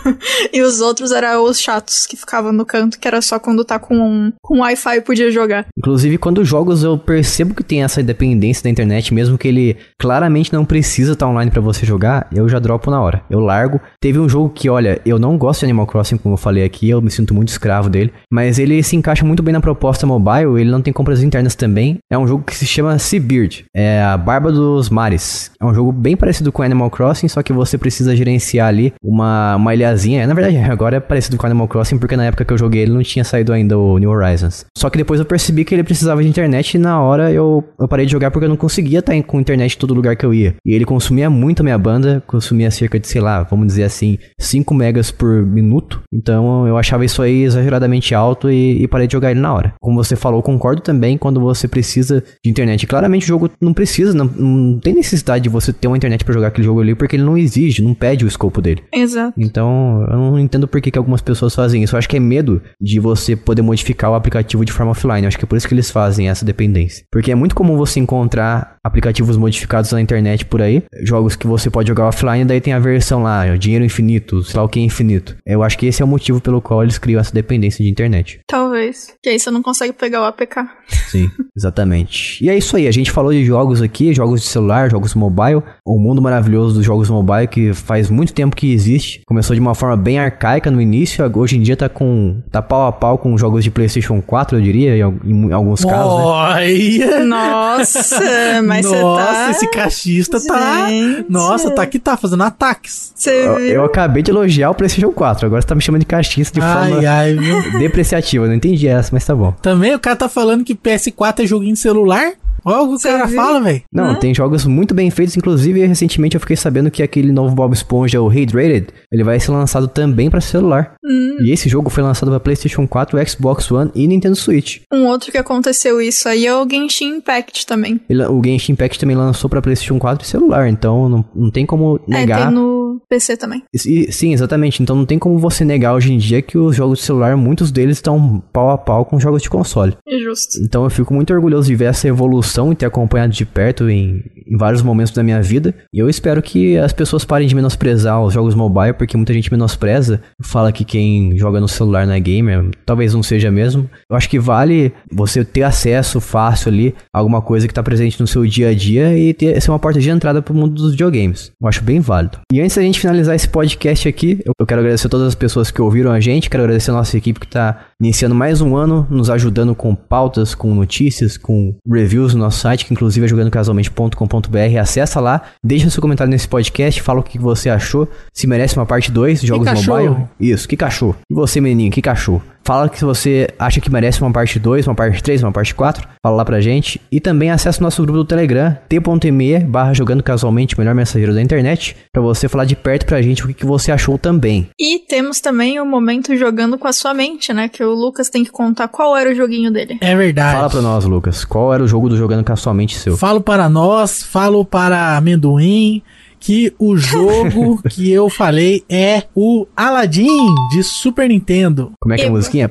e 0.52 0.62
os 0.62 0.80
outros 0.80 1.12
eram 1.12 1.44
os 1.44 1.60
chatos 1.60 2.06
que 2.06 2.16
ficavam 2.16 2.52
no 2.52 2.64
canto, 2.64 2.98
que 2.98 3.06
era 3.06 3.20
só 3.20 3.38
quando 3.38 3.64
tá 3.64 3.78
com 3.78 3.96
um, 3.96 4.32
com 4.42 4.60
Wi-Fi 4.60 5.00
podia 5.02 5.30
jogar. 5.30 5.66
Inclusive, 5.76 6.18
quando 6.18 6.44
jogos 6.44 6.82
eu 6.82 6.96
percebo 6.98 7.54
que 7.54 7.64
tem 7.64 7.82
essa 7.82 8.02
dependência 8.02 8.62
da 8.62 8.70
internet, 8.70 9.12
mesmo 9.12 9.38
que 9.38 9.48
ele 9.48 9.76
claramente 9.98 10.52
não 10.52 10.64
precisa 10.64 11.12
estar 11.12 11.26
online 11.26 11.50
pra 11.50 11.60
você 11.60 11.84
jogar, 11.84 12.28
eu 12.32 12.48
já 12.48 12.58
dropo 12.58 12.90
na 12.90 13.00
hora. 13.00 13.22
Eu 13.30 13.40
largo. 13.40 13.80
Teve 14.00 14.18
um 14.18 14.28
jogo 14.28 14.50
que, 14.50 14.68
olha, 14.68 15.00
eu 15.04 15.18
não 15.18 15.36
gosto 15.36 15.60
de 15.60 15.66
Animal 15.66 15.86
Crossing, 15.86 16.16
como 16.16 16.34
eu 16.34 16.38
falei 16.38 16.64
aqui, 16.64 16.88
eu 16.88 17.00
me 17.00 17.10
sinto 17.10 17.34
muito 17.34 17.48
escravo 17.48 17.88
dele, 17.88 18.12
mas 18.30 18.58
ele 18.58 18.82
se 18.82 18.96
encaixa 18.96 19.24
muito 19.24 19.42
bem 19.42 19.52
na 19.52 19.60
proposta 19.66 20.06
mobile, 20.06 20.60
ele 20.60 20.70
não 20.70 20.80
tem 20.80 20.92
compras 20.92 21.24
internas 21.24 21.56
também. 21.56 21.98
É 22.08 22.16
um 22.16 22.24
jogo 22.24 22.44
que 22.44 22.54
se 22.54 22.64
chama 22.64 22.96
Seabird, 23.00 23.64
é 23.74 24.00
a 24.00 24.16
Barba 24.16 24.52
dos 24.52 24.88
Mares. 24.88 25.50
É 25.60 25.64
um 25.64 25.74
jogo 25.74 25.90
bem 25.90 26.16
parecido 26.16 26.52
com 26.52 26.62
Animal 26.62 26.88
Crossing, 26.88 27.26
só 27.26 27.42
que 27.42 27.52
você 27.52 27.76
precisa 27.76 28.14
gerenciar 28.14 28.68
ali 28.68 28.94
uma, 29.02 29.56
uma 29.56 29.74
ilhazinha. 29.74 30.24
Na 30.24 30.34
verdade, 30.34 30.56
agora 30.70 30.98
é 30.98 31.00
parecido 31.00 31.36
com 31.36 31.46
Animal 31.46 31.66
Crossing, 31.66 31.98
porque 31.98 32.16
na 32.16 32.26
época 32.26 32.44
que 32.44 32.52
eu 32.52 32.58
joguei 32.58 32.82
ele 32.82 32.92
não 32.92 33.02
tinha 33.02 33.24
saído 33.24 33.52
ainda 33.52 33.76
o 33.76 33.98
New 33.98 34.08
Horizons. 34.08 34.66
Só 34.78 34.88
que 34.88 34.98
depois 34.98 35.18
eu 35.18 35.26
percebi 35.26 35.64
que 35.64 35.74
ele 35.74 35.82
precisava 35.82 36.22
de 36.22 36.28
internet 36.28 36.74
e 36.74 36.78
na 36.78 37.00
hora 37.02 37.32
eu, 37.32 37.64
eu 37.80 37.88
parei 37.88 38.06
de 38.06 38.12
jogar 38.12 38.30
porque 38.30 38.44
eu 38.44 38.48
não 38.48 38.56
conseguia 38.56 39.00
estar 39.00 39.20
com 39.24 39.40
internet 39.40 39.74
em 39.74 39.78
todo 39.78 39.94
lugar 39.94 40.14
que 40.14 40.24
eu 40.24 40.32
ia. 40.32 40.54
E 40.64 40.74
ele 40.74 40.84
consumia 40.84 41.28
muito 41.28 41.60
a 41.60 41.64
minha 41.64 41.78
banda, 41.78 42.22
consumia 42.24 42.70
cerca 42.70 43.00
de, 43.00 43.08
sei 43.08 43.20
lá, 43.20 43.42
vamos 43.42 43.66
dizer 43.66 43.82
assim, 43.82 44.16
5 44.38 44.72
megas 44.72 45.10
por 45.10 45.44
minuto. 45.44 46.02
Então 46.14 46.68
eu 46.68 46.78
achava 46.78 47.04
isso 47.04 47.20
aí 47.20 47.42
exageradamente 47.42 48.14
alto 48.14 48.48
e, 48.48 48.82
e 48.82 48.86
parei 48.86 49.08
de 49.08 49.12
jogar 49.12 49.32
ele 49.32 49.40
na 49.40 49.52
hora. 49.52 49.55
Como 49.80 50.02
você 50.02 50.16
falou, 50.16 50.42
concordo 50.42 50.82
também 50.82 51.16
quando 51.18 51.40
você 51.40 51.66
precisa 51.68 52.22
de 52.44 52.50
internet. 52.50 52.86
Claramente 52.86 53.24
o 53.24 53.28
jogo 53.28 53.50
não 53.60 53.72
precisa, 53.72 54.12
não, 54.12 54.24
não 54.24 54.78
tem 54.78 54.94
necessidade 54.94 55.44
de 55.44 55.48
você 55.48 55.72
ter 55.72 55.88
uma 55.88 55.96
internet 55.96 56.24
pra 56.24 56.34
jogar 56.34 56.48
aquele 56.48 56.66
jogo 56.66 56.80
ali, 56.80 56.94
porque 56.94 57.16
ele 57.16 57.24
não 57.24 57.36
exige, 57.36 57.82
não 57.82 57.94
pede 57.94 58.24
o 58.24 58.28
escopo 58.28 58.60
dele. 58.60 58.82
Exato. 58.92 59.34
Então, 59.38 60.06
eu 60.10 60.16
não 60.16 60.38
entendo 60.38 60.68
por 60.68 60.80
que, 60.80 60.90
que 60.90 60.98
algumas 60.98 61.20
pessoas 61.20 61.54
fazem 61.54 61.82
isso. 61.82 61.94
Eu 61.94 61.98
acho 61.98 62.08
que 62.08 62.16
é 62.16 62.20
medo 62.20 62.62
de 62.80 63.00
você 63.00 63.36
poder 63.36 63.62
modificar 63.62 64.10
o 64.10 64.14
aplicativo 64.14 64.64
de 64.64 64.72
forma 64.72 64.92
offline. 64.92 65.22
Eu 65.22 65.28
acho 65.28 65.38
que 65.38 65.44
é 65.44 65.48
por 65.48 65.56
isso 65.56 65.68
que 65.68 65.74
eles 65.74 65.90
fazem 65.90 66.28
essa 66.28 66.44
dependência. 66.44 67.04
Porque 67.10 67.30
é 67.32 67.34
muito 67.34 67.54
comum 67.54 67.76
você 67.76 68.00
encontrar 68.00 68.76
aplicativos 68.84 69.36
modificados 69.36 69.90
na 69.92 70.00
internet 70.00 70.44
por 70.44 70.62
aí, 70.62 70.82
jogos 71.02 71.34
que 71.34 71.46
você 71.46 71.68
pode 71.68 71.88
jogar 71.88 72.08
offline, 72.08 72.44
daí 72.44 72.60
tem 72.60 72.72
a 72.72 72.78
versão 72.78 73.22
lá, 73.22 73.56
dinheiro 73.56 73.84
infinito, 73.84 74.42
sei 74.42 74.58
lá 74.58 74.64
o 74.64 74.68
que 74.68 74.78
é 74.78 74.82
infinito. 74.82 75.36
Eu 75.44 75.62
acho 75.62 75.76
que 75.76 75.86
esse 75.86 76.02
é 76.02 76.04
o 76.04 76.08
motivo 76.08 76.40
pelo 76.40 76.62
qual 76.62 76.82
eles 76.82 76.98
criam 76.98 77.20
essa 77.20 77.32
dependência 77.32 77.84
de 77.84 77.90
internet. 77.90 78.40
Talvez. 78.46 79.14
Que 79.22 79.30
aí 79.30 79.40
você 79.46 79.50
não 79.50 79.62
consegue 79.62 79.92
pegar 79.92 80.22
o 80.22 80.24
APK. 80.24 80.66
Sim, 81.08 81.30
exatamente. 81.56 82.44
E 82.44 82.50
é 82.50 82.56
isso 82.56 82.76
aí, 82.76 82.88
a 82.88 82.92
gente 82.92 83.10
falou 83.10 83.32
de 83.32 83.44
jogos 83.44 83.80
aqui, 83.80 84.12
jogos 84.12 84.42
de 84.42 84.48
celular, 84.48 84.90
jogos 84.90 85.14
mobile, 85.14 85.62
o 85.84 85.98
mundo 85.98 86.20
maravilhoso 86.20 86.74
dos 86.74 86.84
jogos 86.84 87.08
mobile 87.08 87.46
que 87.46 87.72
faz 87.72 88.10
muito 88.10 88.32
tempo 88.32 88.56
que 88.56 88.72
existe. 88.72 89.22
Começou 89.26 89.54
de 89.54 89.60
uma 89.60 89.74
forma 89.74 89.96
bem 89.96 90.18
arcaica 90.18 90.70
no 90.70 90.80
início, 90.80 91.24
hoje 91.36 91.56
em 91.56 91.62
dia 91.62 91.76
tá 91.76 91.88
com 91.88 92.40
tá 92.50 92.60
pau 92.60 92.86
a 92.86 92.92
pau 92.92 93.18
com 93.18 93.36
jogos 93.38 93.62
de 93.62 93.70
PlayStation 93.70 94.20
4, 94.20 94.58
eu 94.58 94.62
diria, 94.62 94.96
em, 94.96 95.48
em 95.48 95.52
alguns 95.52 95.84
casos, 95.84 96.18
né? 96.18 96.24
Olha! 96.24 97.24
Nossa, 97.24 98.62
mas 98.62 98.86
você 98.86 99.00
Nossa, 99.00 99.26
tá... 99.26 99.50
esse 99.50 99.70
cachista 99.70 100.44
tá. 100.44 100.88
Gente. 100.88 101.30
Nossa, 101.30 101.70
tá 101.70 101.86
que 101.86 101.98
tá 101.98 102.16
fazendo 102.16 102.42
ataques. 102.42 103.12
Eu, 103.26 103.58
eu 103.58 103.84
acabei 103.84 104.22
de 104.22 104.30
elogiar 104.30 104.70
o 104.70 104.74
PlayStation 104.74 105.12
4, 105.12 105.46
agora 105.46 105.62
você 105.62 105.68
tá 105.68 105.74
me 105.74 105.80
chamando 105.80 106.00
de 106.00 106.06
caixista 106.06 106.58
de 106.58 106.64
ai, 106.64 106.90
forma 106.90 107.08
ai, 107.08 107.34
viu? 107.34 107.78
depreciativa. 107.78 108.44
Eu 108.44 108.48
não 108.48 108.56
entendi 108.56 108.88
essa, 108.88 109.10
mas 109.12 109.24
tá 109.24 109.34
bom. 109.36 109.52
Também 109.62 109.94
o 109.94 109.98
cara 109.98 110.16
tá 110.16 110.28
falando 110.28 110.64
que 110.64 110.74
PS4 110.74 111.44
é 111.44 111.46
joguinho 111.46 111.74
de 111.74 111.80
celular? 111.80 112.32
Olha 112.68 112.82
o 112.82 112.88
que 112.88 112.94
o 112.94 112.98
Você 112.98 113.08
cara 113.08 113.26
viu? 113.26 113.36
fala, 113.36 113.60
velho. 113.60 113.82
Não, 113.92 114.12
tem 114.16 114.34
jogos 114.34 114.64
muito 114.64 114.92
bem 114.92 115.08
feitos, 115.08 115.36
inclusive 115.36 115.86
recentemente 115.86 116.34
eu 116.34 116.40
fiquei 116.40 116.56
sabendo 116.56 116.90
que 116.90 117.00
aquele 117.00 117.30
novo 117.30 117.54
Bob 117.54 117.72
Esponja, 117.72 118.20
o 118.20 118.26
Hydrated, 118.26 118.88
ele 119.12 119.22
vai 119.22 119.38
ser 119.38 119.52
lançado 119.52 119.86
também 119.86 120.28
pra 120.28 120.40
celular. 120.40 120.94
Hum. 121.04 121.36
E 121.42 121.52
esse 121.52 121.68
jogo 121.68 121.88
foi 121.90 122.02
lançado 122.02 122.28
pra 122.30 122.40
PlayStation 122.40 122.84
4, 122.88 123.28
Xbox 123.28 123.70
One 123.70 123.92
e 123.94 124.08
Nintendo 124.08 124.34
Switch. 124.34 124.80
Um 124.92 125.06
outro 125.06 125.30
que 125.30 125.38
aconteceu 125.38 126.00
isso 126.00 126.28
aí 126.28 126.44
é 126.44 126.52
o 126.56 126.68
Genshin 126.68 127.18
Impact 127.18 127.66
também. 127.66 128.00
Ele- 128.10 128.24
o 128.26 128.42
Genshin 128.44 128.72
Impact 128.72 128.98
também 128.98 129.14
lançou 129.16 129.48
pra 129.48 129.62
PlayStation 129.62 129.96
4 130.00 130.24
e 130.24 130.28
celular, 130.28 130.68
então 130.68 131.08
não, 131.08 131.24
não 131.36 131.50
tem 131.52 131.64
como 131.64 132.00
É, 132.08 132.10
negar. 132.10 132.46
tem 132.46 132.54
no 132.54 132.85
PC 133.08 133.36
também. 133.36 133.62
E- 133.74 134.12
sim, 134.12 134.32
exatamente. 134.32 134.82
Então 134.82 134.96
não 134.96 135.06
tem 135.06 135.18
como 135.18 135.38
você 135.38 135.64
negar 135.64 135.94
hoje 135.94 136.12
em 136.12 136.18
dia 136.18 136.42
que 136.42 136.58
os 136.58 136.74
jogos 136.74 136.98
de 136.98 137.04
celular, 137.04 137.36
muitos 137.36 137.70
deles 137.70 137.98
estão 137.98 138.42
pau 138.52 138.70
a 138.70 138.78
pau 138.78 139.04
com 139.04 139.16
os 139.16 139.22
jogos 139.22 139.42
de 139.42 139.50
console. 139.50 139.96
Justo. 140.22 140.58
Então 140.64 140.84
eu 140.84 140.90
fico 140.90 141.14
muito 141.14 141.32
orgulhoso 141.32 141.68
de 141.68 141.74
ver 141.76 141.86
essa 141.86 142.08
evolução 142.08 142.72
e 142.72 142.76
ter 142.76 142.86
acompanhado 142.86 143.32
de 143.32 143.44
perto 143.44 143.88
em, 143.88 144.24
em 144.46 144.56
vários 144.56 144.82
momentos 144.82 145.12
da 145.12 145.22
minha 145.22 145.40
vida. 145.42 145.74
E 145.92 145.98
eu 145.98 146.08
espero 146.08 146.42
que 146.42 146.76
as 146.78 146.92
pessoas 146.92 147.24
parem 147.24 147.46
de 147.46 147.54
menosprezar 147.54 148.22
os 148.22 148.32
jogos 148.34 148.54
mobile, 148.54 148.94
porque 148.94 149.16
muita 149.16 149.32
gente 149.32 149.50
menospreza, 149.50 150.20
fala 150.42 150.72
que 150.72 150.84
quem 150.84 151.36
joga 151.36 151.60
no 151.60 151.68
celular 151.68 152.06
não 152.06 152.14
é 152.14 152.20
gamer, 152.20 152.70
talvez 152.84 153.14
não 153.14 153.22
seja 153.22 153.50
mesmo. 153.50 153.88
Eu 154.10 154.16
acho 154.16 154.28
que 154.28 154.38
vale 154.38 154.92
você 155.12 155.44
ter 155.44 155.62
acesso 155.62 156.20
fácil 156.20 156.70
ali 156.70 156.94
a 157.12 157.18
alguma 157.18 157.40
coisa 157.42 157.66
que 157.66 157.72
está 157.72 157.82
presente 157.82 158.20
no 158.20 158.26
seu 158.26 158.44
dia 158.46 158.70
a 158.70 158.74
dia 158.74 159.16
e 159.16 159.32
ter 159.32 159.60
ser 159.60 159.70
uma 159.70 159.78
porta 159.78 160.00
de 160.00 160.10
entrada 160.10 160.42
para 160.42 160.52
o 160.52 160.56
mundo 160.56 160.74
dos 160.74 160.92
videogames. 160.92 161.52
Eu 161.60 161.68
acho 161.68 161.82
bem 161.82 162.00
válido. 162.00 162.38
E 162.52 162.60
antes 162.60 162.76
da 162.76 162.82
gente 162.82 162.95
finalizar 163.00 163.34
esse 163.34 163.48
podcast 163.48 164.08
aqui, 164.08 164.40
eu 164.44 164.56
eu 164.58 164.68
quero 164.68 164.80
agradecer 164.80 165.06
a 165.06 165.10
todas 165.10 165.28
as 165.28 165.34
pessoas 165.36 165.70
que 165.70 165.80
ouviram 165.80 166.10
a 166.10 166.18
gente, 166.18 166.50
quero 166.50 166.64
agradecer 166.64 166.90
a 166.90 166.94
nossa 166.94 167.16
equipe 167.16 167.38
que 167.38 167.46
está 167.46 167.86
iniciando 168.00 168.34
mais 168.34 168.60
um 168.60 168.76
ano, 168.76 169.06
nos 169.10 169.30
ajudando 169.30 169.74
com 169.74 169.94
pautas, 169.94 170.54
com 170.54 170.74
notícias, 170.74 171.36
com 171.36 171.74
reviews 171.88 172.34
no 172.34 172.40
nosso 172.40 172.60
site, 172.60 172.84
que 172.84 172.92
inclusive 172.92 173.24
é 173.24 173.28
jogandocasualmente.com.br. 173.28 174.78
Acessa 174.80 175.20
lá, 175.20 175.42
deixa 175.62 175.88
seu 175.90 176.02
comentário 176.02 176.30
nesse 176.30 176.48
podcast, 176.48 177.00
fala 177.02 177.20
o 177.20 177.22
que 177.22 177.38
você 177.38 177.70
achou, 177.70 178.08
se 178.32 178.46
merece 178.46 178.76
uma 178.76 178.86
parte 178.86 179.10
2, 179.10 179.42
jogos 179.42 179.86
mobile. 179.86 180.26
Isso, 180.38 180.68
que 180.68 180.76
cachorro. 180.76 181.16
E 181.30 181.34
você, 181.34 181.60
menininho, 181.60 181.90
que 181.90 182.02
cachorro? 182.02 182.42
Fala 182.66 182.88
que 182.88 183.04
você 183.04 183.46
acha 183.60 183.80
que 183.80 183.88
merece 183.88 184.20
uma 184.20 184.32
parte 184.32 184.58
2, 184.58 184.88
uma 184.88 184.94
parte 184.96 185.22
3, 185.22 185.40
uma 185.44 185.52
parte 185.52 185.72
4. 185.72 186.08
Fala 186.20 186.34
lá 186.34 186.44
pra 186.44 186.60
gente. 186.60 187.00
E 187.12 187.20
também 187.20 187.48
acessa 187.48 187.78
o 187.78 187.84
nosso 187.84 188.02
grupo 188.02 188.18
do 188.18 188.24
Telegram, 188.24 188.76
t.me 188.88 189.60
barra 189.60 189.94
jogando 189.94 190.20
casualmente, 190.20 190.76
melhor 190.76 190.92
mensageiro 190.92 191.32
da 191.32 191.40
internet, 191.40 191.96
pra 192.12 192.20
você 192.20 192.48
falar 192.48 192.64
de 192.64 192.74
perto 192.74 193.06
pra 193.06 193.22
gente 193.22 193.44
o 193.44 193.46
que, 193.46 193.54
que 193.54 193.64
você 193.64 193.92
achou 193.92 194.18
também. 194.18 194.66
E 194.80 194.98
temos 194.98 195.40
também 195.40 195.78
o 195.78 195.86
momento 195.86 196.34
jogando 196.36 196.76
com 196.76 196.88
a 196.88 196.92
sua 196.92 197.14
mente, 197.14 197.52
né? 197.52 197.68
Que 197.68 197.84
o 197.86 197.94
Lucas 197.94 198.28
tem 198.28 198.44
que 198.44 198.50
contar 198.50 198.88
qual 198.88 199.16
era 199.16 199.30
o 199.30 199.34
joguinho 199.34 199.70
dele. 199.70 199.98
É 200.00 200.14
verdade. 200.14 200.56
Fala 200.56 200.70
pra 200.70 200.82
nós, 200.82 201.04
Lucas, 201.04 201.44
qual 201.44 201.72
era 201.72 201.82
o 201.82 201.88
jogo 201.88 202.08
do 202.08 202.16
jogando 202.16 202.44
casualmente 202.44 202.96
seu? 202.96 203.16
Falo 203.16 203.40
para 203.40 203.68
nós, 203.68 204.22
falo 204.22 204.64
para 204.64 205.16
amendoim 205.16 206.02
que 206.38 206.72
o 206.78 206.96
jogo 206.96 207.82
que 207.88 208.10
eu 208.10 208.28
falei 208.28 208.84
é 208.88 209.24
o 209.34 209.66
Aladdin 209.76 210.54
de 210.72 210.82
Super 210.82 211.28
Nintendo. 211.28 211.92
Como 212.00 212.14
é 212.14 212.16
que 212.16 212.24
é 212.24 212.28
a 212.28 212.30
musiquinha? 212.30 212.70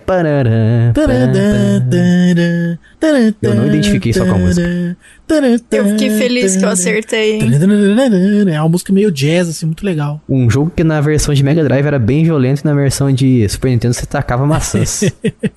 Eu 3.41 3.55
não 3.55 3.67
identifiquei 3.67 4.13
só 4.13 4.25
com 4.25 4.31
a 4.31 4.37
música. 4.37 4.97
Eu 5.71 5.89
fiquei 5.89 6.09
feliz 6.11 6.55
que 6.55 6.63
eu 6.63 6.69
acertei, 6.69 7.39
hein? 7.39 7.51
É 8.53 8.61
uma 8.61 8.69
música 8.69 8.93
meio 8.93 9.11
jazz, 9.11 9.49
assim, 9.49 9.65
muito 9.65 9.85
legal. 9.85 10.21
Um 10.29 10.49
jogo 10.49 10.71
que 10.75 10.83
na 10.83 11.01
versão 11.01 11.33
de 11.33 11.43
Mega 11.43 11.63
Drive 11.63 11.85
era 11.85 11.99
bem 11.99 12.23
violento 12.23 12.61
e 12.61 12.65
na 12.65 12.73
versão 12.73 13.11
de 13.11 13.47
Super 13.49 13.69
Nintendo 13.69 13.93
você 13.93 14.05
tacava 14.05 14.45
maçãs. 14.45 15.03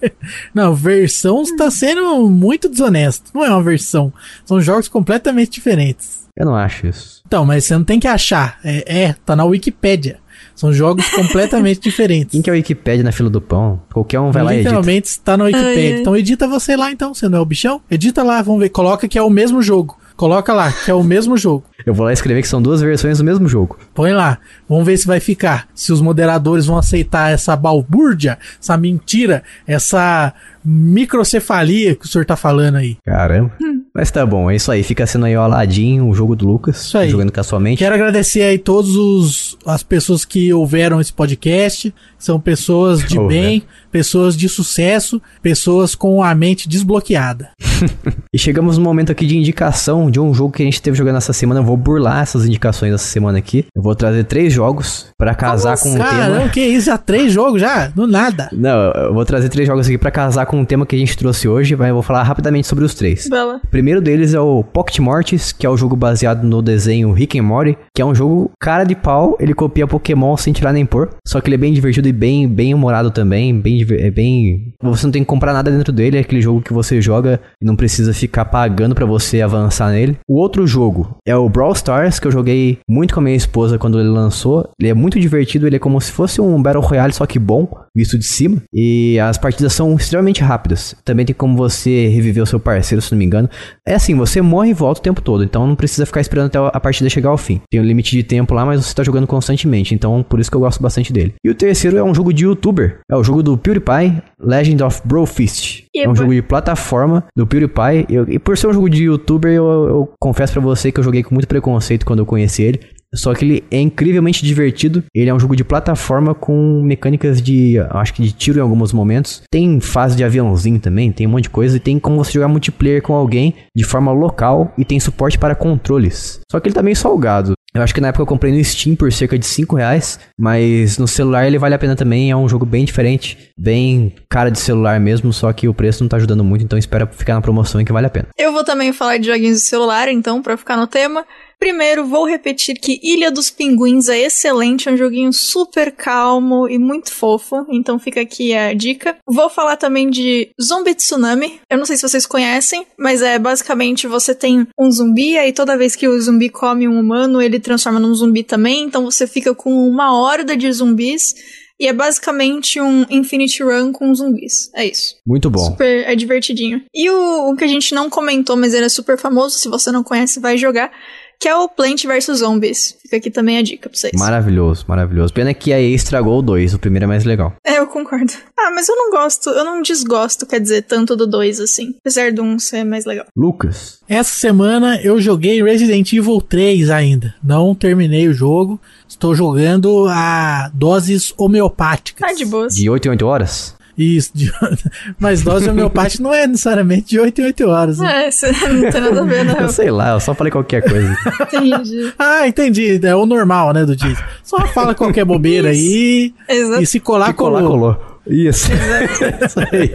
Não, 0.54 0.74
versão 0.74 1.42
está 1.42 1.70
sendo 1.70 2.28
muito 2.28 2.68
desonesto. 2.68 3.30
Não 3.34 3.44
é 3.44 3.50
uma 3.50 3.62
versão. 3.62 4.12
São 4.44 4.60
jogos 4.60 4.88
completamente 4.88 5.52
diferentes. 5.52 6.28
Eu 6.36 6.46
não 6.46 6.54
acho 6.54 6.86
isso. 6.86 7.17
Então, 7.28 7.44
mas 7.44 7.66
você 7.66 7.74
não 7.74 7.84
tem 7.84 8.00
que 8.00 8.08
achar. 8.08 8.58
É, 8.64 9.02
é 9.02 9.14
tá 9.24 9.36
na 9.36 9.44
Wikipédia. 9.44 10.18
São 10.56 10.72
jogos 10.72 11.06
completamente 11.14 11.78
diferentes. 11.78 12.32
Quem 12.32 12.40
que 12.40 12.48
é 12.48 12.52
o 12.52 12.56
Wikipedia 12.56 13.04
na 13.04 13.12
fila 13.12 13.28
do 13.28 13.40
pão? 13.40 13.80
Qualquer 13.92 14.18
um 14.18 14.32
vai 14.32 14.42
lá 14.42 14.52
e 14.52 14.56
edita. 14.56 14.70
Literalmente 14.70 15.08
está 15.08 15.36
na 15.36 15.44
Wikipédia. 15.44 15.94
Ai. 15.96 16.00
Então 16.00 16.16
edita 16.16 16.48
você 16.48 16.74
lá 16.74 16.90
então, 16.90 17.12
você 17.12 17.28
não 17.28 17.38
é 17.38 17.40
o 17.40 17.44
bichão? 17.44 17.82
Edita 17.90 18.22
lá, 18.22 18.40
vamos 18.40 18.60
ver. 18.60 18.70
Coloca 18.70 19.06
que 19.06 19.18
é 19.18 19.22
o 19.22 19.28
mesmo 19.28 19.60
jogo. 19.60 19.98
Coloca 20.16 20.52
lá, 20.52 20.72
que 20.72 20.90
é 20.90 20.94
o 20.94 21.04
mesmo 21.04 21.36
jogo. 21.36 21.64
Eu 21.86 21.94
vou 21.94 22.04
lá 22.04 22.12
escrever 22.12 22.42
que 22.42 22.48
são 22.48 22.60
duas 22.60 22.80
versões 22.80 23.18
do 23.18 23.24
mesmo 23.24 23.46
jogo. 23.46 23.78
Põe 23.94 24.12
lá. 24.12 24.38
Vamos 24.68 24.84
ver 24.84 24.96
se 24.96 25.06
vai 25.06 25.20
ficar. 25.20 25.68
Se 25.74 25.92
os 25.92 26.00
moderadores 26.00 26.66
vão 26.66 26.76
aceitar 26.76 27.30
essa 27.30 27.54
balbúrdia, 27.54 28.36
essa 28.60 28.76
mentira, 28.76 29.44
essa 29.64 30.34
microcefalia 30.64 31.94
que 31.94 32.04
o 32.04 32.08
senhor 32.08 32.24
tá 32.24 32.36
falando 32.36 32.76
aí. 32.76 32.96
Caramba. 33.04 33.52
Mas 33.94 34.10
tá 34.10 34.24
bom, 34.24 34.50
é 34.50 34.54
isso 34.56 34.70
aí. 34.70 34.82
Fica 34.82 35.06
sendo 35.06 35.26
aí 35.26 35.36
o 35.36 35.40
Aladdin, 35.40 36.00
o 36.02 36.14
jogo 36.14 36.36
do 36.36 36.46
Lucas. 36.46 36.82
Isso 36.84 36.98
aí. 36.98 37.08
Jogando 37.10 37.32
casualmente. 37.32 37.78
Quero 37.78 37.94
agradecer 37.94 38.42
aí 38.42 38.58
todos 38.58 38.94
os 38.96 39.56
as 39.66 39.82
pessoas 39.82 40.24
que 40.24 40.52
ouviram 40.52 41.00
esse 41.00 41.12
podcast. 41.12 41.92
São 42.18 42.38
pessoas 42.38 43.00
de 43.04 43.18
Houveram. 43.18 43.42
bem, 43.42 43.62
pessoas 43.90 44.36
de 44.36 44.48
sucesso, 44.48 45.20
pessoas 45.42 45.94
com 45.94 46.22
a 46.22 46.34
mente 46.34 46.68
desbloqueada. 46.68 47.50
E 48.34 48.38
chegamos 48.38 48.76
no 48.76 48.84
momento 48.84 49.10
aqui 49.10 49.24
de 49.24 49.36
indicação 49.38 50.10
de 50.10 50.20
um 50.20 50.34
jogo 50.34 50.52
que 50.52 50.62
a 50.62 50.64
gente 50.64 50.82
teve 50.82 50.96
jogando 50.96 51.16
essa 51.16 51.32
semana. 51.32 51.60
Eu 51.60 51.64
vou 51.64 51.76
burlar 51.78 52.22
essas 52.22 52.44
indicações 52.44 52.92
dessa 52.92 53.06
semana 53.06 53.38
aqui. 53.38 53.64
Eu 53.74 53.80
vou 53.80 53.94
trazer 53.94 54.24
três 54.24 54.52
jogos 54.52 55.06
pra 55.16 55.34
casar 55.34 55.78
com 55.78 55.88
um 55.94 55.96
Caramba, 55.98 56.38
tema. 56.40 56.48
que 56.50 56.60
isso? 56.60 56.86
Já 56.86 56.98
três 56.98 57.32
jogos 57.32 57.60
já? 57.60 57.86
Do 57.88 58.06
nada. 58.06 58.48
Não, 58.52 58.90
eu 58.92 59.14
vou 59.14 59.24
trazer 59.24 59.48
três 59.48 59.66
jogos 59.66 59.86
aqui 59.86 59.96
pra 59.96 60.10
casar 60.10 60.44
com 60.48 60.62
o 60.62 60.66
tema 60.66 60.86
que 60.86 60.96
a 60.96 60.98
gente 60.98 61.16
trouxe 61.16 61.46
hoje, 61.46 61.76
mas 61.76 61.88
eu 61.88 61.94
vou 61.94 62.02
falar 62.02 62.22
rapidamente 62.22 62.66
sobre 62.66 62.84
os 62.84 62.94
três. 62.94 63.28
Bela. 63.28 63.60
O 63.62 63.66
primeiro 63.68 64.00
deles 64.00 64.34
é 64.34 64.40
o 64.40 64.64
Pocket 64.64 64.98
Mortis, 64.98 65.52
que 65.52 65.66
é 65.66 65.70
o 65.70 65.76
jogo 65.76 65.94
baseado 65.94 66.42
no 66.42 66.62
desenho 66.62 67.12
Rick 67.12 67.38
and 67.38 67.42
Morty, 67.42 67.76
que 67.94 68.02
é 68.02 68.04
um 68.04 68.14
jogo 68.14 68.50
cara 68.58 68.84
de 68.84 68.96
pau, 68.96 69.36
ele 69.38 69.54
copia 69.54 69.86
Pokémon 69.86 70.36
sem 70.36 70.52
tirar 70.52 70.72
nem 70.72 70.86
pôr, 70.86 71.10
só 71.26 71.40
que 71.40 71.48
ele 71.48 71.56
é 71.56 71.58
bem 71.58 71.72
divertido 71.72 72.08
e 72.08 72.12
bem 72.12 72.48
bem 72.48 72.72
humorado 72.74 73.10
também, 73.10 73.58
bem 73.60 73.86
é 73.90 74.10
bem, 74.10 74.72
você 74.82 75.06
não 75.06 75.12
tem 75.12 75.22
que 75.22 75.28
comprar 75.28 75.52
nada 75.52 75.70
dentro 75.70 75.92
dele, 75.92 76.16
é 76.16 76.20
aquele 76.20 76.40
jogo 76.40 76.62
que 76.62 76.72
você 76.72 77.00
joga 77.00 77.40
e 77.60 77.64
não 77.64 77.76
precisa 77.76 78.14
ficar 78.14 78.46
pagando 78.46 78.94
pra 78.94 79.04
você 79.04 79.42
avançar 79.42 79.90
nele. 79.90 80.18
O 80.26 80.38
outro 80.38 80.66
jogo 80.66 81.16
é 81.26 81.36
o 81.36 81.48
Brawl 81.48 81.72
Stars, 81.72 82.18
que 82.18 82.26
eu 82.26 82.32
joguei 82.32 82.78
muito 82.88 83.12
com 83.12 83.20
a 83.20 83.22
minha 83.22 83.36
esposa 83.36 83.78
quando 83.78 84.00
ele 84.00 84.08
lançou. 84.08 84.68
Ele 84.80 84.88
é 84.88 84.94
muito 84.94 85.20
divertido, 85.20 85.66
ele 85.66 85.76
é 85.76 85.78
como 85.78 86.00
se 86.00 86.10
fosse 86.10 86.40
um 86.40 86.62
Battle 86.62 86.82
Royale, 86.82 87.12
só 87.12 87.26
que 87.26 87.38
bom, 87.38 87.68
visto 87.98 88.18
de 88.18 88.24
cima. 88.26 88.62
E 88.72 89.18
as 89.20 89.36
partidas 89.38 89.72
são 89.72 89.94
extremamente 89.94 90.40
rápidas. 90.42 90.94
Também 91.04 91.26
tem 91.26 91.34
como 91.34 91.56
você 91.56 92.08
reviver 92.08 92.42
o 92.42 92.46
seu 92.46 92.58
parceiro, 92.60 93.02
se 93.02 93.12
não 93.12 93.18
me 93.18 93.24
engano. 93.24 93.48
É 93.86 93.94
assim, 93.94 94.14
você 94.14 94.40
morre 94.40 94.70
e 94.70 94.74
volta 94.74 95.00
o 95.00 95.02
tempo 95.02 95.20
todo, 95.20 95.44
então 95.44 95.66
não 95.66 95.74
precisa 95.76 96.06
ficar 96.06 96.20
esperando 96.20 96.46
até 96.46 96.58
a 96.58 96.80
partida 96.80 97.10
chegar 97.10 97.30
ao 97.30 97.36
fim. 97.38 97.60
Tem 97.70 97.80
um 97.80 97.84
limite 97.84 98.10
de 98.16 98.22
tempo 98.22 98.54
lá, 98.54 98.64
mas 98.64 98.84
você 98.84 98.94
tá 98.94 99.02
jogando 99.02 99.26
constantemente, 99.26 99.94
então 99.94 100.22
por 100.22 100.40
isso 100.40 100.50
que 100.50 100.56
eu 100.56 100.60
gosto 100.60 100.82
bastante 100.82 101.12
dele. 101.12 101.34
E 101.44 101.50
o 101.50 101.54
terceiro 101.54 101.96
é 101.96 102.02
um 102.02 102.14
jogo 102.14 102.32
de 102.32 102.44
youtuber. 102.44 102.98
É 103.10 103.16
o 103.16 103.24
jogo 103.24 103.42
do 103.42 103.56
PewDiePie, 103.58 104.22
Legend 104.40 104.82
of 104.82 105.02
Brofist. 105.04 105.84
É 105.96 106.08
um 106.08 106.14
jogo 106.14 106.32
de 106.32 106.42
plataforma 106.42 107.24
do 107.36 107.46
PewDiePie. 107.46 108.06
Eu- 108.08 108.26
e 108.28 108.38
por 108.38 108.56
ser 108.56 108.68
um 108.68 108.72
jogo 108.72 108.88
de 108.88 109.04
youtuber, 109.04 109.52
eu, 109.52 109.64
eu 109.66 110.10
confesso 110.20 110.52
pra 110.52 110.62
você 110.62 110.92
que 110.92 111.00
eu 111.00 111.04
joguei 111.04 111.22
com 111.22 111.34
muito 111.34 111.48
preconceito 111.48 112.06
quando 112.06 112.20
eu 112.20 112.26
conheci 112.26 112.62
ele. 112.62 112.80
Só 113.14 113.34
que 113.34 113.44
ele 113.44 113.64
é 113.70 113.80
incrivelmente 113.80 114.44
divertido. 114.44 115.02
Ele 115.14 115.30
é 115.30 115.34
um 115.34 115.40
jogo 115.40 115.56
de 115.56 115.64
plataforma 115.64 116.34
com 116.34 116.82
mecânicas 116.82 117.40
de, 117.40 117.78
acho 117.90 118.14
que 118.14 118.22
de 118.22 118.32
tiro 118.32 118.58
em 118.58 118.62
alguns 118.62 118.92
momentos. 118.92 119.42
Tem 119.50 119.80
fase 119.80 120.16
de 120.16 120.24
aviãozinho 120.24 120.78
também, 120.78 121.10
tem 121.10 121.26
um 121.26 121.30
monte 121.30 121.44
de 121.44 121.50
coisa. 121.50 121.76
E 121.76 121.80
tem 121.80 121.98
como 121.98 122.22
você 122.22 122.32
jogar 122.32 122.48
multiplayer 122.48 123.02
com 123.02 123.14
alguém 123.14 123.54
de 123.74 123.84
forma 123.84 124.12
local 124.12 124.72
e 124.76 124.84
tem 124.84 125.00
suporte 125.00 125.38
para 125.38 125.54
controles. 125.54 126.40
Só 126.50 126.60
que 126.60 126.68
ele 126.68 126.74
tá 126.74 126.82
meio 126.82 126.96
salgado. 126.96 127.54
Eu 127.74 127.82
acho 127.82 127.94
que 127.94 128.00
na 128.00 128.08
época 128.08 128.22
eu 128.22 128.26
comprei 128.26 128.52
no 128.52 128.64
Steam 128.64 128.96
por 128.96 129.12
cerca 129.12 129.38
de 129.38 129.44
5 129.44 129.76
reais, 129.76 130.18
mas 130.38 130.96
no 130.96 131.06
celular 131.06 131.46
ele 131.46 131.58
vale 131.58 131.74
a 131.74 131.78
pena 131.78 131.94
também. 131.94 132.30
É 132.30 132.36
um 132.36 132.48
jogo 132.48 132.64
bem 132.64 132.84
diferente, 132.84 133.52
bem 133.58 134.14
cara 134.28 134.50
de 134.50 134.58
celular 134.58 134.98
mesmo, 134.98 135.32
só 135.32 135.52
que 135.52 135.68
o 135.68 135.74
preço 135.74 136.02
não 136.02 136.08
tá 136.08 136.16
ajudando 136.16 136.42
muito, 136.42 136.64
então 136.64 136.78
espera 136.78 137.06
ficar 137.06 137.34
na 137.34 137.42
promoção 137.42 137.80
e 137.80 137.84
que 137.84 137.92
vale 137.92 138.06
a 138.06 138.10
pena. 138.10 138.28
Eu 138.38 138.52
vou 138.52 138.64
também 138.64 138.92
falar 138.92 139.18
de 139.18 139.26
joguinhos 139.26 139.58
de 139.58 139.64
celular, 139.64 140.08
então, 140.08 140.42
pra 140.42 140.56
ficar 140.56 140.76
no 140.76 140.86
tema. 140.86 141.24
Primeiro, 141.58 142.06
vou 142.06 142.24
repetir 142.24 142.78
que 142.78 143.00
Ilha 143.02 143.30
dos 143.30 143.50
Pinguins 143.50 144.08
é 144.08 144.20
excelente, 144.20 144.88
é 144.88 144.92
um 144.92 144.96
joguinho 144.96 145.32
super 145.32 145.90
calmo 145.90 146.68
e 146.68 146.78
muito 146.78 147.12
fofo, 147.12 147.66
então 147.68 147.98
fica 147.98 148.20
aqui 148.20 148.54
a 148.54 148.72
dica. 148.72 149.16
Vou 149.26 149.50
falar 149.50 149.76
também 149.76 150.08
de 150.08 150.50
Zombie 150.60 150.94
Tsunami. 150.94 151.60
Eu 151.68 151.78
não 151.78 151.84
sei 151.84 151.96
se 151.96 152.08
vocês 152.08 152.26
conhecem, 152.26 152.86
mas 152.96 153.22
é 153.22 153.38
basicamente 153.38 154.06
você 154.06 154.34
tem 154.34 154.66
um 154.78 154.90
zumbi, 154.90 155.36
aí 155.36 155.52
toda 155.52 155.76
vez 155.76 155.96
que 155.96 156.06
o 156.06 156.20
zumbi 156.20 156.48
come 156.48 156.86
um 156.86 156.98
humano, 156.98 157.42
ele 157.42 157.58
transforma 157.58 157.98
num 157.98 158.14
zumbi 158.14 158.44
também, 158.44 158.84
então 158.84 159.04
você 159.04 159.26
fica 159.26 159.54
com 159.54 159.72
uma 159.88 160.14
horda 160.14 160.56
de 160.56 160.72
zumbis 160.72 161.34
e 161.80 161.86
é 161.86 161.92
basicamente 161.92 162.80
um 162.80 163.06
Infinity 163.08 163.62
Run 163.62 163.92
com 163.92 164.12
zumbis. 164.12 164.70
É 164.74 164.84
isso. 164.84 165.14
Muito 165.24 165.48
bom. 165.48 165.60
Super, 165.60 166.08
é 166.08 166.14
divertidinho. 166.16 166.82
E 166.92 167.08
o, 167.08 167.50
o 167.50 167.56
que 167.56 167.64
a 167.64 167.68
gente 167.68 167.94
não 167.94 168.10
comentou, 168.10 168.56
mas 168.56 168.74
ele 168.74 168.86
é 168.86 168.88
super 168.88 169.16
famoso, 169.16 169.58
se 169.58 169.68
você 169.68 169.92
não 169.92 170.02
conhece, 170.02 170.40
vai 170.40 170.58
jogar, 170.58 170.90
que 171.38 171.48
é 171.48 171.54
o 171.54 171.68
Plant 171.68 172.04
vs 172.04 172.38
Zombies. 172.38 172.96
Fica 173.02 173.16
aqui 173.16 173.30
também 173.30 173.58
a 173.58 173.62
dica 173.62 173.88
pra 173.88 173.96
vocês. 173.96 174.12
Maravilhoso, 174.16 174.84
maravilhoso. 174.88 175.32
Pena 175.32 175.54
que 175.54 175.72
a 175.72 175.80
EA 175.80 175.94
estragou 175.94 176.38
o 176.38 176.42
2, 176.42 176.74
o 176.74 176.78
primeiro 176.78 177.04
é 177.04 177.06
mais 177.06 177.24
legal. 177.24 177.54
É, 177.64 177.78
eu 177.78 177.86
concordo. 177.86 178.32
Ah, 178.58 178.70
mas 178.74 178.88
eu 178.88 178.96
não 178.96 179.10
gosto, 179.10 179.50
eu 179.50 179.64
não 179.64 179.80
desgosto, 179.80 180.44
quer 180.46 180.60
dizer, 180.60 180.82
tanto 180.82 181.16
do 181.16 181.26
2 181.26 181.60
assim. 181.60 181.94
Apesar 182.00 182.32
do 182.32 182.42
1 182.42 182.46
um 182.46 182.58
ser 182.58 182.84
mais 182.84 183.04
legal. 183.04 183.26
Lucas. 183.36 184.00
Essa 184.08 184.34
semana 184.34 185.00
eu 185.00 185.20
joguei 185.20 185.62
Resident 185.62 186.12
Evil 186.12 186.40
3 186.40 186.90
ainda. 186.90 187.34
Não 187.42 187.74
terminei 187.74 188.28
o 188.28 188.34
jogo. 188.34 188.80
Estou 189.08 189.34
jogando 189.34 190.06
a 190.08 190.70
doses 190.74 191.32
homeopáticas. 191.38 192.28
Tá 192.28 192.34
de 192.34 192.44
boas. 192.44 192.74
De 192.74 192.90
8 192.90 193.06
em 193.06 193.10
8 193.10 193.26
horas? 193.26 193.77
Isso, 193.98 194.30
de... 194.32 194.52
mas 195.18 195.42
dose 195.42 195.68
homeopática 195.68 196.22
não 196.22 196.32
é 196.32 196.46
necessariamente 196.46 197.08
de 197.08 197.18
8 197.18 197.40
em 197.40 197.44
8 197.46 197.66
horas. 197.66 197.98
Né? 197.98 198.24
É, 198.24 198.28
isso 198.28 198.46
não 198.70 198.90
tem 198.90 199.00
nada 199.00 199.20
a 199.20 199.24
ver, 199.24 199.44
não. 199.44 199.56
Eu 199.56 199.68
sei 199.68 199.90
lá, 199.90 200.10
eu 200.10 200.20
só 200.20 200.34
falei 200.34 200.52
qualquer 200.52 200.88
coisa. 200.88 201.16
Entendi. 201.52 202.12
Ah, 202.16 202.46
entendi. 202.46 203.00
É 203.02 203.16
o 203.16 203.26
normal, 203.26 203.72
né, 203.72 203.84
do 203.84 203.96
dia. 203.96 204.16
Só 204.44 204.64
fala 204.68 204.94
qualquer 204.94 205.24
bobeira 205.24 205.70
aí 205.70 206.32
Exato. 206.48 206.82
e 206.82 206.86
se 206.86 207.00
colar, 207.00 207.28
Se 207.28 207.34
colar, 207.34 207.62
colou. 207.62 207.94
colou. 207.94 208.17
Isso. 208.28 208.70
Isso 209.44 209.60
aí. 209.60 209.94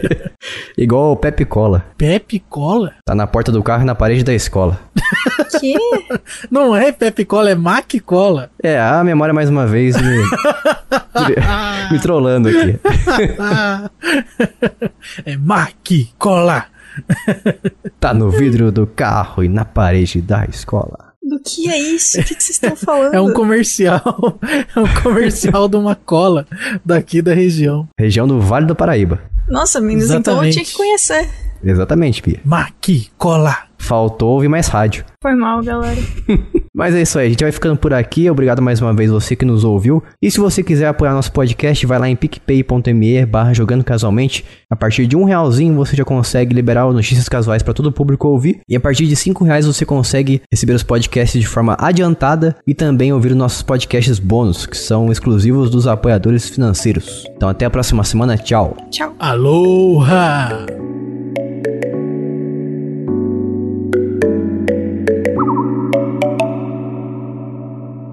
Igual 0.76 1.12
o 1.12 1.16
Pepe 1.16 1.44
Cola. 1.44 1.84
Pepe 1.96 2.40
Cola? 2.48 2.94
Tá 3.04 3.14
na 3.14 3.26
porta 3.26 3.52
do 3.52 3.62
carro 3.62 3.82
e 3.82 3.86
na 3.86 3.94
parede 3.94 4.24
da 4.24 4.34
escola. 4.34 4.78
Que? 5.60 5.74
Não 6.50 6.74
é 6.74 6.90
Pepe 6.92 7.24
Cola, 7.24 7.50
é 7.50 7.54
Mac 7.54 7.92
Cola. 8.04 8.50
É, 8.62 8.78
a 8.78 9.04
memória 9.04 9.32
mais 9.32 9.48
uma 9.48 9.66
vez 9.66 9.96
me, 9.96 10.16
me 11.92 11.98
trollando 12.00 12.48
aqui. 12.48 12.78
É 15.24 15.36
Mac 15.36 15.74
Cola. 16.18 16.66
Tá 18.00 18.14
no 18.14 18.30
vidro 18.30 18.70
do 18.72 18.86
carro 18.86 19.42
e 19.44 19.48
na 19.48 19.64
parede 19.64 20.20
da 20.20 20.44
escola. 20.44 21.13
Do 21.34 21.40
que 21.40 21.68
é 21.68 21.76
isso? 21.76 22.20
O 22.20 22.24
que, 22.24 22.34
que 22.36 22.44
vocês 22.44 22.56
estão 22.62 22.76
falando? 22.76 23.12
É 23.12 23.20
um 23.20 23.32
comercial. 23.32 24.38
É 24.76 24.80
um 24.80 25.02
comercial 25.02 25.68
de 25.68 25.76
uma 25.76 25.94
cola 25.94 26.46
daqui 26.84 27.20
da 27.20 27.34
região. 27.34 27.88
Região 27.98 28.26
do 28.26 28.40
Vale 28.40 28.66
do 28.66 28.74
Paraíba. 28.74 29.20
Nossa, 29.48 29.80
meninas, 29.80 30.10
então 30.10 30.44
eu 30.44 30.50
tinha 30.50 30.64
que 30.64 30.74
conhecer. 30.74 31.28
Exatamente, 31.62 32.22
Pia. 32.22 32.40
Mac 32.44 32.86
Cola. 33.18 33.56
Faltou 33.84 34.30
ouvir 34.30 34.48
mais 34.48 34.66
rádio. 34.66 35.04
Foi 35.20 35.34
mal, 35.34 35.62
galera. 35.62 36.00
Mas 36.74 36.94
é 36.94 37.02
isso 37.02 37.18
aí, 37.18 37.26
a 37.26 37.28
gente 37.28 37.44
vai 37.44 37.52
ficando 37.52 37.76
por 37.76 37.92
aqui. 37.92 38.30
Obrigado 38.30 38.62
mais 38.62 38.80
uma 38.80 38.94
vez 38.94 39.10
você 39.10 39.36
que 39.36 39.44
nos 39.44 39.62
ouviu. 39.62 40.02
E 40.22 40.30
se 40.30 40.40
você 40.40 40.62
quiser 40.62 40.86
apoiar 40.86 41.12
nosso 41.12 41.30
podcast, 41.30 41.84
vai 41.84 41.98
lá 41.98 42.08
em 42.08 42.16
picpay.me 42.16 43.26
barra 43.26 43.52
jogando 43.52 43.84
casualmente. 43.84 44.42
A 44.70 44.74
partir 44.74 45.06
de 45.06 45.14
um 45.14 45.24
realzinho 45.24 45.74
você 45.74 45.94
já 45.94 46.04
consegue 46.04 46.54
liberar 46.54 46.90
notícias 46.90 47.28
casuais 47.28 47.62
para 47.62 47.74
todo 47.74 47.86
o 47.86 47.92
público 47.92 48.26
ouvir. 48.26 48.60
E 48.66 48.74
a 48.74 48.80
partir 48.80 49.06
de 49.06 49.14
cinco 49.14 49.44
reais 49.44 49.66
você 49.66 49.84
consegue 49.84 50.40
receber 50.50 50.72
os 50.72 50.82
podcasts 50.82 51.38
de 51.38 51.46
forma 51.46 51.76
adiantada 51.78 52.56
e 52.66 52.74
também 52.74 53.12
ouvir 53.12 53.32
os 53.32 53.36
nossos 53.36 53.62
podcasts 53.62 54.18
bônus, 54.18 54.64
que 54.64 54.78
são 54.78 55.12
exclusivos 55.12 55.68
dos 55.68 55.86
apoiadores 55.86 56.48
financeiros. 56.48 57.26
Então 57.36 57.50
até 57.50 57.66
a 57.66 57.70
próxima 57.70 58.02
semana, 58.02 58.38
tchau! 58.38 58.74
Tchau. 58.90 59.14
Aloha! 59.18 61.13